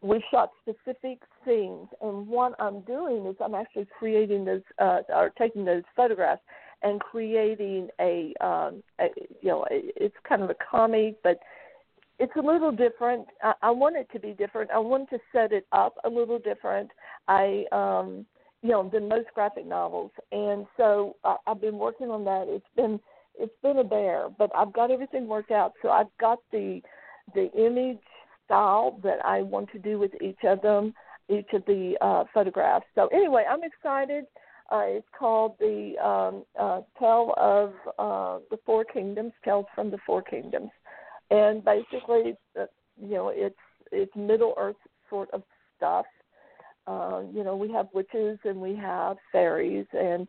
we 0.00 0.22
shot 0.30 0.50
specific 0.62 1.18
scenes, 1.44 1.88
and 2.00 2.26
what 2.26 2.54
I'm 2.60 2.80
doing 2.82 3.26
is 3.26 3.36
I'm 3.42 3.54
actually 3.54 3.86
creating 3.98 4.44
those, 4.44 4.62
uh, 4.78 5.00
or 5.08 5.30
taking 5.38 5.64
those 5.64 5.82
photographs 5.96 6.42
and 6.82 7.00
creating 7.00 7.88
a, 8.00 8.34
um, 8.40 8.82
a 9.00 9.08
you 9.40 9.48
know, 9.48 9.66
it's 9.70 10.14
kind 10.28 10.42
of 10.42 10.50
a 10.50 10.56
comic, 10.70 11.16
but 11.22 11.40
it's 12.18 12.32
a 12.36 12.40
little 12.40 12.72
different. 12.72 13.26
I, 13.42 13.52
I 13.62 13.70
want 13.70 13.96
it 13.96 14.08
to 14.12 14.20
be 14.20 14.32
different. 14.32 14.70
I 14.70 14.78
want 14.78 15.08
to 15.10 15.18
set 15.32 15.52
it 15.52 15.66
up 15.72 15.94
a 16.04 16.08
little 16.08 16.38
different. 16.38 16.90
I, 17.26 17.64
um, 17.72 18.26
you 18.62 18.70
know, 18.70 18.88
than 18.92 19.08
most 19.08 19.28
graphic 19.34 19.66
novels, 19.66 20.10
and 20.32 20.66
so 20.76 21.16
I, 21.24 21.36
I've 21.46 21.60
been 21.60 21.78
working 21.78 22.10
on 22.10 22.24
that. 22.24 22.46
It's 22.48 22.66
been 22.74 22.98
it's 23.38 23.54
been 23.62 23.78
a 23.78 23.84
bear, 23.84 24.28
but 24.36 24.50
I've 24.54 24.72
got 24.72 24.90
everything 24.90 25.28
worked 25.28 25.52
out. 25.52 25.74
So 25.80 25.90
I've 25.90 26.08
got 26.20 26.40
the 26.50 26.80
the 27.34 27.50
image 27.52 27.98
style 28.48 28.98
that 29.02 29.24
I 29.24 29.42
want 29.42 29.70
to 29.72 29.78
do 29.78 29.98
with 29.98 30.10
each 30.22 30.42
of 30.44 30.62
them, 30.62 30.94
each 31.28 31.48
of 31.52 31.62
the 31.66 31.96
uh, 32.00 32.24
photographs. 32.32 32.86
So 32.94 33.08
anyway, 33.08 33.44
I'm 33.48 33.62
excited. 33.62 34.24
Uh, 34.70 34.84
it's 34.86 35.06
called 35.18 35.54
the 35.58 35.94
um, 36.02 36.44
uh, 36.58 36.80
Tale 36.98 37.34
of 37.36 37.72
uh, 37.98 38.44
the 38.50 38.58
Four 38.66 38.84
Kingdoms, 38.84 39.32
Tales 39.44 39.66
from 39.74 39.90
the 39.90 39.98
Four 40.06 40.22
Kingdoms, 40.22 40.70
and 41.30 41.64
basically, 41.64 42.36
uh, 42.58 42.64
you 43.00 43.14
know, 43.14 43.30
it's 43.34 43.56
it's 43.92 44.14
Middle 44.14 44.54
Earth 44.58 44.76
sort 45.08 45.30
of 45.30 45.42
stuff. 45.76 46.06
Uh, 46.86 47.22
you 47.32 47.44
know, 47.44 47.56
we 47.56 47.70
have 47.72 47.86
witches 47.94 48.38
and 48.44 48.60
we 48.60 48.74
have 48.76 49.16
fairies, 49.32 49.86
and 49.92 50.26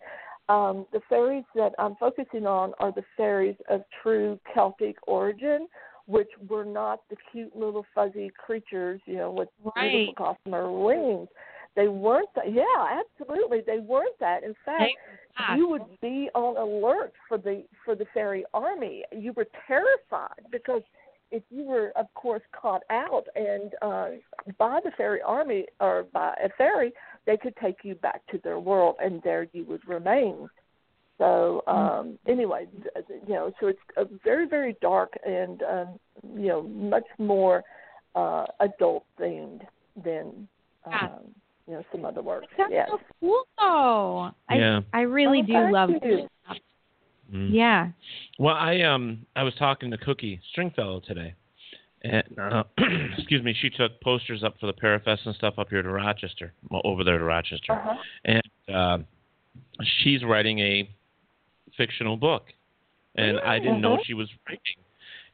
um, 0.47 0.85
the 0.93 1.01
fairies 1.09 1.43
that 1.55 1.73
I'm 1.77 1.95
focusing 1.97 2.47
on 2.47 2.73
are 2.79 2.93
the 2.93 3.03
fairies 3.15 3.57
of 3.69 3.81
true 4.01 4.39
Celtic 4.53 4.95
origin, 5.05 5.67
which 6.09 6.29
were 6.49 6.65
not 6.65 7.01
the 7.11 7.15
cute 7.31 7.55
little 7.55 7.85
fuzzy 7.93 8.31
creatures, 8.35 8.99
you 9.05 9.15
know, 9.15 9.29
with 9.29 9.47
right. 9.75 9.91
beautiful 9.91 10.13
gossamer 10.43 10.71
wings. 10.71 11.27
They 11.75 11.87
weren't 11.87 12.29
that. 12.35 12.51
Yeah, 12.51 12.63
absolutely, 12.99 13.59
they 13.65 13.77
weren't 13.77 14.19
that. 14.19 14.43
In 14.43 14.55
fact, 14.65 14.81
you 15.55 15.69
would 15.69 15.83
be 16.01 16.27
on 16.33 16.57
alert 16.57 17.13
for 17.27 17.37
the 17.37 17.63
for 17.85 17.93
the 17.93 18.05
fairy 18.11 18.43
army. 18.55 19.03
You 19.11 19.33
were 19.33 19.45
terrified 19.67 20.45
because 20.51 20.81
if 21.31 21.43
you 21.51 21.63
were, 21.63 21.91
of 21.95 22.11
course, 22.15 22.41
caught 22.59 22.81
out 22.89 23.25
and 23.35 23.71
uh, 23.83 24.07
by 24.57 24.79
the 24.83 24.89
fairy 24.97 25.21
army 25.21 25.67
or 25.79 26.07
by 26.11 26.33
a 26.43 26.49
fairy, 26.57 26.91
they 27.27 27.37
could 27.37 27.53
take 27.61 27.77
you 27.83 27.93
back 27.93 28.25
to 28.31 28.39
their 28.43 28.59
world, 28.59 28.95
and 28.99 29.21
there 29.21 29.45
you 29.53 29.63
would 29.65 29.87
remain. 29.87 30.49
So 31.19 31.61
um, 31.67 32.17
anyway, 32.27 32.65
you 33.27 33.33
know, 33.35 33.51
so 33.59 33.67
it's 33.67 33.79
a 33.97 34.05
very 34.23 34.47
very 34.47 34.75
dark 34.81 35.13
and 35.25 35.61
um, 35.63 35.99
you 36.35 36.47
know 36.47 36.63
much 36.63 37.03
more 37.19 37.61
uh, 38.15 38.45
adult 38.61 39.03
themed 39.19 39.61
than 40.03 40.47
um, 40.85 41.19
you 41.67 41.73
know 41.73 41.83
some 41.91 42.05
other 42.05 42.21
works. 42.21 42.47
That's 42.57 42.71
yes. 42.71 42.87
so 42.89 42.99
cool 43.19 43.43
though. 43.59 44.31
Yeah. 44.49 44.79
I 44.93 44.99
I 44.99 45.01
really 45.01 45.41
Oh, 45.43 45.67
do 45.67 45.71
love 45.73 45.89
you. 46.01 46.27
Mm. 47.33 47.49
Yeah. 47.51 47.89
Well, 48.39 48.55
I 48.55 48.81
um 48.81 49.25
I 49.35 49.43
was 49.43 49.53
talking 49.59 49.91
to 49.91 49.97
Cookie 49.97 50.39
Stringfellow 50.51 51.01
today, 51.05 51.35
and 52.03 52.23
uh, 52.41 52.63
excuse 53.17 53.43
me, 53.43 53.53
she 53.61 53.69
took 53.69 53.99
posters 54.01 54.43
up 54.43 54.55
for 54.59 54.67
the 54.67 54.73
Parafest 54.73 55.25
and 55.25 55.35
stuff 55.35 55.55
up 55.59 55.69
here 55.69 55.83
to 55.83 55.89
Rochester, 55.89 56.53
well, 56.71 56.81
over 56.85 57.03
there 57.03 57.17
to 57.17 57.23
Rochester, 57.25 57.73
Uh-huh. 57.73 57.95
and 58.25 58.41
uh, 58.73 58.97
she's 60.01 60.23
writing 60.23 60.59
a 60.59 60.89
fictional 61.79 62.17
book, 62.17 62.43
and 63.15 63.39
I 63.39 63.57
didn't 63.59 63.81
know 63.81 63.95
Mhm. 63.95 64.05
she 64.05 64.13
was 64.13 64.29
writing, 64.45 64.79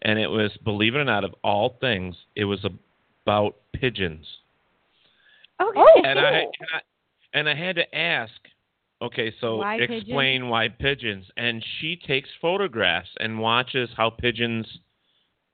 and 0.03 0.19
it 0.19 0.27
was, 0.27 0.51
believe 0.63 0.95
it 0.95 0.99
or 0.99 1.03
not, 1.03 1.23
of 1.23 1.34
all 1.43 1.77
things, 1.81 2.15
it 2.35 2.45
was 2.45 2.63
about 3.26 3.55
pigeons, 3.73 4.26
Okay. 5.59 5.80
Oh, 5.80 6.01
and 6.05 6.19
I, 6.19 6.41
cool. 6.41 6.51
and 6.59 6.69
I 6.73 6.80
and 7.34 7.49
I 7.49 7.55
had 7.55 7.76
to 7.76 7.95
ask. 7.95 8.39
Okay, 9.01 9.34
so 9.41 9.57
Why 9.57 9.76
explain 9.76 10.47
why 10.49 10.69
pigeons. 10.69 11.26
And 11.35 11.63
she 11.80 11.97
takes 11.97 12.30
photographs 12.41 13.09
and 13.19 13.39
watches 13.39 13.89
how 13.97 14.09
pigeons, 14.09 14.65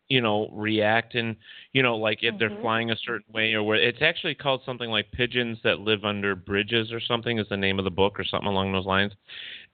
you 0.10 0.22
know, 0.22 0.48
react 0.52 1.16
and 1.16 1.36
you 1.74 1.82
know, 1.82 1.98
like 1.98 2.20
if 2.22 2.38
they're 2.38 2.52
Mhm. 2.52 2.62
flying 2.62 2.92
a 2.92 2.96
certain 2.98 3.34
way 3.34 3.54
or 3.54 3.64
where 3.64 3.78
it's 3.78 4.02
actually 4.02 4.36
called 4.36 4.62
something 4.64 4.90
like 4.92 5.12
pigeons 5.12 5.58
that 5.64 5.80
live 5.80 6.06
under 6.06 6.36
bridges 6.36 6.92
or 6.92 7.00
something 7.00 7.40
is 7.40 7.48
the 7.50 7.58
name 7.58 7.80
of 7.80 7.86
the 7.86 7.92
book 8.02 8.20
or 8.20 8.24
something 8.24 8.50
along 8.50 8.72
those 8.74 8.86
lines. 8.86 9.14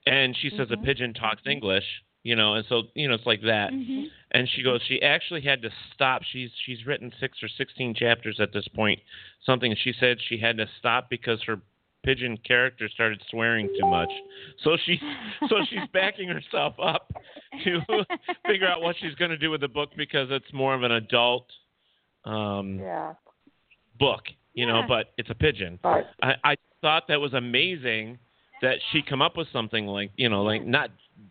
And 0.07 0.35
she 0.37 0.49
says 0.49 0.71
a 0.71 0.77
Mhm. 0.77 0.83
pigeon 0.85 1.13
talks 1.13 1.41
English, 1.45 1.85
you 2.23 2.35
know, 2.35 2.55
and 2.55 2.65
so 2.67 2.83
you 2.95 3.07
know 3.07 3.13
it's 3.15 3.25
like 3.25 3.41
that. 3.41 3.71
Mhm. 3.71 4.09
And 4.31 4.49
she 4.49 4.61
goes, 4.63 4.81
she 4.83 5.01
actually 5.01 5.41
had 5.41 5.61
to 5.61 5.71
stop. 5.93 6.23
She's 6.23 6.51
she's 6.65 6.85
written 6.85 7.11
six 7.19 7.41
or 7.41 7.47
sixteen 7.47 7.93
chapters 7.93 8.39
at 8.39 8.51
this 8.51 8.67
point, 8.67 8.99
something. 9.45 9.73
She 9.75 9.93
said 9.93 10.21
she 10.21 10.37
had 10.37 10.57
to 10.57 10.67
stop 10.79 11.09
because 11.09 11.41
her 11.43 11.61
pigeon 12.03 12.37
character 12.37 12.87
started 12.87 13.21
swearing 13.29 13.67
too 13.77 13.85
much. 13.85 14.11
So 14.63 14.77
she 14.77 14.99
so 15.49 15.63
she's 15.65 15.87
backing 15.93 16.27
herself 16.29 16.75
up 16.79 17.11
to 17.63 17.81
figure 18.45 18.67
out 18.67 18.81
what 18.81 18.95
she's 18.97 19.15
going 19.15 19.31
to 19.31 19.37
do 19.37 19.49
with 19.51 19.61
the 19.61 19.67
book 19.67 19.91
because 19.97 20.29
it's 20.31 20.51
more 20.53 20.73
of 20.73 20.83
an 20.83 20.91
adult 20.91 21.51
um 22.25 22.79
Yeah. 22.79 23.13
book, 23.99 24.23
you 24.53 24.65
know, 24.65 24.83
but 24.87 25.13
it's 25.17 25.29
a 25.29 25.35
pigeon. 25.35 25.79
Right. 25.83 26.05
I, 26.21 26.35
I 26.43 26.55
thought 26.81 27.07
that 27.07 27.19
was 27.19 27.33
amazing 27.33 28.19
that 28.61 28.77
she 28.91 29.01
come 29.01 29.21
up 29.21 29.37
with 29.37 29.47
something 29.53 29.85
like 29.87 30.11
you 30.17 30.29
know 30.29 30.43
like 30.43 30.65
not 30.65 30.89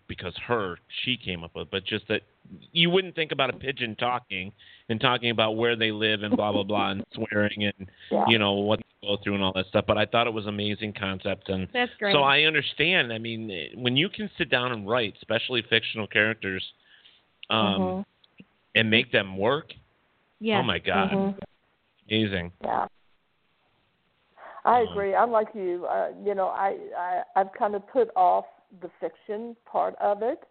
because 0.08 0.34
her 0.46 0.76
she 1.04 1.16
came 1.16 1.42
up 1.44 1.52
with 1.54 1.68
but 1.70 1.84
just 1.84 2.06
that 2.08 2.22
you 2.72 2.90
wouldn't 2.90 3.14
think 3.14 3.32
about 3.32 3.50
a 3.50 3.52
pigeon 3.52 3.94
talking 3.96 4.52
and 4.88 5.00
talking 5.00 5.30
about 5.30 5.56
where 5.56 5.74
they 5.76 5.90
live 5.90 6.22
and 6.22 6.36
blah 6.36 6.52
blah 6.52 6.62
blah 6.62 6.90
and 6.90 7.04
swearing 7.14 7.64
and 7.64 7.88
Yeah. 8.10 8.24
you 8.28 8.38
know 8.38 8.52
what 8.54 8.78
they 8.80 9.06
go 9.08 9.16
through 9.22 9.34
and 9.34 9.42
all 9.44 9.52
that 9.54 9.66
stuff 9.66 9.84
but 9.86 9.98
i 9.98 10.06
thought 10.06 10.26
it 10.26 10.32
was 10.32 10.46
amazing 10.46 10.92
concept 10.92 11.48
and 11.48 11.68
That's 11.72 11.90
great. 11.98 12.14
so 12.14 12.22
i 12.22 12.42
understand 12.42 13.12
i 13.12 13.18
mean 13.18 13.50
when 13.74 13.96
you 13.96 14.08
can 14.08 14.30
sit 14.38 14.48
down 14.50 14.72
and 14.72 14.88
write 14.88 15.14
especially 15.18 15.62
fictional 15.68 16.06
characters 16.06 16.62
um 17.50 17.58
Mhm. 17.80 18.04
and 18.76 18.90
make 18.90 19.10
them 19.12 19.36
work 19.36 19.72
yeah. 20.40 20.58
oh 20.58 20.62
my 20.62 20.78
god 20.78 21.10
Mhm. 21.12 21.38
amazing 22.08 22.52
Yeah. 22.62 22.86
I 24.66 24.82
Um, 24.82 24.88
agree. 24.88 25.14
I'm 25.14 25.30
like 25.30 25.48
you. 25.54 25.86
Uh, 25.86 26.10
you 26.24 26.34
know, 26.34 26.48
I, 26.48 26.76
I 26.98 27.22
I've 27.36 27.52
kind 27.52 27.74
of 27.74 27.86
put 27.88 28.10
off 28.16 28.44
the 28.82 28.90
fiction 29.00 29.56
part 29.64 29.94
of 30.00 30.22
it 30.22 30.42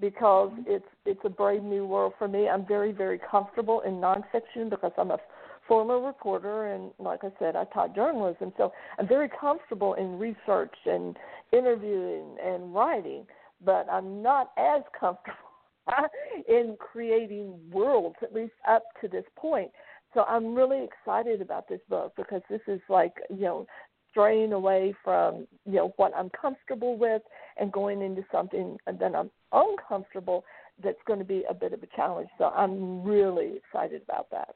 because 0.00 0.50
it's 0.66 0.88
it's 1.04 1.20
a 1.24 1.28
brave 1.28 1.62
new 1.62 1.86
world 1.86 2.14
for 2.18 2.26
me. 2.26 2.48
I'm 2.48 2.64
very 2.66 2.90
very 2.90 3.18
comfortable 3.30 3.80
in 3.82 4.00
nonfiction 4.00 4.70
because 4.70 4.92
I'm 4.96 5.10
a 5.10 5.18
former 5.68 6.00
reporter 6.00 6.72
and 6.72 6.90
like 6.98 7.22
I 7.22 7.30
said, 7.38 7.54
I 7.54 7.64
taught 7.64 7.94
journalism, 7.94 8.52
so 8.56 8.72
I'm 8.98 9.06
very 9.06 9.28
comfortable 9.28 9.94
in 9.94 10.18
research 10.18 10.74
and 10.86 11.16
interviewing 11.52 12.36
and 12.42 12.74
writing. 12.74 13.26
But 13.62 13.86
I'm 13.92 14.22
not 14.22 14.52
as 14.56 14.82
comfortable 14.98 15.36
in 16.48 16.76
creating 16.78 17.58
worlds, 17.70 18.16
at 18.22 18.32
least 18.32 18.52
up 18.68 18.84
to 19.02 19.08
this 19.08 19.24
point. 19.36 19.70
So 20.14 20.22
I'm 20.24 20.54
really 20.54 20.84
excited 20.84 21.40
about 21.40 21.68
this 21.68 21.80
book 21.88 22.12
because 22.16 22.42
this 22.50 22.60
is 22.66 22.80
like, 22.88 23.14
you 23.30 23.42
know, 23.42 23.66
straying 24.10 24.52
away 24.52 24.94
from, 25.04 25.46
you 25.66 25.74
know, 25.76 25.92
what 25.96 26.12
I'm 26.16 26.30
comfortable 26.30 26.96
with 26.96 27.22
and 27.58 27.70
going 27.72 28.02
into 28.02 28.24
something 28.32 28.76
that 28.86 29.14
I'm 29.14 29.30
uncomfortable 29.52 30.44
that's 30.82 30.98
going 31.06 31.18
to 31.20 31.24
be 31.24 31.44
a 31.48 31.54
bit 31.54 31.72
of 31.72 31.82
a 31.82 31.86
challenge. 31.94 32.28
So 32.38 32.44
I'm 32.46 33.04
really 33.04 33.52
excited 33.56 34.02
about 34.02 34.28
that. 34.30 34.54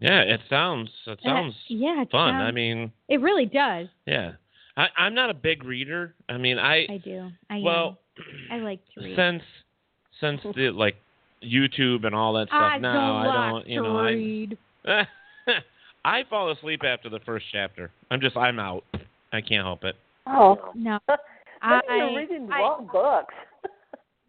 yeah 0.00 0.20
it 0.20 0.40
sounds 0.48 0.90
it 1.06 1.18
Uh, 1.24 1.28
sounds 1.28 1.54
yeah, 1.68 2.02
it 2.02 2.10
fun 2.12 2.34
i 2.34 2.52
mean 2.52 2.92
It 3.08 3.20
really 3.20 3.46
does. 3.46 3.88
Yeah. 4.06 4.32
I, 4.76 4.86
I'm 4.96 5.12
not 5.14 5.28
a 5.28 5.34
big 5.34 5.64
reader. 5.64 6.14
I 6.28 6.36
mean, 6.38 6.56
I, 6.56 6.86
I 6.88 6.98
do. 7.04 7.30
I 7.50 7.58
well, 7.64 7.98
am. 8.52 8.60
I 8.60 8.62
like 8.62 8.78
to 8.94 9.00
read. 9.04 9.16
since 9.16 9.42
since 10.20 10.40
the 10.54 10.70
like 10.70 10.94
YouTube 11.42 12.04
and 12.06 12.14
all 12.14 12.32
that 12.34 12.46
stuff. 12.46 12.62
I 12.74 12.78
no, 12.78 12.92
don't 12.92 13.00
I 13.26 13.50
don't. 13.50 13.66
You 13.66 13.82
to 13.82 13.88
know, 13.88 14.02
read. 14.02 14.52
I 14.52 14.56
I 16.04 16.22
fall 16.30 16.50
asleep 16.52 16.82
after 16.84 17.08
the 17.08 17.20
first 17.20 17.46
chapter. 17.52 17.90
I'm 18.10 18.20
just 18.20 18.36
I'm 18.36 18.58
out. 18.58 18.84
I 19.32 19.40
can't 19.40 19.64
help 19.64 19.84
it. 19.84 19.96
Oh, 20.26 20.70
No. 20.74 20.98
maybe 21.08 21.18
I- 21.62 21.96
you're 21.96 22.16
reading 22.16 22.46
the 22.46 22.54
I- 22.54 22.60
wrong 22.60 22.88
books. 22.92 23.34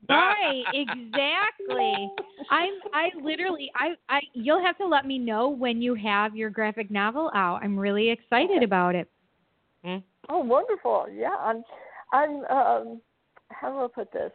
Right, 0.09 0.63
exactly. 0.73 2.09
I'm 2.49 2.73
I 2.93 3.09
literally 3.21 3.69
I 3.75 3.89
I 4.09 4.21
you'll 4.33 4.63
have 4.65 4.75
to 4.79 4.87
let 4.87 5.05
me 5.05 5.19
know 5.19 5.49
when 5.49 5.83
you 5.83 5.93
have 5.93 6.35
your 6.35 6.49
graphic 6.49 6.89
novel 6.89 7.29
out. 7.35 7.61
I'm 7.61 7.77
really 7.77 8.09
excited 8.09 8.63
about 8.63 8.95
it. 8.95 9.07
Oh, 9.85 10.39
wonderful! 10.39 11.05
Yeah, 11.13 11.35
I'm. 11.39 11.63
I'm. 12.11 12.29
Um, 12.45 13.01
how 13.51 13.69
do 13.69 13.85
I 13.85 13.87
put 13.93 14.11
this? 14.11 14.31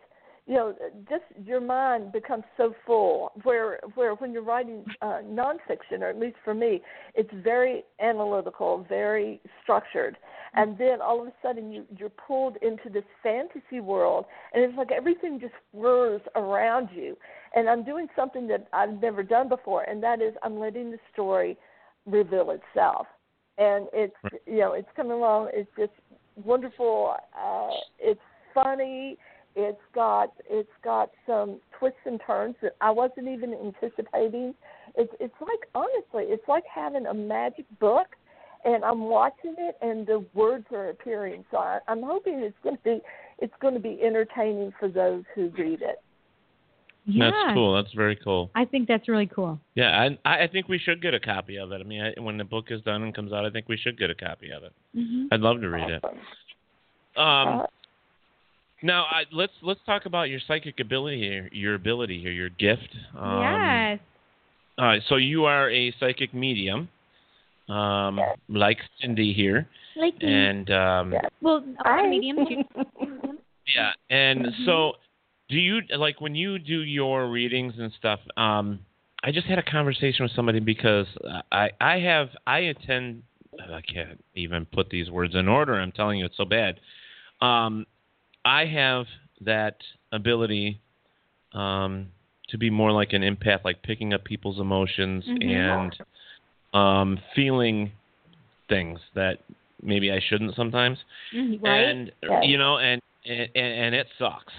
You 0.47 0.55
know, 0.55 0.75
just 1.09 1.25
your 1.43 1.61
mind 1.61 2.13
becomes 2.13 2.45
so 2.59 2.75
full. 2.87 3.33
Where, 3.45 3.81
where 3.95 4.15
when 4.17 4.33
you're 4.33 4.43
writing 4.43 4.85
uh, 5.01 5.21
nonfiction, 5.25 6.01
or 6.01 6.09
at 6.09 6.19
least 6.19 6.37
for 6.45 6.53
me, 6.53 6.83
it's 7.15 7.31
very 7.43 7.83
analytical, 7.99 8.85
very 8.87 9.41
structured, 9.63 10.19
and 10.53 10.77
then 10.77 11.01
all 11.01 11.23
of 11.23 11.29
a 11.29 11.33
sudden 11.43 11.73
you 11.73 11.85
you're 11.97 12.11
pulled 12.11 12.57
into 12.57 12.91
this 12.93 13.05
fantasy 13.23 13.81
world, 13.81 14.27
and 14.53 14.63
it's 14.63 14.77
like 14.77 14.93
everything 14.93 15.41
just 15.41 15.55
whirs 15.73 16.21
around 16.37 16.91
you. 16.93 17.17
And 17.55 17.69
I'm 17.69 17.83
doing 17.83 18.09
something 18.15 18.47
that 18.49 18.69
I've 18.75 19.01
never 19.01 19.23
done 19.23 19.49
before, 19.49 19.85
and 19.85 20.03
that 20.03 20.21
is 20.21 20.35
I'm 20.43 20.59
letting 20.59 20.91
the 20.91 20.99
story 21.13 21.57
reveal 22.05 22.51
itself. 22.51 23.07
And 23.57 23.87
it's 23.95 24.15
you 24.47 24.59
know 24.59 24.73
it's 24.73 24.89
coming 24.95 25.13
along. 25.13 25.49
It's 25.55 25.71
just 25.79 25.93
wonderful. 26.45 27.15
Uh, 27.35 27.71
it's 27.99 28.21
funny. 28.53 29.17
It's 29.57 29.81
got 29.95 30.33
it's 30.51 30.69
got 30.83 31.11
some 31.27 31.61
twists 31.79 31.99
and 32.07 32.21
turns 32.27 32.57
that 32.63 32.77
I 32.81 32.91
wasn't 32.91 33.29
even 33.29 33.55
anticipating. 33.55 34.55
It's 34.97 35.13
it's 35.21 35.35
like 35.41 35.69
honestly, 35.75 36.25
it's 36.33 36.47
like 36.49 36.65
having 36.73 37.07
a 37.07 37.15
magic 37.15 37.67
book, 37.79 38.09
and 38.65 38.85
I'm 38.85 39.03
watching 39.03 39.55
it, 39.59 39.77
and 39.81 40.07
the 40.07 40.25
words 40.35 40.67
are 40.73 40.91
appearing. 40.91 41.45
So 41.51 41.59
I, 41.59 41.79
I'm 41.87 42.03
hoping 42.03 42.41
it's 42.41 42.57
going 42.65 42.77
to 42.77 42.83
be 42.83 43.01
it's 43.39 43.55
going 43.61 43.75
to 43.75 43.81
be 43.81 44.01
entertaining 44.03 44.73
for 44.79 44.89
those 44.89 45.23
who 45.35 45.51
read 45.57 45.83
it. 45.83 46.03
Yeah. 47.07 47.31
That's 47.31 47.55
cool. 47.55 47.75
That's 47.75 47.95
very 47.95 48.17
cool. 48.17 48.51
I 48.55 48.65
think 48.65 48.89
that's 48.89 49.09
really 49.09 49.27
cool. 49.27 49.61
Yeah, 49.75 50.09
I 50.25 50.45
I 50.45 50.47
think 50.49 50.69
we 50.69 50.79
should 50.79 51.03
get 51.03 51.15
a 51.15 51.21
copy 51.21 51.59
of 51.59 51.71
it. 51.71 51.81
I 51.81 51.85
mean, 51.85 52.01
I, 52.01 52.21
when 52.21 52.39
the 52.39 52.45
book 52.45 52.67
is 52.71 52.81
done 52.83 53.03
and 53.03 53.15
comes 53.15 53.33
out, 53.33 53.45
I 53.45 53.51
think 53.51 53.69
we 53.69 53.77
should 53.77 53.99
get 53.99 54.11
a 54.11 54.15
copy 54.15 54.51
of 54.51 54.65
it. 54.65 54.73
Mm-hmm. 54.97 55.27
I'd 55.31 55.41
love 55.41 55.61
to 55.61 55.69
read 55.69 55.91
it. 55.91 56.03
Um, 57.17 57.67
now 58.85 59.05
I, 59.05 59.25
let's 59.33 59.53
let's 59.63 59.81
talk 59.87 60.07
about 60.07 60.29
your 60.29 60.41
psychic 60.47 60.79
ability 60.79 61.19
here, 61.19 61.49
your 61.53 61.75
ability 61.75 62.21
here, 62.21 62.31
your 62.33 62.51
gift. 62.51 62.95
Um, 63.19 63.41
yes. 63.41 63.99
All 64.79 64.85
right, 64.87 65.03
so 65.09 65.17
you 65.17 65.45
are 65.45 65.71
a 65.71 65.93
psychic 66.01 66.35
medium, 66.35 66.89
um, 67.69 68.21
like 68.49 68.79
Cindy 69.01 69.33
here, 69.33 69.69
Like 69.97 70.21
me. 70.21 70.33
and 70.33 70.71
um, 70.71 71.15
Well, 71.41 71.65
a 71.85 72.03
medium 72.09 72.37
too. 72.47 72.63
yeah, 73.75 73.93
and 74.11 74.41
Mm-hmm. 74.47 74.65
so 74.67 74.93
do 75.49 75.57
you 75.57 75.81
like 75.97 76.21
when 76.21 76.35
you 76.35 76.59
do 76.59 76.81
your 76.81 77.29
readings 77.31 77.75
and 77.79 77.93
stuff? 77.99 78.21
Um, 78.37 78.81
I 79.23 79.33
just 79.33 79.47
had 79.47 79.59
a 79.59 79.63
conversation 79.63 80.25
with 80.25 80.33
somebody 80.33 80.61
because 80.61 81.07
I 81.53 81.71
I 81.81 81.99
have 82.01 82.29
I 82.47 82.59
attend 82.61 83.23
I 83.61 83.81
can't 83.81 84.23
even 84.35 84.67
put 84.67 84.91
these 84.91 85.11
words 85.11 85.35
in 85.35 85.49
order. 85.49 85.75
I'm 85.75 85.93
telling 85.93 86.19
you, 86.19 86.27
it's 86.27 86.37
so 86.37 86.45
bad. 86.45 86.81
Um, 87.41 87.87
I 88.45 88.67
have 88.67 89.07
that 89.41 89.77
ability 90.13 90.81
um, 91.53 92.09
to 92.49 92.59
be 92.59 92.71
more 92.71 92.93
like 92.93 93.13
an 93.13 93.23
empath, 93.23 93.65
like 93.65 93.83
picking 93.83 94.13
up 94.13 94.25
people's 94.25 94.61
emotions 94.61 95.25
Mhm. 95.27 95.43
and 95.43 95.99
um, 96.73 97.19
feeling 97.35 97.93
things 98.69 99.01
that 99.15 99.39
maybe 99.83 100.11
I 100.11 100.21
shouldn't 100.21 100.55
sometimes. 100.57 100.99
Mhm, 101.33 101.63
right? 101.63 101.85
And 101.89 102.13
Yes. 102.23 102.45
you 102.45 102.59
know, 102.59 102.79
and, 102.79 103.01
and 103.25 103.51
and 103.57 103.95
it 103.95 104.09
sucks, 104.19 104.53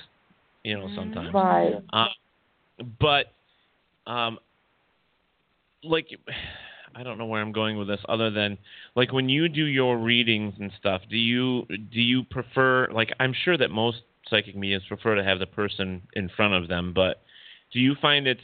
you 0.64 0.78
know, 0.78 0.88
sometimes. 0.96 1.34
Right. 1.34 1.82
Uh, 1.92 2.08
but 3.00 3.34
um, 4.08 4.40
like 5.84 6.08
I 6.96 7.04
don't 7.04 7.18
know 7.18 7.26
where 7.26 7.42
I'm 7.42 7.52
going 7.52 7.78
with 7.78 7.90
this 7.90 8.00
other 8.08 8.32
than 8.32 8.58
like 8.96 9.12
when 9.12 9.28
you 9.28 9.50
do 9.50 9.66
your 9.66 9.98
readings 9.98 10.54
and 10.60 10.72
stuff, 10.80 11.02
do 11.10 11.18
you 11.18 11.66
do 11.68 12.00
you 12.00 12.24
prefer 12.24 12.88
like 12.92 13.12
I'm 13.20 13.34
sure 13.44 13.58
that 13.58 13.70
most 13.70 13.98
psychic 14.30 14.56
mediums 14.56 14.84
prefer 14.88 15.16
to 15.16 15.24
have 15.24 15.40
the 15.40 15.46
person 15.46 16.02
in 16.14 16.30
front 16.30 16.54
of 16.54 16.70
them, 16.70 16.94
but 16.94 17.22
do 17.74 17.80
you 17.80 17.96
find 18.02 18.28
it's 18.28 18.40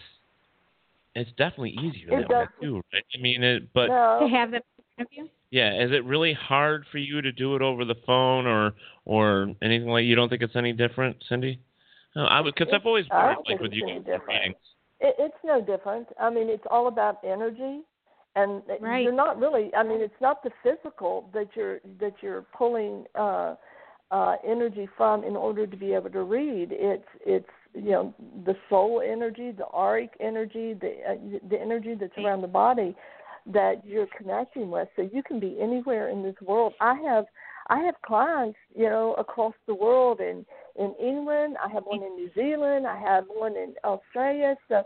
it's 1.16 1.30
definitely 1.32 1.72
easier 1.72 2.20
It 2.20 2.28
that 2.28 2.30
way 2.30 2.46
too, 2.62 2.82
right? 2.94 3.04
I 3.18 3.22
mean 3.22 3.42
it 3.42 3.74
but 3.74 3.88
to 3.88 4.28
have 4.28 4.52
them 4.52 4.62
in 4.78 4.84
front 4.96 5.10
of 5.10 5.18
you. 5.18 5.30
yeah, 5.50 5.82
is 5.82 5.92
it 5.92 6.04
really 6.04 6.34
hard 6.34 6.86
for 6.92 6.98
you 6.98 7.22
to 7.22 7.32
do 7.32 7.56
it 7.56 7.62
over 7.62 7.86
the 7.86 7.96
phone 8.06 8.48
or 8.48 8.74
or 9.06 9.54
anything 9.62 9.88
like 9.88 10.04
you 10.04 10.16
don't 10.16 10.28
think 10.28 10.42
it's 10.42 10.58
any 10.58 10.74
different, 10.74 11.24
Cindy? 11.30 11.60
No, 12.18 12.26
I 12.26 12.42
because 12.44 12.68
I've 12.74 12.86
always 12.86 13.06
I 13.12 13.36
like 13.48 13.62
with 13.62 13.72
you 13.72 13.88
any 13.88 14.00
different. 14.00 14.28
readings. 14.28 14.56
It, 15.00 15.16
it's 15.18 15.38
no 15.44 15.62
different. 15.62 16.10
I 16.20 16.30
mean, 16.30 16.50
it's 16.50 16.66
all 16.70 16.88
about 16.88 17.20
energy, 17.26 17.82
and 18.36 18.62
Right. 18.80 19.04
you're 19.04 19.12
not 19.12 19.40
really. 19.40 19.74
I 19.76 19.84
mean, 19.84 20.02
it's 20.02 20.22
not 20.22 20.44
the 20.44 20.52
physical 20.64 21.30
that 21.34 21.56
you're 21.56 21.80
that 22.00 22.14
you're 22.22 22.44
pulling 22.54 23.06
uh, 23.16 23.56
uh, 24.12 24.36
energy 24.46 24.88
from 24.98 25.24
in 25.24 25.36
order 25.36 25.68
to 25.68 25.78
be 25.78 25.94
able 25.94 26.10
to 26.12 26.24
read. 26.24 26.70
It's 26.72 27.08
it's 27.26 27.50
you 27.74 27.92
know 27.92 28.14
the 28.46 28.56
soul 28.70 29.02
energy, 29.06 29.52
the 29.52 29.68
auric 29.74 30.12
energy, 30.20 30.74
the 30.74 30.94
uh, 31.10 31.40
the 31.50 31.60
energy 31.60 31.96
that's 31.96 32.18
around 32.18 32.42
the 32.42 32.48
body 32.48 32.96
that 33.48 33.86
you're 33.86 34.08
connecting 34.18 34.70
with. 34.70 34.88
So 34.96 35.10
you 35.12 35.24
can 35.24 35.40
be 35.40 35.58
anywhere 35.60 36.10
in 36.10 36.24
this 36.24 36.36
world. 36.42 36.74
I 36.80 36.96
have 36.96 37.26
I 37.68 37.80
have 37.80 37.96
clients, 38.06 38.58
you 38.76 38.90
know, 38.90 39.14
across 39.14 39.54
the 39.68 39.76
world 39.76 40.20
in 40.20 40.46
in 40.78 40.94
England. 41.02 41.58
I 41.64 41.70
have 41.70 41.84
one 41.84 42.04
in 42.04 42.16
New 42.16 42.30
Zealand. 42.34 42.88
I 42.88 43.00
have 43.00 43.26
one 43.28 43.56
in 43.56 43.74
Australia. 43.84 44.56
So, 44.68 44.84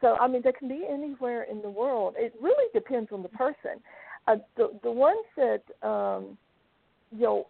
so 0.00 0.16
I 0.20 0.28
mean, 0.28 0.42
they 0.44 0.52
can 0.52 0.68
be 0.68 0.84
anywhere 0.88 1.44
in 1.44 1.62
the 1.62 1.70
world. 1.70 2.14
It 2.18 2.34
really 2.40 2.68
depends 2.74 3.10
on 3.12 3.22
the 3.22 3.28
person. 3.30 3.82
Uh, 4.28 4.36
the 4.56 4.78
the 4.82 4.90
ones 4.90 5.24
that 5.36 5.62
um, 5.82 6.36
you 7.10 7.22
know 7.22 7.46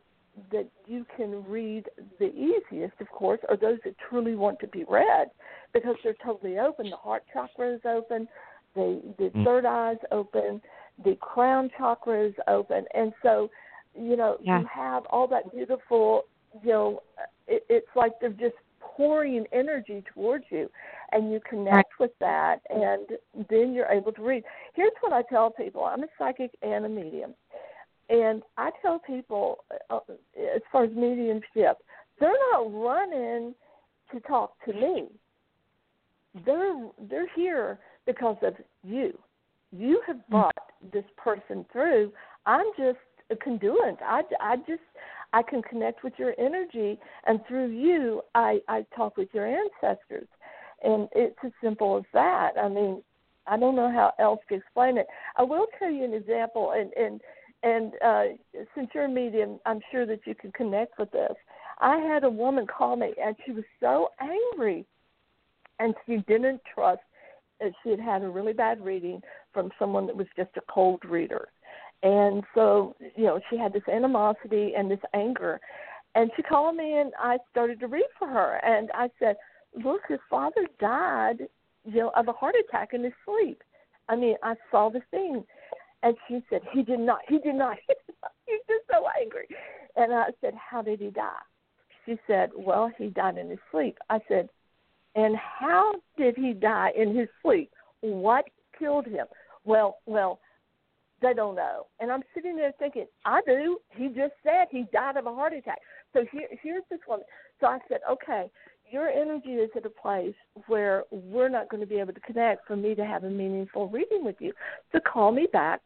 that 0.53 0.67
you 0.87 1.07
can 1.17 1.43
read 1.45 1.85
the 2.19 2.31
easiest, 2.35 3.01
of 3.01 3.09
course, 3.09 3.41
are 3.49 3.57
those 3.57 3.79
that 3.85 3.95
truly 4.09 4.35
want 4.35 4.59
to 4.61 4.67
be 4.69 4.85
read 4.89 5.29
because 5.73 5.97
they're 6.05 6.15
totally 6.25 6.59
open. 6.59 6.91
The 6.91 6.97
heart 6.97 7.23
chakra 7.33 7.75
is 7.75 7.81
open, 7.85 8.29
the 8.75 9.01
the 9.19 9.31
Mm. 9.31 9.45
third 9.45 9.65
eye 9.65 9.93
is 9.93 9.99
open, 10.13 10.61
the 11.05 11.17
crown 11.17 11.71
chakra 11.77 12.27
is 12.27 12.35
open, 12.47 12.85
and 12.95 13.13
so 13.23 13.51
you 13.95 14.17
know 14.17 14.37
Yeah. 14.41 14.61
you 14.61 14.67
have 14.67 15.05
all 15.07 15.27
that 15.29 15.51
beautiful 15.53 16.25
you 16.63 16.69
know 16.69 17.03
it, 17.49 17.65
it's 17.69 17.89
like 17.97 18.13
they're 18.21 18.31
just 18.31 18.55
pouring 18.81 19.47
energy 19.53 20.03
towards 20.13 20.45
you 20.51 20.71
and 21.13 21.33
you 21.33 21.41
connect 21.49 21.99
with 21.99 22.13
that 22.21 22.59
and 22.71 23.07
then 23.49 23.73
you're 23.73 23.87
able 23.87 24.13
to 24.13 24.23
read. 24.23 24.43
Here's 24.75 24.93
what 25.01 25.13
i 25.13 25.23
tell 25.23 25.51
people. 25.51 25.85
I'm 25.85 26.03
a 26.03 26.09
psychic 26.19 26.53
and 26.63 26.85
a 26.85 26.89
medium. 26.89 27.35
And 28.09 28.43
i 28.57 28.71
tell 28.83 28.99
people 28.99 29.59
uh, 29.91 30.01
as 30.37 30.63
far 30.71 30.85
as 30.85 30.91
mediumship 30.95 31.79
they're 32.19 32.33
not 32.53 32.73
running 32.73 33.55
to 34.13 34.21
talk 34.21 34.53
to 34.65 34.73
me. 34.73 35.09
They're 36.45 36.89
they're 37.11 37.29
here 37.35 37.79
because 38.07 38.37
of 38.43 38.55
you. 38.83 39.19
You 39.73 40.01
have 40.07 40.27
brought 40.29 40.55
this 40.93 41.05
person 41.17 41.67
through. 41.73 42.13
I'm 42.47 42.67
just 42.79 42.99
a 43.31 43.37
conduit. 43.37 43.99
I 44.05 44.23
i 44.41 44.57
just 44.57 44.83
i 45.33 45.43
can 45.43 45.63
connect 45.63 46.05
with 46.05 46.13
your 46.19 46.35
energy 46.39 46.99
and 47.27 47.41
through 47.49 47.71
you 47.71 48.23
i 48.35 48.61
i 48.69 48.85
talk 48.95 49.17
with 49.17 49.29
your 49.33 49.47
ancestors 49.47 50.29
and 50.83 51.09
it's 51.15 51.37
as 51.45 51.53
simple 51.63 51.97
as 51.97 52.05
that. 52.13 52.53
I 52.61 52.69
mean 52.69 53.03
i 53.49 53.57
don't 53.57 53.77
know 53.77 53.91
how 53.91 54.13
else 54.19 54.41
to 54.49 54.57
explain 54.57 54.99
it. 54.99 55.07
I 55.37 55.45
will 55.45 55.67
tell 55.79 55.91
you 55.91 56.05
an 56.05 56.15
example 56.15 56.73
and 56.77 56.93
and 56.95 57.21
and 57.63 57.93
uh 58.05 58.25
since 58.75 58.91
you're 58.95 59.05
a 59.05 59.09
medium 59.09 59.59
i'm 59.65 59.81
sure 59.91 60.05
that 60.05 60.21
you 60.27 60.35
can 60.35 60.53
connect 60.53 60.99
with 60.99 61.11
this 61.11 61.35
i 61.81 61.97
had 61.97 62.23
a 62.23 62.29
woman 62.29 62.67
call 62.67 62.97
me 62.97 63.15
and 63.23 63.35
she 63.45 63.53
was 63.53 63.65
so 63.81 64.09
angry 64.21 64.85
and 65.79 65.95
she 66.05 66.19
didn't 66.29 66.61
trust 66.75 67.01
uh, 67.65 67.69
she 67.83 67.91
had 67.91 68.01
had 68.01 68.23
a 68.23 68.29
really 68.29 68.53
bad 68.53 68.85
reading 68.85 69.21
from 69.53 69.71
someone 69.79 70.07
that 70.07 70.17
was 70.17 70.27
just 70.37 70.51
a 70.57 70.61
cold 70.71 71.03
reader. 71.05 71.49
And 72.03 72.45
so 72.55 72.95
you 73.17 73.25
know 73.25 73.41
she 73.51 73.57
had 73.57 73.73
this 73.73 73.89
animosity 73.91 74.75
and 74.77 74.91
this 74.91 75.01
anger. 75.15 75.61
And 76.15 76.31
she 76.37 76.43
called 76.43 76.77
me 76.77 76.99
and 76.99 77.13
i 77.19 77.39
started 77.51 77.81
to 77.81 77.89
read 77.89 78.07
for 78.19 78.29
her. 78.29 78.61
And 78.65 78.91
i 78.95 79.09
said 79.19 79.37
look 79.85 80.03
his 80.09 80.19
father 80.29 80.67
died 80.81 81.49
you 81.85 82.01
know 82.01 82.13
of 82.17 82.29
a 82.29 82.33
heart 82.33 82.55
attack 82.69 82.91
in 82.93 83.05
his 83.05 83.13
sleep 83.25 83.63
i 84.09 84.17
mean 84.17 84.37
i 84.43 84.55
saw 84.71 84.89
the 84.89 85.01
thing 85.11 85.45
and 86.03 86.17
she 86.29 86.41
said 86.51 86.61
he 86.73 86.83
did 86.83 87.01
not 87.01 87.21
he 87.29 87.39
did 87.39 87.55
not 87.55 87.77
he's 88.47 88.61
just 88.69 88.85
so 88.91 89.07
angry 89.21 89.47
and 89.97 90.13
i 90.13 90.27
said 90.41 90.55
how 90.55 90.83
did 90.83 91.01
he 91.01 91.11
die 91.11 91.45
she 92.05 92.17
said 92.27 92.51
well 92.57 92.91
he 92.99 93.09
died 93.09 93.37
in 93.39 93.51
his 93.51 93.59
sleep 93.71 93.99
i 94.11 94.19
said 94.29 94.49
and 95.17 95.35
how 95.37 95.95
did 96.19 96.37
he 96.37 96.53
die 96.53 96.93
in 96.95 97.17
his 97.17 97.29
sleep? 97.43 97.73
What 98.03 98.45
killed 98.79 99.07
him? 99.07 99.27
Well, 99.65 99.97
well, 100.05 100.41
they 101.23 101.33
don't 101.33 101.57
know. 101.57 101.87
And 101.99 102.13
I'm 102.13 102.23
sitting 102.35 102.55
there 102.55 102.73
thinking, 102.79 103.07
I 103.25 103.41
do. 103.47 103.79
He 103.97 104.09
just 104.09 104.35
said 104.45 104.67
he 104.71 104.85
died 104.93 105.17
of 105.17 105.27
a 105.27 105.35
heart 105.35 105.55
attack. 105.55 105.79
So 106.13 106.27
here, 106.31 106.47
here's 106.63 106.83
this 106.91 107.01
woman. 107.09 107.25
So 107.61 107.67
I 107.67 107.79
said, 107.89 108.01
okay, 108.09 108.51
your 108.91 109.09
energy 109.09 109.55
is 109.55 109.71
at 109.77 109.87
a 109.87 109.91
place 109.91 110.35
where 110.67 111.05
we're 111.11 111.49
not 111.49 111.69
going 111.69 111.81
to 111.81 111.87
be 111.87 111.99
able 111.99 112.13
to 112.13 112.21
connect 112.21 112.67
for 112.67 112.77
me 112.77 112.95
to 112.95 113.05
have 113.05 113.25
a 113.25 113.31
meaningful 113.31 113.89
reading 113.89 114.25
with 114.25 114.37
you. 114.39 114.53
So 114.93 115.01
call 115.01 115.33
me 115.33 115.47
back. 115.53 115.81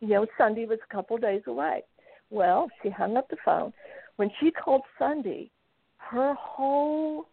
You 0.00 0.08
know, 0.08 0.26
Sunday 0.36 0.66
was 0.66 0.78
a 0.88 0.94
couple 0.94 1.16
of 1.16 1.22
days 1.22 1.42
away. 1.46 1.82
Well, 2.30 2.68
she 2.82 2.90
hung 2.90 3.16
up 3.16 3.28
the 3.28 3.36
phone. 3.44 3.72
When 4.16 4.30
she 4.40 4.50
called 4.50 4.82
Sunday, 4.98 5.50
her 5.96 6.34
whole 6.34 7.26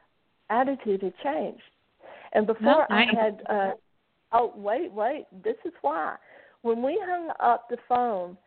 attitude 0.49 1.01
had 1.01 1.13
changed. 1.23 1.61
And 2.33 2.47
before 2.47 2.91
I 2.91 3.05
had, 3.05 3.41
uh, 3.49 3.71
oh 4.31 4.53
wait, 4.55 4.91
wait, 4.91 5.25
this 5.43 5.57
is 5.65 5.73
why. 5.81 6.15
When 6.61 6.81
we 6.81 7.01
hung 7.05 7.31
up 7.39 7.67
the 7.69 7.77
phone, 7.89 8.37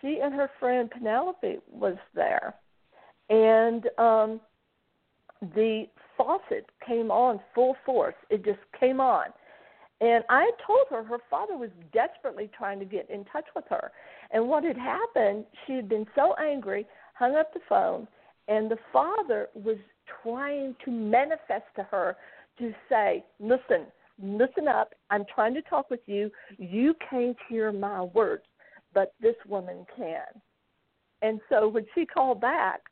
she 0.00 0.20
and 0.22 0.34
her 0.34 0.50
friend 0.58 0.90
Penelope 0.90 1.58
was 1.70 1.96
there, 2.14 2.54
and 3.30 3.88
um, 3.98 4.40
the 5.54 5.84
faucet 6.16 6.70
came 6.86 7.10
on 7.10 7.40
full 7.54 7.76
force. 7.84 8.14
It 8.30 8.44
just 8.44 8.60
came 8.78 9.00
on, 9.00 9.26
And 10.00 10.24
I 10.28 10.50
told 10.66 10.86
her 10.90 11.02
her 11.04 11.18
father 11.30 11.56
was 11.56 11.70
desperately 11.92 12.50
trying 12.56 12.78
to 12.80 12.84
get 12.84 13.08
in 13.10 13.24
touch 13.26 13.46
with 13.54 13.64
her. 13.70 13.92
And 14.30 14.48
what 14.48 14.64
had 14.64 14.76
happened, 14.76 15.44
she 15.66 15.74
had 15.74 15.88
been 15.88 16.06
so 16.14 16.34
angry, 16.34 16.86
hung 17.14 17.36
up 17.36 17.52
the 17.52 17.60
phone, 17.68 18.08
and 18.48 18.70
the 18.70 18.78
father 18.92 19.48
was 19.54 19.76
trying 20.22 20.76
to 20.84 20.90
manifest 20.90 21.64
to 21.76 21.82
her 21.84 22.16
to 22.58 22.72
say, 22.88 23.24
Listen, 23.40 23.86
listen 24.22 24.68
up. 24.68 24.94
I'm 25.10 25.24
trying 25.34 25.54
to 25.54 25.62
talk 25.62 25.90
with 25.90 26.00
you. 26.06 26.30
You 26.58 26.94
can't 27.10 27.36
hear 27.48 27.72
my 27.72 28.02
words, 28.02 28.44
but 28.92 29.14
this 29.20 29.36
woman 29.48 29.86
can. 29.96 30.40
And 31.22 31.40
so 31.48 31.68
when 31.68 31.86
she 31.94 32.04
called 32.04 32.40
back, 32.40 32.82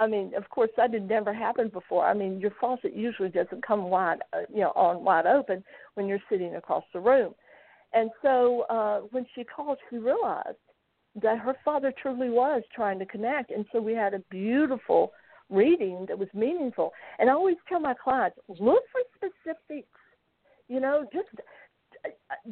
I 0.00 0.06
mean, 0.06 0.32
of 0.34 0.48
course, 0.48 0.70
that 0.78 0.94
had 0.94 1.08
never 1.08 1.32
happened 1.32 1.72
before. 1.72 2.06
I 2.06 2.14
mean, 2.14 2.40
your 2.40 2.52
faucet 2.58 2.96
usually 2.96 3.28
doesn't 3.28 3.64
come 3.64 3.84
wide, 3.84 4.20
uh, 4.32 4.40
you 4.52 4.60
know, 4.60 4.72
on 4.74 5.04
wide 5.04 5.26
open 5.26 5.62
when 5.94 6.06
you're 6.06 6.22
sitting 6.30 6.56
across 6.56 6.84
the 6.94 7.00
room. 7.00 7.34
And 7.92 8.10
so 8.22 8.62
uh, 8.70 9.00
when 9.10 9.26
she 9.34 9.44
called, 9.44 9.76
she 9.90 9.98
realized 9.98 10.56
that 11.22 11.38
her 11.38 11.54
father 11.64 11.92
truly 12.00 12.30
was 12.30 12.62
trying 12.74 12.98
to 12.98 13.06
connect. 13.06 13.50
And 13.50 13.66
so 13.72 13.80
we 13.80 13.92
had 13.92 14.14
a 14.14 14.20
beautiful 14.30 15.12
reading 15.50 16.06
that 16.08 16.18
was 16.18 16.28
meaningful. 16.32 16.92
And 17.18 17.28
I 17.28 17.34
always 17.34 17.56
tell 17.68 17.80
my 17.80 17.94
clients, 17.94 18.38
look 18.48 18.84
for 18.92 19.02
specifics. 19.14 19.88
You 20.68 20.80
know, 20.80 21.04
just 21.12 21.28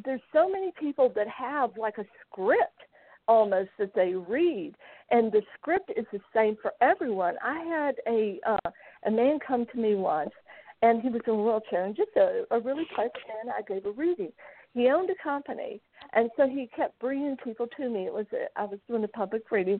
there's 0.05 0.21
so 0.31 0.47
many 0.49 0.71
people 0.79 1.11
that 1.15 1.27
have 1.27 1.71
like 1.77 1.97
a 1.97 2.05
script 2.27 2.81
almost 3.29 3.69
that 3.77 3.93
they 3.93 4.15
read. 4.15 4.73
And 5.11 5.31
the 5.31 5.43
script 5.57 5.91
is 5.95 6.05
the 6.11 6.19
same 6.35 6.57
for 6.61 6.73
everyone. 6.81 7.35
I 7.41 7.59
had 7.59 7.95
a 8.07 8.39
uh 8.45 8.71
a 9.05 9.11
man 9.11 9.39
come 9.47 9.65
to 9.67 9.77
me 9.77 9.95
once 9.95 10.31
and 10.81 11.01
he 11.01 11.09
was 11.09 11.21
in 11.27 11.33
a 11.33 11.35
wheelchair 11.35 11.85
and 11.85 11.95
just 11.95 12.09
a, 12.17 12.43
a 12.51 12.59
really 12.59 12.85
pleasant 12.95 13.13
man. 13.27 13.53
I 13.57 13.61
gave 13.61 13.85
a 13.85 13.91
reading. 13.91 14.31
He 14.73 14.89
owned 14.89 15.09
a 15.09 15.23
company 15.23 15.79
and 16.13 16.29
so 16.35 16.47
he 16.47 16.69
kept 16.75 16.99
bringing 16.99 17.37
people 17.37 17.67
to 17.77 17.89
me. 17.89 18.07
It 18.07 18.13
was 18.13 18.25
a, 18.33 18.47
i 18.59 18.65
was 18.65 18.79
doing 18.89 19.03
a 19.03 19.07
public 19.07 19.49
reading. 19.51 19.79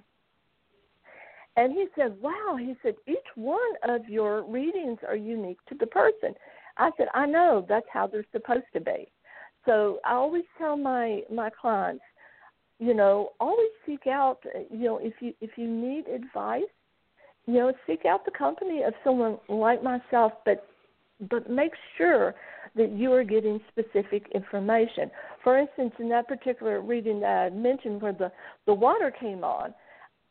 And 1.57 1.73
he 1.73 1.87
said 1.97 2.15
wow 2.21 2.55
he 2.57 2.75
said 2.83 2.95
each 3.07 3.17
one 3.35 3.73
of 3.87 4.07
your 4.07 4.43
readings 4.43 4.99
are 5.07 5.15
unique 5.15 5.59
to 5.69 5.75
the 5.75 5.87
person. 5.87 6.35
I 6.77 6.91
said 6.97 7.07
i 7.15 7.25
know. 7.25 7.65
That's 7.67 7.87
how 7.91 8.05
they're 8.05 8.25
supposed 8.31 8.71
to 8.73 8.79
be. 8.79 9.11
So 9.65 9.99
i 10.05 10.13
always 10.13 10.45
tell 10.59 10.77
my 10.77 11.21
my 11.33 11.49
clients 11.49 12.03
you 12.79 12.93
know, 12.93 13.31
always 13.39 13.69
seek 13.85 14.07
out, 14.07 14.39
uh, 14.55 14.59
you 14.71 14.85
know, 14.85 14.99
if 15.01 15.13
you 15.19 15.33
if 15.41 15.51
you 15.57 15.67
need 15.67 16.07
advice, 16.07 16.63
you 17.45 17.55
know, 17.55 17.73
seek 17.85 18.05
out 18.05 18.25
the 18.25 18.31
company 18.31 18.83
of 18.83 18.93
someone 19.03 19.37
like 19.49 19.83
myself, 19.83 20.33
but 20.45 20.65
but 21.29 21.49
make 21.49 21.73
sure 21.97 22.35
that 22.75 22.91
you 22.91 23.11
are 23.11 23.23
getting 23.23 23.59
specific 23.69 24.27
information. 24.33 25.11
For 25.43 25.57
instance, 25.57 25.93
in 25.99 26.07
that 26.09 26.27
particular 26.27 26.81
reading 26.81 27.19
that 27.19 27.27
I 27.27 27.49
mentioned 27.49 28.01
where 28.01 28.13
the 28.13 28.31
the 28.65 28.73
water 28.73 29.11
came 29.11 29.43
on, 29.43 29.73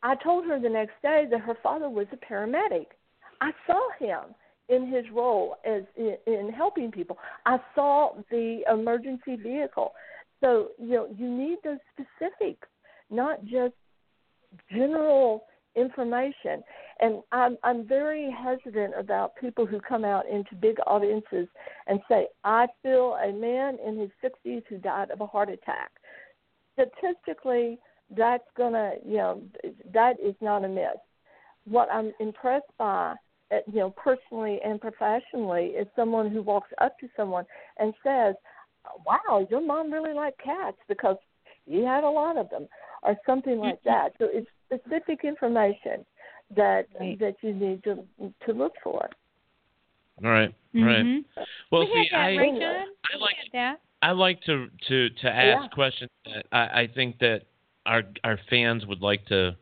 I 0.01 0.15
told 0.15 0.45
her 0.45 0.59
the 0.59 0.69
next 0.69 0.93
day 1.03 1.25
that 1.29 1.41
her 1.41 1.55
father 1.61 1.89
was 1.89 2.07
a 2.11 2.17
paramedic. 2.17 2.87
I 3.41 3.51
saw 3.67 3.89
him 3.99 4.33
in 4.69 4.87
his 4.87 5.05
role 5.13 5.55
as 5.65 5.83
in, 5.97 6.17
in 6.25 6.51
helping 6.51 6.91
people. 6.91 7.17
I 7.45 7.57
saw 7.75 8.13
the 8.31 8.61
emergency 8.71 9.35
vehicle. 9.35 9.93
So 10.41 10.69
you 10.77 10.91
know 10.91 11.07
you 11.15 11.29
need 11.29 11.57
those 11.63 11.79
specifics, 11.93 12.67
not 13.09 13.43
just 13.45 13.73
general 14.71 15.45
information. 15.75 16.63
And 16.99 17.21
I'm 17.31 17.57
I'm 17.63 17.87
very 17.87 18.31
hesitant 18.31 18.93
about 18.97 19.35
people 19.35 19.65
who 19.65 19.79
come 19.79 20.03
out 20.03 20.27
into 20.27 20.55
big 20.55 20.77
audiences 20.87 21.47
and 21.87 21.99
say, 22.09 22.27
"I 22.43 22.67
feel 22.83 23.15
a 23.15 23.31
man 23.31 23.77
in 23.85 23.97
his 23.97 24.09
60s 24.21 24.63
who 24.67 24.77
died 24.77 25.11
of 25.11 25.21
a 25.21 25.27
heart 25.27 25.49
attack." 25.49 25.91
Statistically, 26.73 27.79
that's 28.15 28.47
gonna 28.57 28.93
you 29.05 29.17
know 29.17 29.41
that 29.93 30.19
is 30.19 30.35
not 30.41 30.65
a 30.65 30.67
myth. 30.67 30.99
What 31.65 31.89
I'm 31.91 32.13
impressed 32.19 32.71
by 32.77 33.15
uh, 33.51 33.57
you 33.67 33.79
know, 33.79 33.89
personally 33.91 34.59
and 34.63 34.79
professionally, 34.79 35.67
is 35.67 35.87
someone 35.95 36.29
who 36.29 36.41
walks 36.41 36.69
up 36.79 36.97
to 36.99 37.09
someone 37.17 37.45
and 37.77 37.93
says, 38.03 38.35
wow, 39.05 39.45
your 39.49 39.61
mom 39.61 39.91
really 39.91 40.13
liked 40.13 40.41
cats 40.43 40.77
because 40.87 41.17
you 41.65 41.85
had 41.85 42.03
a 42.03 42.09
lot 42.09 42.37
of 42.37 42.49
them, 42.49 42.67
or 43.03 43.15
something 43.25 43.57
like 43.59 43.81
Mm-hmm. 43.83 43.89
that. 43.89 44.13
So 44.19 44.27
it's 44.31 44.47
specific 44.65 45.23
information 45.23 46.05
that 46.55 46.87
that 47.19 47.35
you 47.41 47.53
need 47.53 47.83
to 47.83 48.03
to 48.45 48.53
look 48.53 48.73
for. 48.83 49.09
All 50.23 50.29
right, 50.29 50.53
Mm-hmm. 50.75 50.83
right. 50.83 51.47
Well, 51.71 51.81
we 51.81 51.87
see, 51.93 52.09
had 52.11 52.19
that, 52.19 52.25
I 52.25 52.37
right, 52.37 52.59
John? 52.59 52.85
I 53.13 53.15
We 53.15 53.21
like 53.21 53.35
had 53.37 53.51
that. 53.53 53.79
I 54.01 54.11
like 54.11 54.41
to 54.43 54.67
to 54.87 55.09
to 55.09 55.29
ask 55.29 55.63
Yeah. 55.63 55.67
questions 55.69 56.09
that 56.25 56.45
I, 56.51 56.81
I 56.81 56.87
think 56.93 57.19
that 57.19 57.41
our 57.85 58.03
our 58.23 58.39
fans 58.49 58.85
would 58.85 59.01
like 59.01 59.25
to, 59.27 59.55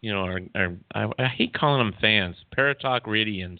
you 0.00 0.12
know, 0.12 0.20
our, 0.20 0.40
our 0.54 0.76
I, 0.94 1.22
I 1.22 1.26
hate 1.28 1.52
calling 1.54 1.84
them 1.86 1.94
fans, 2.00 2.36
Paratalk 2.56 3.02
Radians. 3.02 3.58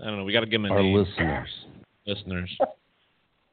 I 0.00 0.06
don't 0.06 0.16
know. 0.18 0.24
We 0.24 0.32
got 0.32 0.40
to 0.40 0.46
give 0.46 0.62
them 0.62 0.70
a 0.70 0.74
Our 0.74 0.82
name. 0.82 0.94
listeners. 0.96 1.48
Listeners. 2.06 2.58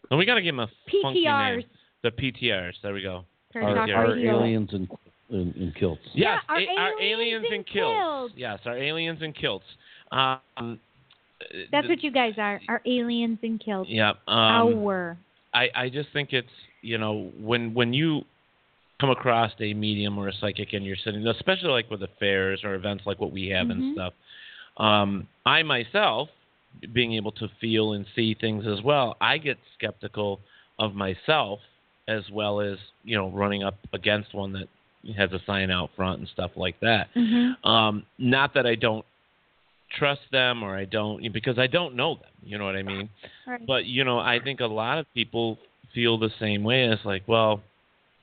And 0.09 0.17
we 0.19 0.25
got 0.25 0.35
to 0.35 0.41
give 0.41 0.55
them 0.55 0.59
a 0.61 1.01
funky 1.03 1.25
PTRs. 1.25 1.57
name. 1.57 1.65
The 2.03 2.11
PTRs. 2.11 2.73
There 2.83 2.93
we 2.93 3.01
go. 3.01 3.25
Our, 3.55 3.61
Paratalk 3.61 3.95
our 3.95 4.11
Radio. 4.13 4.39
aliens 4.39 4.69
in, 4.71 4.87
in, 5.29 5.53
in 5.57 5.73
kilts. 5.79 6.01
Yes, 6.13 6.41
our 6.47 6.59
a- 6.59 6.67
our 6.77 7.01
aliens 7.01 7.43
aliens 7.43 7.45
in 7.49 7.53
in 7.55 7.63
kilts. 7.63 7.73
kilts. 7.73 8.33
Yes, 8.37 8.59
our 8.65 8.77
aliens 8.77 9.21
in 9.21 9.33
kilts. 9.33 9.65
Um, 10.11 10.79
That's 11.71 11.87
what 11.87 12.03
you 12.03 12.11
guys 12.11 12.33
are. 12.37 12.61
Are 12.69 12.81
aliens 12.85 13.39
in 13.41 13.57
kilts. 13.59 13.89
yeah. 13.89 14.11
Um, 14.27 14.85
Our. 14.85 15.17
I, 15.53 15.69
I 15.75 15.89
just 15.89 16.09
think 16.13 16.33
it's 16.33 16.47
you 16.81 16.97
know 16.97 17.31
when 17.39 17.73
when 17.73 17.93
you 17.93 18.21
come 18.99 19.09
across 19.09 19.51
a 19.59 19.73
medium 19.73 20.17
or 20.17 20.27
a 20.27 20.33
psychic 20.33 20.73
and 20.73 20.85
you're 20.85 20.95
sitting, 21.03 21.25
especially 21.27 21.69
like 21.69 21.89
with 21.89 22.03
affairs 22.03 22.61
or 22.63 22.75
events 22.75 23.03
like 23.05 23.19
what 23.19 23.31
we 23.31 23.47
have 23.47 23.69
and 23.69 23.95
stuff. 23.95 24.13
Um, 24.77 25.27
I 25.45 25.63
myself, 25.63 26.29
being 26.93 27.13
able 27.13 27.31
to 27.33 27.47
feel 27.59 27.93
and 27.93 28.05
see 28.15 28.35
things 28.39 28.65
as 28.67 28.83
well, 28.83 29.15
I 29.21 29.37
get 29.37 29.57
skeptical 29.77 30.39
of 30.79 30.93
myself 30.93 31.59
as 32.07 32.23
well 32.31 32.61
as 32.61 32.77
you 33.03 33.17
know 33.17 33.29
running 33.31 33.63
up 33.63 33.75
against 33.93 34.33
one 34.33 34.53
that 34.53 34.67
has 35.15 35.31
a 35.31 35.39
sign 35.45 35.71
out 35.71 35.89
front 35.95 36.19
and 36.19 36.27
stuff 36.29 36.51
like 36.55 36.79
that. 36.81 37.07
Mm-hmm. 37.15 37.69
Um, 37.69 38.03
not 38.17 38.53
that 38.53 38.65
I 38.65 38.75
don't 38.75 39.05
trust 39.97 40.21
them 40.31 40.63
or 40.63 40.75
I 40.75 40.85
don't 40.85 41.31
because 41.31 41.57
I 41.57 41.67
don't 41.67 41.95
know 41.95 42.15
them. 42.15 42.31
You 42.43 42.57
know 42.57 42.65
what 42.65 42.75
I 42.75 42.83
mean? 42.83 43.09
Right. 43.45 43.65
But 43.65 43.85
you 43.85 44.03
know, 44.03 44.19
I 44.19 44.39
think 44.43 44.59
a 44.59 44.65
lot 44.65 44.97
of 44.97 45.05
people 45.13 45.57
feel 45.93 46.17
the 46.17 46.31
same 46.39 46.63
way. 46.63 46.85
It's 46.85 47.05
like, 47.05 47.23
well, 47.27 47.61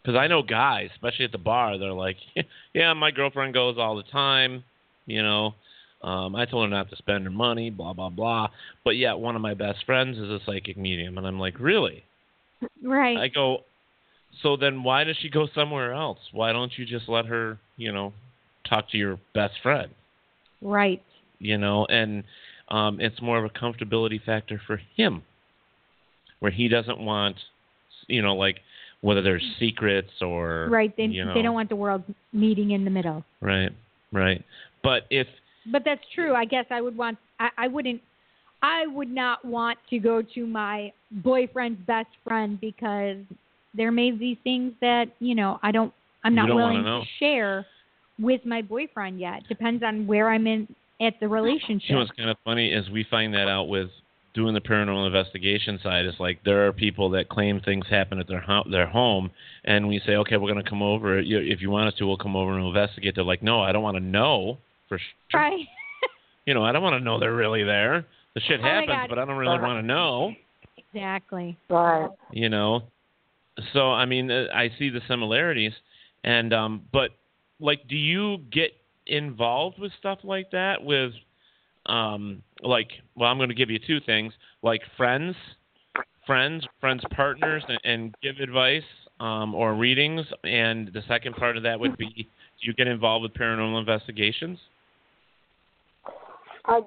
because 0.02 0.18
I 0.18 0.26
know 0.26 0.42
guys, 0.42 0.90
especially 0.94 1.24
at 1.24 1.32
the 1.32 1.38
bar, 1.38 1.78
they're 1.78 1.92
like, 1.92 2.16
yeah, 2.74 2.92
my 2.92 3.10
girlfriend 3.10 3.54
goes 3.54 3.76
all 3.78 3.96
the 3.96 4.02
time. 4.04 4.64
You 5.06 5.22
know, 5.22 5.54
um, 6.04 6.36
I 6.36 6.44
told 6.44 6.68
her 6.68 6.76
not 6.76 6.90
to 6.90 6.96
spend 6.96 7.24
her 7.24 7.30
money, 7.30 7.70
blah 7.70 7.94
blah 7.94 8.10
blah. 8.10 8.48
But 8.84 8.96
yet, 8.96 9.14
one 9.14 9.36
of 9.36 9.42
my 9.42 9.54
best 9.54 9.78
friends 9.86 10.18
is 10.18 10.28
a 10.28 10.38
psychic 10.44 10.76
medium, 10.76 11.16
and 11.16 11.26
I'm 11.26 11.40
like, 11.40 11.58
really? 11.58 12.04
Right. 12.82 13.16
I 13.16 13.28
go, 13.28 13.58
so 14.42 14.56
then 14.56 14.82
why 14.82 15.04
does 15.04 15.16
she 15.20 15.30
go 15.30 15.48
somewhere 15.54 15.94
else? 15.94 16.18
Why 16.32 16.52
don't 16.52 16.72
you 16.76 16.84
just 16.84 17.08
let 17.08 17.24
her, 17.26 17.58
you 17.78 17.90
know, 17.90 18.12
talk 18.68 18.90
to 18.90 18.98
your 18.98 19.18
best 19.34 19.54
friend? 19.62 19.90
right. 20.60 21.02
you 21.38 21.58
know, 21.58 21.84
and 21.86 22.24
um, 22.68 22.98
it's 23.00 23.20
more 23.20 23.38
of 23.38 23.44
a 23.44 23.50
comfortability 23.50 24.22
factor 24.22 24.60
for 24.66 24.80
him, 24.96 25.22
where 26.40 26.52
he 26.52 26.68
doesn't 26.68 26.98
want, 26.98 27.36
you 28.08 28.22
know, 28.22 28.34
like 28.34 28.56
whether 29.00 29.22
there's 29.22 29.44
secrets 29.58 30.10
or 30.20 30.68
Right. 30.70 30.94
They 30.96 31.04
you 31.04 31.24
know, 31.24 31.34
they 31.34 31.42
don't 31.42 31.54
want 31.54 31.68
the 31.70 31.76
world 31.76 32.02
meeting 32.32 32.72
in 32.72 32.84
the 32.84 32.90
middle. 32.90 33.24
right, 33.40 33.72
right. 34.12 34.44
But 34.82 35.02
if 35.10 35.26
But 35.70 35.82
that's 35.84 36.02
true. 36.14 36.34
I 36.34 36.44
guess 36.44 36.66
I 36.70 36.80
would 36.80 36.96
want. 36.96 37.18
I, 37.40 37.48
I 37.58 37.68
wouldn't. 37.68 38.00
I 38.62 38.86
would 38.86 39.10
not 39.10 39.44
want 39.44 39.78
to 39.90 39.98
go 39.98 40.22
to 40.34 40.46
my 40.46 40.92
boyfriend's 41.10 41.80
best 41.86 42.08
friend 42.26 42.58
because 42.60 43.18
there 43.74 43.92
may 43.92 44.10
be 44.10 44.38
things 44.42 44.72
that 44.80 45.06
you 45.18 45.34
know 45.34 45.58
I 45.62 45.72
don't. 45.72 45.92
I'm 46.22 46.34
not 46.34 46.46
don't 46.46 46.56
willing 46.56 46.82
to 46.84 47.02
share 47.18 47.66
with 48.18 48.44
my 48.46 48.62
boyfriend 48.62 49.20
yet. 49.20 49.42
Depends 49.48 49.82
on 49.82 50.06
where 50.06 50.30
I'm 50.30 50.46
in 50.46 50.68
at 51.00 51.14
the 51.20 51.28
relationship. 51.28 51.88
you 51.88 51.94
know 51.96 52.00
what's 52.00 52.12
kind 52.12 52.30
of 52.30 52.36
funny 52.44 52.72
is 52.72 52.88
we 52.90 53.04
find 53.10 53.34
that 53.34 53.48
out 53.48 53.64
with 53.64 53.90
doing 54.34 54.54
the 54.54 54.60
paranormal 54.60 55.06
investigation 55.06 55.78
side. 55.82 56.04
It's 56.04 56.18
like 56.18 56.40
there 56.44 56.66
are 56.66 56.72
people 56.72 57.10
that 57.10 57.28
claim 57.28 57.60
things 57.60 57.86
happen 57.88 58.18
at 58.18 58.28
their 58.28 58.40
ho- 58.40 58.64
their 58.70 58.86
home, 58.86 59.30
and 59.64 59.88
we 59.88 60.00
say, 60.04 60.12
okay, 60.16 60.36
we're 60.36 60.52
going 60.52 60.62
to 60.62 60.68
come 60.68 60.82
over. 60.82 61.18
If 61.18 61.60
you 61.60 61.70
want 61.70 61.88
us 61.88 61.94
to, 61.98 62.06
we'll 62.06 62.16
come 62.16 62.36
over 62.36 62.56
and 62.56 62.66
investigate. 62.66 63.14
They're 63.14 63.24
like, 63.24 63.42
no, 63.42 63.60
I 63.60 63.72
don't 63.72 63.82
want 63.82 63.96
to 63.96 64.02
know 64.02 64.58
for 64.98 65.00
sure. 65.30 65.40
Right. 65.40 65.66
You 66.46 66.54
know, 66.54 66.62
I 66.62 66.72
don't 66.72 66.82
want 66.82 66.94
to 66.94 67.00
know 67.04 67.18
they're 67.18 67.34
really 67.34 67.64
there. 67.64 68.04
The 68.34 68.40
shit 68.40 68.60
Oh 68.60 68.64
happens, 68.64 68.88
God. 68.88 69.08
but 69.08 69.18
I 69.18 69.24
don't 69.24 69.36
really 69.36 69.58
want 69.58 69.78
to 69.78 69.86
know. 69.86 70.32
Exactly. 70.76 71.56
Right. 71.68 72.08
you 72.32 72.48
know 72.48 72.82
so 73.72 73.90
i 73.92 74.04
mean 74.04 74.30
uh, 74.30 74.46
i 74.54 74.68
see 74.78 74.90
the 74.90 75.00
similarities 75.08 75.72
and 76.24 76.52
um 76.52 76.82
but 76.92 77.10
like 77.60 77.86
do 77.88 77.96
you 77.96 78.38
get 78.52 78.72
involved 79.06 79.78
with 79.78 79.92
stuff 79.98 80.18
like 80.24 80.50
that 80.50 80.82
with 80.82 81.12
um 81.86 82.42
like 82.62 82.88
well 83.16 83.30
i'm 83.30 83.38
going 83.38 83.48
to 83.48 83.54
give 83.54 83.70
you 83.70 83.78
two 83.84 84.00
things 84.00 84.32
like 84.62 84.82
friends 84.96 85.36
friends, 86.26 86.66
friends 86.80 87.02
partners, 87.14 87.62
and, 87.68 87.78
and 87.84 88.14
give 88.22 88.36
advice 88.38 88.82
um, 89.20 89.54
or 89.54 89.74
readings? 89.74 90.26
And 90.42 90.88
the 90.92 91.02
second 91.06 91.36
part 91.36 91.56
of 91.56 91.62
that 91.64 91.78
would 91.78 91.96
be, 91.98 92.06
do 92.16 92.24
you 92.62 92.72
get 92.74 92.86
involved 92.86 93.22
with 93.24 93.34
paranormal 93.34 93.78
investigations? 93.78 94.58
I 96.66 96.80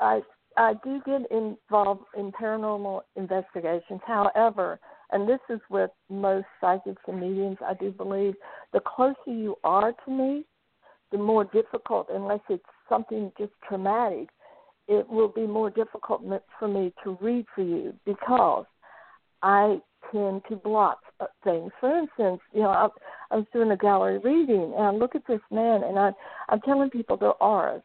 I 0.00 0.20
I 0.56 0.74
do 0.84 1.00
get 1.06 1.22
involved 1.30 2.04
in 2.16 2.32
paranormal 2.32 3.02
investigations. 3.16 4.00
However, 4.06 4.78
and 5.10 5.28
this 5.28 5.40
is 5.50 5.60
with 5.70 5.90
most 6.10 6.46
psychics 6.60 7.02
and 7.06 7.20
mediums, 7.20 7.58
I 7.64 7.74
do 7.74 7.90
believe, 7.90 8.34
the 8.72 8.80
closer 8.80 9.16
you 9.26 9.56
are 9.64 9.92
to 9.92 10.10
me, 10.10 10.44
the 11.10 11.18
more 11.18 11.44
difficult, 11.44 12.08
unless 12.10 12.40
it's 12.48 12.64
something 12.88 13.30
just 13.38 13.52
traumatic, 13.66 14.28
it 14.88 15.08
will 15.08 15.28
be 15.28 15.46
more 15.46 15.70
difficult 15.70 16.22
for 16.58 16.68
me 16.68 16.92
to 17.04 17.18
read 17.20 17.46
for 17.54 17.62
you 17.62 17.94
because 18.04 18.66
I 19.42 19.80
tend 20.10 20.42
to 20.48 20.56
block 20.56 20.98
uh, 21.20 21.26
things. 21.44 21.70
For 21.80 21.96
instance, 21.96 22.40
you 22.52 22.62
know, 22.62 22.70
I, 22.70 22.88
I 23.30 23.36
was 23.36 23.46
doing 23.52 23.70
a 23.70 23.76
gallery 23.76 24.18
reading, 24.18 24.74
and 24.76 24.86
I 24.86 24.90
look 24.90 25.14
at 25.14 25.26
this 25.26 25.40
man, 25.50 25.84
and 25.84 25.98
I, 25.98 26.12
I'm 26.48 26.60
telling 26.60 26.90
people 26.90 27.16
their 27.16 27.40
auras 27.42 27.82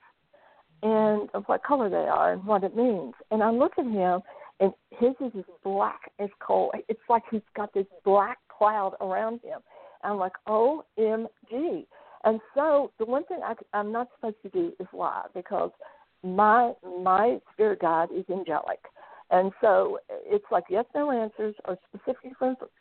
and 0.84 1.30
of 1.34 1.44
what 1.46 1.64
color 1.64 1.90
they 1.90 1.96
are 1.96 2.34
and 2.34 2.46
what 2.46 2.64
it 2.64 2.76
means. 2.76 3.14
And 3.32 3.42
I 3.42 3.50
look 3.50 3.74
at 3.78 3.86
him, 3.86 4.22
and 4.60 4.74
his 4.92 5.14
is 5.20 5.32
as 5.38 5.46
black 5.64 6.12
as 6.20 6.30
coal. 6.40 6.72
It's 6.88 7.00
like 7.10 7.24
he's 7.32 7.42
got 7.56 7.74
this 7.74 7.86
black 8.04 8.38
cloud 8.56 8.96
around 9.02 9.42
him. 9.42 9.60
And 10.04 10.14
I'm 10.14 10.20
like, 10.20 10.34
OMG. 10.48 11.86
And 12.24 12.40
so 12.56 12.92
the 13.00 13.06
one 13.06 13.24
thing 13.26 13.40
I, 13.44 13.54
I'm 13.74 13.92
not 13.92 14.10
supposed 14.16 14.42
to 14.44 14.50
do 14.50 14.74
is 14.80 14.88
lie 14.94 15.26
because 15.34 15.72
my 16.24 16.74
my 17.02 17.40
spirit 17.54 17.80
guide 17.80 18.10
is 18.16 18.26
angelic. 18.30 18.80
And 19.30 19.52
so 19.62 20.00
it's 20.10 20.46
like 20.52 20.64
yes, 20.70 20.86
no 20.96 21.12
answers 21.12 21.56
or 21.66 21.78
specific 21.90 22.32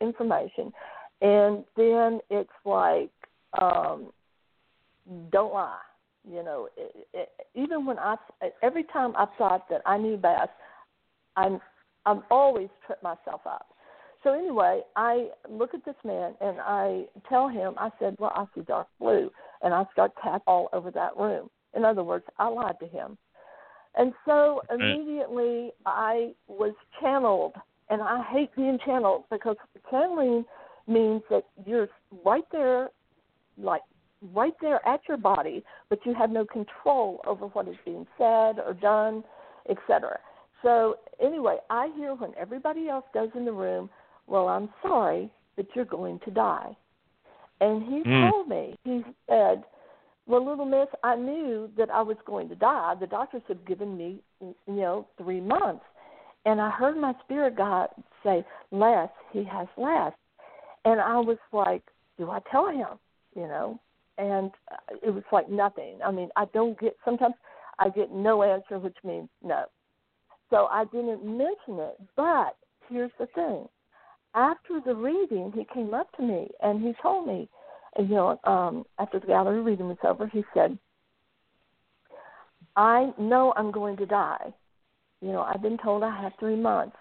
information. 0.01 0.71
And 1.21 1.63
then 1.75 2.19
it's 2.29 2.49
like, 2.65 3.11
um, 3.59 4.11
don't 5.31 5.53
lie 5.53 5.77
you 6.29 6.43
know, 6.43 6.67
it, 6.77 7.07
it, 7.13 7.29
even 7.55 7.85
when 7.85 7.97
I, 7.99 8.15
every 8.61 8.83
time 8.83 9.13
I 9.15 9.27
thought 9.37 9.69
that 9.69 9.81
I 9.85 9.97
knew 9.97 10.17
best, 10.17 10.49
I'm, 11.35 11.59
I'm 12.05 12.23
always 12.29 12.69
trip 12.85 13.01
myself 13.01 13.41
up. 13.45 13.67
So 14.23 14.33
anyway, 14.33 14.81
I 14.95 15.29
look 15.49 15.73
at 15.73 15.85
this 15.85 15.95
man 16.03 16.33
and 16.41 16.57
I 16.59 17.05
tell 17.29 17.47
him, 17.47 17.75
I 17.77 17.89
said, 17.99 18.15
well, 18.19 18.33
I 18.35 18.45
see 18.53 18.61
dark 18.61 18.87
blue, 18.99 19.31
and 19.61 19.73
I 19.73 19.85
start 19.93 20.11
tapping 20.21 20.41
all 20.47 20.69
over 20.73 20.91
that 20.91 21.15
room. 21.17 21.49
In 21.75 21.85
other 21.85 22.03
words, 22.03 22.25
I 22.39 22.47
lied 22.47 22.79
to 22.81 22.87
him. 22.87 23.17
And 23.95 24.13
so 24.25 24.61
mm-hmm. 24.71 24.81
immediately 24.81 25.71
I 25.85 26.33
was 26.47 26.73
channeled, 26.99 27.53
and 27.89 28.01
I 28.01 28.23
hate 28.31 28.55
being 28.55 28.79
channeled 28.85 29.23
because 29.31 29.55
channeling 29.89 30.43
means 30.87 31.21
that 31.29 31.43
you're 31.65 31.87
right 32.25 32.45
there, 32.51 32.89
like 33.57 33.81
right 34.33 34.53
there 34.61 34.85
at 34.87 35.01
your 35.07 35.17
body, 35.17 35.63
but 35.89 35.99
you 36.05 36.13
have 36.13 36.29
no 36.29 36.45
control 36.45 37.21
over 37.25 37.47
what 37.47 37.67
is 37.67 37.75
being 37.85 38.05
said 38.17 38.59
or 38.59 38.75
done, 38.79 39.23
etc. 39.69 40.19
So 40.63 40.95
anyway, 41.23 41.57
I 41.69 41.91
hear 41.95 42.15
when 42.15 42.31
everybody 42.37 42.89
else 42.89 43.05
goes 43.13 43.29
in 43.35 43.45
the 43.45 43.51
room, 43.51 43.89
"Well, 44.25 44.47
I'm 44.47 44.69
sorry, 44.81 45.31
but 45.55 45.67
you're 45.75 45.85
going 45.85 46.19
to 46.19 46.31
die." 46.31 46.75
And 47.59 47.83
he 47.83 48.03
mm. 48.03 48.31
told 48.31 48.47
me, 48.47 48.75
he 48.83 49.03
said, 49.27 49.63
"Well, 50.25 50.45
little 50.45 50.65
miss, 50.65 50.87
I 51.03 51.15
knew 51.15 51.69
that 51.77 51.89
I 51.89 52.01
was 52.01 52.17
going 52.25 52.49
to 52.49 52.55
die. 52.55 52.95
The 52.95 53.07
doctors 53.07 53.43
had 53.47 53.65
given 53.65 53.97
me, 53.97 54.21
you 54.41 54.55
know, 54.67 55.07
three 55.17 55.41
months." 55.41 55.85
And 56.45 56.61
I 56.61 56.69
heard 56.69 56.97
my 56.97 57.13
spirit 57.23 57.55
God 57.55 57.89
say, 58.23 58.45
"Les, 58.71 59.09
he 59.31 59.43
has 59.43 59.67
less." 59.77 60.13
And 60.85 60.99
I 60.99 61.19
was 61.19 61.37
like, 61.51 61.83
"Do 62.17 62.31
I 62.31 62.39
tell 62.51 62.67
him?" 62.67 62.99
You 63.35 63.47
know, 63.47 63.79
and 64.17 64.51
it 65.03 65.11
was 65.11 65.23
like 65.31 65.49
nothing. 65.49 65.99
I 66.05 66.11
mean, 66.11 66.29
I 66.35 66.45
don't 66.53 66.79
get 66.79 66.95
sometimes 67.05 67.35
I 67.79 67.89
get 67.89 68.11
no 68.11 68.43
answer, 68.43 68.79
which 68.79 68.97
means 69.03 69.29
no. 69.43 69.65
So 70.49 70.67
I 70.71 70.85
didn't 70.85 71.23
mention 71.23 71.79
it. 71.79 71.97
But 72.15 72.55
here's 72.89 73.11
the 73.19 73.27
thing: 73.27 73.67
after 74.33 74.81
the 74.85 74.95
reading, 74.95 75.51
he 75.55 75.65
came 75.73 75.93
up 75.93 76.11
to 76.17 76.23
me 76.23 76.49
and 76.61 76.81
he 76.81 76.93
told 77.01 77.27
me, 77.27 77.49
you 77.97 78.05
know, 78.05 78.39
um, 78.43 78.85
after 78.99 79.19
the 79.19 79.27
gallery 79.27 79.61
reading 79.61 79.87
was 79.87 79.97
over, 80.03 80.27
he 80.27 80.43
said, 80.53 80.77
"I 82.75 83.13
know 83.17 83.53
I'm 83.55 83.71
going 83.71 83.97
to 83.97 84.05
die. 84.05 84.53
You 85.21 85.31
know, 85.31 85.41
I've 85.41 85.61
been 85.61 85.77
told 85.77 86.03
I 86.03 86.21
have 86.21 86.33
three 86.39 86.55
months. 86.55 86.95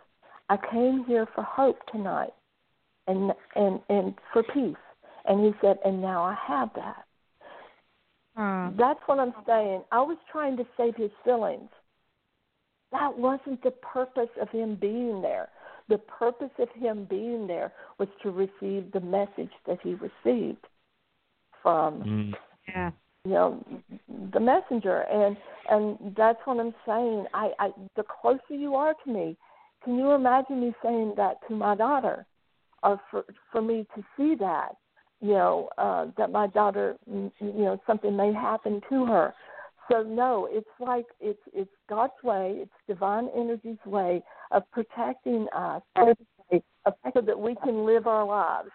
I 0.49 0.57
came 0.57 1.05
here 1.07 1.27
for 1.35 1.43
hope 1.43 1.79
tonight, 1.93 2.35
and 3.07 3.33
and 3.55 3.81
and 3.89 4.15
for 4.33 4.43
peace." 4.43 4.77
And 5.27 5.45
he 5.45 5.53
said, 5.61 5.79
and 5.85 6.01
now 6.01 6.23
I 6.23 6.37
have 6.47 6.71
that. 6.77 7.06
Hmm. 8.37 8.69
That's 8.77 9.01
what 9.07 9.19
I'm 9.19 9.35
saying. 9.47 9.83
I 9.93 10.03
was 10.03 10.19
trying 10.31 10.57
to 10.59 10.67
save 10.77 10.95
his 10.97 11.11
feelings. 11.25 11.71
That 12.93 13.19
wasn't 13.19 13.63
the 13.63 13.71
purpose 13.71 14.29
of 14.41 14.49
him 14.51 14.77
being 14.81 15.23
there. 15.23 15.49
The 15.89 15.99
purpose 15.99 16.51
of 16.59 16.69
him 16.75 17.07
being 17.09 17.47
there 17.47 17.73
was 17.99 18.09
to 18.23 18.31
receive 18.31 18.93
the 18.93 19.01
message 19.01 19.53
that 19.67 19.79
he 19.83 19.95
received 19.95 20.67
from 21.63 22.03
mm. 22.03 22.35
yeah. 22.69 22.91
you 23.25 23.33
know 23.33 23.65
the 24.33 24.41
messenger 24.41 25.01
and 25.11 25.37
and 25.69 26.15
that's 26.17 26.39
what 26.45 26.61
I'm 26.61 26.75
saying. 26.87 27.27
I, 27.35 27.51
I 27.59 27.71
the 27.97 28.05
closer 28.05 28.41
you 28.51 28.75
are 28.75 28.95
to 29.05 29.13
me, 29.13 29.37
can 29.85 29.97
you 29.97 30.13
imagine 30.13 30.61
me 30.61 30.75
saying 30.83 31.15
that 31.17 31.39
to 31.49 31.55
my 31.55 31.75
daughter? 31.75 32.27
Or 32.83 33.01
for 33.11 33.25
for 33.51 33.63
me 33.63 33.87
to 33.97 34.03
see 34.17 34.35
that 34.37 34.77
you 35.21 35.33
know 35.33 35.69
uh 35.79 36.07
that 36.17 36.31
my 36.31 36.47
daughter 36.49 36.97
you 37.07 37.33
know 37.41 37.81
something 37.87 38.17
may 38.17 38.33
happen 38.33 38.81
to 38.89 39.07
her 39.07 39.35
so 39.91 40.03
no 40.03 40.49
it's 40.51 40.69
like 40.81 41.07
it's 41.21 41.41
it's 41.53 41.71
god's 41.89 42.13
way 42.23 42.57
it's 42.59 42.73
divine 42.89 43.29
energy's 43.37 43.79
way 43.87 44.23
of 44.51 44.63
protecting 44.71 45.47
us 45.55 45.83
so 45.97 47.21
that 47.21 47.39
we 47.39 47.55
can 47.65 47.85
live 47.87 48.07
our 48.07 48.25
lives 48.27 48.71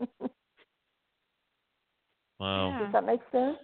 wow 2.40 2.76
does 2.78 2.92
that 2.92 3.04
make 3.06 3.20
sense 3.32 3.58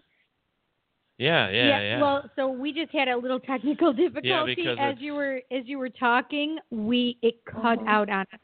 yeah, 1.18 1.50
yeah, 1.50 1.68
yeah, 1.68 1.80
yeah. 1.82 2.00
Well, 2.00 2.30
so 2.34 2.48
we 2.48 2.72
just 2.72 2.90
had 2.92 3.06
a 3.06 3.16
little 3.16 3.38
technical 3.38 3.92
difficulty 4.04 4.64
yeah, 4.64 4.90
as 4.90 4.96
you 4.98 5.14
were 5.14 5.36
as 5.52 5.62
you 5.66 5.78
were 5.78 5.90
talking. 5.90 6.58
We 6.70 7.16
it 7.22 7.44
cut 7.44 7.78
Mhm. 7.78 7.86
out 7.86 8.08
on 8.10 8.22
us. 8.32 8.40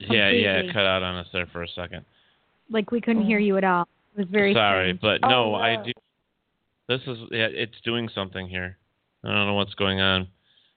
Yeah, 0.00 0.30
yeah, 0.30 0.58
it 0.58 0.72
cut 0.72 0.86
out 0.86 1.04
on 1.04 1.14
us 1.16 1.28
there 1.32 1.46
for 1.46 1.62
a 1.62 1.68
second. 1.68 2.04
Like 2.70 2.90
we 2.90 3.00
couldn't 3.00 3.26
hear 3.26 3.38
you 3.38 3.56
at 3.56 3.64
all. 3.64 3.86
It 4.16 4.20
was 4.20 4.28
very 4.30 4.54
Sorry, 4.54 4.96
strange. 4.96 5.00
but 5.00 5.28
no, 5.28 5.52
Oh, 5.52 5.54
I 5.54 5.76
do. 5.84 5.92
This 6.88 7.00
is 7.06 7.18
yeah, 7.30 7.48
it's 7.50 7.80
doing 7.84 8.08
something 8.14 8.48
here. 8.48 8.76
I 9.24 9.28
don't 9.28 9.46
know 9.46 9.54
what's 9.54 9.74
going 9.74 10.00
on. 10.00 10.28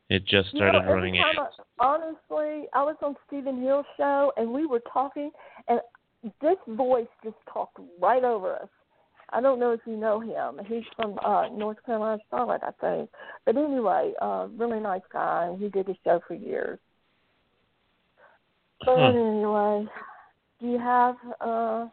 It 0.09 0.25
just 0.25 0.53
You 0.53 0.59
know, 0.61 0.69
started 0.71 0.91
running. 0.91 1.15
time 1.15 1.45
I, 1.79 1.85
honestly, 1.85 2.67
I 2.73 2.83
was 2.83 2.95
on 3.03 3.15
Stephen 3.27 3.61
Hill's 3.61 3.85
show 3.95 4.31
and 4.37 4.51
we 4.51 4.65
were 4.65 4.81
talking, 4.91 5.29
and 5.67 5.79
this 6.41 6.57
voice 6.67 7.07
just 7.23 7.35
talked 7.51 7.77
right 7.99 8.23
over 8.23 8.55
us. 8.55 8.69
I 9.31 9.41
don't 9.41 9.59
know 9.59 9.71
if 9.71 9.81
you 9.85 9.95
know 9.95 10.19
him. 10.19 10.59
He's 10.65 10.83
from 10.95 11.19
uh 11.23 11.47
North 11.49 11.77
Carolina, 11.85 12.19
Charlotte, 12.31 12.61
I 12.63 12.71
think. 12.81 13.09
But 13.45 13.55
anyway, 13.57 14.13
uh, 14.21 14.47
really 14.57 14.79
nice 14.79 15.03
guy. 15.13 15.55
He 15.59 15.69
did 15.69 15.87
his 15.87 15.97
show 16.03 16.19
for 16.27 16.33
years. 16.33 16.79
But 18.85 18.97
Huh. 18.97 19.09
anyway, 19.09 19.85
do 20.59 20.67
you 20.67 20.79
have? 20.79 21.15
uh 21.41 21.87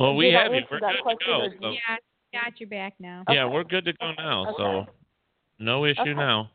Well, 0.00 0.16
we 0.16 0.30
have 0.32 0.52
you. 0.52 0.58
answer 0.58 0.68
We're 0.72 0.80
that 0.80 0.94
good 1.04 1.18
to 1.18 1.26
go. 1.26 1.48
So, 1.60 1.70
Yeah, 1.70 1.96
got 2.32 2.60
your 2.60 2.68
back 2.68 2.94
now. 2.98 3.24
yeah, 3.28 3.44
we're 3.46 3.64
good 3.64 3.84
to 3.84 3.92
go 3.94 4.12
now. 4.16 4.46
So 4.56 4.86
no 5.58 5.84
issue 5.84 6.00
Okay. 6.00 6.14
now. 6.14 6.50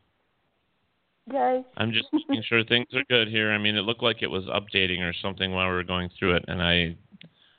Yay. 1.32 1.64
I'm 1.76 1.92
just 1.92 2.08
making 2.12 2.42
sure 2.48 2.64
things 2.64 2.86
are 2.94 3.04
good 3.08 3.28
here. 3.28 3.52
I 3.52 3.58
mean, 3.58 3.76
it 3.76 3.82
looked 3.82 4.02
like 4.02 4.22
it 4.22 4.26
was 4.26 4.44
updating 4.46 5.00
or 5.00 5.12
something 5.22 5.52
while 5.52 5.68
we 5.68 5.74
were 5.74 5.84
going 5.84 6.10
through 6.18 6.36
it, 6.36 6.44
and 6.48 6.60
I, 6.60 6.96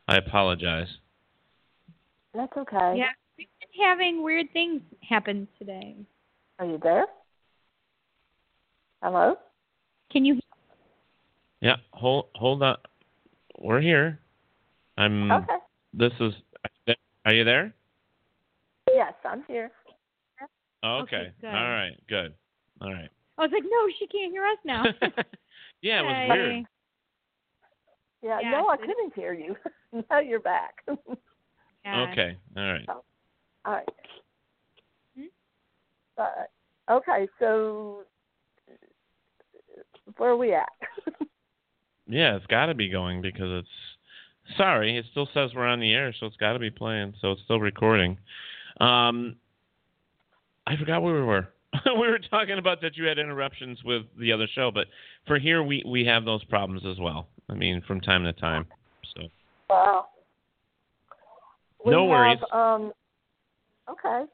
I 0.07 0.17
apologize. 0.17 0.89
That's 2.33 2.51
okay. 2.57 2.95
Yeah, 2.97 3.09
we've 3.37 3.47
been 3.59 3.85
having 3.85 4.23
weird 4.23 4.47
things 4.51 4.81
happen 5.07 5.47
today. 5.57 5.95
Are 6.59 6.65
you 6.65 6.79
there? 6.81 7.05
Hello. 9.01 9.35
Can 10.11 10.25
you? 10.25 10.39
Yeah, 11.61 11.77
hold 11.91 12.27
hold 12.35 12.63
on. 12.63 12.77
We're 13.61 13.81
here. 13.81 14.19
I'm. 14.97 15.31
Okay. 15.31 15.53
This 15.93 16.11
is. 16.19 16.33
Are 17.25 17.33
you 17.33 17.43
there? 17.43 17.73
Yes, 18.93 19.13
I'm 19.23 19.43
here. 19.47 19.71
Oh, 20.83 21.01
Okay, 21.03 21.31
okay. 21.37 21.47
All 21.47 21.53
right. 21.53 21.93
Good. 22.09 22.33
All 22.81 22.91
right. 22.91 23.09
I 23.37 23.41
was 23.43 23.51
like, 23.53 23.63
no, 23.63 23.87
she 23.99 24.07
can't 24.07 24.31
hear 24.31 24.43
us 24.45 24.57
now. 24.65 24.83
yeah, 25.81 26.01
it 26.01 26.05
was 26.05 26.15
Hey. 26.15 26.27
weird. 26.29 26.65
Yeah, 28.23 28.39
Yeah, 28.41 28.51
no, 28.51 28.67
I 28.67 28.77
couldn't 28.77 29.13
hear 29.13 29.33
you. 29.33 29.55
now 30.09 30.19
you're 30.19 30.39
back. 30.39 30.83
Yeah. 31.83 32.11
Okay. 32.11 32.37
All 32.55 32.63
right. 32.63 32.85
All 32.89 33.03
right. 33.65 33.89
Hmm? 35.17 35.23
Uh, 36.15 36.91
okay, 36.91 37.27
so 37.39 38.03
where 40.17 40.29
are 40.29 40.37
we 40.37 40.53
at? 40.53 40.69
Yeah, 42.11 42.35
it's 42.35 42.45
got 42.47 42.67
to 42.67 42.73
be 42.75 42.89
going 42.89 43.21
because 43.21 43.63
it's. 43.63 44.57
Sorry, 44.57 44.97
it 44.97 45.05
still 45.11 45.29
says 45.33 45.51
we're 45.55 45.65
on 45.65 45.79
the 45.79 45.93
air, 45.93 46.13
so 46.19 46.25
it's 46.25 46.35
got 46.35 46.53
to 46.53 46.59
be 46.59 46.69
playing. 46.69 47.13
So 47.21 47.31
it's 47.31 47.41
still 47.43 47.59
recording. 47.59 48.17
Um, 48.81 49.37
I 50.67 50.75
forgot 50.75 51.01
where 51.01 51.13
we 51.13 51.21
were. 51.21 51.47
we 51.85 52.09
were 52.09 52.19
talking 52.19 52.57
about 52.57 52.81
that 52.81 52.97
you 52.97 53.05
had 53.05 53.17
interruptions 53.17 53.79
with 53.85 54.03
the 54.19 54.31
other 54.33 54.47
show, 54.53 54.71
but 54.73 54.87
for 55.25 55.39
here 55.39 55.63
we 55.63 55.83
we 55.87 56.05
have 56.05 56.25
those 56.25 56.43
problems 56.45 56.83
as 56.85 56.99
well. 56.99 57.27
I 57.49 57.53
mean, 57.53 57.81
from 57.87 58.01
time 58.01 58.23
to 58.25 58.33
time. 58.33 58.65
So 59.15 59.27
Wow. 59.69 60.07
We 61.85 61.91
No 61.91 62.05
worries. 62.05 62.39
Um, 62.51 62.91
okay. 63.89 64.25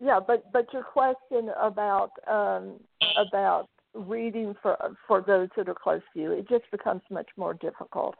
Yeah, 0.00 0.18
but 0.26 0.50
but 0.52 0.72
your 0.72 0.82
question 0.82 1.50
about 1.60 2.10
um, 2.26 2.80
about 3.18 3.68
reading 3.96 4.54
for 4.62 4.76
for 5.06 5.22
those 5.22 5.48
that 5.56 5.68
are 5.68 5.74
close 5.74 6.02
to 6.14 6.20
you, 6.20 6.32
it 6.32 6.48
just 6.48 6.64
becomes 6.70 7.02
much 7.10 7.28
more 7.36 7.54
difficult. 7.54 8.14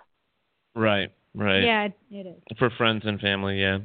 right, 0.74 1.12
right. 1.34 1.62
Yeah, 1.62 1.84
it, 1.84 1.92
it 2.10 2.26
is. 2.26 2.58
For 2.58 2.70
friends 2.70 3.02
and 3.04 3.20
family, 3.20 3.60
yeah. 3.60 3.78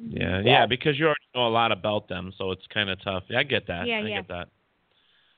Mm-hmm. 0.00 0.16
Yeah, 0.16 0.40
yeah, 0.44 0.66
because 0.66 0.98
you 0.98 1.06
already 1.06 1.20
know 1.34 1.46
a 1.46 1.48
lot 1.48 1.72
about 1.72 2.08
them, 2.08 2.32
so 2.38 2.52
it's 2.52 2.66
kind 2.72 2.88
of 2.90 3.02
tough. 3.02 3.24
Yeah, 3.28 3.40
I 3.40 3.42
get 3.42 3.66
that. 3.66 3.86
Yeah, 3.86 3.96
I 3.96 4.00
yeah. 4.00 4.16
get 4.16 4.28
that. 4.28 4.48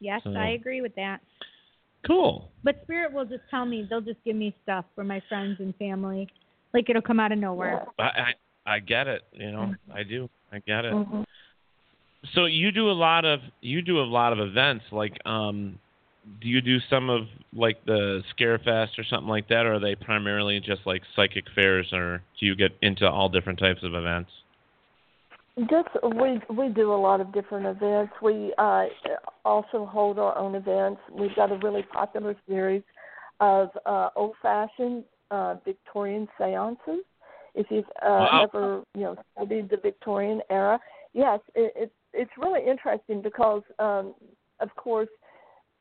Yes, 0.01 0.20
So- 0.24 0.32
I 0.32 0.51
agree 0.51 0.81
with 0.81 0.95
that. 0.97 1.20
Cool. 2.07 2.51
But 2.65 2.81
spirit 2.85 3.12
will 3.12 3.27
just 3.27 3.43
tell 3.51 3.66
me 3.66 3.87
they'll 3.89 4.01
just 4.01 4.23
give 4.24 4.37
me 4.37 4.55
stuff 4.62 4.87
for 4.95 5.05
my 5.05 5.20
friends 5.28 5.57
and 5.61 5.74
family, 5.77 6.28
like 6.73 6.89
it'll 6.89 7.03
come 7.03 7.20
out 7.20 7.32
of 7.32 7.39
nowhere. 7.39 7.85
I 7.99 8.03
I, 8.03 8.74
I 8.74 8.78
get 8.78 9.07
it. 9.07 9.23
You 9.32 9.53
know, 9.53 9.74
I 9.93 10.03
do. 10.03 10.28
I 10.51 10.61
get 10.61 10.85
it. 10.87 10.95
Mm-hmm. 10.95 11.23
So 12.35 12.47
you 12.47 12.70
do 12.70 12.91
a 12.91 12.93
lot 12.93 13.24
of 13.24 13.41
you 13.61 13.82
do 13.82 14.01
a 14.01 14.05
lot 14.05 14.32
of 14.32 14.39
events. 14.39 14.85
Like, 14.93 15.15
um, 15.27 15.78
do 16.40 16.48
you 16.48 16.60
do 16.60 16.78
some 16.88 17.10
of 17.10 17.22
like 17.52 17.84
the 17.86 18.22
ScareFest 18.38 18.98
or 18.98 19.05
something 19.05 19.28
like 19.28 19.48
that, 19.48 19.66
or 19.66 19.74
are 19.74 19.80
they 19.80 19.94
primarily 19.94 20.60
just 20.60 20.82
like 20.86 21.02
psychic 21.16 21.44
fairs, 21.55 21.88
or 21.92 22.22
do 22.38 22.47
you 22.47 22.55
get 22.55 22.72
into 22.82 23.09
all 23.09 23.28
different 23.28 23.59
types 23.59 23.82
of 23.82 23.94
events? 23.94 24.30
Just 25.59 25.88
we 26.02 26.40
we 26.55 26.68
do 26.68 26.92
a 26.92 26.97
lot 26.97 27.20
of 27.20 27.32
different 27.32 27.66
events. 27.66 28.12
We 28.22 28.55
uh, 28.59 28.86
also 29.44 29.84
hold 29.84 30.18
our 30.18 30.36
own 30.38 30.55
events. 30.55 31.01
We've 31.10 31.34
got 31.34 31.52
a 31.52 31.56
really 31.56 31.82
popular 31.82 32.36
series 32.48 32.82
of 33.40 33.70
uh, 33.86 34.10
old-fashioned 34.16 35.05
uh, 35.30 35.56
Victorian 35.64 36.28
seances. 36.38 37.05
If 37.55 37.66
you've 37.70 37.84
uh, 38.02 38.09
Wow. 38.09 38.42
ever 38.44 38.82
you 38.94 39.02
know 39.02 39.16
studied 39.34 39.70
the 39.70 39.78
Victorian 39.78 40.40
era, 40.51 40.78
yes, 41.14 41.40
it, 41.55 41.72
it's 41.74 41.92
it's 42.12 42.30
really 42.38 42.60
interesting 42.66 43.20
because 43.22 43.62
um, 43.78 44.14
of 44.60 44.74
course 44.76 45.09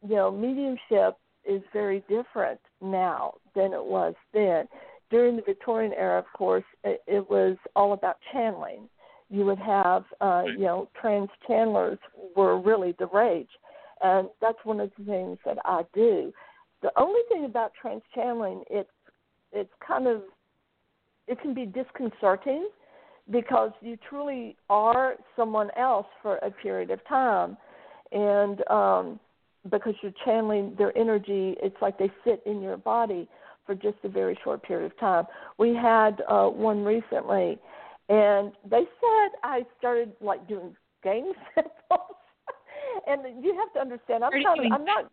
you 0.08 0.16
know 0.16 0.32
mediumship 0.32 1.18
is 1.46 1.62
very 1.74 2.04
different 2.10 2.60
now 2.82 3.34
than 3.56 3.74
it 3.74 3.84
was 3.84 4.14
then. 4.34 4.68
During 5.10 5.38
the 5.38 5.42
Victorian 5.42 5.94
era, 5.94 6.20
of 6.20 6.26
course, 6.38 6.64
it, 6.84 7.02
it 7.08 7.28
was 7.30 7.58
all 7.76 7.94
about 7.94 8.18
channeling. 8.32 8.88
You 9.30 9.46
would 9.46 9.60
have 9.60 10.06
uh 10.22 10.44
you 10.46 10.66
know 10.66 10.90
trance 11.00 11.32
channelers 11.48 12.00
were 12.36 12.60
really 12.60 12.96
the 13.00 13.08
rage 13.08 13.50
and 14.02 14.30
that's 14.42 14.58
one 14.64 14.80
of 14.80 14.92
the 14.98 15.04
things 15.06 15.38
that 15.46 15.58
i 15.66 15.84
do. 15.94 16.34
The 16.82 16.92
only 16.98 17.22
thing 17.30 17.46
about 17.46 17.74
trance 17.80 18.04
channeling 18.16 18.64
it's 18.70 18.90
it's 19.52 19.74
kind 19.86 20.08
of 20.08 20.22
it 21.28 21.40
can 21.42 21.54
be 21.54 21.66
disconcerting 21.66 22.70
because 23.30 23.72
you 23.82 23.98
truly 24.10 24.56
are 24.70 25.16
someone 25.36 25.70
else 25.78 26.08
for 26.24 26.38
a 26.38 26.50
period 26.50 26.90
of 26.90 27.06
time. 27.08 27.58
And 28.12 28.68
um 28.70 29.20
because 29.70 29.94
you're 30.02 30.14
channeling 30.26 30.76
their 30.78 30.98
energy 30.98 31.56
it's 31.62 31.76
like 31.82 31.98
they 31.98 32.12
sit 32.24 32.42
in 32.46 32.62
your 32.62 32.78
body 32.78 33.28
for 33.66 33.76
just 33.76 33.98
a 34.04 34.10
very 34.10 34.38
short 34.44 34.64
period 34.64 34.92
of 34.92 34.98
time 35.00 35.26
we 35.58 35.76
had 35.76 36.22
uh 36.30 36.48
one 36.48 36.84
recently 36.84 37.60
and 38.10 38.52
they 38.70 38.82
said 39.00 39.30
I 39.44 39.66
started 39.78 40.14
like 40.20 40.48
doing 40.48 40.76
gang 41.04 41.32
symbols. 41.56 42.18
and 43.08 43.44
you 43.44 43.56
have 43.56 43.72
to 43.74 43.80
understand, 43.80 44.24
I'm 44.24 44.42
not, 44.42 44.60
I'm 44.60 44.86
not, 44.86 45.06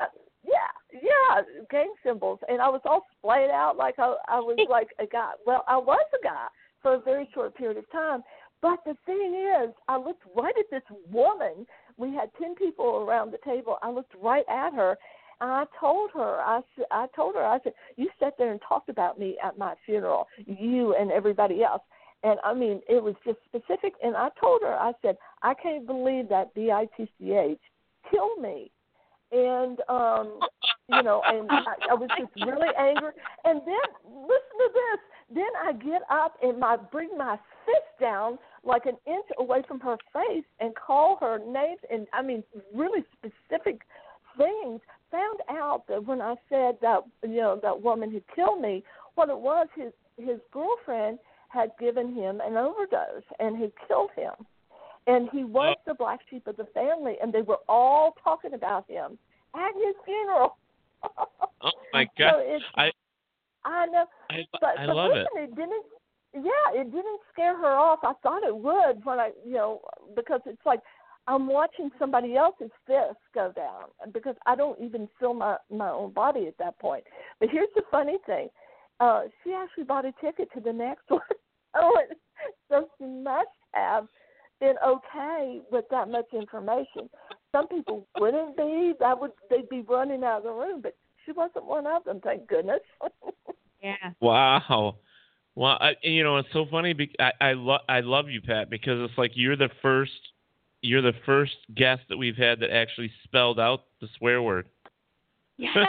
uh, 0.00 0.06
yeah, 0.44 1.00
yeah, 1.02 1.42
gang 1.70 1.92
symbols, 2.04 2.38
and 2.48 2.60
I 2.60 2.68
was 2.68 2.82
all 2.84 3.02
splayed 3.18 3.50
out 3.50 3.76
like 3.76 3.94
I, 3.98 4.14
I 4.28 4.38
was 4.40 4.58
like 4.70 4.88
a 4.98 5.06
guy. 5.06 5.32
Well, 5.46 5.64
I 5.66 5.76
was 5.76 6.06
a 6.20 6.22
guy 6.22 6.46
for 6.82 6.94
a 6.94 7.00
very 7.00 7.28
short 7.32 7.56
period 7.56 7.78
of 7.78 7.90
time, 7.90 8.22
but 8.60 8.78
the 8.84 8.94
thing 9.06 9.34
is, 9.34 9.74
I 9.88 9.96
looked 9.96 10.24
right 10.36 10.54
at 10.58 10.66
this 10.70 10.82
woman. 11.10 11.66
We 11.96 12.12
had 12.14 12.30
ten 12.40 12.54
people 12.54 13.04
around 13.08 13.32
the 13.32 13.38
table. 13.44 13.78
I 13.82 13.90
looked 13.90 14.14
right 14.22 14.44
at 14.48 14.74
her, 14.74 14.96
and 15.40 15.50
I 15.50 15.64
told 15.78 16.10
her, 16.12 16.40
I, 16.40 16.60
I 16.90 17.06
told 17.14 17.34
her, 17.34 17.44
I 17.44 17.58
said, 17.62 17.74
you 17.96 18.08
sat 18.20 18.34
there 18.38 18.50
and 18.52 18.60
talked 18.68 18.88
about 18.88 19.18
me 19.18 19.36
at 19.44 19.58
my 19.58 19.74
funeral, 19.84 20.26
you 20.46 20.94
and 20.98 21.10
everybody 21.10 21.62
else. 21.62 21.82
And 22.22 22.38
I 22.42 22.54
mean, 22.54 22.80
it 22.88 23.02
was 23.02 23.14
just 23.24 23.38
specific. 23.44 23.92
And 24.02 24.16
I 24.16 24.28
told 24.40 24.62
her, 24.62 24.74
I 24.74 24.92
said, 25.02 25.16
I 25.42 25.52
can't 25.54 25.86
believe 25.86 26.28
that 26.30 26.54
B 26.54 26.70
I 26.70 26.86
T 26.96 27.08
C 27.18 27.32
H 27.32 27.58
killed 28.10 28.40
me. 28.40 28.70
And 29.32 29.80
um, 29.88 30.38
you 30.88 31.02
know, 31.02 31.20
and 31.26 31.50
I, 31.50 31.74
I 31.90 31.94
was 31.94 32.08
just 32.18 32.32
really 32.46 32.68
angry. 32.78 33.12
And 33.44 33.60
then 33.60 33.86
listen 34.04 34.56
to 34.58 34.70
this. 34.72 35.00
Then 35.34 35.44
I 35.66 35.72
get 35.72 36.02
up 36.10 36.36
and 36.42 36.58
my 36.58 36.76
bring 36.76 37.10
my 37.18 37.36
fist 37.66 38.00
down 38.00 38.38
like 38.64 38.86
an 38.86 38.96
inch 39.06 39.26
away 39.38 39.62
from 39.66 39.80
her 39.80 39.96
face 40.12 40.44
and 40.60 40.74
call 40.74 41.16
her 41.20 41.38
names 41.38 41.80
and 41.90 42.06
I 42.12 42.22
mean 42.22 42.42
really 42.74 43.04
specific 43.12 43.82
things. 44.36 44.80
Found 45.10 45.40
out 45.50 45.86
that 45.88 46.04
when 46.06 46.20
I 46.20 46.34
said 46.48 46.76
that 46.82 47.00
you 47.22 47.36
know 47.40 47.58
that 47.62 47.82
woman 47.82 48.10
had 48.12 48.22
killed 48.34 48.60
me, 48.60 48.82
what 49.14 49.28
it 49.28 49.38
was 49.38 49.68
his 49.76 49.92
his 50.16 50.38
girlfriend 50.52 51.18
had 51.48 51.70
given 51.78 52.12
him 52.14 52.40
an 52.44 52.56
overdose 52.56 53.22
and 53.38 53.56
had 53.56 53.72
killed 53.86 54.10
him. 54.16 54.32
And 55.06 55.28
he 55.32 55.44
was 55.44 55.76
the 55.86 55.94
black 55.94 56.20
sheep 56.30 56.46
of 56.46 56.56
the 56.56 56.64
family, 56.74 57.16
and 57.22 57.32
they 57.32 57.42
were 57.42 57.58
all 57.68 58.14
talking 58.24 58.54
about 58.54 58.88
him 58.90 59.18
at 59.54 59.72
his 59.74 59.94
funeral. 60.04 60.56
Oh 61.60 61.70
my 61.92 62.04
So 62.18 62.24
god! 62.24 62.40
it's- 62.40 62.62
I 62.76 62.90
I 63.66 63.86
know, 63.86 64.04
I, 64.30 64.44
but, 64.60 64.78
I 64.78 64.86
but 64.86 64.96
love 64.96 65.10
listen, 65.12 65.26
it. 65.36 65.42
it 65.50 65.54
didn't. 65.56 65.84
Yeah, 66.34 66.80
it 66.80 66.90
didn't 66.90 67.20
scare 67.32 67.56
her 67.56 67.76
off. 67.76 68.00
I 68.02 68.12
thought 68.22 68.42
it 68.42 68.56
would 68.56 69.04
when 69.04 69.20
I, 69.20 69.30
you 69.46 69.54
know, 69.54 69.80
because 70.16 70.40
it's 70.46 70.64
like 70.66 70.80
I'm 71.26 71.46
watching 71.46 71.90
somebody 71.98 72.36
else's 72.36 72.70
fist 72.86 73.18
go 73.34 73.52
down 73.54 73.84
because 74.12 74.36
I 74.46 74.56
don't 74.56 74.78
even 74.80 75.08
feel 75.18 75.32
my 75.34 75.56
my 75.70 75.90
own 75.90 76.12
body 76.12 76.46
at 76.46 76.58
that 76.58 76.78
point. 76.78 77.04
But 77.40 77.50
here's 77.50 77.68
the 77.74 77.82
funny 77.90 78.18
thing: 78.26 78.48
uh, 79.00 79.22
she 79.42 79.52
actually 79.52 79.84
bought 79.84 80.04
a 80.04 80.12
ticket 80.20 80.48
to 80.54 80.60
the 80.60 80.72
next 80.72 81.04
one. 81.08 81.20
oh, 81.74 81.98
it- 82.08 82.18
so 82.68 82.88
she 82.98 83.04
must 83.06 83.48
have 83.72 84.06
been 84.60 84.74
okay 84.86 85.60
with 85.70 85.84
that 85.90 86.08
much 86.08 86.26
information. 86.32 87.08
Some 87.52 87.68
people 87.68 88.06
wouldn't 88.18 88.56
be; 88.56 88.92
that 89.00 89.18
would 89.18 89.30
they'd 89.48 89.68
be 89.68 89.82
running 89.82 90.24
out 90.24 90.38
of 90.38 90.42
the 90.44 90.50
room. 90.50 90.80
But 90.82 90.96
she 91.24 91.32
wasn't 91.32 91.64
one 91.64 91.86
of 91.86 92.04
them, 92.04 92.20
thank 92.22 92.46
goodness. 92.48 92.80
yeah. 93.82 94.10
Wow. 94.20 94.96
Well, 95.56 95.78
I, 95.80 95.92
you 96.02 96.24
know, 96.24 96.38
it's 96.38 96.48
so 96.52 96.66
funny. 96.70 96.92
Be- 96.92 97.14
I 97.18 97.32
I, 97.40 97.52
lo- 97.52 97.78
I 97.88 98.00
love 98.00 98.28
you, 98.28 98.40
Pat, 98.40 98.70
because 98.70 99.08
it's 99.08 99.16
like 99.18 99.32
you're 99.34 99.56
the 99.56 99.70
first 99.82 100.12
you're 100.82 101.02
the 101.02 101.14
first 101.24 101.54
guest 101.74 102.02
that 102.08 102.16
we've 102.16 102.36
had 102.36 102.60
that 102.60 102.70
actually 102.70 103.10
spelled 103.24 103.58
out 103.58 103.84
the 104.00 104.08
swear 104.18 104.42
word. 104.42 104.68
Yes. 105.56 105.76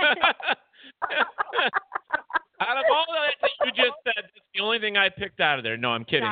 out 2.61 2.77
of 2.77 2.85
all 2.91 3.05
that 3.09 3.49
you 3.65 3.71
just 3.71 3.95
said, 4.03 4.13
that's 4.15 4.45
the 4.53 4.61
only 4.61 4.79
thing 4.79 4.97
I 4.97 5.09
picked 5.09 5.39
out 5.39 5.57
of 5.57 5.63
there. 5.63 5.77
No, 5.77 5.89
I'm 5.89 6.05
kidding. 6.05 6.29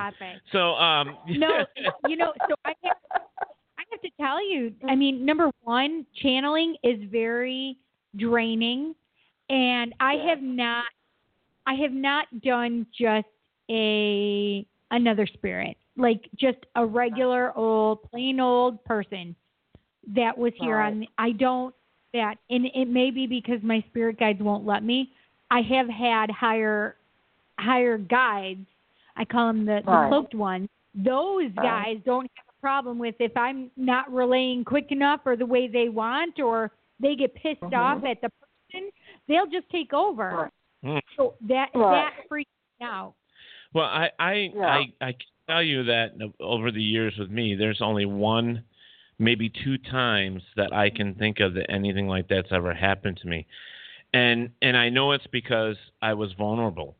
So, 0.52 0.76
um, 0.76 1.18
no, 1.28 1.66
you 2.08 2.16
know, 2.16 2.34
so 2.48 2.56
I 2.66 2.74
have, 2.84 2.98
I 3.78 3.84
have 3.92 4.02
to 4.02 4.10
tell 4.20 4.44
you, 4.44 4.74
I 4.88 4.96
mean, 4.96 5.26
number 5.26 5.52
one, 5.62 6.06
channeling 6.22 6.76
is 6.84 7.00
very 7.12 7.78
draining, 8.16 8.96
and 9.50 9.94
I 10.00 10.14
have 10.28 10.42
not, 10.42 10.86
I 11.66 11.76
have 11.76 11.92
not 11.94 12.26
done 12.42 12.86
just 12.98 13.28
a 13.70 14.66
another 14.92 15.26
spirit, 15.26 15.78
like 15.98 16.30
just 16.36 16.60
a 16.76 16.86
regular 16.86 17.56
old, 17.58 18.04
plain 18.12 18.40
old 18.40 18.84
person 18.84 19.36
that 20.16 20.38
was 20.38 20.54
here 20.58 20.78
Right. 20.78 20.92
on. 20.92 21.00
The, 21.02 21.08
I 21.18 21.32
don't 21.32 21.74
that, 22.14 22.36
and 22.50 22.68
it 22.76 22.88
may 22.88 23.10
be 23.10 23.26
because 23.26 23.60
my 23.64 23.84
spirit 23.90 24.20
guides 24.20 24.42
won't 24.42 24.66
let 24.66 24.84
me. 24.84 25.12
I 25.50 25.62
have 25.62 25.88
had 25.90 26.30
higher, 26.30 26.98
higher 27.60 27.98
guides. 27.98 28.66
I 29.16 29.26
call 29.26 29.48
them 29.48 29.66
the, 29.66 29.82
the 29.86 30.08
cloaked 30.10 30.36
ones. 30.36 30.70
Those 30.94 31.52
Right. 31.58 31.96
guys 31.96 31.98
don't 32.06 32.30
have 32.36 32.46
a 32.50 32.62
problem 32.62 33.00
with 33.00 33.16
if 33.20 33.36
I'm 33.36 33.72
not 33.78 34.14
relaying 34.14 34.64
quick 34.66 34.92
enough 34.92 35.22
or 35.26 35.36
the 35.36 35.46
way 35.46 35.68
they 35.68 35.90
want, 35.90 36.40
or 36.40 36.72
they 37.00 37.16
get 37.16 37.34
pissed 37.34 37.62
Mhm. 37.62 37.78
off 37.78 38.04
at 38.06 38.22
the 38.22 38.30
person. 38.30 38.90
They'll 39.28 39.48
just 39.48 39.70
take 39.72 39.94
over. 39.94 40.52
Hmm. 40.84 40.98
So 41.18 41.36
that 41.48 41.70
Right. 41.74 42.12
that 42.16 42.28
freaks 42.28 42.52
me 42.80 42.86
out. 42.86 43.14
Well, 43.74 43.86
I 43.86 44.12
I, 44.20 44.34
Yeah. 44.54 44.66
I 44.68 44.80
I 45.02 45.12
can 45.14 45.28
tell 45.48 45.64
you 45.64 45.84
that 45.86 46.12
over 46.40 46.72
the 46.72 46.82
years 46.84 47.18
with 47.18 47.30
me, 47.30 47.56
there's 47.56 47.82
only 47.82 48.06
one 48.06 48.64
maybe 49.20 49.50
two 49.50 49.78
times 49.78 50.42
that 50.56 50.74
I 50.74 50.90
can 50.90 51.14
think 51.16 51.40
of 51.40 51.54
that 51.54 51.70
anything 51.72 52.08
like 52.08 52.28
that's 52.28 52.52
ever 52.52 52.74
happened 52.74 53.18
to 53.18 53.28
me. 53.28 53.46
And 54.14 54.50
and 54.62 54.76
I 54.78 54.90
know 54.90 55.12
it's 55.14 55.28
because 55.28 55.78
I 56.02 56.14
was 56.14 56.34
vulnerable. 56.34 56.98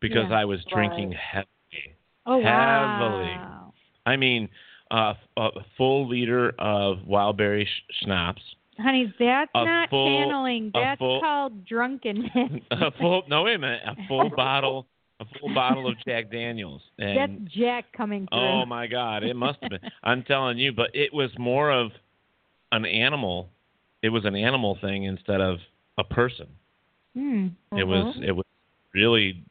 Because 0.00 0.30
Yeah. 0.30 0.38
I 0.40 0.44
was 0.44 0.64
drinking 0.66 1.10
Right. 1.10 1.18
heavily. 1.18 1.96
Oh 2.26 2.40
heavily. 2.40 3.24
wow. 3.36 3.72
I 4.06 4.16
mean, 4.16 4.48
uh, 4.90 5.14
a 5.36 5.50
full 5.76 6.06
liter 6.06 6.50
of 6.58 6.98
wildberry 7.00 7.66
sh- 7.66 7.82
schnapps, 8.02 8.42
Honey, 8.78 9.12
that's 9.18 9.50
A 9.54 9.64
not 9.64 9.90
full- 9.90 10.06
channeling. 10.06 10.70
That's 10.72 10.98
full- 10.98 11.20
called 11.20 11.64
drunkenness. 11.66 12.30
a 12.70 12.90
full 12.92 13.22
no 13.28 13.42
wait 13.42 13.54
a 13.56 13.58
minute, 13.58 13.80
a 13.86 13.96
full 14.06 14.30
bottle, 14.36 14.86
a 15.20 15.24
full 15.38 15.52
bottle 15.54 15.88
of 15.88 15.94
Jack 16.06 16.30
Daniels, 16.30 16.82
and 16.98 17.18
that's 17.42 17.52
Jack 17.54 17.92
coming 17.92 18.26
through. 18.30 18.38
oh 18.38 18.64
my 18.66 18.86
God, 18.86 19.24
it 19.24 19.34
must 19.34 19.58
have 19.62 19.70
been. 19.70 19.80
I'm 20.04 20.22
telling 20.22 20.58
you, 20.58 20.72
but 20.72 20.90
it 20.94 21.12
was 21.12 21.30
more 21.38 21.72
of 21.72 21.90
an 22.72 22.84
animal. 22.86 23.48
It 24.02 24.10
was 24.10 24.24
an 24.24 24.36
animal 24.36 24.78
thing 24.80 25.04
instead 25.04 25.40
of 25.40 25.58
a 25.98 26.04
person. 26.04 26.46
Hmm. 27.16 27.48
It 27.72 27.82
was 27.84 28.16
it 28.22 28.30
was 28.32 28.44
really 28.94 29.42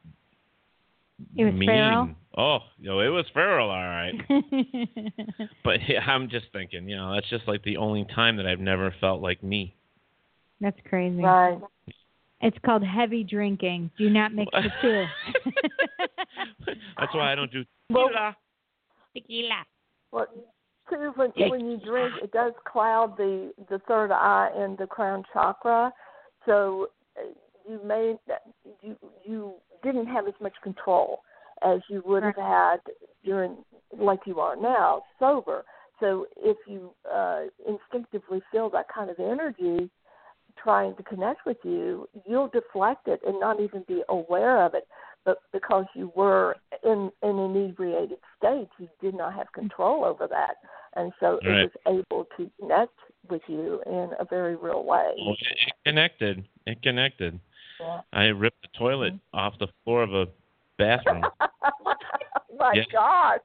It 1.36 1.44
was 1.46 1.54
mean. 1.54 1.68
feral? 1.68 2.10
Oh, 2.38 2.60
no, 2.80 3.00
it 3.00 3.08
was 3.08 3.26
feral, 3.34 3.72
all 3.72 3.76
right. 3.76 4.14
But 5.64 5.80
yeah, 5.88 6.02
I'm 6.02 6.30
just 6.30 6.46
thinking, 6.54 6.88
you 6.88 6.96
know, 6.96 7.14
that's 7.14 7.30
just 7.30 7.48
like 7.48 7.64
the 7.64 7.78
only 7.78 8.06
time 8.16 8.38
that 8.38 8.46
I've 8.46 8.60
never 8.60 8.94
felt 9.02 9.22
like 9.22 9.44
me. 9.44 9.76
That's 10.62 10.78
crazy. 10.88 11.22
Right. 11.22 11.60
It's 12.42 12.58
called 12.64 12.84
heavy 12.86 13.24
drinking. 13.24 13.92
Do 13.98 14.10
not 14.10 14.34
mix 14.34 14.52
the 14.54 14.70
two. 14.82 15.06
That's 17.00 17.14
why 17.14 17.32
I 17.32 17.36
don't 17.36 17.52
do 17.52 17.66
Well, 17.90 18.10
Tequila. 19.16 19.66
Well, 20.12 20.28
too, 20.90 21.12
when 21.16 21.32
when 21.36 21.66
you 21.72 21.78
drink, 21.84 22.14
it 22.22 22.32
does 22.32 22.54
cloud 22.66 23.18
the 23.18 23.52
the 23.70 23.80
third 23.88 24.12
eye 24.12 24.52
and 24.56 24.78
the 24.78 24.86
crown 24.88 25.24
chakra, 25.34 25.92
so 26.46 26.90
uh, 27.18 27.24
you 27.68 27.80
may 27.84 28.16
you 28.82 28.96
you 29.26 29.54
didn't 29.84 30.08
have 30.08 30.28
as 30.28 30.36
much 30.40 30.54
control 30.64 31.22
as 31.64 31.80
you 31.90 32.04
would 32.06 32.24
have 32.24 32.36
had 32.36 32.78
during 33.24 33.58
like 33.98 34.20
you 34.26 34.40
are 34.40 34.56
now 34.56 35.04
sober. 35.20 35.64
So 36.00 36.28
if 36.38 36.58
you 36.68 36.92
uh, 37.12 37.44
instinctively 37.68 38.42
feel 38.52 38.70
that 38.72 38.86
kind 38.94 39.10
of 39.10 39.20
energy 39.20 39.90
trying 40.62 40.96
to 40.96 41.04
connect 41.04 41.46
with 41.46 41.58
you, 41.64 42.08
you'll 42.26 42.50
deflect 42.50 43.08
it 43.08 43.20
and 43.26 43.40
not 43.40 43.60
even 43.60 43.84
be 43.88 44.04
aware 44.10 44.66
of 44.66 44.74
it. 44.74 44.88
But 45.26 45.40
because 45.52 45.86
you 45.94 46.12
were 46.16 46.56
in 46.84 47.12
an 47.22 47.38
inebriated 47.38 48.18
state, 48.38 48.70
you 48.80 48.88
did 49.02 49.14
not 49.14 49.34
have 49.34 49.52
control 49.52 50.06
over 50.06 50.26
that, 50.28 50.56
and 50.96 51.12
so 51.20 51.40
Right. 51.44 51.64
it 51.64 51.72
was 51.86 52.06
able 52.10 52.26
to 52.38 52.50
connect 52.60 52.98
with 53.30 53.42
you 53.48 53.82
in 53.86 54.12
a 54.20 54.26
very 54.30 54.56
real 54.56 54.86
way. 54.86 55.16
Well, 55.20 55.36
it, 55.38 55.74
connected. 55.86 56.48
It 56.66 56.82
connected. 56.82 57.40
Yeah. 57.80 58.02
I 58.14 58.26
ripped 58.28 58.62
the 58.62 58.70
toilet 58.78 59.14
off 59.34 59.60
the 59.60 59.68
floor 59.84 60.04
of 60.04 60.14
a 60.14 60.28
bathroom. 60.78 61.24
Oh 62.50 62.56
my 62.60 62.74
Yeah. 62.74 62.84
gosh. 62.92 63.40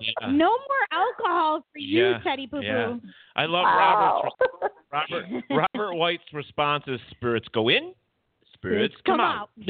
Yeah. 0.00 0.26
No 0.28 0.48
more 0.48 0.86
alcohol 0.90 1.66
for 1.70 1.78
you, 1.78 2.10
yeah, 2.12 2.18
Teddy 2.24 2.46
Poo 2.46 2.60
Poo. 2.60 2.66
yeah. 2.66 2.96
I 3.36 3.44
love 3.44 3.64
Wow. 3.64 4.30
Robert's 4.90 5.12
Robert 5.30 5.44
Robert 5.74 5.94
White's 5.96 6.32
response 6.32 6.84
is 6.86 6.98
spirits 7.10 7.46
go 7.52 7.68
in, 7.68 7.92
spirits 8.54 8.94
come, 9.04 9.20
out. 9.20 9.50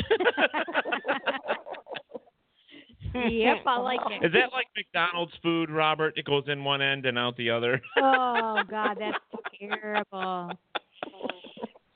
Yep, 3.14 3.56
I 3.66 3.76
like 3.78 4.00
it. 4.10 4.24
Is 4.26 4.32
that 4.32 4.52
like 4.52 4.68
McDonald's 4.74 5.32
food, 5.42 5.68
Robert? 5.70 6.14
It 6.16 6.24
goes 6.24 6.44
in 6.46 6.64
one 6.64 6.80
end 6.80 7.04
and 7.04 7.18
out 7.18 7.36
the 7.36 7.50
other. 7.50 7.80
Oh 7.98 8.62
God, 8.70 8.96
that's 8.98 9.18
terrible. 9.60 10.50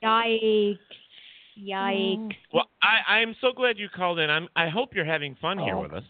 Yikes! 0.03 0.77
Yikes! 1.57 2.35
Well, 2.53 2.69
I 2.81 3.19
I'm 3.19 3.35
so 3.41 3.51
glad 3.51 3.77
you 3.77 3.89
called 3.89 4.19
in. 4.19 4.29
I'm 4.29 4.47
I 4.55 4.69
hope 4.69 4.93
you're 4.93 5.05
having 5.05 5.35
fun 5.41 5.59
here 5.59 5.77
with 5.77 5.93
us. 5.93 6.03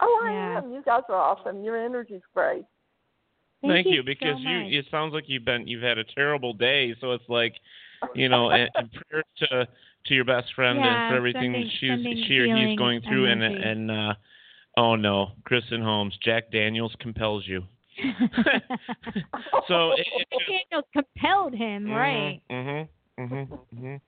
Oh, 0.00 0.20
I 0.24 0.32
Yeah. 0.32 0.58
am. 0.58 0.72
You 0.72 0.82
guys 0.82 1.02
are 1.08 1.16
awesome. 1.16 1.62
Your 1.62 1.76
energy's 1.76 2.22
great. 2.34 2.64
Thank 3.60 3.86
you 3.86 3.96
you 3.96 4.02
because 4.02 4.38
so 4.42 4.48
you 4.48 4.78
it 4.78 4.86
sounds 4.90 5.14
like 5.14 5.24
you've 5.28 5.44
been 5.44 5.66
you've 5.68 5.82
had 5.82 5.98
a 5.98 6.04
terrible 6.04 6.52
day, 6.52 6.94
so 7.00 7.12
it's 7.12 7.28
like, 7.28 7.54
you 8.14 8.28
know, 8.28 8.50
and, 8.50 8.68
and 8.74 8.90
prayers 8.92 9.24
to 9.38 9.68
to 10.06 10.14
your 10.14 10.24
best 10.24 10.52
friend 10.54 10.78
and 10.84 11.08
for 11.08 11.14
everything 11.14 11.52
sending- 11.52 11.62
that 11.62 12.16
she's 12.18 12.26
she 12.26 12.38
or 12.38 12.46
he's 12.56 12.76
going 12.76 13.00
through 13.02 13.30
and 13.30 13.42
energy. 13.42 13.62
and 13.62 13.90
uh 13.90 14.14
oh 14.76 14.96
no, 14.96 15.32
Kristen 15.44 15.82
Holmes, 15.82 16.16
Jack 16.24 16.50
Daniels 16.50 16.94
compels 17.00 17.46
you. 17.46 17.62
so 19.68 19.92
it, 19.92 20.06
it 20.16 20.26
just, 20.32 20.48
Daniels 20.48 20.84
compelled 20.92 21.54
him, 21.54 21.90
right? 21.92 22.40
Mm-hmm. 22.50 23.22
mhm, 23.34 23.58
mhm. 23.76 24.00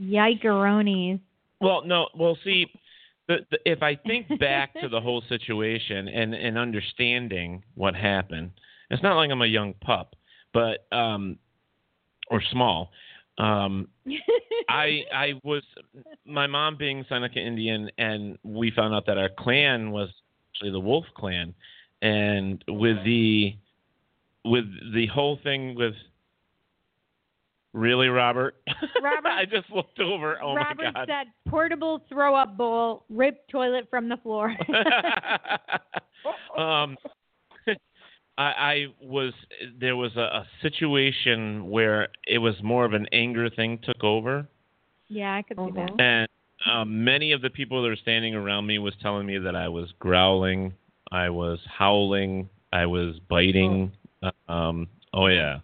Yikeronis. 0.00 1.20
Well, 1.60 1.82
no. 1.84 2.08
Well, 2.14 2.38
see, 2.42 2.66
the, 3.28 3.38
the, 3.50 3.58
if 3.64 3.82
I 3.82 3.96
think 3.96 4.26
back 4.40 4.72
to 4.80 4.88
the 4.88 5.00
whole 5.00 5.22
situation 5.28 6.08
and 6.08 6.34
and 6.34 6.58
understanding 6.58 7.62
what 7.74 7.94
happened, 7.94 8.52
it's 8.90 9.02
not 9.02 9.16
like 9.16 9.30
I'm 9.30 9.42
a 9.42 9.46
young 9.46 9.74
pup, 9.74 10.16
but 10.52 10.86
um, 10.90 11.38
or 12.30 12.42
small. 12.50 12.90
Um, 13.38 13.88
I 14.68 15.02
I 15.14 15.32
was 15.44 15.62
my 16.24 16.46
mom 16.46 16.76
being 16.76 17.04
Seneca 17.08 17.38
Indian, 17.38 17.90
and 17.98 18.38
we 18.42 18.70
found 18.70 18.94
out 18.94 19.06
that 19.06 19.18
our 19.18 19.30
clan 19.38 19.90
was 19.90 20.08
actually 20.52 20.72
the 20.72 20.80
Wolf 20.80 21.04
Clan, 21.16 21.54
and 22.02 22.64
with 22.68 23.04
the 23.04 23.56
with 24.44 24.64
the 24.94 25.06
whole 25.08 25.38
thing 25.42 25.74
with 25.74 25.94
really 27.72 28.08
Robert, 28.08 28.56
Robert- 29.02 29.28
I 29.30 29.44
just 29.44 29.70
looked 29.70 30.00
over. 30.00 30.40
Oh 30.42 30.54
Robert 30.54 30.84
my 30.84 30.92
God. 30.92 31.08
said 31.08 31.26
portable 31.48 32.02
throw 32.08 32.34
up 32.34 32.56
bowl, 32.56 33.04
ripped 33.08 33.50
toilet 33.50 33.88
from 33.90 34.08
the 34.08 34.16
floor. 34.18 34.54
um, 36.58 36.96
I, 38.38 38.42
I 38.42 38.86
was 39.02 39.32
there 39.78 39.96
was 39.96 40.12
a, 40.16 40.20
a 40.20 40.46
situation 40.62 41.68
where 41.68 42.08
it 42.26 42.38
was 42.38 42.54
more 42.62 42.84
of 42.84 42.92
an 42.94 43.06
anger 43.12 43.50
thing 43.50 43.78
took 43.82 44.02
over, 44.02 44.48
yeah, 45.08 45.34
I 45.34 45.42
could 45.42 45.58
see 45.58 45.72
that. 45.74 46.00
and 46.00 46.28
um, 46.70 47.04
many 47.04 47.32
of 47.32 47.42
the 47.42 47.50
people 47.50 47.82
that 47.82 47.88
were 47.88 47.96
standing 47.96 48.34
around 48.34 48.66
me 48.66 48.78
was 48.78 48.94
telling 49.02 49.26
me 49.26 49.38
that 49.38 49.56
I 49.56 49.68
was 49.68 49.92
growling, 49.98 50.72
I 51.10 51.30
was 51.30 51.58
howling, 51.66 52.48
I 52.72 52.86
was 52.86 53.16
biting. 53.28 53.92
Um, 54.48 54.88
oh 55.12 55.26
yeah, 55.26 55.60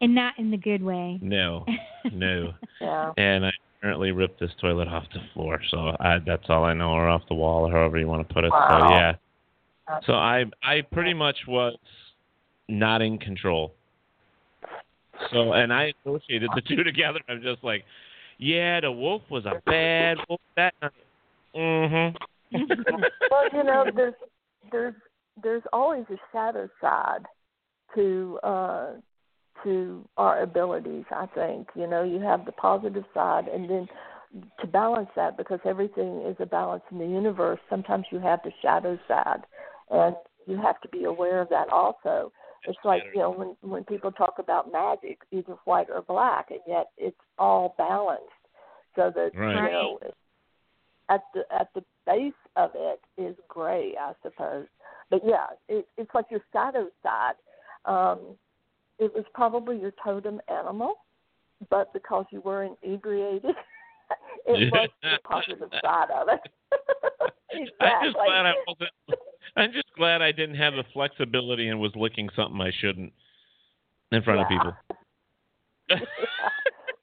And 0.00 0.14
not 0.14 0.34
in 0.38 0.50
the 0.50 0.56
good 0.58 0.82
way. 0.82 1.18
no, 1.22 1.64
no, 2.12 2.52
Yeah. 2.80 3.12
and 3.16 3.46
I 3.46 3.50
apparently 3.78 4.12
ripped 4.12 4.38
this 4.40 4.50
toilet 4.60 4.88
off 4.88 5.04
the 5.14 5.20
floor. 5.32 5.60
So 5.70 5.96
I, 6.00 6.18
that's 6.26 6.44
all 6.48 6.64
I 6.64 6.74
know, 6.74 6.90
or 6.90 7.08
off 7.08 7.22
the 7.28 7.34
wall, 7.34 7.66
or 7.68 7.72
however 7.72 7.98
you 7.98 8.06
want 8.06 8.26
to 8.26 8.34
put 8.34 8.44
it. 8.44 8.52
So 8.52 8.88
yeah. 8.90 9.14
So 10.06 10.14
I 10.14 10.44
I 10.62 10.82
pretty 10.92 11.14
much 11.14 11.36
was 11.46 11.76
not 12.68 13.00
in 13.02 13.18
control. 13.18 13.72
So 15.32 15.52
and 15.52 15.72
I 15.72 15.94
associated 16.04 16.50
the 16.54 16.62
two 16.62 16.82
together. 16.84 17.20
I'm 17.28 17.40
just 17.42 17.62
like, 17.64 17.84
yeah, 18.38 18.80
the 18.80 18.92
wolf 18.92 19.22
was 19.30 19.46
a 19.46 19.62
bad 19.64 20.18
wolf 20.28 20.40
that 20.56 20.74
night. 20.82 20.90
Mhm. 21.54 22.16
well, 23.30 23.48
you 23.52 23.64
know, 23.64 23.86
there's 23.94 24.14
there's 24.70 24.94
there's 25.42 25.62
always 25.72 26.04
a 26.10 26.16
shadow 26.32 26.68
side 26.80 27.24
to 27.94 28.38
uh 28.42 28.86
to 29.64 30.04
our 30.16 30.42
abilities, 30.42 31.04
I 31.10 31.26
think. 31.34 31.68
You 31.74 31.86
know, 31.86 32.02
you 32.02 32.20
have 32.20 32.44
the 32.44 32.52
positive 32.52 33.04
side 33.14 33.48
and 33.48 33.68
then 33.68 33.88
to 34.60 34.66
balance 34.66 35.08
that 35.16 35.36
because 35.36 35.60
everything 35.64 36.22
is 36.26 36.36
a 36.40 36.46
balance 36.46 36.82
in 36.90 36.98
the 36.98 37.06
universe, 37.06 37.60
sometimes 37.70 38.06
you 38.10 38.18
have 38.18 38.40
the 38.44 38.52
shadow 38.60 38.98
side 39.08 39.42
and 39.90 40.16
you 40.46 40.56
have 40.56 40.80
to 40.80 40.88
be 40.88 41.04
aware 41.04 41.40
of 41.40 41.48
that 41.48 41.68
also. 41.70 42.32
It's 42.68 42.78
like, 42.84 43.02
you 43.14 43.20
know, 43.20 43.30
when 43.30 43.70
when 43.70 43.84
people 43.84 44.10
talk 44.10 44.34
about 44.38 44.72
magic, 44.72 45.18
either 45.30 45.54
white 45.64 45.86
or 45.88 46.02
black, 46.02 46.46
and 46.50 46.60
yet 46.66 46.90
it's 46.98 47.16
all 47.38 47.74
balanced. 47.78 48.24
So 48.96 49.12
that 49.14 49.30
Right. 49.34 49.64
you 49.64 49.70
know 49.70 49.98
at 51.08 51.22
the 51.34 51.42
at 51.54 51.68
the 51.74 51.84
base 52.06 52.32
of 52.56 52.70
it 52.74 53.00
is 53.16 53.36
gray, 53.48 53.94
I 54.00 54.12
suppose. 54.22 54.66
But 55.10 55.20
yeah, 55.24 55.46
it, 55.68 55.86
it's 55.96 56.10
like 56.14 56.26
your 56.30 56.40
shadow 56.52 56.88
side. 57.02 57.34
Um, 57.84 58.36
it 58.98 59.12
was 59.14 59.24
probably 59.34 59.78
your 59.78 59.92
totem 60.02 60.40
animal, 60.48 60.94
but 61.70 61.92
because 61.92 62.24
you 62.30 62.40
were 62.40 62.64
inebriated, 62.82 63.44
it 64.46 64.72
was 64.72 64.88
the 65.02 65.18
positive 65.24 65.70
side 65.82 66.10
of 66.10 66.28
it. 66.28 66.40
I'm 67.80 68.04
just 68.04 68.16
glad 68.16 68.46
I 68.46 68.54
wasn't. 68.66 68.90
I'm 69.56 69.72
just 69.72 69.92
glad 69.96 70.20
I 70.20 70.32
didn't 70.32 70.56
have 70.56 70.74
the 70.74 70.84
flexibility 70.92 71.68
and 71.68 71.80
was 71.80 71.92
licking 71.94 72.28
something 72.36 72.60
I 72.60 72.70
shouldn't 72.80 73.12
in 74.12 74.22
front 74.22 74.40
of 74.40 74.46
Yeah. 74.50 74.58
people. 74.58 74.76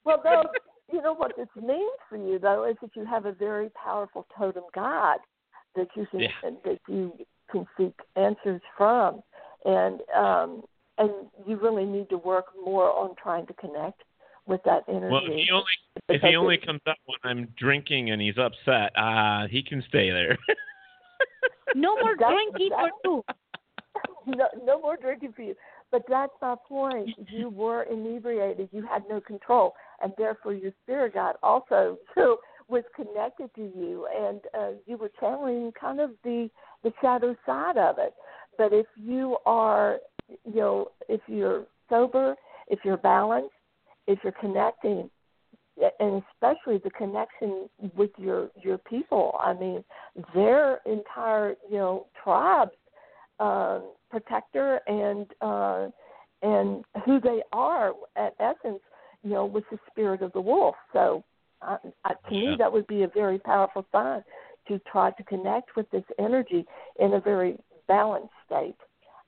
well, 0.04 0.20
though, 0.22 0.44
you 0.92 1.02
know 1.02 1.14
what 1.14 1.34
this 1.36 1.48
means 1.56 1.98
for 2.08 2.16
you, 2.16 2.38
though, 2.38 2.64
is 2.64 2.76
that 2.82 2.90
you 2.94 3.04
have 3.04 3.26
a 3.26 3.32
very 3.32 3.70
powerful 3.70 4.26
totem 4.36 4.64
god 4.74 5.18
that 5.74 5.88
you 5.96 6.06
can 6.06 6.20
Yeah. 6.20 6.50
that 6.64 6.80
you 6.86 7.26
can 7.50 7.66
seek 7.76 7.94
answers 8.16 8.62
from, 8.76 9.22
and 9.64 10.00
um, 10.14 10.64
and 10.98 11.10
you 11.46 11.56
really 11.56 11.84
need 11.84 12.08
to 12.10 12.18
work 12.18 12.46
more 12.64 12.90
on 12.90 13.14
trying 13.20 13.46
to 13.46 13.52
connect 13.54 14.02
with 14.46 14.60
that 14.64 14.82
energy. 14.88 15.10
Well, 15.10 15.22
if 15.26 15.32
he 15.34 15.48
only 15.52 15.64
if 16.08 16.22
he 16.22 16.36
only 16.36 16.58
comes 16.58 16.80
up 16.86 16.96
when 17.06 17.18
I'm 17.24 17.48
drinking 17.58 18.10
and 18.10 18.20
he's 18.20 18.36
upset, 18.38 18.92
uh, 18.96 19.46
he 19.48 19.62
can 19.62 19.82
stay 19.88 20.10
there. 20.10 20.36
no 21.74 21.96
more 21.96 22.14
That's- 22.18 22.32
drinking 22.52 22.70
for 22.78 22.90
you. 23.04 23.24
no, 24.26 24.46
no 24.64 24.80
more 24.80 24.96
drinking 24.96 25.32
for 25.34 25.42
you. 25.42 25.54
But 25.90 26.02
that's 26.08 26.32
my 26.42 26.56
point. 26.68 27.10
You 27.30 27.48
were 27.50 27.84
inebriated. 27.84 28.68
You 28.72 28.86
had 28.86 29.04
no 29.08 29.20
control, 29.20 29.74
and 30.02 30.12
therefore 30.18 30.54
your 30.54 30.72
spirit 30.82 31.14
guide 31.14 31.36
also 31.42 31.98
so 32.14 32.38
was 32.68 32.82
connected 32.96 33.54
to 33.54 33.62
you, 33.62 34.08
and 34.14 34.40
uh, 34.58 34.70
you 34.86 34.96
were 34.96 35.10
channeling 35.20 35.72
kind 35.78 36.00
of 36.00 36.10
the 36.24 36.50
the 36.82 36.92
shadow 37.00 37.36
side 37.46 37.76
of 37.76 37.96
it. 37.98 38.14
But 38.58 38.72
if 38.72 38.86
you 38.96 39.36
are, 39.46 39.98
you 40.44 40.56
know, 40.56 40.88
if 41.08 41.20
you're 41.26 41.64
sober, 41.88 42.34
if 42.68 42.80
you're 42.84 42.96
balanced, 42.96 43.54
if 44.06 44.18
you're 44.22 44.34
connecting, 44.40 45.10
and 45.98 46.22
especially 46.32 46.78
the 46.78 46.90
connection 46.90 47.68
with 47.96 48.10
your 48.16 48.50
your 48.62 48.78
people. 48.78 49.36
I 49.40 49.54
mean, 49.54 49.84
their 50.34 50.80
entire 50.86 51.56
you 51.68 51.78
know 51.78 52.06
tribes 52.22 52.72
uh, 53.40 53.80
protector 54.10 54.80
and 54.86 55.26
uh, 55.40 55.88
and 56.42 56.84
who 57.04 57.20
they 57.20 57.42
are 57.52 57.92
at 58.16 58.34
essence, 58.38 58.80
you 59.22 59.30
know, 59.30 59.44
with 59.46 59.64
the 59.70 59.78
spirit 59.90 60.22
of 60.22 60.32
the 60.32 60.40
wolf. 60.40 60.76
So, 60.92 61.24
uh, 61.62 61.78
uh, 62.04 62.08
to 62.28 62.34
me, 62.34 62.56
that 62.58 62.72
would 62.72 62.86
be 62.86 63.02
a 63.02 63.08
very 63.08 63.38
powerful 63.38 63.84
sign 63.90 64.22
to 64.68 64.78
try 64.90 65.10
to 65.12 65.22
connect 65.24 65.76
with 65.76 65.90
this 65.90 66.04
energy 66.18 66.64
in 66.98 67.14
a 67.14 67.20
very 67.20 67.58
balanced 67.88 68.32
state, 68.46 68.76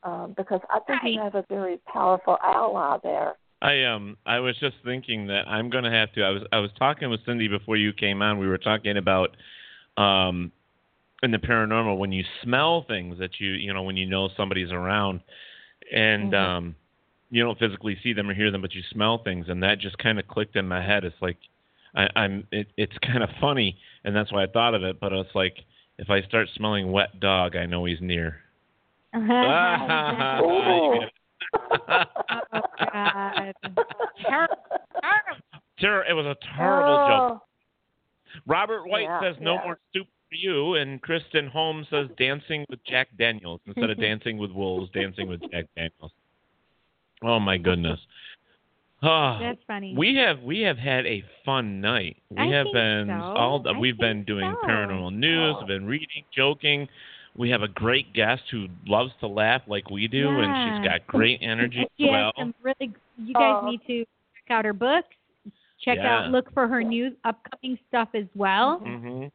um, 0.03 0.35
because 0.37 0.61
I 0.71 0.81
think 0.81 1.01
you 1.05 1.21
have 1.21 1.35
a 1.35 1.45
very 1.49 1.79
powerful 1.93 2.37
ally 2.43 2.99
there. 3.03 3.35
I 3.63 3.85
um 3.85 4.17
I 4.27 4.39
was 4.39 4.57
just 4.59 4.77
thinking 4.85 5.27
that 5.29 5.49
I'm 5.49 5.71
gonna 5.71 5.91
have 5.91 6.13
to. 6.13 6.23
I 6.23 6.31
was 6.31 6.43
I 6.53 6.59
was 6.59 6.71
talking 6.79 7.09
with 7.11 7.21
Cindy 7.25 7.49
before 7.49 7.77
you 7.77 7.93
came 7.93 8.23
on. 8.23 8.39
We 8.39 8.49
were 8.49 8.59
talking 8.59 8.97
about 8.99 9.37
um 9.97 10.53
in 11.23 11.31
the 11.31 11.39
paranormal 11.39 11.97
when 11.99 12.13
you 12.13 12.23
smell 12.43 12.85
things 12.87 13.19
that 13.19 13.41
you 13.41 13.53
you 13.53 13.73
know 13.73 13.83
when 13.83 13.97
you 13.97 14.07
know 14.07 14.29
somebody's 14.37 14.73
around, 14.73 15.21
and 15.93 16.33
Mhm. 16.33 16.39
um 16.39 16.77
you 17.31 17.43
don't 17.43 17.59
physically 17.59 17.99
see 18.03 18.13
them 18.13 18.31
or 18.31 18.35
hear 18.35 18.51
them, 18.51 18.63
but 18.63 18.75
you 18.75 18.83
smell 18.93 19.19
things, 19.19 19.49
and 19.49 19.63
that 19.63 19.79
just 19.79 19.99
kind 19.99 20.19
of 20.19 20.29
clicked 20.29 20.55
in 20.57 20.69
my 20.69 20.81
head. 20.81 21.05
It's 21.05 21.21
like 21.21 21.39
I, 21.95 22.09
I'm 22.15 22.47
it, 22.53 22.69
it's 22.77 22.97
kind 23.03 23.23
of 23.23 23.31
funny, 23.41 23.79
and 24.05 24.15
that's 24.15 24.33
why 24.33 24.45
I 24.45 24.47
thought 24.47 24.75
of 24.75 24.85
it. 24.85 25.01
But 25.01 25.13
it's 25.13 25.35
like 25.35 25.57
if 25.99 26.11
I 26.11 26.21
start 26.23 26.49
smelling 26.55 26.93
wet 26.93 27.21
dog, 27.21 27.57
I 27.57 27.67
know 27.67 27.87
he's 27.87 28.01
near. 28.01 28.43
Oh 29.17 31.01
God. 32.93 33.55
Ter- 35.81 36.05
it 36.09 36.15
was 36.15 36.27
a 36.27 36.37
terrible 36.57 36.95
Oh. 36.95 37.29
joke. 37.35 37.43
Robert 38.47 38.87
White 38.89 39.03
Yeah, 39.05 39.21
says 39.21 39.37
no 39.41 39.55
yeah. 39.55 39.65
more 39.65 39.79
soup 39.93 40.07
for 40.29 40.35
you, 40.35 40.75
and 40.75 41.01
Kristen 41.03 41.49
Holmes 41.49 41.87
says 41.91 42.09
dancing 42.19 42.65
with 42.69 42.83
Jack 42.85 43.09
Daniels 43.19 43.61
instead 43.67 43.91
of 43.91 43.99
dancing 44.01 44.39
with 44.39 44.51
wolves, 44.51 44.91
dancing 44.93 45.29
with 45.29 45.41
Jack 45.51 45.67
Daniels. 45.77 46.13
Oh 47.23 47.39
my 47.41 47.57
goodness. 47.59 48.01
Ah, 49.03 49.39
That's 49.39 49.61
funny. 49.67 49.95
we 49.97 50.15
have 50.17 50.41
we 50.43 50.61
have 50.61 50.79
had 50.79 51.05
a 51.07 51.23
fun 51.45 51.81
night. 51.83 52.17
We 52.31 52.39
I 52.39 52.47
have 52.57 52.67
been 52.73 53.09
so. 53.09 53.13
all 53.15 53.63
we've 53.79 53.99
been 53.99 54.25
doing 54.25 54.55
so. 54.63 54.67
paranormal 54.67 55.15
news, 55.15 55.57
we've 55.59 55.69
been 55.69 55.87
reading, 55.87 56.25
joking. 56.35 56.89
We 57.39 57.51
have 57.51 57.63
a 57.63 57.69
great 57.69 58.13
guest 58.15 58.43
who 58.51 58.67
loves 58.87 59.13
to 59.21 59.27
laugh 59.27 59.63
like 59.67 59.91
we 59.91 60.09
do, 60.09 60.41
and 60.41 60.55
she's 60.65 60.89
got 60.89 61.07
great 61.07 61.39
energy 61.43 61.81
as 61.81 61.87
She 61.99 62.05
has 62.05 62.13
well. 62.13 62.33
some 62.39 62.55
really. 62.63 62.93
You 63.19 63.35
guys 63.35 63.59
Oh. 63.63 63.67
need 63.71 63.81
to 63.87 64.05
check 64.35 64.51
out 64.51 64.65
her 64.65 64.73
books. 64.73 65.15
Check 65.81 65.99
Yeah. 65.99 66.25
out, 66.25 66.31
look 66.31 66.51
for 66.55 66.67
her 66.67 66.83
new 66.83 67.15
upcoming 67.25 67.79
stuff 67.89 68.09
as 68.15 68.27
well. 68.35 68.79
hmm 68.79 69.27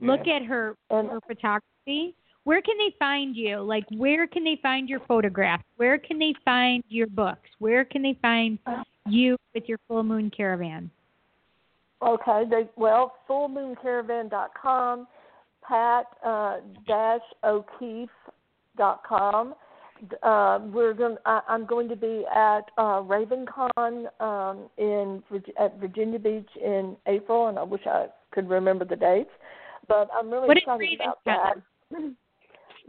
Look 0.00 0.28
at 0.28 0.42
her 0.44 0.76
her 0.90 1.20
photography. 1.26 2.14
Where 2.44 2.62
can 2.62 2.78
they 2.78 2.90
find 2.98 3.34
you? 3.36 3.58
Like, 3.60 3.84
where 3.90 4.26
can 4.26 4.44
they 4.44 4.56
find 4.56 4.88
your 4.88 5.00
photographs? 5.00 5.64
Where 5.76 5.98
can 5.98 6.18
they 6.18 6.34
find 6.44 6.84
your 6.88 7.06
books? 7.08 7.50
Where 7.58 7.84
can 7.84 8.02
they 8.02 8.14
find 8.14 8.58
you 9.06 9.36
with 9.54 9.68
your 9.68 9.78
full 9.88 10.02
moon 10.04 10.30
caravan? 10.30 10.90
Okay, 12.00 12.44
they, 12.48 12.68
well, 12.76 13.16
fullmooncaravan.com, 13.28 15.08
pat 15.68 16.06
uh, 16.24 16.56
dash 16.86 17.20
O'Keefe 17.44 18.08
dot 18.76 19.02
com. 19.06 19.54
Uh, 20.22 20.60
we're 20.72 20.94
going. 20.94 21.16
I'm 21.26 21.66
going 21.66 21.88
to 21.88 21.96
be 21.96 22.24
at 22.34 22.70
uh, 22.78 23.02
RavenCon 23.02 24.06
um, 24.20 24.68
in 24.78 25.22
at 25.60 25.78
Virginia 25.80 26.18
Beach 26.18 26.48
in 26.62 26.96
April, 27.06 27.48
and 27.48 27.58
I 27.58 27.64
wish 27.64 27.82
I 27.86 28.06
could 28.30 28.48
remember 28.48 28.84
the 28.84 28.96
dates. 28.96 29.30
But 29.88 30.08
I'm 30.14 30.30
really 30.30 30.48
What 30.48 30.56
excited 30.56 31.00
about 31.00 31.18
RavenCon? 31.26 31.54
that. 31.90 32.14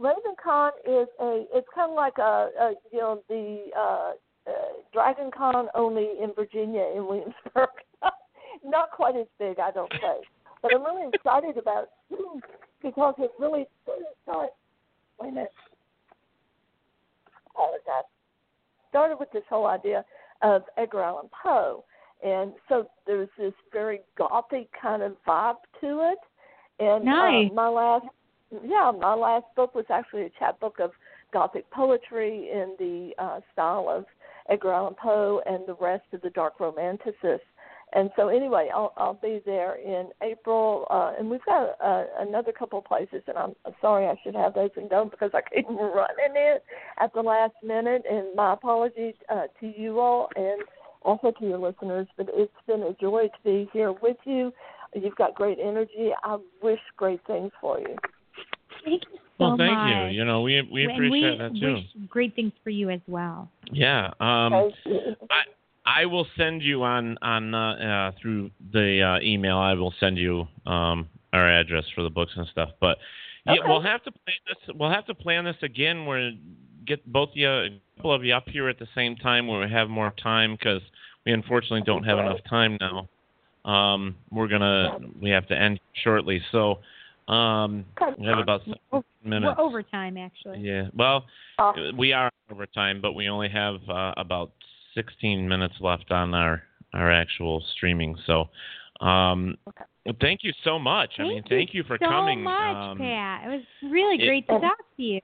RavenCon 0.00 0.70
is 0.86 1.08
a. 1.20 1.44
It's 1.52 1.68
kind 1.74 1.90
of 1.90 1.96
like 1.96 2.18
a, 2.18 2.48
a 2.60 2.72
you 2.92 3.00
know 3.00 3.22
the 3.28 3.64
uh, 3.76 4.12
uh, 4.46 4.52
Dragon 4.92 5.30
Con 5.36 5.66
only 5.74 6.10
in 6.22 6.32
Virginia 6.34 6.92
in 6.94 7.06
Williamsburg. 7.06 7.70
Not 8.64 8.90
quite 8.92 9.16
as 9.16 9.26
big, 9.38 9.58
I 9.58 9.70
don't 9.70 9.90
think, 9.90 10.26
but 10.62 10.72
I'm 10.74 10.84
really 10.84 11.08
excited 11.12 11.56
about 11.56 11.88
it 12.10 12.44
because 12.82 13.14
it 13.18 13.30
really 13.38 13.66
started. 14.22 14.50
Wait 15.20 15.28
a 15.28 15.32
minute. 15.32 15.52
Apologize. 17.54 18.08
Started 18.88 19.16
with 19.18 19.30
this 19.32 19.42
whole 19.48 19.66
idea 19.66 20.04
of 20.42 20.62
Edgar 20.76 21.02
Allan 21.02 21.28
Poe, 21.42 21.84
and 22.24 22.52
so 22.68 22.86
there's 23.06 23.28
this 23.38 23.52
very 23.72 24.00
gothic 24.16 24.68
kind 24.80 25.02
of 25.02 25.16
vibe 25.26 25.56
to 25.80 26.10
it. 26.12 26.18
And 26.82 27.04
Nice. 27.04 27.50
uh, 27.50 27.54
my 27.54 27.68
last, 27.68 28.06
yeah, 28.64 28.90
my 28.98 29.14
last 29.14 29.46
book 29.54 29.74
was 29.74 29.84
actually 29.90 30.22
a 30.22 30.30
chapbook 30.38 30.80
of 30.80 30.92
gothic 31.32 31.70
poetry 31.70 32.50
in 32.50 32.74
the 32.78 33.12
uh, 33.22 33.40
style 33.52 33.88
of 33.88 34.06
Edgar 34.48 34.72
Allan 34.72 34.94
Poe 34.94 35.42
and 35.46 35.66
the 35.66 35.74
rest 35.74 36.04
of 36.12 36.22
the 36.22 36.30
dark 36.30 36.58
romanticists. 36.58 37.40
And 37.92 38.10
so, 38.14 38.28
anyway, 38.28 38.68
I'll 38.72 38.92
I'll 38.96 39.14
be 39.14 39.40
there 39.44 39.74
in 39.74 40.10
April, 40.22 40.86
uh, 40.90 41.12
and 41.18 41.28
we've 41.28 41.44
got 41.44 41.70
uh, 41.82 42.04
another 42.20 42.52
couple 42.52 42.78
of 42.78 42.84
places. 42.84 43.22
And 43.26 43.36
I'm 43.36 43.54
sorry, 43.80 44.06
I 44.06 44.14
should 44.22 44.34
have 44.36 44.54
those 44.54 44.70
and 44.76 44.88
don't 44.88 45.10
because 45.10 45.30
I 45.34 45.40
came 45.54 45.66
running 45.76 46.34
it 46.36 46.64
at 47.00 47.12
the 47.12 47.22
last 47.22 47.54
minute. 47.64 48.02
And 48.10 48.34
my 48.36 48.52
apologies 48.52 49.14
uh, 49.28 49.46
to 49.60 49.72
you 49.76 49.98
all 49.98 50.28
and 50.36 50.62
also 51.02 51.32
to 51.32 51.44
your 51.44 51.58
listeners. 51.58 52.06
But 52.16 52.28
it's 52.32 52.52
been 52.66 52.82
a 52.82 52.94
joy 53.00 53.24
to 53.24 53.42
be 53.44 53.68
here 53.72 53.92
with 53.92 54.18
you. 54.24 54.52
You've 54.94 55.16
got 55.16 55.34
great 55.34 55.58
energy. 55.60 56.10
I 56.22 56.38
wish 56.62 56.80
great 56.96 57.20
things 57.26 57.50
for 57.60 57.80
you. 57.80 57.96
Thank 58.84 59.02
you 59.12 59.18
so 59.38 59.48
Well, 59.48 59.56
thank 59.56 59.72
much. 59.72 59.90
you. 59.90 60.18
You 60.18 60.24
know, 60.24 60.42
we 60.42 60.62
we 60.72 60.84
appreciate 60.84 61.32
we 61.32 61.38
that 61.38 61.54
too. 61.58 61.74
wish 61.74 61.84
great 62.08 62.34
things 62.36 62.52
for 62.62 62.70
you 62.70 62.90
as 62.90 63.00
well. 63.08 63.50
Yeah. 63.72 64.10
Um, 64.20 64.52
Thank 64.52 64.74
you. 64.84 65.16
I 65.30 65.42
I 65.96 66.06
will 66.06 66.26
send 66.36 66.62
you 66.62 66.82
on 66.82 67.18
on 67.22 67.54
uh, 67.54 67.58
uh, 67.58 68.12
through 68.20 68.50
the 68.72 69.02
uh, 69.02 69.24
email. 69.24 69.56
I 69.58 69.74
will 69.74 69.94
send 69.98 70.18
you 70.18 70.46
um, 70.66 71.08
our 71.32 71.48
address 71.48 71.84
for 71.94 72.02
the 72.02 72.10
books 72.10 72.32
and 72.36 72.46
stuff. 72.48 72.70
But 72.80 72.98
yeah, 73.46 73.54
we'll 73.66 73.80
have 73.82 74.02
to 74.04 74.12
plan 74.12 74.36
this. 74.46 74.76
We'll 74.76 74.90
have 74.90 75.06
to 75.06 75.14
plan 75.14 75.44
this 75.44 75.56
again. 75.62 76.06
Where 76.06 76.32
get 76.86 77.10
both 77.10 77.30
you, 77.34 77.48
a 77.48 77.68
couple 77.96 78.12
of 78.12 78.24
you 78.24 78.34
up 78.34 78.48
here 78.48 78.68
at 78.68 78.78
the 78.78 78.88
same 78.94 79.16
time 79.16 79.46
where 79.46 79.60
we 79.60 79.70
have 79.70 79.88
more 79.88 80.12
time 80.22 80.52
because 80.52 80.82
we 81.26 81.32
unfortunately 81.32 81.82
don't 81.84 82.04
have 82.04 82.18
enough 82.18 82.40
time 82.48 82.78
now. 82.80 83.08
Um, 83.64 84.16
we're 84.30 84.48
gonna 84.48 84.98
we 85.20 85.30
have 85.30 85.46
to 85.48 85.58
end 85.58 85.80
shortly. 86.04 86.40
So 86.52 86.78
um, 87.28 87.84
we 88.18 88.26
have 88.26 88.38
about 88.38 88.62
seven 88.64 89.04
minutes. 89.24 89.54
we're 89.56 89.64
overtime, 89.64 90.16
actually. 90.16 90.60
Yeah. 90.60 90.88
Well, 90.94 91.26
Uh, 91.58 91.72
we 91.96 92.12
are 92.12 92.30
over 92.50 92.66
time, 92.66 93.00
but 93.00 93.12
we 93.12 93.28
only 93.28 93.48
have 93.48 93.76
uh, 93.88 94.14
about 94.16 94.50
16 94.94 95.48
minutes 95.48 95.74
left 95.80 96.10
on 96.10 96.34
our 96.34 96.62
our 96.92 97.10
actual 97.12 97.62
streaming. 97.76 98.16
So, 98.26 98.48
um, 99.00 99.56
well, 100.04 100.16
thank 100.20 100.40
you 100.42 100.52
so 100.64 100.78
much. 100.78 101.10
I 101.18 101.22
mean, 101.22 101.44
thank 101.48 101.72
you 101.72 101.84
for 101.84 101.96
so 102.02 102.08
coming. 102.08 102.42
much, 102.42 102.76
um, 102.76 102.98
Pat. 102.98 103.44
It 103.44 103.48
was 103.48 103.62
really 103.92 104.16
it- 104.22 104.26
great 104.26 104.46
to 104.48 104.58
talk 104.58 104.78
to 104.96 105.02
you. 105.02 105.20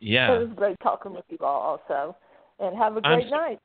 Yeah, 0.00 0.34
It 0.34 0.38
was 0.40 0.48
great 0.56 0.76
talking 0.82 1.14
with 1.14 1.24
you 1.30 1.38
all 1.40 1.78
also. 1.88 2.16
And 2.58 2.76
have 2.76 2.96
a 2.96 3.00
I'm 3.06 3.20
great 3.20 3.30
so- 3.30 3.36
night. 3.36 3.58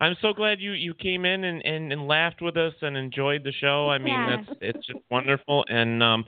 I'm 0.00 0.16
so 0.22 0.32
glad 0.32 0.60
you 0.60 0.72
you 0.72 0.94
came 0.94 1.24
in 1.24 1.42
and, 1.42 1.60
and, 1.66 1.92
and 1.92 2.06
laughed 2.06 2.40
with 2.40 2.56
us 2.56 2.72
and 2.82 2.96
enjoyed 2.96 3.42
the 3.42 3.50
show. 3.52 3.90
I 3.90 3.98
mean, 3.98 4.14
Yeah. 4.14 4.36
that's 4.46 4.58
it's 4.60 4.86
just 4.86 5.00
wonderful. 5.10 5.64
And 5.68 6.02
um, 6.02 6.24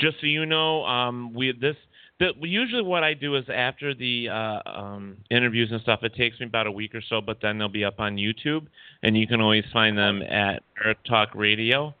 just 0.00 0.16
so 0.20 0.26
you 0.26 0.44
know, 0.44 0.84
um, 0.84 1.32
we 1.32 1.52
this. 1.52 1.76
The, 2.22 2.46
usually, 2.46 2.82
what 2.82 3.02
I 3.02 3.14
do 3.14 3.34
is 3.34 3.44
after 3.52 3.94
the 3.94 4.28
uh, 4.28 4.60
um, 4.64 5.16
interviews 5.28 5.70
and 5.72 5.80
stuff, 5.80 6.04
it 6.04 6.14
takes 6.14 6.38
me 6.38 6.46
about 6.46 6.68
a 6.68 6.70
week 6.70 6.94
or 6.94 7.00
so, 7.00 7.20
but 7.20 7.38
then 7.42 7.58
they'll 7.58 7.68
be 7.68 7.84
up 7.84 7.98
on 7.98 8.14
YouTube, 8.16 8.66
and 9.02 9.16
you 9.16 9.26
can 9.26 9.40
always 9.40 9.64
find 9.72 9.98
them 9.98 10.22
at 10.22 10.62
Paratalk 10.78 11.34
Radio. 11.34 11.92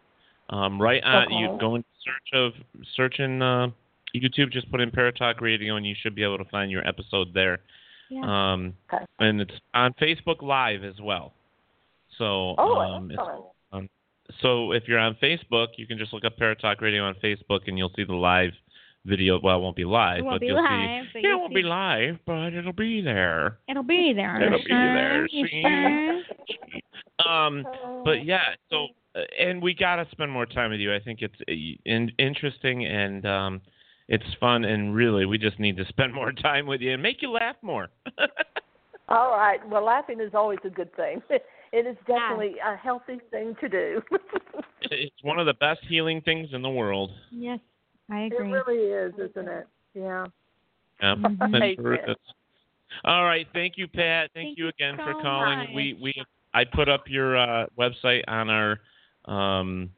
Um, 0.50 0.80
right 0.80 1.02
on, 1.02 1.28
you 1.32 1.48
Okay. 1.48 1.58
go 1.58 1.74
in 1.74 1.84
search 2.04 2.38
of 2.40 2.52
search 2.94 3.18
in 3.18 3.42
uh, 3.42 3.68
YouTube, 4.14 4.52
just 4.52 4.70
put 4.70 4.80
in 4.80 4.92
Paratalk 4.92 5.40
Radio, 5.40 5.74
and 5.74 5.84
you 5.84 5.94
should 6.00 6.14
be 6.14 6.22
able 6.22 6.38
to 6.38 6.44
find 6.44 6.70
your 6.70 6.86
episode 6.86 7.34
there. 7.34 7.58
Yeah. 8.08 8.52
Um, 8.52 8.74
and 9.18 9.40
it's 9.40 9.54
on 9.74 9.92
Facebook 9.94 10.40
Live 10.42 10.84
as 10.84 11.00
well. 11.00 11.32
So 12.18 12.54
Oh, 12.58 12.78
um, 12.78 13.10
it's, 13.10 13.20
um, 13.72 13.88
so 14.40 14.70
if 14.70 14.84
you're 14.86 15.00
on 15.00 15.16
Facebook, 15.20 15.68
you 15.78 15.86
can 15.88 15.98
just 15.98 16.12
look 16.12 16.24
up 16.24 16.36
Paratalk 16.38 16.80
Radio 16.80 17.02
on 17.02 17.14
Facebook, 17.14 17.66
and 17.66 17.76
you'll 17.76 17.92
see 17.96 18.04
the 18.04 18.14
live 18.14 18.52
video. 19.04 19.40
Well, 19.42 19.58
it 19.58 19.60
won't 19.60 19.76
be 19.76 19.84
live, 19.84 20.18
It 20.18 20.24
won't 20.24 20.34
but 20.34 20.40
be 20.40 20.46
you'll 20.46 20.62
live, 20.62 21.04
but 21.12 21.18
see. 21.18 21.22
Yeah, 21.24 21.34
it 21.34 21.38
won't 21.38 21.50
see- 21.50 21.56
be 21.56 21.62
live, 21.62 22.18
but 22.26 22.52
it'll 22.54 22.72
be 22.72 23.00
there. 23.00 23.58
It'll 23.68 23.82
be 23.82 24.12
there. 24.14 24.42
It'll 24.42 24.58
be 24.58 24.68
there. 24.68 25.28
See? 25.28 26.22
Um, 27.28 27.64
but 28.04 28.24
yeah, 28.24 28.54
so 28.68 28.88
uh, 29.14 29.20
and 29.38 29.62
we 29.62 29.74
gotta 29.74 30.06
spend 30.10 30.32
more 30.32 30.46
time 30.46 30.70
with 30.70 30.80
you. 30.80 30.92
I 30.92 30.98
think 30.98 31.20
it's 31.22 31.34
uh, 31.48 31.52
in, 31.84 32.10
interesting 32.18 32.84
and 32.86 33.24
um, 33.26 33.60
it's 34.08 34.24
fun, 34.40 34.64
and 34.64 34.94
really, 34.94 35.26
we 35.26 35.38
just 35.38 35.58
need 35.60 35.76
to 35.76 35.84
spend 35.86 36.12
more 36.20 36.32
time 36.32 36.66
with 36.66 36.80
you 36.80 36.92
and 36.94 37.02
make 37.02 37.22
you 37.22 37.30
laugh 37.30 37.56
more. 37.62 37.88
All 39.08 39.30
right. 39.36 39.60
Well, 39.68 39.84
laughing 39.84 40.20
is 40.20 40.32
always 40.34 40.58
a 40.64 40.70
good 40.70 40.94
thing. 40.96 41.22
It 41.72 41.86
is 41.86 41.96
definitely 42.06 42.56
a 42.64 42.76
healthy 42.76 43.18
thing 43.30 43.54
to 43.60 43.68
do. 43.68 44.02
it's 44.82 45.22
one 45.22 45.38
of 45.38 45.46
the 45.46 45.54
best 45.54 45.80
healing 45.88 46.20
things 46.20 46.48
in 46.52 46.62
the 46.62 46.70
world. 46.70 47.10
Yes, 47.30 47.60
I 48.10 48.22
it 48.22 48.34
really 48.34 48.78
is, 48.78 49.14
isn't 49.14 49.48
it? 49.48 49.66
Yeah. 49.94 50.26
Yeah, 51.00 51.14
it 51.40 51.62
Hey, 51.62 51.76
sure 51.76 51.96
Pat. 51.96 52.10
is. 52.10 52.16
All 53.04 53.24
right, 53.24 53.46
thank 53.52 53.76
you, 53.76 53.88
Pat. 53.88 54.30
Thank, 54.34 54.48
Thank 54.48 54.58
you 54.58 54.64
you 54.64 54.70
again 54.70 54.96
for 55.02 55.14
calling. 55.20 55.58
much. 55.58 55.68
We 55.74 55.98
we 56.00 56.14
I 56.54 56.64
put 56.64 56.88
up 56.88 57.04
your 57.08 57.36
uh, 57.36 57.66
website 57.78 58.22
on 58.28 58.50
our 58.50 58.80
um, 59.24 59.90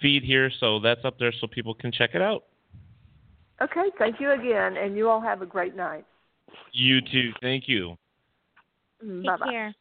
feed 0.00 0.22
here, 0.22 0.50
so 0.60 0.80
that's 0.80 1.04
up 1.04 1.18
there 1.18 1.32
so 1.40 1.46
people 1.46 1.74
can 1.74 1.92
check 1.92 2.14
it 2.14 2.22
out. 2.22 2.44
Okay. 3.60 3.90
Thank 3.98 4.20
you 4.20 4.32
again, 4.32 4.76
and 4.76 4.96
you 4.96 5.08
all 5.08 5.20
have 5.20 5.42
a 5.42 5.46
great 5.46 5.76
night. 5.76 6.04
You 6.72 7.00
too. 7.00 7.32
Thank 7.42 7.68
you. 7.68 7.96
Take 9.00 9.24
Bye 9.26 9.36
bye. 9.36 9.50
care. 9.50 9.74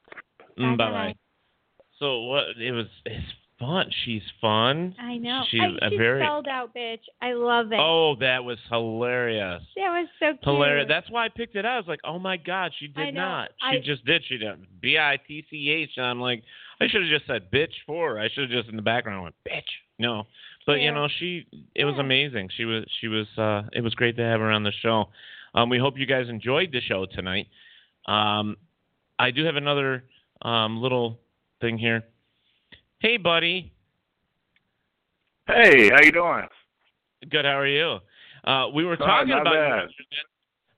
Bye 0.57 0.76
Bye-bye. 0.76 0.91
bye. 0.91 1.15
So 1.99 2.23
what? 2.23 2.57
It 2.59 2.72
was. 2.72 2.88
Fun. 3.60 3.90
She's 4.06 4.22
fun. 4.40 4.94
I 5.00 5.18
know. 5.18 5.44
She's 5.50 5.62
I, 5.82 5.88
a 5.88 5.90
very. 5.98 6.24
sold 6.24 6.48
out, 6.48 6.76
bitch. 6.76 7.00
I 7.24 7.34
love 7.34 7.72
it. 7.72 7.80
Oh, 7.82 8.16
that 8.20 8.44
was 8.44 8.60
hilarious. 8.70 9.64
That 9.76 9.90
was 9.90 10.08
so 10.20 10.34
cute. 10.34 10.40
Hilarious. 10.44 10.86
That's 10.88 11.10
why 11.10 11.26
I 11.26 11.30
picked 11.30 11.56
it 11.56 11.66
out. 11.66 11.74
I 11.74 11.78
was 11.78 11.88
like, 11.88 12.02
oh 12.04 12.20
my 12.20 12.38
god, 12.38 12.72
she 12.78 12.88
did 12.88 13.16
not. 13.16 13.50
She 13.72 13.78
I- 13.78 13.82
just 13.84 14.06
did. 14.06 14.24
She 14.30 14.38
did. 14.38 14.58
B 14.80 15.00
I 15.00 15.18
T 15.28 15.44
C 15.50 15.70
H. 15.72 15.90
And 15.98 16.06
I'm 16.06 16.22
like, 16.22 16.44
I 16.80 16.88
should 16.88 17.02
have 17.02 17.10
just 17.10 17.26
said 17.26 17.50
bitch 17.52 17.74
for 17.88 18.12
her. 18.16 18.20
I 18.20 18.30
should 18.30 18.52
have 18.52 18.52
just 18.52 18.70
in 18.70 18.76
the 18.76 18.84
background 18.84 19.24
went 19.24 19.36
bitch. 19.50 19.64
No, 19.98 20.28
but 20.68 20.74
you 20.74 20.92
know, 20.92 21.08
she. 21.18 21.48
It 21.74 21.86
was 21.86 21.96
amazing. 21.98 22.50
She 22.56 22.66
was. 22.66 22.86
She 23.02 23.08
was. 23.08 23.26
uh 23.40 23.64
It 23.74 23.82
was 23.82 23.96
great 23.96 24.16
to 24.18 24.24
have 24.24 24.40
her 24.40 24.52
on 24.52 24.62
the 24.62 24.74
show. 24.84 25.10
Um, 25.56 25.70
we 25.70 25.80
hope 25.80 25.98
you 25.98 26.06
guys 26.06 26.30
enjoyed 26.30 26.72
the 26.72 26.82
show 26.82 27.08
tonight. 27.08 27.48
Um, 28.06 28.56
I 29.18 29.32
do 29.32 29.44
have 29.46 29.56
another 29.56 30.04
um 30.44 30.80
little 30.80 31.18
thing 31.60 31.80
here. 31.80 32.04
Hey, 32.99 33.18
buddy. 33.18 33.72
Hey, 35.45 35.90
how 35.90 36.02
you 36.02 36.11
doing? 36.11 36.48
Good. 37.30 37.45
How 37.45 37.60
are 37.60 37.68
you? 37.68 37.99
Uh, 38.44 38.69
we 38.74 38.86
were 38.86 38.98
talking 38.98 39.30
not 39.30 39.41
about 39.41 39.90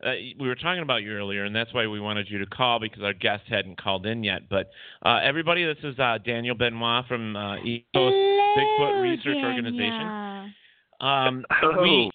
bad. 0.01 0.07
uh, 0.07 0.13
we 0.37 0.47
were 0.49 0.55
talking 0.55 0.81
about 0.81 1.01
you 1.01 1.11
earlier, 1.11 1.45
and 1.45 1.55
that's 1.55 1.73
why 1.73 1.87
we 1.87 2.01
wanted 2.01 2.29
you 2.29 2.37
to 2.39 2.45
call 2.45 2.77
because 2.77 3.03
our 3.03 3.13
guest 3.13 3.43
hadn't 3.47 3.81
called 3.81 4.05
in 4.05 4.21
yet. 4.21 4.49
But 4.49 4.69
uh, 5.05 5.19
everybody, 5.23 5.65
this 5.65 5.77
is 5.81 5.97
uh, 5.97 6.17
Daniel 6.17 6.55
Benoit 6.55 7.05
from 7.07 7.37
uh, 7.37 7.57
East 7.63 7.85
Coast 7.95 8.13
Bigfoot 8.13 9.01
Research 9.01 9.37
Organization. 9.37 10.53
Um, 10.99 11.45
we 11.81 12.11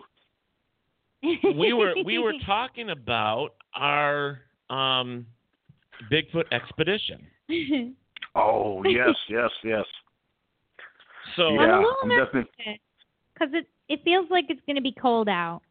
we 1.56 1.72
were 1.72 1.94
we 2.04 2.18
were 2.18 2.34
talking 2.44 2.90
about 2.90 3.54
our 3.74 4.40
um, 4.68 5.24
Bigfoot 6.12 6.44
expedition. 6.52 7.26
Oh 8.34 8.82
yes, 8.84 9.14
yes, 9.28 9.50
yes. 9.62 9.84
So 11.36 11.42
I'm 11.42 11.54
a 11.58 11.62
yeah, 11.62 11.76
little 11.78 11.94
I'm 12.02 12.08
nervous 12.08 12.46
definitely. 12.56 12.80
because 13.32 13.48
it 13.52 13.66
it 13.88 14.00
feels 14.04 14.26
like 14.30 14.46
it's 14.48 14.60
going 14.66 14.76
to 14.76 14.82
be 14.82 14.94
cold 15.00 15.28
out. 15.28 15.62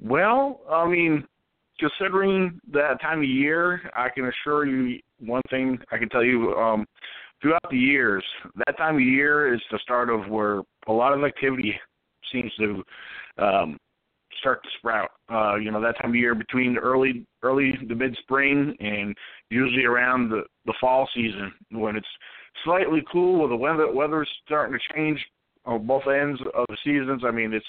Well, 0.00 0.60
I 0.70 0.86
mean, 0.88 1.24
considering 1.78 2.60
that 2.72 3.00
time 3.00 3.18
of 3.18 3.24
year, 3.24 3.90
I 3.96 4.08
can 4.08 4.26
assure 4.26 4.66
you 4.66 5.00
one 5.20 5.42
thing. 5.50 5.78
I 5.92 5.98
can 5.98 6.08
tell 6.08 6.24
you, 6.24 6.52
um, 6.54 6.86
throughout 7.40 7.70
the 7.70 7.78
years, 7.78 8.24
that 8.66 8.76
time 8.76 8.96
of 8.96 9.00
year 9.00 9.54
is 9.54 9.60
the 9.70 9.78
start 9.82 10.10
of 10.10 10.28
where 10.28 10.62
a 10.88 10.92
lot 10.92 11.12
of 11.12 11.24
activity 11.24 11.74
seems 12.32 12.52
to 12.58 12.82
um, 13.38 13.78
start 14.38 14.62
to 14.62 14.68
sprout. 14.78 15.10
Uh, 15.32 15.56
you 15.56 15.70
know, 15.70 15.80
that 15.80 15.96
time 16.00 16.10
of 16.10 16.16
year 16.16 16.34
between 16.34 16.76
early 16.76 17.26
early 17.42 17.72
to 17.88 17.94
mid 17.94 18.16
spring 18.22 18.76
and 18.80 19.14
usually 19.50 19.84
around 19.84 20.30
the 20.30 20.42
the 20.66 20.74
fall 20.80 21.08
season 21.14 21.52
when 21.70 21.96
it's 21.96 22.06
slightly 22.64 23.02
cool, 23.10 23.40
when 23.40 23.50
the 23.50 23.56
weather 23.56 23.90
weather's 23.92 24.28
starting 24.44 24.78
to 24.78 24.94
change 24.94 25.24
on 25.64 25.86
both 25.86 26.06
ends 26.06 26.40
of 26.54 26.66
the 26.68 26.76
seasons. 26.84 27.22
I 27.26 27.30
mean, 27.30 27.52
it's 27.52 27.66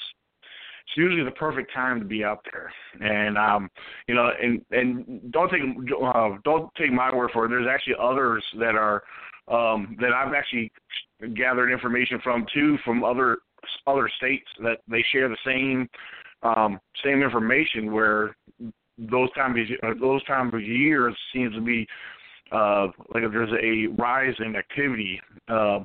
it's 0.88 0.98
usually 0.98 1.24
the 1.24 1.32
perfect 1.32 1.74
time 1.74 2.00
to 2.00 2.06
be 2.06 2.24
out 2.24 2.46
there. 2.52 2.72
And 3.02 3.38
um, 3.38 3.70
you 4.08 4.16
know, 4.16 4.30
and 4.42 4.62
and 4.72 5.32
don't 5.32 5.50
take 5.50 5.62
uh, 5.62 6.30
don't 6.44 6.70
take 6.76 6.92
my 6.92 7.14
word 7.14 7.32
for 7.34 7.46
it. 7.46 7.50
There's 7.50 7.68
actually 7.70 7.96
others 8.02 8.44
that 8.60 8.76
are 8.76 9.04
um, 9.48 9.98
that 10.00 10.12
I've 10.12 10.34
actually 10.34 10.72
gathered 11.36 11.72
information 11.72 12.20
from 12.24 12.46
too 12.54 12.78
from 12.84 13.04
other 13.04 13.38
other 13.88 14.10
states 14.18 14.48
that 14.62 14.80
they 14.88 15.04
share 15.12 15.28
the 15.28 15.38
same 15.46 15.90
um, 16.44 16.80
same 17.04 17.22
information 17.22 17.92
where 17.92 18.36
those 18.98 19.32
time 19.34 19.56
of 19.58 19.66
uh, 19.84 19.94
those 20.00 20.24
time 20.26 20.54
of 20.54 20.62
years 20.62 21.16
seems 21.34 21.54
to 21.56 21.62
be 21.62 21.88
uh, 22.52 22.88
like 23.14 23.24
there's 23.32 23.52
a 23.62 23.88
rise 24.02 24.36
in 24.40 24.56
activity. 24.56 25.20
Uh, 25.48 25.80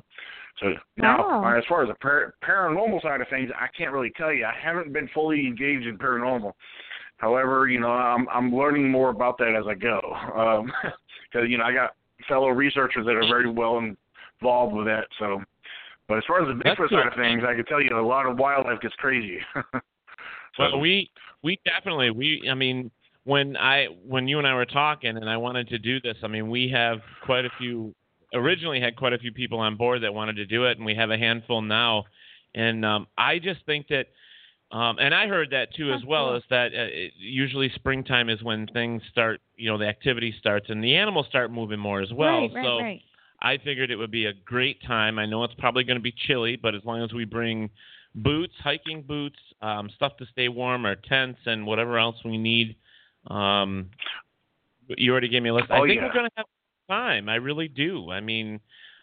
so 0.59 0.73
now, 0.97 1.25
Oh. 1.27 1.43
uh, 1.43 1.57
as 1.57 1.63
far 1.67 1.81
as 1.81 1.89
the 1.89 1.95
par- 1.95 2.35
paranormal 2.43 3.01
side 3.01 3.19
of 3.21 3.27
things, 3.29 3.49
I 3.55 3.67
can't 3.75 3.91
really 3.91 4.11
tell 4.11 4.31
you. 4.31 4.45
I 4.45 4.53
haven't 4.61 4.93
been 4.93 5.09
fully 5.13 5.47
engaged 5.47 5.87
in 5.87 5.97
paranormal. 5.97 6.53
However, 7.17 7.67
you 7.67 7.79
know, 7.79 7.89
I'm 7.91 8.27
I'm 8.29 8.55
learning 8.55 8.89
more 8.89 9.09
about 9.09 9.37
that 9.39 9.55
as 9.55 9.65
I 9.67 9.73
go. 9.75 9.99
Um 10.35 10.71
'cause 11.33 11.45
you 11.47 11.57
know, 11.57 11.63
I 11.65 11.73
got 11.73 11.91
fellow 12.27 12.49
researchers 12.49 13.05
that 13.05 13.15
are 13.15 13.27
very 13.27 13.49
well 13.49 13.79
involved 13.79 14.75
with 14.75 14.85
that. 14.85 15.07
So, 15.19 15.41
but 16.07 16.17
as 16.19 16.23
far 16.27 16.41
as 16.41 16.47
the 16.47 16.61
That's 16.63 16.79
Bigfoot 16.79 16.89
side 16.89 17.07
of 17.07 17.13
things, 17.15 17.43
I 17.47 17.55
can 17.55 17.65
tell 17.65 17.81
you 17.81 17.97
a 17.97 18.01
lot 18.05 18.25
of 18.27 18.37
wildlife 18.37 18.81
gets 18.81 18.95
crazy. 18.95 19.39
so, 20.57 20.63
Well, 20.63 20.79
we 20.79 21.09
we 21.43 21.59
definitely 21.65 22.11
we 22.11 22.47
I 22.49 22.53
mean 22.53 22.91
when 23.23 23.55
I 23.57 23.85
when 24.05 24.27
you 24.27 24.37
and 24.37 24.47
I 24.47 24.53
were 24.53 24.65
talking 24.65 25.15
and 25.17 25.29
I 25.29 25.37
wanted 25.37 25.69
to 25.69 25.77
do 25.77 25.99
this, 26.01 26.17
I 26.23 26.27
mean 26.27 26.49
we 26.49 26.69
have 26.69 26.99
quite 27.25 27.45
a 27.45 27.49
few 27.57 27.93
originally 28.33 28.79
had 28.79 28.95
quite 28.95 29.13
a 29.13 29.17
few 29.17 29.31
people 29.31 29.59
on 29.59 29.75
board 29.75 30.03
that 30.03 30.13
wanted 30.13 30.35
to 30.37 30.45
do 30.45 30.65
it, 30.65 30.77
and 30.77 30.85
we 30.85 30.95
have 30.95 31.11
a 31.11 31.17
handful 31.17 31.61
now. 31.61 32.05
And 32.53 32.85
um, 32.85 33.07
I 33.17 33.39
just 33.39 33.65
think 33.65 33.87
that, 33.89 34.07
um, 34.75 34.97
and 34.99 35.13
I 35.13 35.27
heard 35.27 35.49
that 35.51 35.73
too 35.75 35.91
as 35.91 36.03
well, 36.05 36.35
is 36.35 36.43
that 36.49 36.67
uh, 36.67 36.87
it, 36.89 37.13
usually 37.17 37.69
springtime 37.75 38.29
is 38.29 38.41
when 38.43 38.67
things 38.67 39.01
start, 39.11 39.41
you 39.55 39.69
know, 39.69 39.77
the 39.77 39.87
activity 39.87 40.33
starts 40.39 40.67
and 40.69 40.83
the 40.83 40.95
animals 40.95 41.27
start 41.29 41.51
moving 41.51 41.79
more 41.79 42.01
as 42.01 42.11
well. 42.13 42.41
right, 42.41 42.51
right, 42.53 42.65
so 42.65 42.79
right. 42.79 43.01
I 43.41 43.57
figured 43.57 43.91
it 43.91 43.95
would 43.95 44.11
be 44.11 44.25
a 44.25 44.33
great 44.33 44.81
time. 44.83 45.19
I 45.19 45.25
know 45.25 45.43
it's 45.43 45.53
probably 45.55 45.83
going 45.83 45.97
to 45.97 46.03
be 46.03 46.13
chilly, 46.27 46.55
but 46.55 46.75
as 46.75 46.83
long 46.85 47.03
as 47.03 47.11
we 47.13 47.25
bring 47.25 47.69
boots, 48.15 48.53
hiking 48.63 49.01
boots, 49.01 49.39
um, 49.61 49.89
stuff 49.95 50.17
to 50.17 50.25
stay 50.31 50.49
warm, 50.49 50.85
our 50.85 50.95
tents, 50.95 51.39
and 51.45 51.65
whatever 51.65 51.97
else 51.97 52.15
we 52.25 52.37
need. 52.37 52.75
Um, 53.27 53.89
you 54.87 55.11
already 55.11 55.29
gave 55.29 55.43
me 55.43 55.49
a 55.49 55.53
list. 55.53 55.67
Oh, 55.69 55.83
I 55.83 55.87
think 55.87 55.95
yeah. 55.95 56.07
we're 56.07 56.13
going 56.13 56.25
to 56.25 56.31
have 56.37 56.45
time. 56.89 57.29
I 57.29 57.35
really 57.35 57.67
do. 57.67 58.11
I 58.11 58.19
mean, 58.19 58.59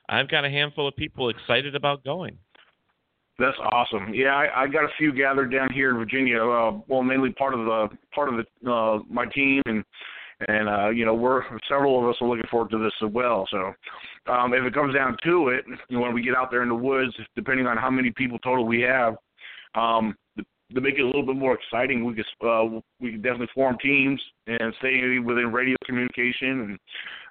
I've 0.09 0.29
got 0.29 0.45
a 0.45 0.51
handful 0.51 0.89
of 0.89 0.97
people 0.97 1.29
excited 1.29 1.75
about 1.75 2.05
going. 2.05 2.37
That's 3.39 3.57
awesome. 3.73 4.13
Yeah, 4.13 4.35
I, 4.35 4.65
I 4.65 4.67
got 4.67 4.85
a 4.85 4.89
few 4.99 5.13
gathered 5.13 5.53
down 5.53 5.73
here 5.73 5.91
in 5.91 5.97
Virginia. 5.97 6.43
Uh, 6.43 6.81
well, 6.89 7.03
mainly 7.05 7.31
part 7.31 7.55
of 7.55 7.61
the 7.61 7.89
part 8.13 8.29
of 8.29 8.35
the 8.35 8.71
uh, 8.71 8.99
my 9.09 9.27
team, 9.27 9.63
and 9.67 9.85
and 10.47 10.69
uh, 10.69 10.89
you 10.91 11.05
know 11.05 11.15
we're 11.15 11.43
several 11.69 11.99
of 12.03 12.09
us 12.09 12.17
are 12.21 12.29
looking 12.29 12.47
forward 12.51 12.71
to 12.71 12.79
this 12.79 12.93
as 13.05 13.11
well. 13.13 13.47
So 13.51 13.73
um, 14.33 14.55
if 14.55 14.63
it 14.65 14.75
comes 14.75 14.95
down 14.95 15.17
to 15.25 15.49
it, 15.49 15.65
you 15.89 15.97
know, 15.97 16.03
when 16.03 16.15
we 16.15 16.23
get 16.23 16.37
out 16.37 16.51
there 16.51 16.63
in 16.63 16.69
the 16.69 16.75
woods, 16.75 17.13
depending 17.35 17.67
on 17.67 17.77
how 17.77 17.91
many 17.91 18.11
people 18.13 18.39
total 18.39 18.65
we 18.65 18.81
have, 18.83 19.17
um, 19.75 20.15
to, 20.37 20.45
to 20.75 20.81
make 20.81 20.95
it 20.95 21.03
a 21.03 21.07
little 21.07 21.27
bit 21.27 21.37
more 21.37 21.55
exciting, 21.55 22.05
we 22.05 22.15
could 22.15 22.27
uh, 22.47 22.81
we 23.01 23.13
could 23.13 23.23
definitely 23.23 23.49
form 23.55 23.77
teams 23.83 24.21
and 24.47 24.73
stay 24.79 25.19
within 25.19 25.53
radio 25.53 25.77
communication, 25.85 26.79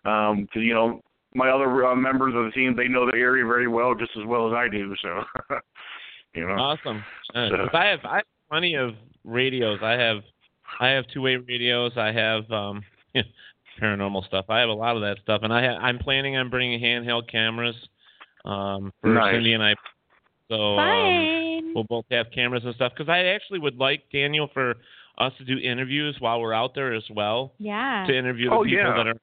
and 0.04 0.48
because 0.48 0.62
you 0.64 0.74
know 0.74 1.02
my 1.34 1.50
other 1.50 1.86
uh, 1.86 1.96
members 1.96 2.34
of 2.36 2.46
the 2.46 2.52
team 2.52 2.76
they 2.76 2.88
know 2.88 3.06
the 3.06 3.18
area 3.18 3.46
very 3.46 3.68
well, 3.68 3.96
just 3.96 4.12
as 4.20 4.26
well 4.26 4.48
as 4.48 4.54
I 4.54 4.68
do. 4.68 4.94
So. 5.02 5.24
You 6.34 6.46
know? 6.46 6.54
Awesome. 6.54 7.04
Uh, 7.34 7.50
So- 7.50 7.70
I 7.74 7.86
have 7.88 8.00
I 8.06 8.16
have 8.18 8.26
plenty 8.50 8.76
of 8.76 8.92
radios. 9.24 9.80
I 9.82 9.94
have 9.94 10.18
I 10.80 10.90
have 10.90 11.06
two 11.12 11.22
way 11.22 11.38
radios. 11.38 11.94
I 11.98 12.12
have 12.12 12.50
um, 12.52 12.84
paranormal 13.82 14.26
stuff. 14.26 14.46
I 14.50 14.60
have 14.60 14.70
a 14.70 14.74
lot 14.74 14.96
of 14.96 15.02
that 15.04 15.18
stuff, 15.22 15.42
and 15.44 15.54
I 15.54 15.64
ha- 15.66 15.80
I'm 15.82 16.00
planning 16.00 16.36
on 16.38 16.50
bringing 16.50 16.80
handheld 16.82 17.30
cameras 17.30 17.76
um, 18.46 18.92
for 19.02 19.10
Nice. 19.14 19.36
Cindy 19.36 19.54
and 19.54 19.64
I 19.64 19.76
So 20.50 20.78
um, 20.80 21.74
we'll 21.76 21.84
both 21.84 22.06
have 22.12 22.28
cameras 22.34 22.64
and 22.66 22.74
stuff. 22.76 22.94
Because 22.98 23.10
I 23.10 23.20
actually 23.26 23.60
would 23.60 23.78
like 23.78 24.04
Daniel 24.12 24.50
for 24.54 24.76
us 25.18 25.34
to 25.38 25.46
do 25.46 25.58
interviews 25.58 26.16
while 26.20 26.40
we're 26.42 26.54
out 26.54 26.74
there 26.76 26.94
as 26.94 27.04
well. 27.14 27.54
Yeah. 27.58 28.06
To 28.08 28.18
interview 28.18 28.50
the 28.50 28.56
Oh, 28.56 28.64
people 28.64 28.78
yeah. 28.80 28.94
that 28.96 29.08
are 29.08 29.16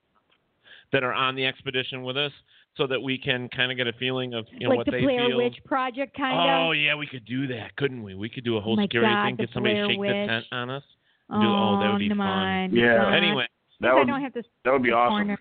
that 0.93 1.03
are 1.03 1.13
on 1.15 1.35
the 1.35 1.45
expedition 1.47 2.03
with 2.05 2.17
us, 2.17 2.31
so 2.77 2.87
that 2.87 3.01
we 3.01 3.17
can 3.19 3.49
kind 3.49 3.71
of 3.73 3.77
get 3.79 3.87
a 3.89 3.93
feeling 3.95 4.35
of 4.35 4.47
you 4.53 4.61
know 4.61 4.69
like 4.71 4.79
what 4.79 4.87
the 4.87 4.93
they 4.93 5.01
Blair 5.03 5.27
feel. 5.29 5.37
Witch 5.39 5.57
Project 5.65 6.17
kind 6.17 6.39
of. 6.39 6.67
oh 6.67 6.71
of. 6.73 6.77
yeah, 6.79 6.95
we 6.95 7.07
could 7.07 7.25
do 7.25 7.47
that, 7.49 7.75
couldn't 7.77 8.03
we? 8.03 8.15
We 8.15 8.29
could 8.29 8.45
do 8.45 8.57
a 8.57 8.61
whole 8.61 8.75
Oh 8.75 8.77
my 8.77 8.83
security 8.85 9.13
God, 9.13 9.25
thing, 9.27 9.37
the 9.37 9.47
get 9.47 9.55
somebody 9.55 9.75
Blair 9.75 9.87
to 9.87 9.93
shake 9.93 9.99
Witch. 10.01 10.11
the 10.11 10.27
tent 10.27 10.45
on 10.53 10.71
us. 10.71 10.83
Oh, 11.31 11.41
Do- 11.41 11.47
oh, 11.49 11.81
that 11.81 11.93
would 11.93 11.99
be 12.01 12.09
fun. 12.11 12.21
on, 12.21 12.75
Yeah. 12.77 13.17
Anyway, 13.17 13.47
That 13.85 13.93
I 13.93 13.95
would 13.95 14.07
don't 14.07 14.23
have 14.23 14.33
to 14.35 14.43
that 14.65 14.73
would 14.73 14.83
be 14.83 14.91
awesome. 14.93 15.13
corner 15.13 15.33
at 15.35 15.39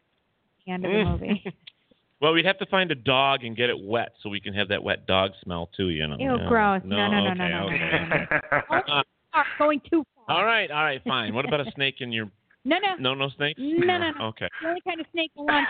the 0.65 0.71
end 0.71 0.85
of 0.85 0.91
the 0.91 1.03
movie. 1.05 1.43
well, 2.21 2.33
we'd 2.33 2.45
have 2.45 2.57
to 2.59 2.65
find 2.67 2.91
a 2.91 2.95
dog 2.95 3.43
and 3.43 3.55
get 3.55 3.69
it 3.69 3.77
wet 3.79 4.13
so 4.21 4.29
we 4.29 4.39
can 4.39 4.53
have 4.53 4.67
that 4.69 4.83
wet 4.83 5.05
dog 5.07 5.31
smell 5.43 5.69
too. 5.75 5.89
You 5.89 6.07
know. 6.07 6.17
Ew, 6.19 6.37
Yeah. 6.37 6.47
gross. 6.47 6.81
No, 6.85 6.95
no, 7.09 7.23
no, 7.23 7.29
okay, 7.31 7.39
no, 7.39 7.47
no, 7.47 7.69
no, 7.69 8.75
okay. 8.77 8.91
Uh, 8.91 9.03
Oh, 9.35 9.41
going 9.57 9.81
too 9.89 10.03
far. 10.27 10.37
all 10.37 10.45
right, 10.45 10.69
all 10.69 10.83
right, 10.83 11.01
fine. 11.03 11.33
What 11.33 11.45
about 11.45 11.59
a 11.67 11.71
snake 11.73 11.95
in 12.01 12.11
your? 12.11 12.29
No, 12.65 12.77
no. 12.77 12.95
No, 12.99 13.13
no 13.15 13.29
snakes. 13.35 13.59
No, 13.59 13.97
no, 13.97 14.11
no. 14.11 14.25
Okay. 14.27 14.47
The 14.61 14.67
only 14.69 14.81
kind 14.81 14.99
of 15.01 15.07
snake 15.11 15.31
I 15.35 15.41
want. 15.41 15.67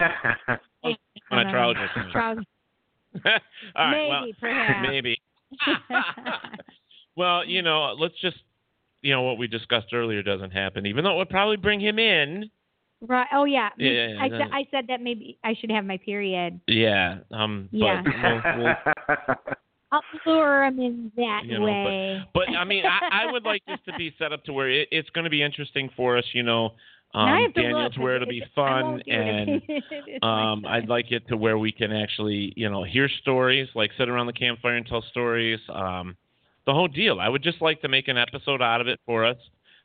On 0.84 0.96
No, 1.32 1.38
a 1.38 1.38
no, 1.38 1.44
no. 1.44 1.50
trousers. 1.52 1.90
Trousers. 2.12 2.46
all 3.26 3.32
right. 3.78 3.92
Maybe, 3.92 4.10
well, 4.10 4.26
perhaps. 4.42 4.88
maybe. 4.90 5.18
Well, 7.16 7.46
you 7.46 7.62
know, 7.62 7.94
let's 7.98 8.20
just, 8.22 8.38
you 9.02 9.14
know, 9.14 9.22
what 9.22 9.38
we 9.38 9.48
discussed 9.48 9.94
earlier 9.94 10.24
doesn't 10.24 10.52
happen, 10.52 10.86
even 10.88 11.04
though 11.04 11.14
it 11.14 11.18
would 11.18 11.30
probably 11.30 11.58
bring 11.58 11.80
him 11.80 12.00
in. 12.00 12.50
Right. 13.08 13.28
Oh 13.34 13.46
yeah. 13.46 13.70
Yeah, 13.78 13.92
yeah, 13.92 14.08
yeah, 14.08 14.22
I 14.22 14.28
no. 14.28 14.38
said 14.38 14.48
I 14.52 14.68
said 14.72 14.86
that 14.88 15.02
maybe 15.02 15.38
I 15.44 15.56
should 15.60 15.72
have 15.72 15.86
my 15.86 15.98
period. 15.98 16.60
Yeah. 16.68 17.20
Um. 17.32 17.70
Yeah. 17.72 18.02
But 18.04 18.56
we'll, 18.58 18.64
we'll, 18.64 18.76
I'll 19.92 20.02
lure 20.26 20.66
him 20.66 20.80
in 20.80 21.12
that 21.18 21.42
You 21.46 21.60
know, 21.60 21.66
way. 21.66 22.22
But 22.34 22.50
I 22.50 22.64
mean, 22.66 22.84
I, 22.86 23.26
I 23.26 23.32
would 23.32 23.44
like 23.44 23.64
this 23.68 23.80
to 23.86 23.94
be 23.96 24.14
set 24.18 24.34
up 24.34 24.44
to 24.46 24.54
where 24.54 24.70
it, 24.70 24.88
it's 24.92 25.10
going 25.12 25.26
to 25.26 25.30
be 25.30 25.44
interesting 25.44 25.90
for 25.96 26.18
us. 26.18 26.26
You 26.34 26.42
know, 26.44 26.74
um, 27.14 27.28
Now 27.28 27.46
to 27.46 27.52
Daniel, 27.52 27.84
look, 27.84 27.94
to 27.94 28.02
where 28.02 28.16
it'll 28.16 28.28
be 28.28 28.44
fun, 28.56 28.84
won't 28.84 29.06
do 29.06 29.12
it 29.12 29.18
and 29.18 30.24
um, 30.24 30.66
I'd 30.66 30.90
like 30.90 31.12
it 31.12 31.28
to 31.28 31.38
where 31.38 31.60
we 31.60 31.72
can 31.72 31.92
actually, 31.92 32.54
you 32.56 32.70
know, 32.70 32.84
hear 32.84 33.08
stories, 33.22 33.68
like 33.76 33.92
sit 33.98 34.10
around 34.10 34.26
the 34.26 34.34
campfire 34.34 34.76
and 34.76 34.86
tell 34.86 35.04
stories. 35.12 35.60
Um, 35.72 36.18
the 36.66 36.74
whole 36.74 36.88
deal. 36.88 37.20
I 37.20 37.30
would 37.30 37.44
just 37.44 37.62
like 37.62 37.82
to 37.82 37.88
make 37.88 38.08
an 38.08 38.18
episode 38.18 38.62
out 38.62 38.82
of 38.82 38.88
it 38.88 39.00
for 39.06 39.26
us 39.26 39.38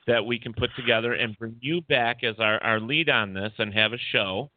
that 0.09 0.27
we 0.27 0.41
can 0.41 0.53
put 0.53 0.71
together 0.75 1.13
and 1.13 1.39
bring 1.39 1.55
you 1.61 1.81
back 1.83 2.25
as 2.25 2.35
our, 2.41 2.61
our 2.65 2.81
lead 2.81 3.09
on 3.09 3.33
this 3.33 3.53
and 3.59 3.73
have 3.73 3.93
a 3.93 3.99
show. 4.11 4.51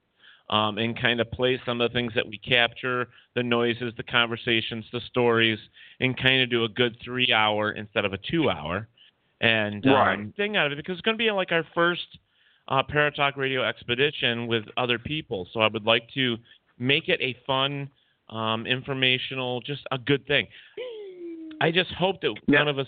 Um, 0.49 0.77
and 0.79 0.99
kind 0.99 1.21
of 1.21 1.31
play 1.31 1.61
some 1.65 1.79
of 1.79 1.89
the 1.89 1.93
things 1.93 2.11
that 2.13 2.27
we 2.27 2.37
capture, 2.37 3.07
the 3.35 3.43
noises, 3.43 3.93
the 3.95 4.03
conversations, 4.03 4.83
the 4.91 4.99
stories, 5.07 5.57
and 6.01 6.17
kind 6.17 6.41
of 6.41 6.49
do 6.49 6.65
a 6.65 6.67
good 6.67 6.97
three 7.01 7.31
hour 7.31 7.71
instead 7.71 8.03
of 8.03 8.11
a 8.11 8.17
two 8.17 8.49
hour, 8.49 8.89
and 9.39 9.85
um, 9.85 9.93
Right. 9.93 10.35
thing 10.35 10.57
out 10.57 10.65
of 10.65 10.73
it 10.73 10.75
because 10.75 10.97
it's 10.97 11.01
going 11.03 11.15
to 11.15 11.23
be 11.23 11.31
like 11.31 11.53
our 11.53 11.63
first 11.73 12.19
uh, 12.67 12.83
Paratalk 12.83 13.37
Radio 13.37 13.63
expedition 13.63 14.45
with 14.47 14.65
other 14.75 14.99
people. 14.99 15.47
So 15.53 15.61
I 15.61 15.69
would 15.69 15.85
like 15.85 16.09
to 16.15 16.35
make 16.77 17.07
it 17.07 17.21
a 17.21 17.37
fun, 17.47 17.89
um, 18.29 18.67
informational, 18.67 19.61
just 19.61 19.83
a 19.91 19.97
good 19.97 20.27
thing. 20.27 20.47
I 21.61 21.71
just 21.71 21.91
hope 21.93 22.19
that 22.21 22.35
none 22.49 22.67
of 22.67 22.77
us 22.77 22.87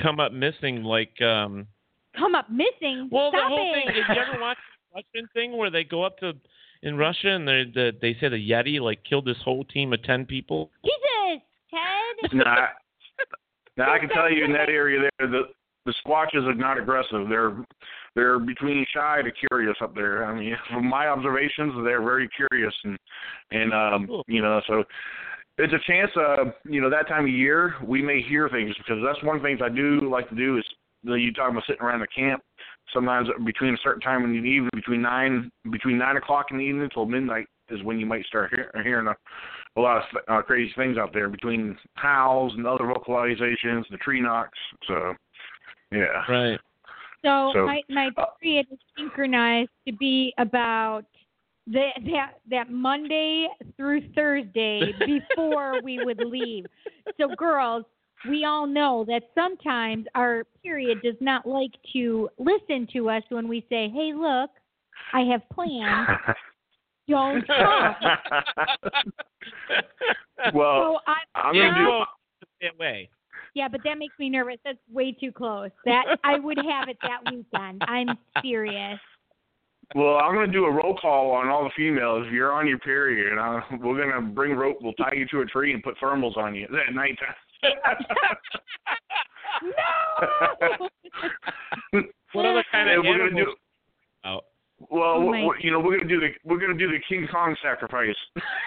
come 0.00 0.20
up 0.20 0.32
missing 0.32 0.82
like. 0.82 1.20
Um, 1.20 1.66
Come 2.18 2.34
up 2.34 2.48
missing. 2.48 3.10
well, 3.12 3.30
Stop 3.30 3.42
the 3.42 3.48
whole 3.48 3.74
it. 3.74 3.84
thing. 3.84 3.94
Did 3.94 4.16
you 4.16 4.22
ever 4.22 4.40
watch 4.40 4.56
the 4.94 5.02
Russian 5.02 5.28
thing 5.34 5.56
where 5.58 5.70
they 5.70 5.84
go 5.84 6.02
up 6.02 6.18
to 6.20 6.32
in 6.82 6.96
Russia 6.96 7.28
and 7.28 7.46
they 7.46 7.64
the, 7.74 7.92
they 8.00 8.14
say 8.20 8.28
the 8.30 8.50
Yeti 8.50 8.80
like 8.80 9.04
killed 9.04 9.26
this 9.26 9.36
whole 9.44 9.64
team 9.64 9.92
of 9.92 10.02
ten 10.02 10.24
people? 10.24 10.70
Jesus, 10.84 11.42
Ted. 11.70 12.32
Now, 12.32 12.68
now 13.76 13.92
I 13.92 13.98
can 13.98 14.08
tell 14.08 14.32
you 14.32 14.44
in 14.46 14.52
that 14.52 14.70
area 14.70 15.10
there, 15.18 15.28
the 15.28 15.42
the 15.84 15.94
Squatches 16.04 16.44
are 16.46 16.54
not 16.54 16.78
aggressive. 16.78 17.28
They're 17.28 17.56
they're 18.14 18.38
between 18.38 18.86
shy 18.94 19.20
to 19.22 19.30
curious 19.48 19.76
up 19.82 19.94
there. 19.94 20.24
I 20.24 20.34
mean, 20.38 20.56
from 20.72 20.86
my 20.88 21.08
observations, 21.08 21.74
they're 21.84 22.02
very 22.02 22.28
curious 22.28 22.74
and 22.84 22.98
and 23.50 23.72
um 23.72 24.22
you 24.26 24.42
know 24.42 24.60
so 24.66 24.84
it's 25.58 25.72
a 25.72 25.90
chance. 25.90 26.10
Uh, 26.16 26.50
you 26.64 26.80
know 26.80 26.90
that 26.90 27.08
time 27.08 27.24
of 27.24 27.30
year 27.30 27.74
we 27.84 28.02
may 28.02 28.20
hear 28.22 28.48
things 28.48 28.74
because 28.78 29.02
that's 29.04 29.22
one 29.24 29.36
of 29.36 29.42
the 29.42 29.48
things 29.48 29.60
I 29.62 29.68
do 29.68 30.08
like 30.10 30.28
to 30.28 30.34
do 30.34 30.58
is 30.58 30.64
you, 31.02 31.10
know, 31.10 31.16
you 31.16 31.32
talk 31.32 31.50
about 31.50 31.64
sitting 31.66 31.82
around 31.82 32.00
the 32.00 32.06
camp. 32.08 32.42
Sometimes 32.92 33.28
between 33.44 33.74
a 33.74 33.78
certain 33.82 34.00
time 34.00 34.24
in 34.24 34.32
the 34.32 34.48
evening, 34.48 34.70
between 34.74 35.02
nine 35.02 35.50
between 35.70 35.98
nine 35.98 36.16
o'clock 36.16 36.46
in 36.50 36.58
the 36.58 36.64
evening 36.64 36.88
till 36.92 37.06
midnight 37.06 37.46
is 37.68 37.82
when 37.82 37.98
you 37.98 38.06
might 38.06 38.24
start 38.26 38.50
hear, 38.54 38.70
hearing 38.84 39.08
a, 39.08 39.14
a 39.76 39.80
lot 39.80 39.98
of 39.98 40.02
uh, 40.28 40.42
crazy 40.42 40.72
things 40.76 40.96
out 40.96 41.12
there 41.12 41.28
between 41.28 41.76
howls 41.94 42.52
and 42.56 42.66
other 42.66 42.84
vocalizations, 42.84 43.82
the 43.90 43.96
tree 43.98 44.20
knocks. 44.20 44.58
So, 44.86 45.14
yeah. 45.90 46.22
Right. 46.28 46.60
So, 47.24 47.50
So- 47.54 47.66
my 47.66 47.82
my 47.88 48.10
period 48.40 48.66
is 48.70 48.78
synchronized 48.96 49.70
to 49.86 49.92
be 49.92 50.32
about 50.38 51.06
the, 51.66 51.88
that 52.12 52.34
that 52.50 52.70
Monday 52.70 53.48
through 53.76 54.02
Thursday 54.14 54.92
before 55.06 55.80
we 55.80 55.98
would 55.98 56.20
leave. 56.20 56.66
So 57.20 57.34
girls, 57.34 57.84
we 58.28 58.44
all 58.44 58.66
know 58.66 59.04
that 59.08 59.22
sometimes 59.34 60.06
our 60.14 60.44
period 60.62 61.02
does 61.02 61.16
not 61.20 61.46
like 61.46 61.72
to 61.92 62.28
listen 62.38 62.86
to 62.92 63.10
us 63.10 63.22
when 63.30 63.48
we 63.48 63.66
say, 63.68 63.88
"Hey, 63.88 64.12
look, 64.14 64.50
I 65.12 65.20
have 65.22 65.42
plans. 65.52 66.08
Don't 67.08 67.46
come." 67.46 67.94
well, 70.54 70.80
So 70.80 70.98
I, 71.06 71.14
I'm 71.34 71.54
gonna 71.54 71.74
do. 71.74 71.84
well, 71.84 72.06
that 72.62 72.78
way. 72.78 73.08
yeah, 73.54 73.68
but 73.68 73.82
that 73.84 73.98
makes 73.98 74.18
me 74.18 74.28
nervous. 74.28 74.56
That's 74.64 74.78
way 74.90 75.12
too 75.12 75.32
close. 75.32 75.70
That 75.84 76.16
I 76.24 76.38
would 76.38 76.58
have 76.58 76.88
it 76.88 76.98
that 77.02 77.24
weekend. 77.24 77.82
I'm 77.86 78.18
serious. 78.42 78.98
Well, 79.94 80.16
I'm 80.16 80.34
gonna 80.34 80.50
do 80.52 80.64
a 80.64 80.70
roll 80.70 80.96
call 81.00 81.30
on 81.30 81.48
all 81.48 81.62
the 81.64 81.70
females. 81.76 82.26
If 82.26 82.32
you're 82.32 82.52
on 82.52 82.66
your 82.66 82.78
period, 82.78 83.38
uh, 83.38 83.60
we're 83.80 83.96
gonna 84.10 84.20
bring 84.26 84.54
rope. 84.54 84.78
We'll 84.80 84.92
tie 84.94 85.12
you 85.14 85.26
to 85.28 85.40
a 85.42 85.46
tree 85.46 85.72
and 85.72 85.82
put 85.82 85.96
thermals 85.98 86.36
on 86.36 86.54
you 86.54 86.64
at 86.64 86.92
nighttime. 86.94 87.34
no. 89.62 90.88
What 92.32 92.46
other 92.46 92.64
kind 92.72 92.88
Yeah, 92.90 92.98
of 92.98 93.04
we're 93.04 93.18
gonna 93.30 93.44
do. 93.44 93.54
Oh. 94.24 94.40
Well, 94.90 95.02
Oh 95.14 95.20
we- 95.20 95.30
my- 95.30 95.44
we- 95.46 95.60
you 95.62 95.70
know, 95.70 95.80
we're 95.80 95.96
gonna 95.98 96.08
do 96.08 96.20
the 96.20 96.28
we're 96.44 96.58
gonna 96.58 96.74
do 96.74 96.88
the 96.88 96.98
King 97.08 97.26
Kong 97.32 97.56
sacrifice. 97.62 98.14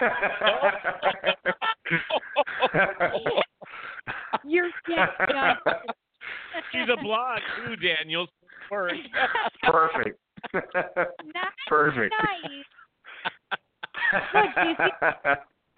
You're 4.44 4.70
just 4.88 5.12
She's 6.72 6.88
a 6.92 6.96
blonde 7.02 7.42
too, 7.64 7.76
Daniel. 7.76 8.26
Work. 8.70 8.92
Perfect. 9.64 10.18
Nice. 10.54 10.62
Perfect. 11.68 12.14
Nice. 12.20 12.64
Look, 14.34 14.44
do 14.54 14.68
you 14.68 14.74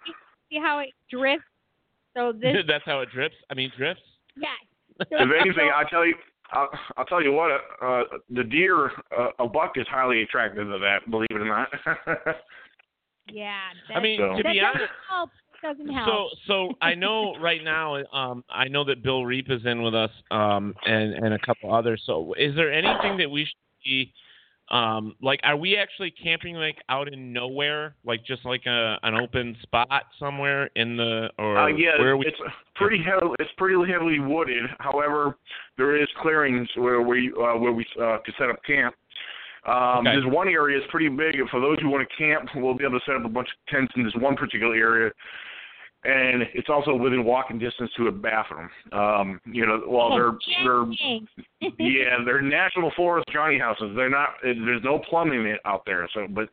see, 0.05 0.13
see 0.51 0.59
how 0.59 0.79
it 0.79 0.89
drifts? 1.09 1.45
So 2.15 2.31
this, 2.31 2.55
That's 2.67 2.83
how 2.85 2.99
it 3.01 3.09
drips. 3.11 3.35
I 3.49 3.53
mean, 3.53 3.71
drifts. 3.77 4.03
yes. 4.37 4.49
So, 5.09 5.17
If 5.17 5.29
anything, 5.41 5.71
I 5.75 5.83
tell 5.89 6.05
you, 6.05 6.13
I'll, 6.51 6.69
I'll 6.97 7.05
tell 7.05 7.21
you 7.23 7.31
what. 7.31 7.49
Uh, 7.81 8.03
the 8.29 8.43
deer, 8.43 8.91
uh, 9.17 9.29
a 9.39 9.47
buck 9.47 9.73
is 9.75 9.87
highly 9.89 10.21
attracted 10.21 10.65
to 10.65 10.77
that. 10.79 11.09
Believe 11.09 11.27
it 11.31 11.41
or 11.41 11.45
not. 11.45 11.67
yeah. 13.31 13.57
I 13.93 13.99
mean, 13.99 14.19
So- 14.19 14.37
to 14.37 14.43
that 14.43 14.51
be 14.53 14.59
doesn't 14.59 14.75
honest. 14.75 14.91
help. 15.09 15.29
Doesn't 15.63 15.87
help. 15.91 16.07
So, 16.45 16.69
so 16.69 16.73
I 16.81 16.93
know 16.93 17.35
right 17.39 17.63
now. 17.63 17.95
Um, 18.13 18.43
I 18.49 18.67
know 18.67 18.83
that 18.83 19.01
Bill 19.01 19.25
Reap 19.25 19.49
is 19.49 19.65
in 19.65 19.81
with 19.81 19.95
us, 19.95 20.11
um, 20.29 20.75
and 20.85 21.13
and 21.13 21.33
a 21.33 21.39
couple 21.39 21.73
others. 21.73 22.03
So, 22.05 22.33
is 22.37 22.53
there 22.55 22.71
anything 22.71 23.15
that 23.17 23.31
we 23.31 23.45
should 23.45 23.55
be, 23.83 24.13
um, 24.71 25.15
like, 25.21 25.39
are 25.43 25.57
we 25.57 25.77
actually 25.77 26.11
camping 26.11 26.55
like 26.55 26.77
out 26.89 27.11
in 27.11 27.33
nowhere, 27.33 27.95
like 28.05 28.25
just 28.25 28.45
like 28.45 28.65
a 28.65 28.97
an 29.03 29.13
open 29.15 29.55
spot 29.61 30.03
somewhere 30.19 30.69
in 30.75 30.97
the 30.97 31.29
or 31.37 31.57
Uh, 31.57 31.67
yeah, 31.67 31.99
where 31.99 32.17
we? 32.17 32.25
it's 32.25 32.37
pretty 32.75 33.03
heavily, 33.03 33.35
it's 33.39 33.51
pretty 33.57 33.91
heavily 33.91 34.19
wooded. 34.19 34.63
However, 34.79 35.37
there 35.77 36.01
is 36.01 36.07
clearings 36.21 36.67
where 36.75 37.01
we 37.01 37.31
uh, 37.37 37.57
where 37.57 37.73
we 37.73 37.85
uh, 38.01 38.17
can 38.25 38.33
set 38.37 38.49
up 38.49 38.63
camp. 38.65 38.95
Um, 39.65 39.99
Okay. 39.99 40.11
There's 40.11 40.25
one 40.25 40.47
area 40.49 40.79
that's 40.79 40.91
pretty 40.91 41.09
big. 41.09 41.35
For 41.49 41.59
those 41.61 41.79
who 41.79 41.89
want 41.89 42.07
to 42.07 42.15
camp, 42.17 42.49
we'll 42.55 42.73
be 42.73 42.83
able 42.83 42.99
to 42.99 43.05
set 43.05 43.15
up 43.15 43.25
a 43.25 43.29
bunch 43.29 43.47
of 43.49 43.73
tents 43.73 43.93
in 43.95 44.03
this 44.03 44.13
one 44.15 44.35
particular 44.35 44.75
area, 44.75 45.11
and 46.05 46.43
it's 46.53 46.69
also 46.69 46.95
within 46.95 47.23
walking 47.23 47.59
distance 47.59 47.91
to 47.97 48.07
a 48.07 48.11
bathroom. 48.11 48.69
Um, 48.91 49.39
you 49.45 49.65
know, 49.65 49.81
well, 49.87 50.09
they're 50.09 50.33
they're 50.63 50.85
yeah, 51.79 52.17
they're 52.25 52.41
national 52.41 52.91
forest 52.95 53.25
Johnny 53.31 53.57
houses. 53.57 53.93
They're 53.95 54.09
not. 54.09 54.29
There's 54.43 54.83
no 54.83 54.99
plumbing 55.09 55.55
out 55.65 55.83
there. 55.85 56.07
So, 56.13 56.27
but 56.29 56.49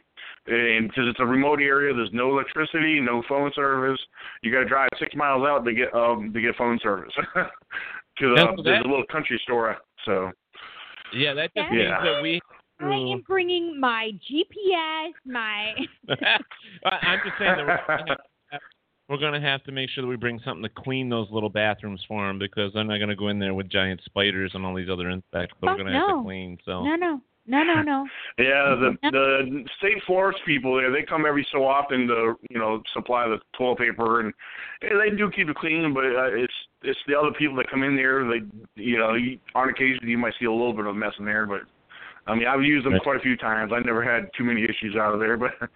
and 0.46 0.88
because 0.88 1.04
it's 1.08 1.20
a 1.20 1.26
remote 1.26 1.60
area, 1.60 1.94
there's 1.94 2.10
no 2.12 2.30
electricity, 2.30 3.00
no 3.00 3.22
phone 3.28 3.50
service. 3.54 4.00
You 4.42 4.52
got 4.52 4.60
to 4.60 4.68
drive 4.68 4.88
six 4.98 5.14
miles 5.14 5.46
out 5.46 5.64
to 5.64 5.72
get 5.72 5.92
um 5.94 6.32
to 6.32 6.40
get 6.40 6.56
phone 6.56 6.78
service. 6.82 7.12
to 8.18 8.34
Now, 8.34 8.54
uh, 8.54 8.62
there's 8.62 8.84
a 8.84 8.88
little 8.88 9.04
country 9.10 9.40
store. 9.44 9.76
So 10.06 10.30
yeah, 11.14 11.34
that 11.34 11.50
just 11.54 11.72
Yeah. 11.72 11.76
means 11.76 11.94
that 12.04 12.22
we. 12.22 12.40
I 12.82 12.94
am 13.12 13.22
bringing 13.28 13.78
my 13.78 14.10
GPS, 14.30 15.10
my. 15.26 15.74
I- 16.08 16.98
I'm 17.02 17.20
just 17.22 17.36
saying 17.38 17.66
that 17.66 18.20
we're 19.10 19.18
gonna, 19.18 19.40
have, 19.40 19.64
gonna 19.64 19.74
make 19.74 19.90
sure 19.90 20.02
that 20.02 20.08
we 20.08 20.16
bring 20.16 20.40
something 20.44 20.62
to 20.62 20.68
clean 20.68 21.08
those 21.08 21.26
little 21.32 21.48
bathrooms 21.48 22.00
for 22.06 22.26
them 22.26 22.38
because 22.38 22.72
they're 22.72 22.84
not 22.84 22.98
gonna 22.98 23.16
go 23.16 23.28
in 23.28 23.40
there 23.40 23.54
with 23.54 23.68
giant 23.68 24.00
spiders 24.04 24.52
and 24.54 24.64
all 24.64 24.74
these 24.74 24.88
other 24.88 25.10
insects. 25.10 25.54
But 25.60 25.66
Fuck 25.66 25.78
we're 25.78 25.84
gonna 25.84 25.98
have 25.98 26.18
to 26.18 26.22
clean. 26.22 26.58
So 26.64 26.84
No, 26.84 26.94
no, 26.94 27.20
no, 27.46 27.64
no, 27.64 27.82
no. 27.82 28.06
Yeah, 28.38 28.76
the 28.78 28.96
the 29.10 29.64
state 29.78 30.00
forest 30.06 30.38
people, 30.46 30.80
yeah, 30.80 30.90
they 30.90 31.02
come 31.02 31.26
every 31.26 31.46
so 31.50 31.66
often 31.66 32.06
to 32.06 32.34
you 32.50 32.58
know 32.60 32.82
supply 32.94 33.26
the 33.26 33.38
toilet 33.58 33.78
paper, 33.78 34.20
and, 34.20 34.32
and 34.82 35.00
they 35.00 35.16
do 35.16 35.28
keep 35.28 35.48
it 35.48 35.56
clean. 35.56 35.92
But 35.92 36.04
uh, 36.04 36.30
it's 36.32 36.54
it's 36.82 37.00
the 37.08 37.18
other 37.18 37.32
people 37.36 37.56
that 37.56 37.68
come 37.68 37.82
in 37.82 37.96
there. 37.96 38.24
They 38.28 38.40
you 38.80 38.96
know 38.96 39.16
on 39.56 39.68
occasion 39.68 40.08
you 40.08 40.18
might 40.18 40.34
see 40.38 40.46
a 40.46 40.52
little 40.52 40.72
bit 40.72 40.86
of 40.86 40.94
mess 40.94 41.14
in 41.18 41.24
there, 41.24 41.46
but 41.46 41.62
I 42.28 42.36
mean 42.36 42.46
I've 42.46 42.62
used 42.62 42.86
them 42.86 42.94
quite 43.02 43.16
a 43.16 43.20
few 43.20 43.36
times. 43.36 43.72
I 43.74 43.80
never 43.80 44.04
had 44.04 44.30
too 44.38 44.44
many 44.44 44.62
issues 44.62 44.94
out 44.94 45.14
of 45.14 45.18
there, 45.18 45.36
but 45.36 45.50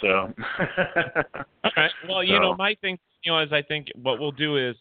so. 0.00 0.32
All 1.64 1.70
right. 1.76 1.90
Well, 2.08 2.22
you 2.22 2.38
know, 2.40 2.54
my 2.56 2.74
thing, 2.80 2.98
you 3.24 3.32
know, 3.32 3.40
is 3.40 3.52
I 3.52 3.62
think 3.62 3.88
what 3.94 4.18
we'll 4.18 4.32
do 4.32 4.56
is, 4.56 4.76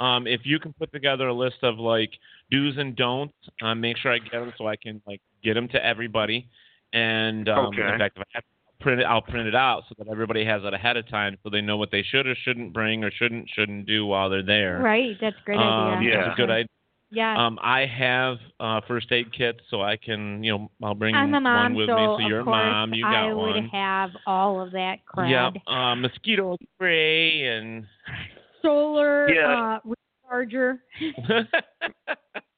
um, 0.00 0.26
if 0.26 0.42
you 0.44 0.60
can 0.60 0.72
put 0.74 0.92
together 0.92 1.26
a 1.28 1.34
list 1.34 1.56
of 1.62 1.78
like 1.78 2.10
do's 2.50 2.76
and 2.78 2.94
don'ts, 2.94 3.34
um, 3.62 3.80
make 3.80 3.96
sure 3.96 4.12
I 4.12 4.18
get 4.18 4.32
them 4.32 4.52
so 4.56 4.68
I 4.68 4.76
can 4.76 5.02
like 5.06 5.20
get 5.42 5.54
them 5.54 5.68
to 5.68 5.84
everybody. 5.84 6.48
And 6.92 7.48
um, 7.48 7.66
Okay. 7.66 7.82
in 7.82 7.98
fact, 7.98 8.16
if 8.16 8.22
I 8.22 8.26
have 8.34 8.42
to 8.42 8.84
print 8.84 9.00
it, 9.00 9.04
I'll 9.04 9.20
print 9.20 9.48
it 9.48 9.56
out 9.56 9.82
so 9.88 9.94
that 9.98 10.08
everybody 10.08 10.44
has 10.44 10.62
it 10.64 10.72
ahead 10.72 10.96
of 10.96 11.08
time, 11.08 11.36
so 11.42 11.50
they 11.50 11.60
know 11.60 11.76
what 11.76 11.90
they 11.90 12.02
should 12.02 12.26
or 12.28 12.34
shouldn't 12.36 12.72
bring 12.72 13.02
or 13.02 13.10
shouldn't 13.10 13.48
shouldn't 13.54 13.86
do 13.86 14.06
while 14.06 14.30
they're 14.30 14.42
there. 14.44 14.78
Right, 14.80 15.16
that's 15.20 15.36
a 15.36 15.44
great 15.44 15.58
Um, 15.58 15.98
idea. 15.98 16.20
It's 16.20 16.34
a 16.34 16.36
good 16.36 16.50
idea. 16.50 16.68
Yeah. 17.10 17.46
Um, 17.46 17.58
I 17.62 17.86
have 17.86 18.36
uh, 18.60 18.80
first 18.86 19.10
aid 19.12 19.32
kits, 19.32 19.60
so 19.70 19.80
I 19.82 19.96
can, 19.96 20.42
you 20.44 20.52
know, 20.52 20.70
I'll 20.82 20.94
bring 20.94 21.14
I'm 21.14 21.32
a 21.34 21.40
mom, 21.40 21.72
one 21.72 21.74
with 21.74 21.88
so 21.88 21.96
me. 21.96 22.04
of 22.04 22.20
So 22.20 22.26
you're 22.28 22.40
a 22.40 22.44
course 22.44 22.54
mom, 22.54 22.92
you 22.94 23.02
got 23.02 23.14
I 23.14 23.32
would 23.34 23.54
one. 23.54 23.68
have 23.72 24.10
all 24.26 24.60
of 24.60 24.72
that 24.72 25.04
crap. 25.06 25.54
Yep. 25.54 25.62
Uh, 25.66 25.94
mosquito 25.94 26.56
spray 26.74 27.44
and 27.46 27.86
Solar 28.62 29.30
Yeah. 29.32 29.78
uh, 29.84 29.92
recharger. 30.30 30.78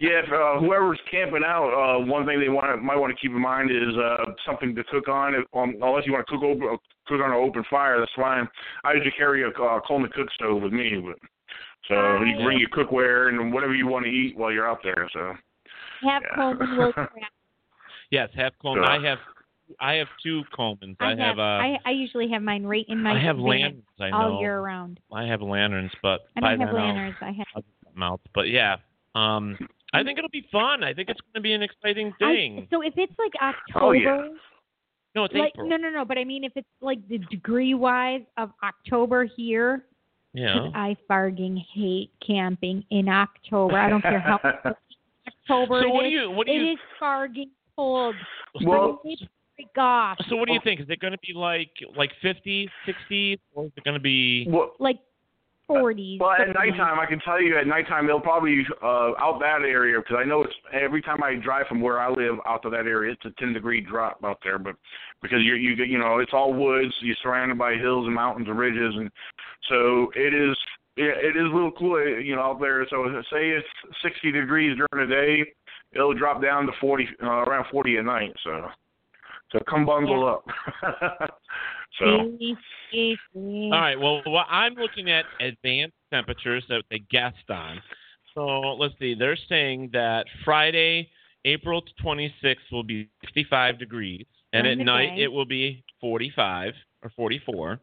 Yeah, 0.02 0.22
if, 0.24 0.32
uh, 0.32 0.58
whoever's 0.60 0.98
camping 1.10 1.42
out, 1.44 1.68
uh, 1.76 2.02
one 2.06 2.24
thing 2.24 2.40
they 2.40 2.48
want 2.48 2.82
might 2.82 2.96
want 2.96 3.14
to 3.14 3.20
keep 3.20 3.32
in 3.36 3.40
mind 3.40 3.70
is 3.70 3.94
uh, 3.98 4.32
something 4.46 4.74
to 4.74 4.82
cook 4.84 5.08
on. 5.08 5.34
If, 5.34 5.44
um, 5.54 5.74
unless 5.82 6.06
you 6.06 6.12
want 6.14 6.26
to 6.26 6.32
cook 6.32 6.42
over, 6.42 6.70
cook 7.06 7.20
on 7.22 7.30
an 7.32 7.36
open 7.36 7.62
fire, 7.68 7.98
that's 8.00 8.10
fine. 8.16 8.48
I 8.82 8.94
usually 8.94 9.10
carry 9.10 9.42
a 9.42 9.48
uh, 9.48 9.80
Coleman 9.86 10.10
cook 10.16 10.28
stove 10.32 10.62
with 10.62 10.72
me, 10.72 11.02
but 11.04 11.18
so 11.88 12.22
you 12.22 12.34
can 12.36 12.44
bring 12.44 12.58
your 12.58 12.68
cookware 12.70 13.28
and 13.28 13.52
whatever 13.52 13.74
you 13.74 13.86
want 13.86 14.04
to 14.04 14.10
eat 14.10 14.36
while 14.36 14.52
you're 14.52 14.68
out 14.68 14.80
there. 14.82 15.08
So 15.12 15.34
Have 16.02 16.22
Yeah. 16.22 16.34
Coleman 16.36 16.76
will 16.76 16.92
yes, 18.10 18.28
have 18.34 18.52
Coleman. 18.60 18.84
Good. 18.84 18.90
I 18.90 19.08
have 19.08 19.18
I 19.80 19.92
have 19.94 20.08
two 20.22 20.42
Colemans. 20.56 20.96
I, 21.00 21.12
I 21.12 21.16
have 21.16 21.38
uh 21.38 21.42
I, 21.42 21.78
I 21.86 21.90
usually 21.90 22.28
have 22.30 22.42
mine 22.42 22.64
right 22.64 22.84
in 22.88 23.02
my 23.02 23.12
I 23.12 23.20
have 23.22 23.38
lanterns, 23.38 23.84
I 24.00 24.10
know. 24.10 24.16
all 24.16 24.40
year 24.40 24.60
round. 24.60 24.98
I 25.12 25.24
have 25.26 25.40
lanterns, 25.42 25.92
but 26.02 26.22
I 26.36 26.40
don't 26.40 26.60
have 26.60 26.68
then 26.70 26.76
I'll- 26.76 26.86
lanterns. 26.86 27.16
I 27.20 27.26
have. 27.32 27.46
I'll 27.54 27.62
get 27.62 27.70
something 27.84 28.02
else. 28.02 28.20
But 28.34 28.48
yeah, 28.48 28.76
um, 29.14 29.56
I 29.92 30.02
think 30.02 30.18
it'll 30.18 30.28
be 30.30 30.46
fun. 30.52 30.82
I 30.84 30.92
think 30.94 31.08
it's 31.08 31.20
going 31.20 31.34
to 31.34 31.40
be 31.40 31.52
an 31.52 31.62
exciting 31.62 32.12
I- 32.20 32.24
thing. 32.24 32.68
so 32.70 32.80
if 32.82 32.94
it's 32.96 33.12
like 33.18 33.32
October, 33.42 33.84
Oh, 33.86 33.92
yeah. 33.92 34.28
no, 35.14 35.24
it's 35.24 35.34
like 35.34 35.52
April. 35.54 35.68
no, 35.68 35.76
no, 35.76 35.90
no. 35.90 36.04
But 36.04 36.18
I 36.18 36.24
mean, 36.24 36.42
if 36.44 36.52
it's 36.56 36.68
like 36.80 37.06
the 37.08 37.18
degree 37.18 37.74
wise 37.74 38.22
of 38.38 38.50
October 38.64 39.24
here, 39.24 39.78
'cause 39.78 39.89
Yeah. 40.32 40.68
I 40.74 40.96
farging 41.08 41.62
hate 41.74 42.10
camping 42.26 42.84
in 42.90 43.08
October. 43.08 43.78
I 43.78 43.88
don't 43.90 44.02
care 44.02 44.20
how 44.20 44.38
October 44.44 45.82
So 45.82 45.88
it 45.88 45.92
what 45.92 46.02
do 46.02 46.08
you- 46.08 46.30
what 46.30 46.46
do 46.46 46.52
you- 46.52 46.72
is 46.72 46.78
farging 46.98 47.50
cold. 47.76 48.14
Well- 48.64 49.00
Break 49.04 49.76
off. 49.76 50.16
So 50.30 50.36
what 50.36 50.46
do 50.48 50.54
you 50.54 50.60
think? 50.64 50.80
Is 50.80 50.86
it 50.88 51.00
going 51.00 51.12
to 51.12 51.18
be 51.18 51.34
like 51.34 51.70
like 51.94 52.10
50, 52.22 52.70
60, 52.86 53.38
or 53.54 53.66
is 53.66 53.72
it 53.76 53.84
going 53.84 53.92
to 53.92 54.00
be? 54.00 54.46
Well, 54.48 54.72
like 54.78 54.96
40s. 55.68 56.18
Well, 56.18 56.30
at 56.32 56.48
nighttime, 56.54 56.98
I 56.98 57.04
can 57.04 57.20
tell 57.20 57.40
you 57.40 57.58
at 57.58 57.66
nighttime 57.66 58.06
they'll 58.06 58.20
probably 58.20 58.66
uh, 58.82 59.12
out 59.18 59.38
that 59.40 59.60
area 59.60 59.98
because 60.00 60.16
I 60.18 60.24
know 60.24 60.42
it's 60.42 60.54
every 60.72 61.02
time 61.02 61.22
I 61.22 61.34
drive 61.34 61.66
from 61.66 61.82
where 61.82 62.00
I 62.00 62.08
live 62.10 62.36
out 62.46 62.62
to 62.62 62.70
that 62.70 62.86
area, 62.86 63.12
it's 63.12 63.24
a 63.26 63.30
10 63.38 63.52
degree 63.52 63.82
drop 63.82 64.18
out 64.24 64.38
there. 64.42 64.58
But 64.58 64.76
because 65.20 65.40
you 65.42 65.54
you 65.56 65.76
get 65.76 65.88
you 65.88 65.98
know 65.98 66.20
it's 66.20 66.32
all 66.32 66.54
woods, 66.54 66.94
you're 67.02 67.14
surrounded 67.22 67.58
by 67.58 67.74
hills 67.74 68.06
and 68.06 68.14
mountains 68.14 68.48
and 68.48 68.58
ridges, 68.58 68.94
and 68.96 69.10
so 69.68 70.10
it 70.14 70.34
is 70.34 70.56
it, 70.96 71.36
it 71.36 71.36
is 71.36 71.44
a 71.50 71.54
little 71.54 71.72
cool 71.72 72.00
you 72.20 72.34
know 72.34 72.42
out 72.42 72.60
there. 72.60 72.86
So 72.90 73.06
say 73.30 73.50
it's 73.50 73.66
60 74.02 74.32
degrees 74.32 74.76
during 74.76 75.08
the 75.08 75.14
day, 75.14 75.44
it'll 75.92 76.14
drop 76.14 76.42
down 76.42 76.66
to 76.66 76.72
40 76.80 77.08
uh, 77.22 77.26
around 77.26 77.66
40 77.70 77.98
at 77.98 78.04
night. 78.04 78.32
So 78.44 78.68
so 79.52 79.58
come 79.68 79.84
bundle 79.84 80.28
up. 80.28 80.44
so. 81.98 82.04
All 83.34 83.70
right. 83.70 83.98
Well, 83.98 84.22
well, 84.26 84.44
I'm 84.48 84.74
looking 84.74 85.10
at 85.10 85.24
advanced 85.40 85.94
temperatures 86.12 86.64
that 86.68 86.82
they 86.90 87.00
guessed 87.10 87.48
on. 87.48 87.80
So 88.34 88.42
let's 88.78 88.94
see. 88.98 89.14
They're 89.18 89.38
saying 89.48 89.90
that 89.92 90.26
Friday, 90.44 91.08
April 91.44 91.82
26th, 92.04 92.56
will 92.70 92.84
be 92.84 93.08
65 93.24 93.78
degrees, 93.78 94.26
and 94.52 94.64
During 94.64 94.72
at 94.72 94.78
the 94.78 94.84
night 94.84 95.16
day. 95.16 95.22
it 95.24 95.28
will 95.32 95.46
be 95.46 95.82
45 96.00 96.74
or 97.02 97.10
44. 97.16 97.80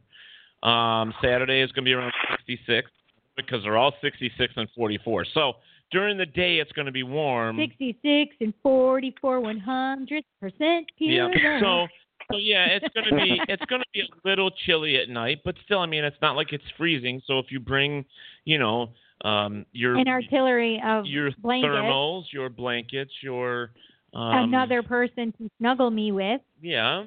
Um, 0.64 1.14
Saturday 1.22 1.62
is 1.62 1.72
going 1.72 1.84
to 1.86 1.90
be 1.90 1.94
around 1.94 2.14
66 2.38 2.90
because 3.36 3.64
they're 3.64 3.78
all 3.78 3.94
66 4.02 4.54
and 4.56 4.68
44. 4.76 5.26
So 5.34 5.54
during 5.92 6.18
the 6.18 6.26
day, 6.26 6.58
it's 6.58 6.72
going 6.72 6.88
to 6.88 6.92
be 6.92 7.04
warm. 7.04 7.58
66 7.58 8.36
and 8.42 8.54
44 8.64 9.40
100 9.40 10.24
percent 10.42 10.88
Yeah. 10.98 11.28
pure. 11.34 11.60
So 11.62 11.88
so 12.32 12.38
yeah, 12.38 12.66
it's 12.66 12.86
gonna 12.94 13.16
be 13.16 13.40
it's 13.48 13.64
gonna 13.70 13.86
be 13.94 14.02
a 14.02 14.28
little 14.28 14.52
chilly 14.66 14.98
at 14.98 15.08
night, 15.08 15.40
but 15.46 15.56
still, 15.64 15.80
I 15.80 15.86
mean, 15.86 16.04
it's 16.04 16.18
not 16.22 16.36
like 16.36 16.52
it's 16.52 16.64
freezing. 16.78 17.22
So 17.26 17.40
if 17.40 17.46
you 17.52 17.60
bring, 17.60 18.04
you 18.44 18.58
know, 18.58 18.90
um, 19.24 19.66
your 19.72 19.96
an 19.96 20.10
artillery 20.10 20.82
of 20.86 21.06
your 21.06 21.32
blankets, 21.40 21.72
thermals, 21.74 22.24
your 22.32 22.50
blankets, 22.50 23.12
your 23.22 23.72
um, 24.14 24.54
another 24.54 24.84
person 24.84 25.34
to 25.38 25.50
snuggle 25.58 25.90
me 25.90 26.12
with. 26.12 26.42
yeah, 26.62 27.06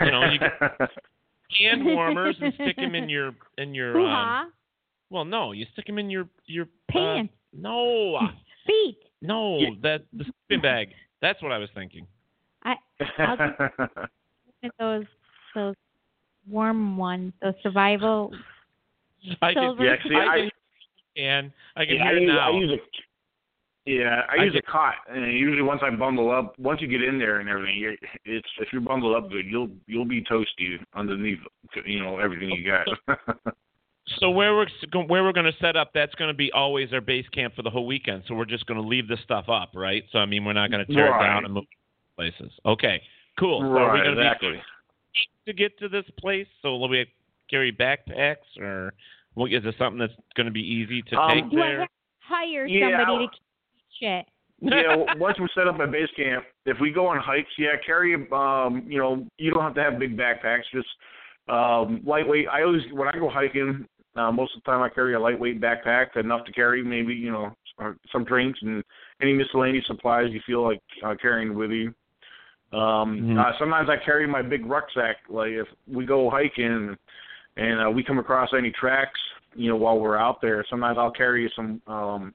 you 0.00 0.10
know, 0.12 0.30
you 0.30 0.38
can 1.50 1.80
hand 1.80 1.84
warmers 1.96 2.36
and 2.40 2.52
stick 2.54 2.76
them 2.76 2.94
in 2.94 3.08
your 3.08 3.32
in 3.58 3.74
your. 3.74 3.92
Hoo-ha. 3.92 4.42
Um, 4.46 4.52
well, 5.10 5.24
no, 5.24 5.52
you 5.52 5.66
stick 5.72 5.86
them 5.86 5.98
in 5.98 6.10
your 6.10 6.28
your 6.46 6.66
Pants. 6.90 7.32
Uh, 7.32 7.58
no, 7.60 8.18
feet. 8.66 8.98
No, 9.22 9.58
that 9.82 10.02
the 10.12 10.24
sleeping 10.24 10.62
bag. 10.62 10.88
That's 11.22 11.42
what 11.42 11.52
I 11.52 11.58
was 11.58 11.68
thinking. 11.74 12.06
I 12.64 12.74
I'll 13.18 13.36
just 13.36 13.52
get 14.62 14.72
those 14.78 15.04
those 15.54 15.74
warm 16.48 16.96
ones, 16.96 17.32
those 17.42 17.54
survival. 17.62 18.32
I 19.42 19.54
can, 19.54 19.76
Yeah, 19.80 19.96
see, 20.08 20.14
I 20.14 20.18
I- 20.18 20.36
can, 20.38 20.50
and 21.16 21.52
I 21.76 21.84
can 21.86 21.96
yeah, 21.96 22.04
I 22.04 22.08
hear 22.10 22.16
it 22.18 22.26
now. 22.26 22.52
I 22.52 22.58
use 22.58 22.70
a 22.72 22.76
yeah, 23.86 24.22
I, 24.28 24.40
I 24.40 24.44
use 24.44 24.52
get- 24.54 24.64
a 24.68 24.70
cot, 24.70 24.94
and 25.08 25.32
usually 25.32 25.62
once 25.62 25.80
I 25.84 25.90
bundle 25.94 26.30
up, 26.30 26.58
once 26.58 26.80
you 26.80 26.88
get 26.88 27.02
in 27.02 27.18
there 27.18 27.38
and 27.40 27.48
everything, 27.48 27.76
you 27.76 27.96
it's 28.24 28.48
if 28.60 28.68
you're 28.72 28.80
bundled 28.82 29.16
up 29.16 29.30
good, 29.30 29.46
you'll 29.46 29.68
you'll 29.86 30.04
be 30.04 30.22
toasty 30.22 30.78
underneath, 30.94 31.38
you 31.84 32.00
know, 32.02 32.18
everything 32.18 32.50
you 32.50 32.68
got. 32.70 32.86
So 34.18 34.30
where 34.30 34.54
we're 34.56 34.66
where 35.06 35.22
we're 35.22 35.32
going 35.32 35.46
to 35.50 35.58
set 35.60 35.76
up, 35.76 35.90
that's 35.94 36.14
going 36.16 36.28
to 36.28 36.34
be 36.34 36.50
always 36.52 36.92
our 36.92 37.00
base 37.00 37.28
camp 37.32 37.54
for 37.54 37.62
the 37.62 37.70
whole 37.70 37.86
weekend. 37.86 38.24
So 38.26 38.34
we're 38.34 38.44
just 38.44 38.66
going 38.66 38.80
to 38.80 38.86
leave 38.86 39.08
this 39.08 39.20
stuff 39.24 39.48
up, 39.48 39.70
right? 39.74 40.04
So 40.12 40.18
I 40.18 40.26
mean, 40.26 40.44
we're 40.44 40.52
not 40.52 40.70
going 40.70 40.84
to 40.84 40.92
tear 40.92 41.06
it 41.16 41.22
down 41.22 41.44
and 41.44 41.54
move 41.54 41.64
places. 42.16 42.50
Okay, 42.64 43.00
cool. 43.38 43.60
So 43.60 43.66
are 43.66 43.70
we 43.92 44.00
right, 44.00 44.04
going 44.04 44.16
to 44.16 44.22
exactly. 44.22 44.50
be 44.52 44.60
to 45.46 45.52
get 45.52 45.78
to 45.78 45.88
this 45.88 46.04
place? 46.18 46.46
So 46.62 46.76
will 46.76 46.88
we 46.88 47.06
carry 47.48 47.70
backpacks, 47.72 48.58
or 48.60 48.94
well, 49.36 49.46
is 49.46 49.64
it 49.64 49.74
something 49.78 49.98
that's 50.00 50.12
going 50.36 50.46
to 50.46 50.52
be 50.52 50.60
easy 50.62 51.02
to 51.02 51.16
Um, 51.16 51.30
take 51.34 51.50
Do 51.50 51.60
I 51.62 51.66
there? 51.68 51.88
hire 52.20 52.66
somebody 52.68 53.04
I'll- 53.06 53.18
to 53.18 53.28
keep 53.28 53.40
shit? 54.00 54.26
yeah, 54.60 54.96
once 55.16 55.38
we 55.38 55.48
set 55.54 55.68
up 55.68 55.78
at 55.80 55.92
base 55.92 56.08
camp, 56.16 56.44
if 56.64 56.78
we 56.80 56.90
go 56.90 57.06
on 57.06 57.18
hikes, 57.18 57.50
yeah, 57.58 57.76
carry 57.84 58.14
um, 58.14 58.84
you 58.88 58.98
know, 58.98 59.26
you 59.38 59.50
don't 59.52 59.62
have 59.62 59.74
to 59.74 59.82
have 59.82 59.98
big 59.98 60.16
backpacks, 60.16 60.62
just 60.72 60.88
um 61.48 62.00
lightweight. 62.04 62.48
I 62.48 62.62
always 62.62 62.82
when 62.92 63.08
I 63.08 63.12
go 63.12 63.28
hiking, 63.28 63.86
uh, 64.16 64.32
most 64.32 64.56
of 64.56 64.62
the 64.62 64.70
time 64.70 64.82
I 64.82 64.88
carry 64.88 65.14
a 65.14 65.20
lightweight 65.20 65.60
backpack, 65.60 66.16
enough 66.16 66.44
to 66.46 66.52
carry 66.52 66.82
maybe, 66.82 67.14
you 67.14 67.30
know, 67.30 67.52
uh, 67.78 67.92
some 68.10 68.24
drinks 68.24 68.58
and 68.62 68.82
any 69.20 69.32
miscellaneous 69.32 69.86
supplies 69.86 70.32
you 70.32 70.40
feel 70.46 70.62
like 70.62 70.80
uh, 71.04 71.14
carrying 71.20 71.54
with 71.54 71.70
you. 71.70 71.94
Um 72.72 73.20
Mhm. 73.20 73.38
uh, 73.38 73.56
sometimes 73.58 73.88
I 73.88 73.96
carry 74.04 74.26
my 74.26 74.42
big 74.42 74.66
rucksack 74.66 75.18
like 75.28 75.50
if 75.52 75.68
we 75.86 76.04
go 76.04 76.28
hiking 76.30 76.96
and 77.56 77.86
uh, 77.86 77.90
we 77.90 78.02
come 78.02 78.18
across 78.18 78.52
any 78.52 78.72
tracks, 78.72 79.20
you 79.54 79.68
know, 79.68 79.76
while 79.76 79.98
we're 80.00 80.18
out 80.18 80.40
there, 80.40 80.64
sometimes 80.68 80.98
I'll 80.98 81.12
carry 81.12 81.50
some 81.54 81.80
um 81.86 82.34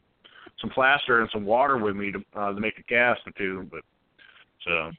some 0.62 0.70
plaster 0.70 1.20
and 1.22 1.30
some 1.34 1.44
water 1.46 1.78
with 1.78 1.96
me 1.96 2.12
to 2.12 2.20
uh, 2.40 2.54
to 2.54 2.60
make 2.62 2.78
a 2.80 2.84
cast 2.84 3.22
or 3.26 3.32
two. 3.38 3.68
But 3.72 3.82
so 4.66 4.92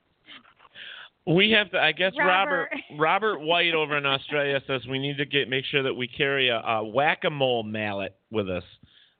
We 1.26 1.50
have 1.52 1.70
to. 1.70 1.78
I 1.80 1.92
guess 1.92 2.12
Robert. 2.18 2.68
Robert 2.70 2.98
Robert 2.98 3.40
White 3.40 3.74
over 3.74 3.96
in 3.96 4.04
Australia 4.06 4.60
says 4.66 4.82
we 4.90 4.98
need 4.98 5.16
to 5.18 5.24
get 5.24 5.48
make 5.48 5.64
sure 5.66 5.82
that 5.82 5.94
we 5.94 6.08
carry 6.08 6.48
a, 6.48 6.58
a 6.58 6.84
whack 6.84 7.20
a 7.24 7.30
mole 7.30 7.62
mallet 7.62 8.16
with 8.30 8.50
us. 8.50 8.64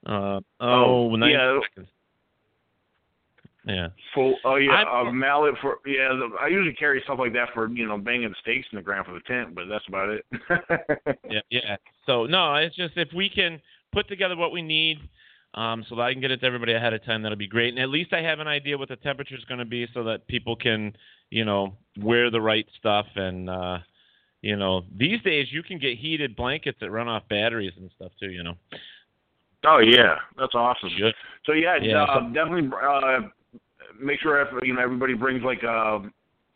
Uh, 0.05 0.41
oh, 0.61 1.11
Oh, 1.13 1.17
90 1.17 1.33
yeah. 1.33 1.59
seconds. 1.71 1.89
Yeah. 3.65 3.89
Full. 4.15 4.35
Oh 4.45 4.57
yeah, 4.57 4.73
I'm- 4.73 5.07
a 5.07 5.13
mallet 5.13 5.55
for 5.63 5.79
yeah. 5.87 6.09
The, 6.09 6.31
I 6.41 6.49
usually 6.49 6.75
carry 6.75 7.01
stuff 7.05 7.21
like 7.21 7.33
that 7.35 7.51
for 7.55 7.69
you 7.69 7.87
know 7.87 7.97
banging 7.97 8.29
the 8.31 8.35
stakes 8.41 8.67
in 8.73 8.77
the 8.77 8.83
ground 8.83 9.07
for 9.07 9.13
the 9.13 9.21
tent, 9.21 9.55
but 9.55 9.67
that's 9.71 9.87
about 9.87 10.09
it. 10.09 10.25
Yeah, 11.31 11.41
yeah. 11.51 11.77
So 12.05 12.27
no, 12.27 12.57
it's 12.57 12.75
just 12.75 12.97
if 12.97 13.09
we 13.15 13.29
can 13.31 13.61
put 13.93 14.09
together 14.09 14.37
what 14.37 14.51
we 14.53 14.61
need, 14.63 14.99
um, 15.55 15.85
so 15.89 15.97
that 15.97 16.03
I 16.03 16.13
can 16.13 16.21
get 16.21 16.31
it 16.31 16.41
to 16.41 16.47
everybody 16.47 16.73
ahead 16.73 16.95
of 16.95 17.05
time, 17.05 17.23
that'll 17.23 17.37
be 17.37 17.49
great. 17.49 17.75
And 17.75 17.79
at 17.79 17.89
least 17.89 18.13
I 18.13 18.23
have 18.23 18.41
an 18.41 18.49
idea 18.49 18.79
what 18.79 18.89
the 18.89 18.97
temperature 18.97 19.37
is 19.37 19.45
going 19.45 19.59
to 19.59 19.65
be, 19.65 19.87
so 19.93 20.05
that 20.05 20.27
people 20.27 20.57
can, 20.57 20.95
you 21.31 21.45
know, 21.45 21.75
wear 21.99 22.31
the 22.31 22.41
right 22.41 22.67
stuff. 22.79 23.07
And 23.17 23.51
uh, 23.51 23.79
you 24.41 24.57
know, 24.57 24.83
these 24.97 25.21
days 25.23 25.49
you 25.51 25.63
can 25.63 25.79
get 25.79 25.99
heated 25.99 26.37
blankets 26.37 26.79
that 26.81 26.91
run 26.91 27.09
off 27.09 27.23
batteries 27.29 27.73
and 27.77 27.91
stuff 27.97 28.13
too. 28.19 28.31
You 28.31 28.43
know. 28.43 28.55
Oh 29.65 29.79
yeah, 29.79 30.17
that's 30.37 30.55
awesome. 30.55 30.91
Good. 30.99 31.15
So 31.47 31.53
yeah, 31.53 31.77
Yeah, 31.81 32.05
uh, 32.05 32.29
definitely 32.33 32.71
uh, 32.83 33.21
make 34.01 34.21
sure 34.21 34.41
if 34.43 34.49
you 34.63 34.75
know 34.75 34.83
everybody 34.83 35.15
brings 35.15 35.43
like 35.45 35.63
uh, 35.63 35.99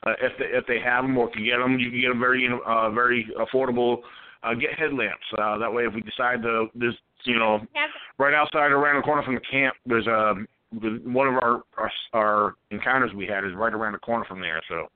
uh, 0.07 0.15
if 0.21 0.33
they, 0.39 0.47
if 0.47 0.67
they 0.67 0.81
have 0.81 1.05
them 1.05 1.17
or 1.17 1.31
can 1.31 1.45
get 1.45 1.59
them, 1.59 1.79
you 1.79 1.91
can 1.91 2.01
get 2.01 2.09
them 2.09 2.21
very 2.21 2.49
uh, 2.67 2.91
very 2.91 3.29
affordable. 3.39 3.99
Uh, 4.43 4.55
get 4.55 4.79
headlamps. 4.79 5.25
Uh, 5.39 5.59
that 5.59 5.73
way, 5.73 5.85
if 5.85 5.95
we 5.95 6.01
decide 6.03 6.43
to 6.43 6.67
this, 6.75 6.95
you 7.27 7.39
know, 7.39 7.61
right 8.19 8.35
outside 8.35 8.73
around 8.73 8.97
the 8.97 9.03
corner 9.03 9.23
from 9.23 9.35
the 9.35 9.41
camp, 9.41 9.75
there's 9.85 10.07
a 10.07 10.35
one 11.05 11.29
of 11.29 11.35
our, 11.35 11.63
our 11.79 11.91
our 12.13 12.55
encounters 12.71 13.13
we 13.15 13.27
had 13.27 13.45
is 13.45 13.53
right 13.55 13.73
around 13.73 13.93
the 13.93 13.99
corner 13.99 14.25
from 14.25 14.41
there. 14.41 14.61
So 14.69 14.89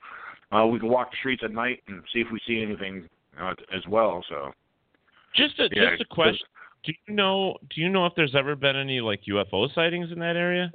uh, 0.57 0.67
we 0.67 0.79
can 0.79 0.89
walk 0.89 1.11
the 1.11 1.17
streets 1.19 1.43
at 1.45 1.53
night 1.53 1.83
and 1.89 2.03
see 2.13 2.21
if 2.21 2.27
we 2.33 2.41
see 2.47 2.63
anything 2.63 3.09
uh, 3.41 3.55
as 3.75 3.83
well. 3.89 4.25
So 4.29 4.53
Just 5.35 5.59
a 5.59 5.69
Yeah, 5.73 5.91
just 5.91 6.03
a 6.03 6.15
question. 6.15 6.47
Do 6.85 6.93
you 7.07 7.15
know 7.15 7.57
do 7.75 7.81
you 7.81 7.89
know 7.89 8.07
if 8.07 8.15
there's 8.17 8.35
ever 8.35 8.57
been 8.57 8.77
any 8.77 9.01
like 9.01 9.21
UFO 9.29 9.73
sightings 9.75 10.11
in 10.13 10.19
that 10.21 10.37
area? 10.37 10.73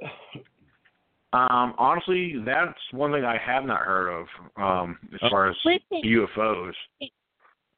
Um, 1.32 1.74
honestly, 1.76 2.36
that's 2.46 2.78
one 2.92 3.12
thing 3.12 3.24
I 3.24 3.36
have 3.36 3.64
not 3.64 3.80
heard 3.80 4.08
of 4.08 4.26
um, 4.56 4.98
as 5.12 5.18
Oh. 5.22 5.30
far 5.30 5.48
as 5.50 5.56
Listen. 5.64 6.02
UFOs. 6.02 6.72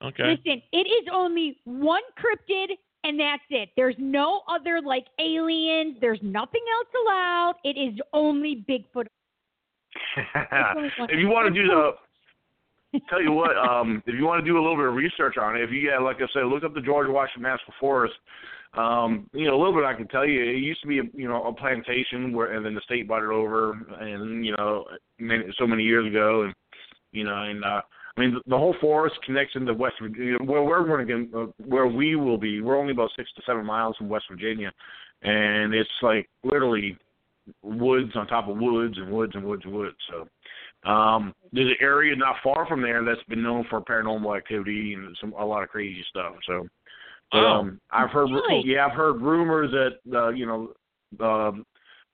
Okay. 0.05 0.22
Listen, 0.36 0.62
it 0.72 0.86
is 0.86 1.09
only 1.12 1.59
one 1.64 2.02
cryptid, 2.16 2.76
and 3.04 3.18
that's 3.18 3.42
it. 3.50 3.70
There's 3.76 3.94
no 3.98 4.42
other 4.48 4.80
like 4.80 5.06
aliens. 5.20 5.96
There's 6.00 6.20
nothing 6.22 6.62
else 6.76 6.88
allowed. 7.04 7.54
It 7.64 7.78
is 7.78 7.98
only 8.12 8.64
Bigfoot. 8.68 9.06
if 10.34 11.18
you 11.18 11.28
want 11.28 11.52
to 11.52 11.62
do 11.62 11.68
the, 11.68 13.00
tell 13.08 13.22
you 13.22 13.32
what, 13.32 13.56
um, 13.56 14.02
if 14.06 14.14
you 14.14 14.24
want 14.24 14.44
to 14.44 14.50
do 14.50 14.56
a 14.56 14.60
little 14.60 14.76
bit 14.76 14.86
of 14.86 14.94
research 14.94 15.36
on 15.40 15.56
it, 15.56 15.62
if 15.62 15.70
you, 15.70 15.78
yeah, 15.78 15.98
like 15.98 16.16
I 16.16 16.26
said, 16.32 16.44
look 16.46 16.64
up 16.64 16.74
the 16.74 16.80
George 16.80 17.08
Washington 17.08 17.42
National 17.42 17.74
Forest. 17.80 18.14
Um, 18.74 19.30
you 19.32 19.46
know, 19.46 19.56
a 19.56 19.58
little 19.58 19.74
bit 19.74 19.84
I 19.84 19.94
can 19.94 20.08
tell 20.08 20.26
you. 20.26 20.42
It 20.42 20.58
used 20.58 20.82
to 20.82 20.88
be, 20.88 20.98
a, 20.98 21.02
you 21.14 21.26
know, 21.26 21.42
a 21.44 21.54
plantation 21.54 22.32
where, 22.32 22.52
and 22.52 22.64
then 22.64 22.74
the 22.74 22.82
state 22.82 23.08
bought 23.08 23.22
it 23.22 23.30
over, 23.30 23.72
and 23.98 24.44
you 24.44 24.54
know, 24.56 24.84
many, 25.18 25.44
so 25.58 25.66
many 25.66 25.82
years 25.82 26.06
ago, 26.06 26.42
and 26.42 26.54
you 27.12 27.24
know, 27.24 27.44
and 27.44 27.64
uh, 27.64 27.80
I 28.19 28.20
mean, 28.20 28.35
the, 28.35 28.40
the 28.51 28.59
whole 28.59 28.74
forest 28.81 29.15
connects 29.24 29.55
into 29.55 29.73
West 29.73 29.95
Virginia. 30.03 30.39
Where 30.43 30.62
we're 30.62 31.05
going 31.05 31.31
to 31.31 31.40
uh, 31.40 31.47
where 31.65 31.86
we 31.86 32.16
will 32.16 32.36
be, 32.36 32.61
we're 32.61 32.77
only 32.77 32.93
about 32.93 33.11
six 33.16 33.31
to 33.36 33.43
seven 33.47 33.65
miles 33.65 33.97
from 33.97 34.09
West 34.09 34.24
Virginia, 34.28 34.73
and 35.23 35.73
it's 35.73 35.89
like 36.03 36.28
literally 36.43 36.97
woods 37.62 38.11
on 38.16 38.27
top 38.27 38.49
of 38.49 38.57
woods 38.59 38.99
and 38.99 39.11
woods 39.11 39.32
and 39.36 39.45
woods 39.45 39.62
and 39.65 39.73
woods. 39.73 39.97
So 40.11 40.28
um 40.89 41.35
there's 41.53 41.70
an 41.70 41.77
area 41.81 42.15
not 42.15 42.36
far 42.45 42.66
from 42.66 42.82
there 42.82 43.05
that's 43.05 43.23
been 43.28 43.43
known 43.43 43.65
for 43.70 43.81
paranormal 43.81 44.36
activity 44.36 44.95
and 44.95 45.16
some 45.20 45.32
a 45.32 45.45
lot 45.45 45.62
of 45.62 45.69
crazy 45.69 46.05
stuff. 46.11 46.35
So 46.47 46.66
Oh, 47.32 47.39
um 47.39 47.81
I've 47.90 48.11
heard 48.11 48.31
really? 48.31 48.62
yeah, 48.66 48.86
I've 48.86 48.97
heard 48.97 49.23
rumors 49.23 49.70
that 49.70 50.16
uh, 50.16 50.28
you 50.28 50.45
know 50.45 50.73
um 51.20 51.65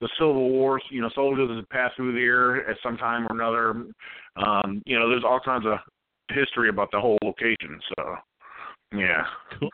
the 0.00 0.08
Civil 0.18 0.50
War, 0.50 0.80
you 0.90 1.00
know, 1.00 1.10
soldiers 1.14 1.48
that 1.48 1.70
passed 1.70 1.96
through 1.96 2.12
there 2.12 2.68
at 2.68 2.76
some 2.82 2.96
time 2.96 3.26
or 3.26 3.34
another. 3.34 3.70
Um, 4.36 4.82
you 4.84 4.98
know, 4.98 5.08
there's 5.08 5.24
all 5.24 5.40
kinds 5.40 5.64
of 5.66 5.78
history 6.30 6.68
about 6.68 6.90
the 6.92 7.00
whole 7.00 7.18
location. 7.22 7.80
So, 7.96 8.16
yeah. 8.96 9.24
Cool. 9.58 9.70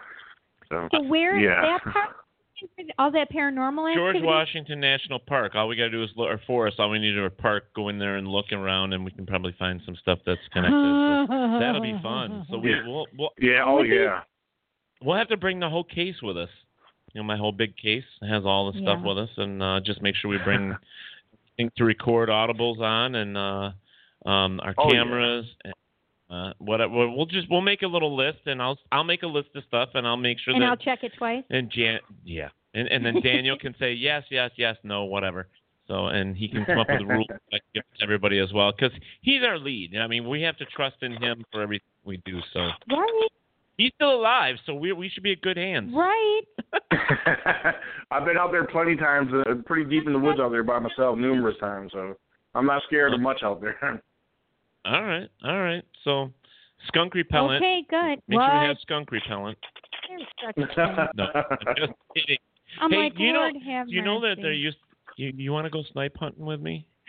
So, 0.68 0.88
So 0.92 1.02
where 1.02 1.36
is 1.38 1.44
yeah. 1.44 1.78
that 1.84 1.92
part? 1.92 2.16
All 2.98 3.10
that 3.12 3.32
paranormal 3.32 3.94
George 3.94 4.16
activity? 4.16 4.26
Washington 4.26 4.80
National 4.80 5.18
Park. 5.18 5.54
All 5.54 5.66
we 5.66 5.76
got 5.76 5.84
to 5.84 5.90
do 5.90 6.02
is 6.02 6.10
look, 6.14 6.28
or 6.28 6.38
forest. 6.46 6.78
All 6.78 6.90
we 6.90 6.98
need 6.98 7.16
is 7.16 7.24
a 7.24 7.30
park. 7.30 7.72
Go 7.74 7.88
in 7.88 7.98
there 7.98 8.16
and 8.16 8.28
look 8.28 8.52
around, 8.52 8.92
and 8.92 9.02
we 9.02 9.10
can 9.10 9.24
probably 9.24 9.54
find 9.58 9.80
some 9.86 9.96
stuff 9.96 10.18
that's 10.26 10.40
connected. 10.52 11.26
So 11.28 11.58
that'll 11.58 11.80
be 11.80 11.98
fun. 12.02 12.44
So 12.50 12.58
we, 12.58 12.70
Yeah. 12.70 12.82
we'll, 12.86 13.06
we'll 13.18 13.30
Yeah, 13.38 13.64
oh 13.66 13.82
yeah. 13.82 14.20
we'll 15.02 15.16
have 15.16 15.28
to 15.28 15.38
bring 15.38 15.58
the 15.58 15.70
whole 15.70 15.84
case 15.84 16.16
with 16.22 16.36
us. 16.36 16.50
You 17.14 17.22
know, 17.22 17.24
my 17.26 17.36
whole 17.38 17.50
big 17.52 17.76
case 17.78 18.04
has 18.28 18.44
all 18.44 18.70
the 18.70 18.78
stuff 18.78 18.98
Yeah. 19.02 19.08
with 19.08 19.18
us, 19.18 19.30
and 19.38 19.62
uh, 19.62 19.80
just 19.82 20.02
make 20.02 20.14
sure 20.16 20.30
we 20.30 20.36
bring 20.44 20.76
things 21.56 21.72
to 21.78 21.84
record 21.84 22.28
audibles 22.28 22.78
on 22.80 23.14
and 23.14 23.38
uh, 23.38 24.28
um, 24.28 24.60
our 24.60 24.74
Oh, 24.76 24.92
yeah. 24.92 25.02
cameras. 25.02 25.46
And, 25.64 25.72
uh, 26.30 26.52
whatever. 26.58 26.92
We'll 26.94 27.16
we'll 27.16 27.26
just 27.26 27.50
we'll 27.50 27.60
make 27.60 27.82
a 27.82 27.86
little 27.86 28.16
list, 28.16 28.38
and 28.46 28.62
I'll 28.62 28.78
I'll 28.92 29.04
make 29.04 29.22
a 29.22 29.26
list 29.26 29.48
of 29.56 29.64
stuff, 29.68 29.90
and 29.94 30.06
I'll 30.06 30.16
make 30.16 30.38
sure 30.38 30.54
And 30.54 30.62
that 30.62 30.68
I'll 30.70 30.76
check 30.76 31.00
it 31.02 31.12
twice. 31.18 31.44
and 31.50 31.70
Jan, 31.70 31.98
yeah, 32.24 32.48
and 32.74 32.88
and 32.88 33.04
then 33.04 33.20
Daniel 33.22 33.58
can 33.58 33.74
say 33.78 33.92
yes, 34.08 34.24
yes, 34.30 34.50
yes, 34.56 34.76
no, 34.84 35.04
whatever. 35.04 35.48
So 35.88 36.06
and 36.06 36.36
he 36.36 36.46
can 36.48 36.64
come 36.64 36.78
up 36.78 36.86
with 36.88 37.02
rules 37.02 37.26
that 37.50 37.60
give 37.74 37.82
to 37.98 38.02
everybody 38.04 38.38
as 38.38 38.52
well, 38.52 38.70
because 38.72 38.96
he's 39.22 39.42
our 39.42 39.58
lead. 39.58 39.96
I 39.96 40.06
mean, 40.06 40.28
we 40.28 40.40
have 40.42 40.56
to 40.58 40.64
trust 40.66 40.96
in 41.02 41.12
him 41.20 41.44
for 41.50 41.62
everything 41.62 41.88
we 42.04 42.18
do. 42.24 42.38
So 42.52 42.60
Right, 42.88 43.28
he's 43.76 43.90
still 43.96 44.14
alive, 44.14 44.54
so 44.66 44.74
we 44.74 44.92
we 44.92 45.08
should 45.08 45.24
be 45.24 45.32
in 45.32 45.38
good 45.42 45.56
hands. 45.56 45.92
right. 45.92 46.42
I've 48.12 48.24
been 48.24 48.36
out 48.36 48.50
there 48.52 48.64
plenty 48.66 48.92
of 48.92 48.98
times, 49.00 49.30
uh, 49.34 49.54
pretty 49.66 49.88
deep 49.90 50.06
in 50.06 50.12
the 50.12 50.18
woods 50.18 50.38
out 50.40 50.50
there 50.50 50.62
by 50.62 50.78
myself 50.78 51.18
numerous 51.18 51.56
times. 51.58 51.90
So 51.92 52.14
I'm 52.54 52.66
not 52.66 52.82
scared 52.86 53.12
of 53.14 53.20
much 53.20 53.42
out 53.42 53.60
there. 53.60 54.00
All 54.84 55.04
right, 55.04 55.28
all 55.44 55.60
right. 55.60 55.84
So 56.04 56.30
skunk 56.88 57.14
repellent. 57.14 57.62
Okay, 57.62 57.84
good. 57.88 58.22
Make 58.28 58.38
what? 58.38 58.50
sure 58.50 58.60
we 58.60 58.66
have 58.68 58.76
skunk 58.82 59.10
repellent. 59.10 59.58
You're 60.08 60.20
such 60.44 60.56
a 60.56 60.66
thing. 60.74 60.96
No, 61.16 61.26
I'm 61.34 61.74
just 61.76 61.92
kidding. 62.16 62.38
I'm 62.80 62.90
hey, 62.90 62.96
like, 62.96 63.12
you 63.18 63.32
know, 63.32 63.40
Lord 63.40 63.56
have 63.66 63.88
you 63.88 64.02
know 64.02 64.20
that 64.20 64.28
mercy. 64.28 64.42
they're 64.42 64.52
used. 64.52 64.78
You 65.16 65.32
you 65.36 65.52
want 65.52 65.66
to 65.66 65.70
go 65.70 65.82
snipe 65.92 66.16
hunting 66.18 66.46
with 66.46 66.60
me? 66.60 66.86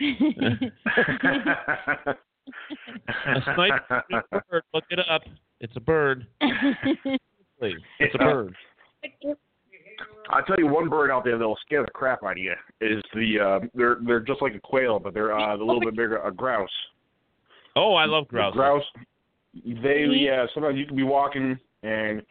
A 3.26 3.40
snipe 3.54 3.72
a 3.90 4.40
bird. 4.50 4.62
Look 4.74 4.84
it 4.90 4.98
up. 4.98 5.22
It's 5.60 5.74
a 5.76 5.80
bird. 5.80 6.26
Please, 7.58 7.76
It's 8.00 8.14
a 8.14 8.18
bird. 8.18 8.54
I 10.30 10.40
tell 10.46 10.58
you, 10.58 10.66
one 10.66 10.88
bird 10.88 11.10
out 11.10 11.24
there 11.24 11.38
that'll 11.38 11.58
scare 11.64 11.84
the 11.84 11.90
crap 11.90 12.24
out 12.24 12.32
of 12.32 12.38
you 12.38 12.54
is 12.80 13.02
the 13.14 13.38
uh, 13.38 13.66
they're 13.74 13.98
they're 14.04 14.20
just 14.20 14.42
like 14.42 14.54
a 14.54 14.60
quail, 14.60 14.98
but 14.98 15.14
they're 15.14 15.36
uh, 15.36 15.56
a 15.56 15.58
little 15.58 15.80
bit 15.80 15.90
bigger, 15.96 16.18
a 16.18 16.32
grouse. 16.32 16.68
Oh, 17.76 17.94
I 17.94 18.04
love 18.06 18.28
grouse. 18.28 18.54
Grouse. 18.54 18.84
They 19.54 19.70
mm-hmm. 19.70 20.12
yeah. 20.12 20.46
Sometimes 20.54 20.78
you 20.78 20.86
can 20.86 20.96
be 20.96 21.02
walking 21.02 21.58
and 21.82 22.22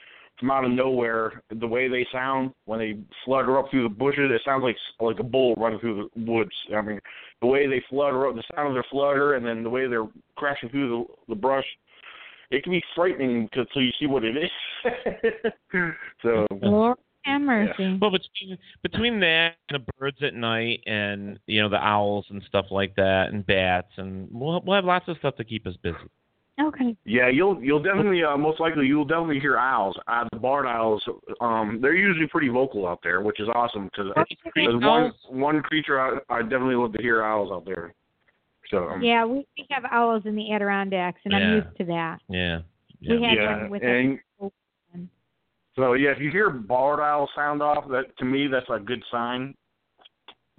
from 0.41 0.51
out 0.51 0.65
of 0.65 0.71
nowhere, 0.71 1.43
the 1.59 1.67
way 1.67 1.87
they 1.87 2.05
sound 2.11 2.51
when 2.65 2.79
they 2.79 2.97
flutter 3.23 3.59
up 3.59 3.69
through 3.69 3.83
the 3.83 3.89
bushes, 3.89 4.31
it 4.31 4.41
sounds 4.43 4.63
like 4.63 4.75
like 4.99 5.19
a 5.19 5.23
bull 5.23 5.53
running 5.55 5.79
through 5.79 6.09
the 6.15 6.31
woods. 6.31 6.51
I 6.75 6.81
mean, 6.81 6.99
the 7.41 7.47
way 7.47 7.67
they 7.67 7.81
flutter 7.89 8.27
up, 8.27 8.35
the 8.35 8.43
sound 8.55 8.69
of 8.69 8.73
their 8.73 8.85
flutter, 8.89 9.35
and 9.35 9.45
then 9.45 9.63
the 9.63 9.69
way 9.69 9.87
they're 9.87 10.07
crashing 10.35 10.69
through 10.69 11.05
the 11.27 11.33
the 11.35 11.39
brush, 11.39 11.65
it 12.49 12.63
can 12.63 12.71
be 12.71 12.83
frightening 12.95 13.47
until 13.53 13.81
you 13.83 13.91
see 13.99 14.07
what 14.07 14.23
it 14.23 14.35
is. 14.35 14.49
so 16.23 16.47
Lord 16.61 16.97
have 17.23 17.41
mercy. 17.41 17.97
Well, 18.01 18.11
between 18.11 18.57
between 18.83 19.19
that 19.21 19.55
and 19.69 19.81
the 19.81 19.93
birds 19.97 20.17
at 20.21 20.33
night, 20.33 20.81
and 20.85 21.39
you 21.47 21.61
know 21.61 21.69
the 21.69 21.77
owls 21.77 22.25
and 22.29 22.41
stuff 22.47 22.65
like 22.71 22.95
that, 22.95 23.29
and 23.31 23.45
bats, 23.45 23.91
and 23.97 24.27
we'll 24.31 24.61
we'll 24.65 24.75
have 24.75 24.85
lots 24.85 25.07
of 25.07 25.17
stuff 25.17 25.35
to 25.37 25.43
keep 25.43 25.65
us 25.67 25.75
busy. 25.81 25.97
Okay. 26.59 26.95
Yeah, 27.05 27.29
you'll 27.29 27.61
you'll 27.61 27.81
definitely 27.81 28.23
uh, 28.23 28.37
most 28.37 28.59
likely 28.59 28.85
you'll 28.85 29.05
definitely 29.05 29.39
hear 29.39 29.57
owls. 29.57 29.95
Uh, 30.07 30.25
the 30.31 30.39
barred 30.39 30.65
owls, 30.65 31.03
um, 31.39 31.79
they're 31.81 31.95
usually 31.95 32.27
pretty 32.27 32.49
vocal 32.49 32.87
out 32.87 32.99
there, 33.03 33.21
which 33.21 33.39
is 33.39 33.47
awesome 33.55 33.85
because 33.85 34.11
there's 34.55 34.75
one 34.81 35.11
one 35.29 35.61
creature 35.61 35.99
I, 35.99 36.17
I 36.29 36.41
definitely 36.41 36.75
love 36.75 36.93
to 36.93 37.01
hear 37.01 37.23
owls 37.23 37.51
out 37.51 37.65
there. 37.65 37.93
So 38.69 38.89
um, 38.89 39.01
Yeah, 39.01 39.25
we, 39.25 39.45
we 39.57 39.65
have 39.71 39.83
owls 39.91 40.23
in 40.25 40.35
the 40.35 40.53
Adirondacks, 40.53 41.19
and 41.25 41.35
I'm 41.35 41.55
used 41.55 41.77
to 41.77 41.85
that. 41.85 42.19
Yeah. 42.29 42.61
We 43.01 43.23
had 43.23 43.37
yeah, 43.37 43.61
one 43.61 43.69
with 43.71 43.83
and 43.83 44.19
a 44.41 44.49
so 45.81 45.93
yeah, 45.93 46.11
if 46.11 46.19
you 46.19 46.29
hear 46.29 46.51
barred 46.51 46.99
owl 46.99 47.27
sound 47.35 47.63
off, 47.63 47.87
that 47.89 48.15
to 48.19 48.25
me 48.25 48.45
that's 48.47 48.69
a 48.69 48.79
good 48.79 49.03
sign 49.11 49.55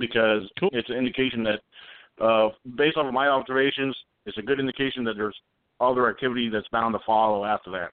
because 0.01 0.43
it's 0.73 0.91
an 0.91 0.97
indication 0.97 1.45
that, 1.45 2.25
uh, 2.25 2.49
based 2.77 2.97
off 2.97 3.07
of 3.07 3.15
my 3.15 3.29
observations, 3.29 3.97
it's 4.27 4.37
a 4.37 4.43
good 4.43 4.59
indication 4.59 5.05
that 5.05 5.15
there's 5.17 5.37
other 5.81 6.11
activity 6.11 6.49
that's 6.49 6.67
bound 6.73 6.95
to 6.95 6.99
follow 7.07 7.45
after 7.45 7.71
that. 7.71 7.91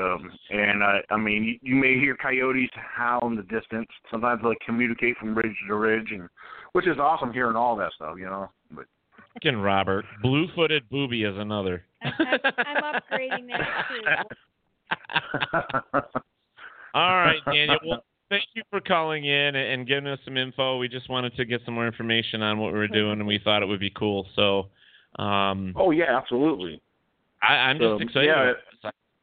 Um, 0.00 0.30
and 0.48 0.82
uh, 0.82 1.00
I 1.10 1.18
mean, 1.18 1.44
you, 1.44 1.58
you 1.60 1.74
may 1.74 1.98
hear 1.98 2.16
coyotes 2.16 2.70
howl 2.74 3.26
in 3.26 3.36
the 3.36 3.42
distance. 3.42 3.88
Sometimes 4.10 4.40
they 4.42 4.56
communicate 4.64 5.18
from 5.18 5.34
ridge 5.34 5.56
to 5.68 5.74
ridge, 5.74 6.08
and 6.12 6.30
which 6.72 6.86
is 6.86 6.96
awesome 6.98 7.30
hearing 7.30 7.56
all 7.56 7.76
that 7.76 7.92
stuff, 7.94 8.16
you 8.18 8.24
know. 8.24 8.48
But 8.70 8.86
Fucking 9.34 9.58
Robert, 9.58 10.06
blue-footed 10.22 10.88
booby 10.88 11.24
is 11.24 11.36
another. 11.36 11.84
I'm 12.02 12.12
upgrading 12.82 13.48
that 13.48 14.24
too. 16.12 16.20
All 16.94 17.10
right, 17.16 17.38
Daniel. 17.52 17.78
Well, 17.86 18.04
thank 18.30 18.44
you 18.54 18.62
for 18.70 18.80
calling 18.80 19.24
in 19.24 19.56
and 19.56 19.86
giving 19.86 20.06
us 20.06 20.18
some 20.24 20.36
info. 20.36 20.78
We 20.78 20.88
just 20.88 21.08
wanted 21.08 21.34
to 21.36 21.44
get 21.44 21.60
some 21.64 21.74
more 21.74 21.86
information 21.86 22.42
on 22.42 22.58
what 22.58 22.72
we 22.72 22.78
were 22.78 22.88
doing, 22.88 23.12
and 23.20 23.26
we 23.26 23.38
thought 23.42 23.62
it 23.62 23.66
would 23.66 23.80
be 23.80 23.90
cool. 23.90 24.26
So, 24.36 24.68
um, 25.22 25.72
Oh 25.76 25.90
yeah, 25.90 26.16
absolutely. 26.16 26.80
I, 27.42 27.54
I'm 27.54 27.78
So, 27.78 27.98
just 27.98 28.10
excited. 28.10 28.26
yeah. 28.26 28.52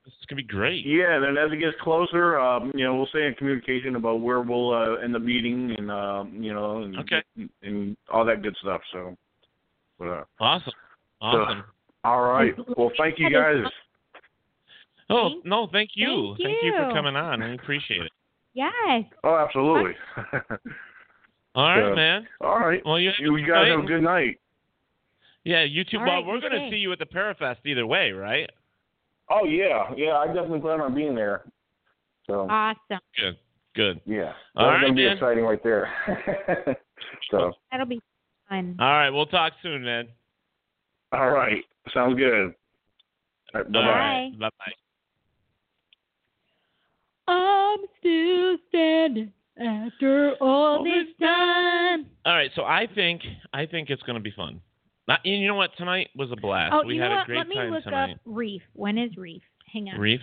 This 0.05 0.13
is 0.19 0.25
gonna 0.29 0.37
be 0.41 0.47
great. 0.47 0.85
Yeah, 0.85 1.17
then 1.17 1.35
as 1.35 1.51
it 1.51 1.57
gets 1.57 1.75
closer, 1.81 2.39
um, 2.39 2.71
you 2.75 2.83
know, 2.83 2.95
we'll 2.95 3.07
stay 3.07 3.25
in 3.25 3.33
communication 3.33 3.95
about 3.95 4.21
where 4.21 4.39
we'll 4.41 4.71
uh, 4.71 4.95
end 4.97 5.15
the 5.15 5.19
meeting 5.19 5.73
and 5.77 5.89
um, 5.89 6.31
you 6.43 6.53
know, 6.53 6.83
and, 6.83 6.99
Okay. 6.99 7.23
and 7.63 7.97
all 8.13 8.23
that 8.23 8.43
good 8.43 8.55
stuff. 8.61 8.81
So, 8.93 9.17
but, 9.97 10.05
uh, 10.07 10.23
Awesome. 10.39 10.73
so- 11.21 11.27
Awesome. 11.27 11.63
all 12.03 12.21
right. 12.21 12.53
Well, 12.77 12.91
thank 12.99 13.17
you 13.17 13.31
guys. 13.31 13.63
Oh 15.09 15.41
no, 15.43 15.67
thank 15.71 15.91
you. 15.95 16.35
Thank 16.41 16.57
you 16.63 16.73
for 16.77 16.87
you. 16.87 16.93
coming 16.93 17.15
on. 17.15 17.41
I 17.41 17.53
appreciate 17.53 18.01
it. 18.01 18.11
Yes. 18.53 19.03
Oh, 19.23 19.35
absolutely. 19.35 19.93
All 21.55 21.69
right, 21.69 21.91
So, 21.91 21.95
man. 21.95 22.27
All 22.41 22.59
right. 22.59 22.81
Well, 22.85 22.99
you, 22.99 23.11
You 23.19 23.47
guys 23.47 23.69
have 23.69 23.79
a 23.83 23.87
good 23.87 24.01
night. 24.01 24.39
Yeah, 25.43 25.63
you 25.63 25.83
too. 25.83 25.97
All 25.97 26.05
well, 26.05 26.15
right, 26.15 26.25
we're 26.25 26.41
gonna 26.41 26.69
see 26.71 26.77
you 26.77 26.91
at 26.91 26.99
the 26.99 27.05
Parafest 27.05 27.57
either 27.65 27.85
way, 27.85 28.11
right? 28.11 28.49
Oh 29.29 29.45
yeah, 29.45 29.91
yeah. 29.95 30.17
I 30.17 30.27
definitely 30.27 30.59
plan 30.59 30.81
on 30.81 30.93
being 30.95 31.13
there. 31.15 31.43
So 32.27 32.47
Awesome. 32.49 32.99
Good. 33.17 33.37
Good. 33.75 34.01
yeah, 34.05 34.31
All 34.55 34.67
that's 34.67 34.75
right, 34.75 34.81
gonna 34.81 34.93
be 34.93 35.03
man. 35.03 35.17
exciting 35.17 35.43
right 35.43 35.61
there. 35.63 35.89
so 37.29 37.51
That'll 37.71 37.85
be 37.85 38.01
fun. 38.49 38.75
All 38.79 38.87
right, 38.87 39.09
we'll 39.09 39.25
talk 39.27 39.53
soon, 39.61 39.83
man. 39.83 40.07
all 41.11 41.29
right, 41.29 41.63
sounds 41.93 42.17
good. 42.17 42.53
All 43.53 43.61
right, 43.61 43.71
bye 43.71 43.79
bye. 43.81 43.87
right. 43.87 44.39
Bye 44.39 44.49
bye. 44.59 44.71
I'm 47.27 47.79
still 47.99 48.57
standing 48.69 49.31
after 49.59 50.35
all 50.41 50.83
this 50.83 51.07
time. 51.19 52.05
All 52.25 52.33
right, 52.35 52.51
so 52.55 52.63
I 52.63 52.87
think 52.93 53.21
I 53.53 53.65
think 53.65 53.89
it's 53.89 54.03
gonna 54.03 54.19
be 54.19 54.31
fun. 54.31 54.61
Now, 55.07 55.17
and 55.23 55.41
you 55.41 55.47
know 55.47 55.55
what? 55.55 55.71
Tonight 55.77 56.09
was 56.15 56.31
a 56.31 56.35
blast. 56.35 56.73
Oh, 56.73 56.85
we 56.85 56.95
you 56.95 57.01
had 57.01 57.09
know 57.09 57.13
a 57.15 57.17
what? 57.19 57.25
great 57.27 57.37
Let 57.37 57.47
me 57.47 57.55
time 57.55 57.71
look 57.71 57.83
tonight. 57.83 58.11
up 58.13 58.17
Reef. 58.25 58.61
When 58.73 58.97
is 58.97 59.15
Reef? 59.17 59.41
Hang 59.71 59.89
on. 59.89 59.99
Reef. 59.99 60.21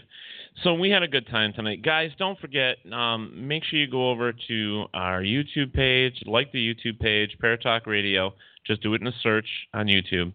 So 0.64 0.74
we 0.74 0.90
had 0.90 1.02
a 1.02 1.08
good 1.08 1.26
time 1.28 1.52
tonight, 1.52 1.82
guys. 1.82 2.10
Don't 2.18 2.39
forget. 2.39 2.76
Um, 2.92 3.47
make 3.47 3.64
sure 3.64 3.78
you 3.78 3.86
go 3.90 4.10
over 4.10 4.32
to 4.48 4.84
our 4.94 5.22
YouTube 5.22 5.72
page, 5.72 6.14
like 6.26 6.52
the 6.52 6.74
YouTube 6.74 6.98
page, 7.00 7.36
Paratalk 7.42 7.86
Radio. 7.86 8.34
Just 8.66 8.82
do 8.82 8.94
it 8.94 9.00
in 9.00 9.06
a 9.06 9.12
search 9.22 9.47
on 9.74 9.86
YouTube. 9.86 10.32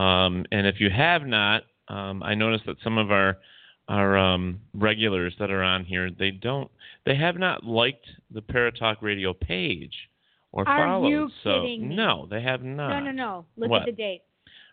Um, 0.00 0.44
and 0.50 0.66
if 0.66 0.76
you 0.80 0.88
have 0.90 1.22
not, 1.26 1.62
um, 1.88 2.22
I 2.22 2.34
noticed 2.34 2.64
that 2.66 2.76
some 2.82 2.98
of 2.98 3.10
our 3.10 3.38
our 3.88 4.16
um, 4.16 4.60
regulars 4.74 5.34
that 5.38 5.50
are 5.50 5.62
on 5.62 5.84
here, 5.84 6.10
they 6.10 6.30
don't, 6.30 6.70
they 7.04 7.14
have 7.16 7.36
not 7.36 7.64
liked 7.64 8.06
the 8.32 8.40
Paratalk 8.40 8.96
Radio 9.02 9.34
page 9.34 9.92
or 10.52 10.66
Are 10.68 10.86
followed. 10.86 11.08
you 11.08 11.28
so 11.42 11.62
kidding 11.62 11.88
me? 11.88 11.96
no, 11.96 12.26
they 12.30 12.40
have 12.42 12.62
not. 12.62 12.88
No, 12.88 13.00
no, 13.00 13.10
no. 13.12 13.46
Look 13.56 13.70
What? 13.70 13.82
at 13.82 13.86
the 13.86 13.92
date. 13.92 14.22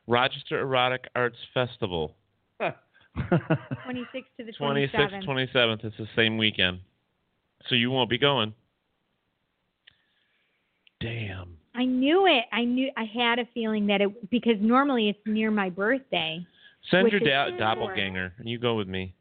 Rochester 0.08 0.60
Erotic 0.62 1.06
Arts 1.16 1.38
Festival. 1.54 2.16
26th 2.62 4.24
to 4.38 4.46
the 4.46 4.54
26th, 4.60 4.94
27th. 4.94 5.26
27th. 5.28 5.86
It's 5.86 5.98
the 5.98 6.08
same 6.16 6.38
weekend. 6.38 6.80
So 7.68 7.76
you 7.76 7.92
won't 7.92 8.10
be 8.10 8.18
going. 8.18 8.54
Damn. 11.02 11.58
I 11.76 11.86
knew 11.86 12.26
it. 12.28 12.46
I 12.52 12.64
knew. 12.64 12.90
I 12.98 13.04
had 13.06 13.40
a 13.40 13.46
feeling 13.54 13.88
that 13.88 14.02
it 14.02 14.30
because 14.30 14.56
normally 14.60 15.10
it's 15.10 15.20
near 15.26 15.50
my 15.52 15.70
birthday. 15.70 16.46
Send 16.90 17.04
Which 17.06 17.14
your 17.14 17.20
da- 17.22 17.56
doppelganger 17.58 18.34
and 18.38 18.50
you 18.50 18.58
go 18.60 18.76
with 18.76 18.88
me. 18.88 19.14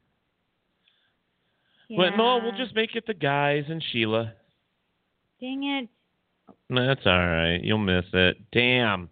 Yeah. 1.89 1.97
But 2.11 2.17
no, 2.17 2.39
we'll 2.43 2.57
just 2.57 2.75
make 2.75 2.95
it 2.95 3.05
the 3.07 3.15
guys 3.15 3.65
and 3.69 3.83
Sheila. 3.93 4.33
Dang 5.41 5.65
it. 5.65 5.89
That's 6.69 7.01
all 7.05 7.19
right. 7.27 7.61
You'll 7.63 7.79
miss 7.79 8.05
it. 8.13 8.39
Damn. 8.53 9.09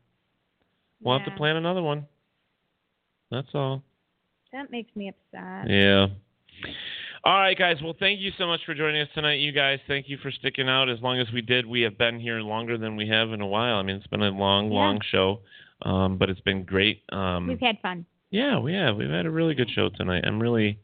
We'll 1.02 1.18
have 1.18 1.26
to 1.28 1.36
plan 1.36 1.56
another 1.56 1.82
one. 1.82 2.06
That's 3.30 3.48
all. 3.54 3.82
That 4.52 4.70
makes 4.70 4.94
me 4.96 5.08
upset. 5.10 5.68
Yeah. 5.70 6.06
All 7.24 7.38
right, 7.38 7.58
guys. 7.58 7.76
Well, 7.82 7.94
thank 7.98 8.20
you 8.20 8.30
so 8.38 8.46
much 8.46 8.60
for 8.64 8.74
joining 8.74 9.02
us 9.02 9.08
tonight. 9.14 9.34
You 9.40 9.52
guys, 9.52 9.80
thank 9.86 10.08
you 10.08 10.16
for 10.22 10.30
sticking 10.30 10.68
out 10.68 10.88
as 10.88 11.00
long 11.02 11.18
as 11.20 11.26
we 11.32 11.42
did. 11.42 11.66
We 11.66 11.82
have 11.82 11.98
been 11.98 12.18
here 12.18 12.40
longer 12.40 12.78
than 12.78 12.96
we 12.96 13.08
have 13.08 13.32
in 13.32 13.40
a 13.40 13.46
while. 13.46 13.76
I 13.76 13.82
mean, 13.82 13.96
it's 13.96 14.06
been 14.06 14.22
a 14.22 14.30
long, 14.30 14.68
Yeah. 14.70 14.74
long 14.78 15.00
show, 15.10 15.40
um, 15.82 16.16
but 16.16 16.30
it's 16.30 16.40
been 16.40 16.64
great. 16.64 17.02
Um, 17.10 17.48
We've 17.48 17.60
had 17.60 17.78
fun. 17.80 18.06
Yeah, 18.30 18.58
we 18.58 18.74
have. 18.74 18.96
We've 18.96 19.08
had 19.08 19.26
a 19.26 19.30
really 19.30 19.54
good 19.54 19.70
show 19.70 19.88
tonight. 19.88 20.24
I'm 20.26 20.40
really, 20.40 20.78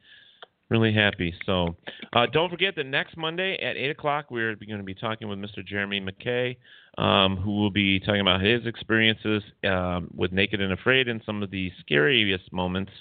really 0.71 0.95
happy. 0.95 1.35
So, 1.45 1.77
uh, 2.15 2.27
don't 2.33 2.51
forget 2.51 2.75
that 2.77 2.85
next 2.87 3.17
Monday 3.17 3.59
at 3.63 3.77
eight 3.77 3.91
o'clock 3.91 4.31
we're 4.31 4.55
going 4.55 4.79
to 4.79 4.85
be 4.85 4.95
talking 4.95 5.29
with 5.29 5.39
Mr. 5.39 5.65
Jeremy 5.65 6.01
McKay, 6.01 6.57
um, 6.97 7.37
who 7.37 7.61
will 7.61 7.71
be 7.71 8.01
talking 8.01 8.23
about 8.23 8.41
his 8.41 8.67
experiences 8.67 9.43
um, 9.69 10.11
with 10.15 10.33
Naked 10.33 10.61
and 10.61 10.73
Afraid 10.73 11.09
and 11.09 11.21
some 11.27 11.43
of 11.43 11.51
the 11.51 11.71
scariest 11.81 12.51
moments 12.51 12.93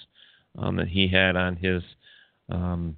um, 0.58 0.76
that 0.76 0.88
he 0.88 1.08
had 1.08 1.36
on 1.36 1.56
his 1.56 1.82
um, 2.50 2.96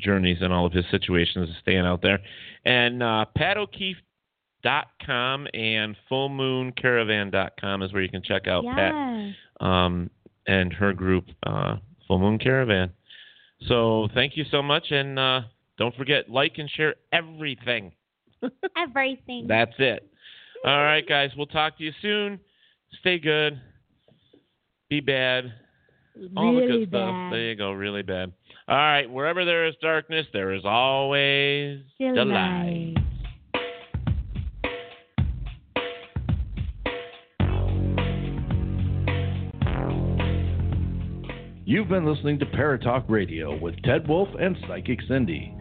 journeys 0.00 0.38
and 0.40 0.50
all 0.50 0.64
of 0.64 0.72
his 0.72 0.86
situations 0.90 1.50
staying 1.60 1.84
out 1.84 2.00
there. 2.00 2.20
And 2.64 3.02
uh, 3.02 3.26
Pat 3.36 3.56
O'Keefe. 3.56 3.98
Dot 4.62 4.86
com 5.04 5.46
and 5.52 5.94
fullmooncaravan.com 6.10 7.82
is 7.82 7.92
where 7.92 8.00
you 8.00 8.08
can 8.08 8.22
check 8.22 8.48
out 8.48 8.64
Pat 8.64 8.94
um, 9.60 10.10
and 10.46 10.72
her 10.72 10.92
group, 10.92 11.24
uh, 11.44 11.76
Full 12.08 12.18
Moon 12.18 12.38
Caravan. 12.38 12.90
So 13.68 14.08
thank 14.14 14.36
you 14.36 14.44
so 14.50 14.62
much, 14.62 14.90
and 14.90 15.18
uh, 15.18 15.40
don't 15.78 15.94
forget 15.96 16.28
like 16.28 16.54
and 16.58 16.68
share 16.70 16.94
everything. 17.12 17.92
Everything. 18.76 19.46
That's 19.48 19.72
it. 19.78 20.06
All 20.66 20.82
right, 20.82 21.06
guys. 21.08 21.30
We'll 21.36 21.46
talk 21.46 21.78
to 21.78 21.84
you 21.84 21.92
soon. 22.02 22.38
Stay 23.00 23.18
good. 23.18 23.58
Be 24.90 25.00
bad. 25.00 25.52
All 26.36 26.52
the 26.54 26.60
Really 26.60 26.78
good 26.80 26.88
stuff. 26.90 27.00
bad. 27.08 27.32
There 27.32 27.40
you 27.50 27.56
go. 27.56 27.72
Really 27.72 28.02
bad. 28.02 28.32
All 28.68 28.76
right. 28.76 29.10
Wherever 29.10 29.44
there 29.46 29.66
is 29.66 29.74
darkness, 29.80 30.26
there 30.34 30.52
is 30.52 30.62
always 30.64 31.80
the 31.98 32.24
light. 32.24 32.94
You've 41.74 41.88
been 41.88 42.06
listening 42.06 42.38
to 42.38 42.46
Paratalk 42.46 43.02
Radio 43.08 43.58
with 43.58 43.74
Ted 43.82 44.06
Wolf 44.06 44.28
and 44.38 44.56
Psychic 44.68 45.00
Cindy. 45.08 45.52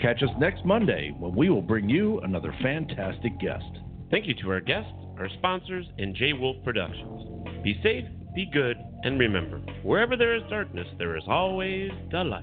Catch 0.00 0.20
us 0.20 0.30
next 0.40 0.64
Monday 0.64 1.14
when 1.16 1.32
we 1.32 1.48
will 1.48 1.62
bring 1.62 1.88
you 1.88 2.18
another 2.22 2.52
fantastic 2.60 3.38
guest. 3.38 3.78
Thank 4.10 4.26
you 4.26 4.34
to 4.42 4.50
our 4.50 4.60
guests, 4.60 4.90
our 5.16 5.28
sponsors, 5.38 5.86
and 5.96 6.16
J 6.16 6.32
Wolf 6.32 6.56
Productions. 6.64 7.62
Be 7.62 7.78
safe, 7.84 8.04
be 8.34 8.50
good, 8.52 8.78
and 9.04 9.20
remember, 9.20 9.58
wherever 9.84 10.16
there 10.16 10.34
is 10.34 10.42
darkness, 10.50 10.88
there 10.98 11.16
is 11.16 11.22
always 11.28 11.92
the 12.10 12.24
light. 12.24 12.42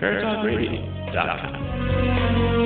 ParatalkRadio.com. 0.00 2.65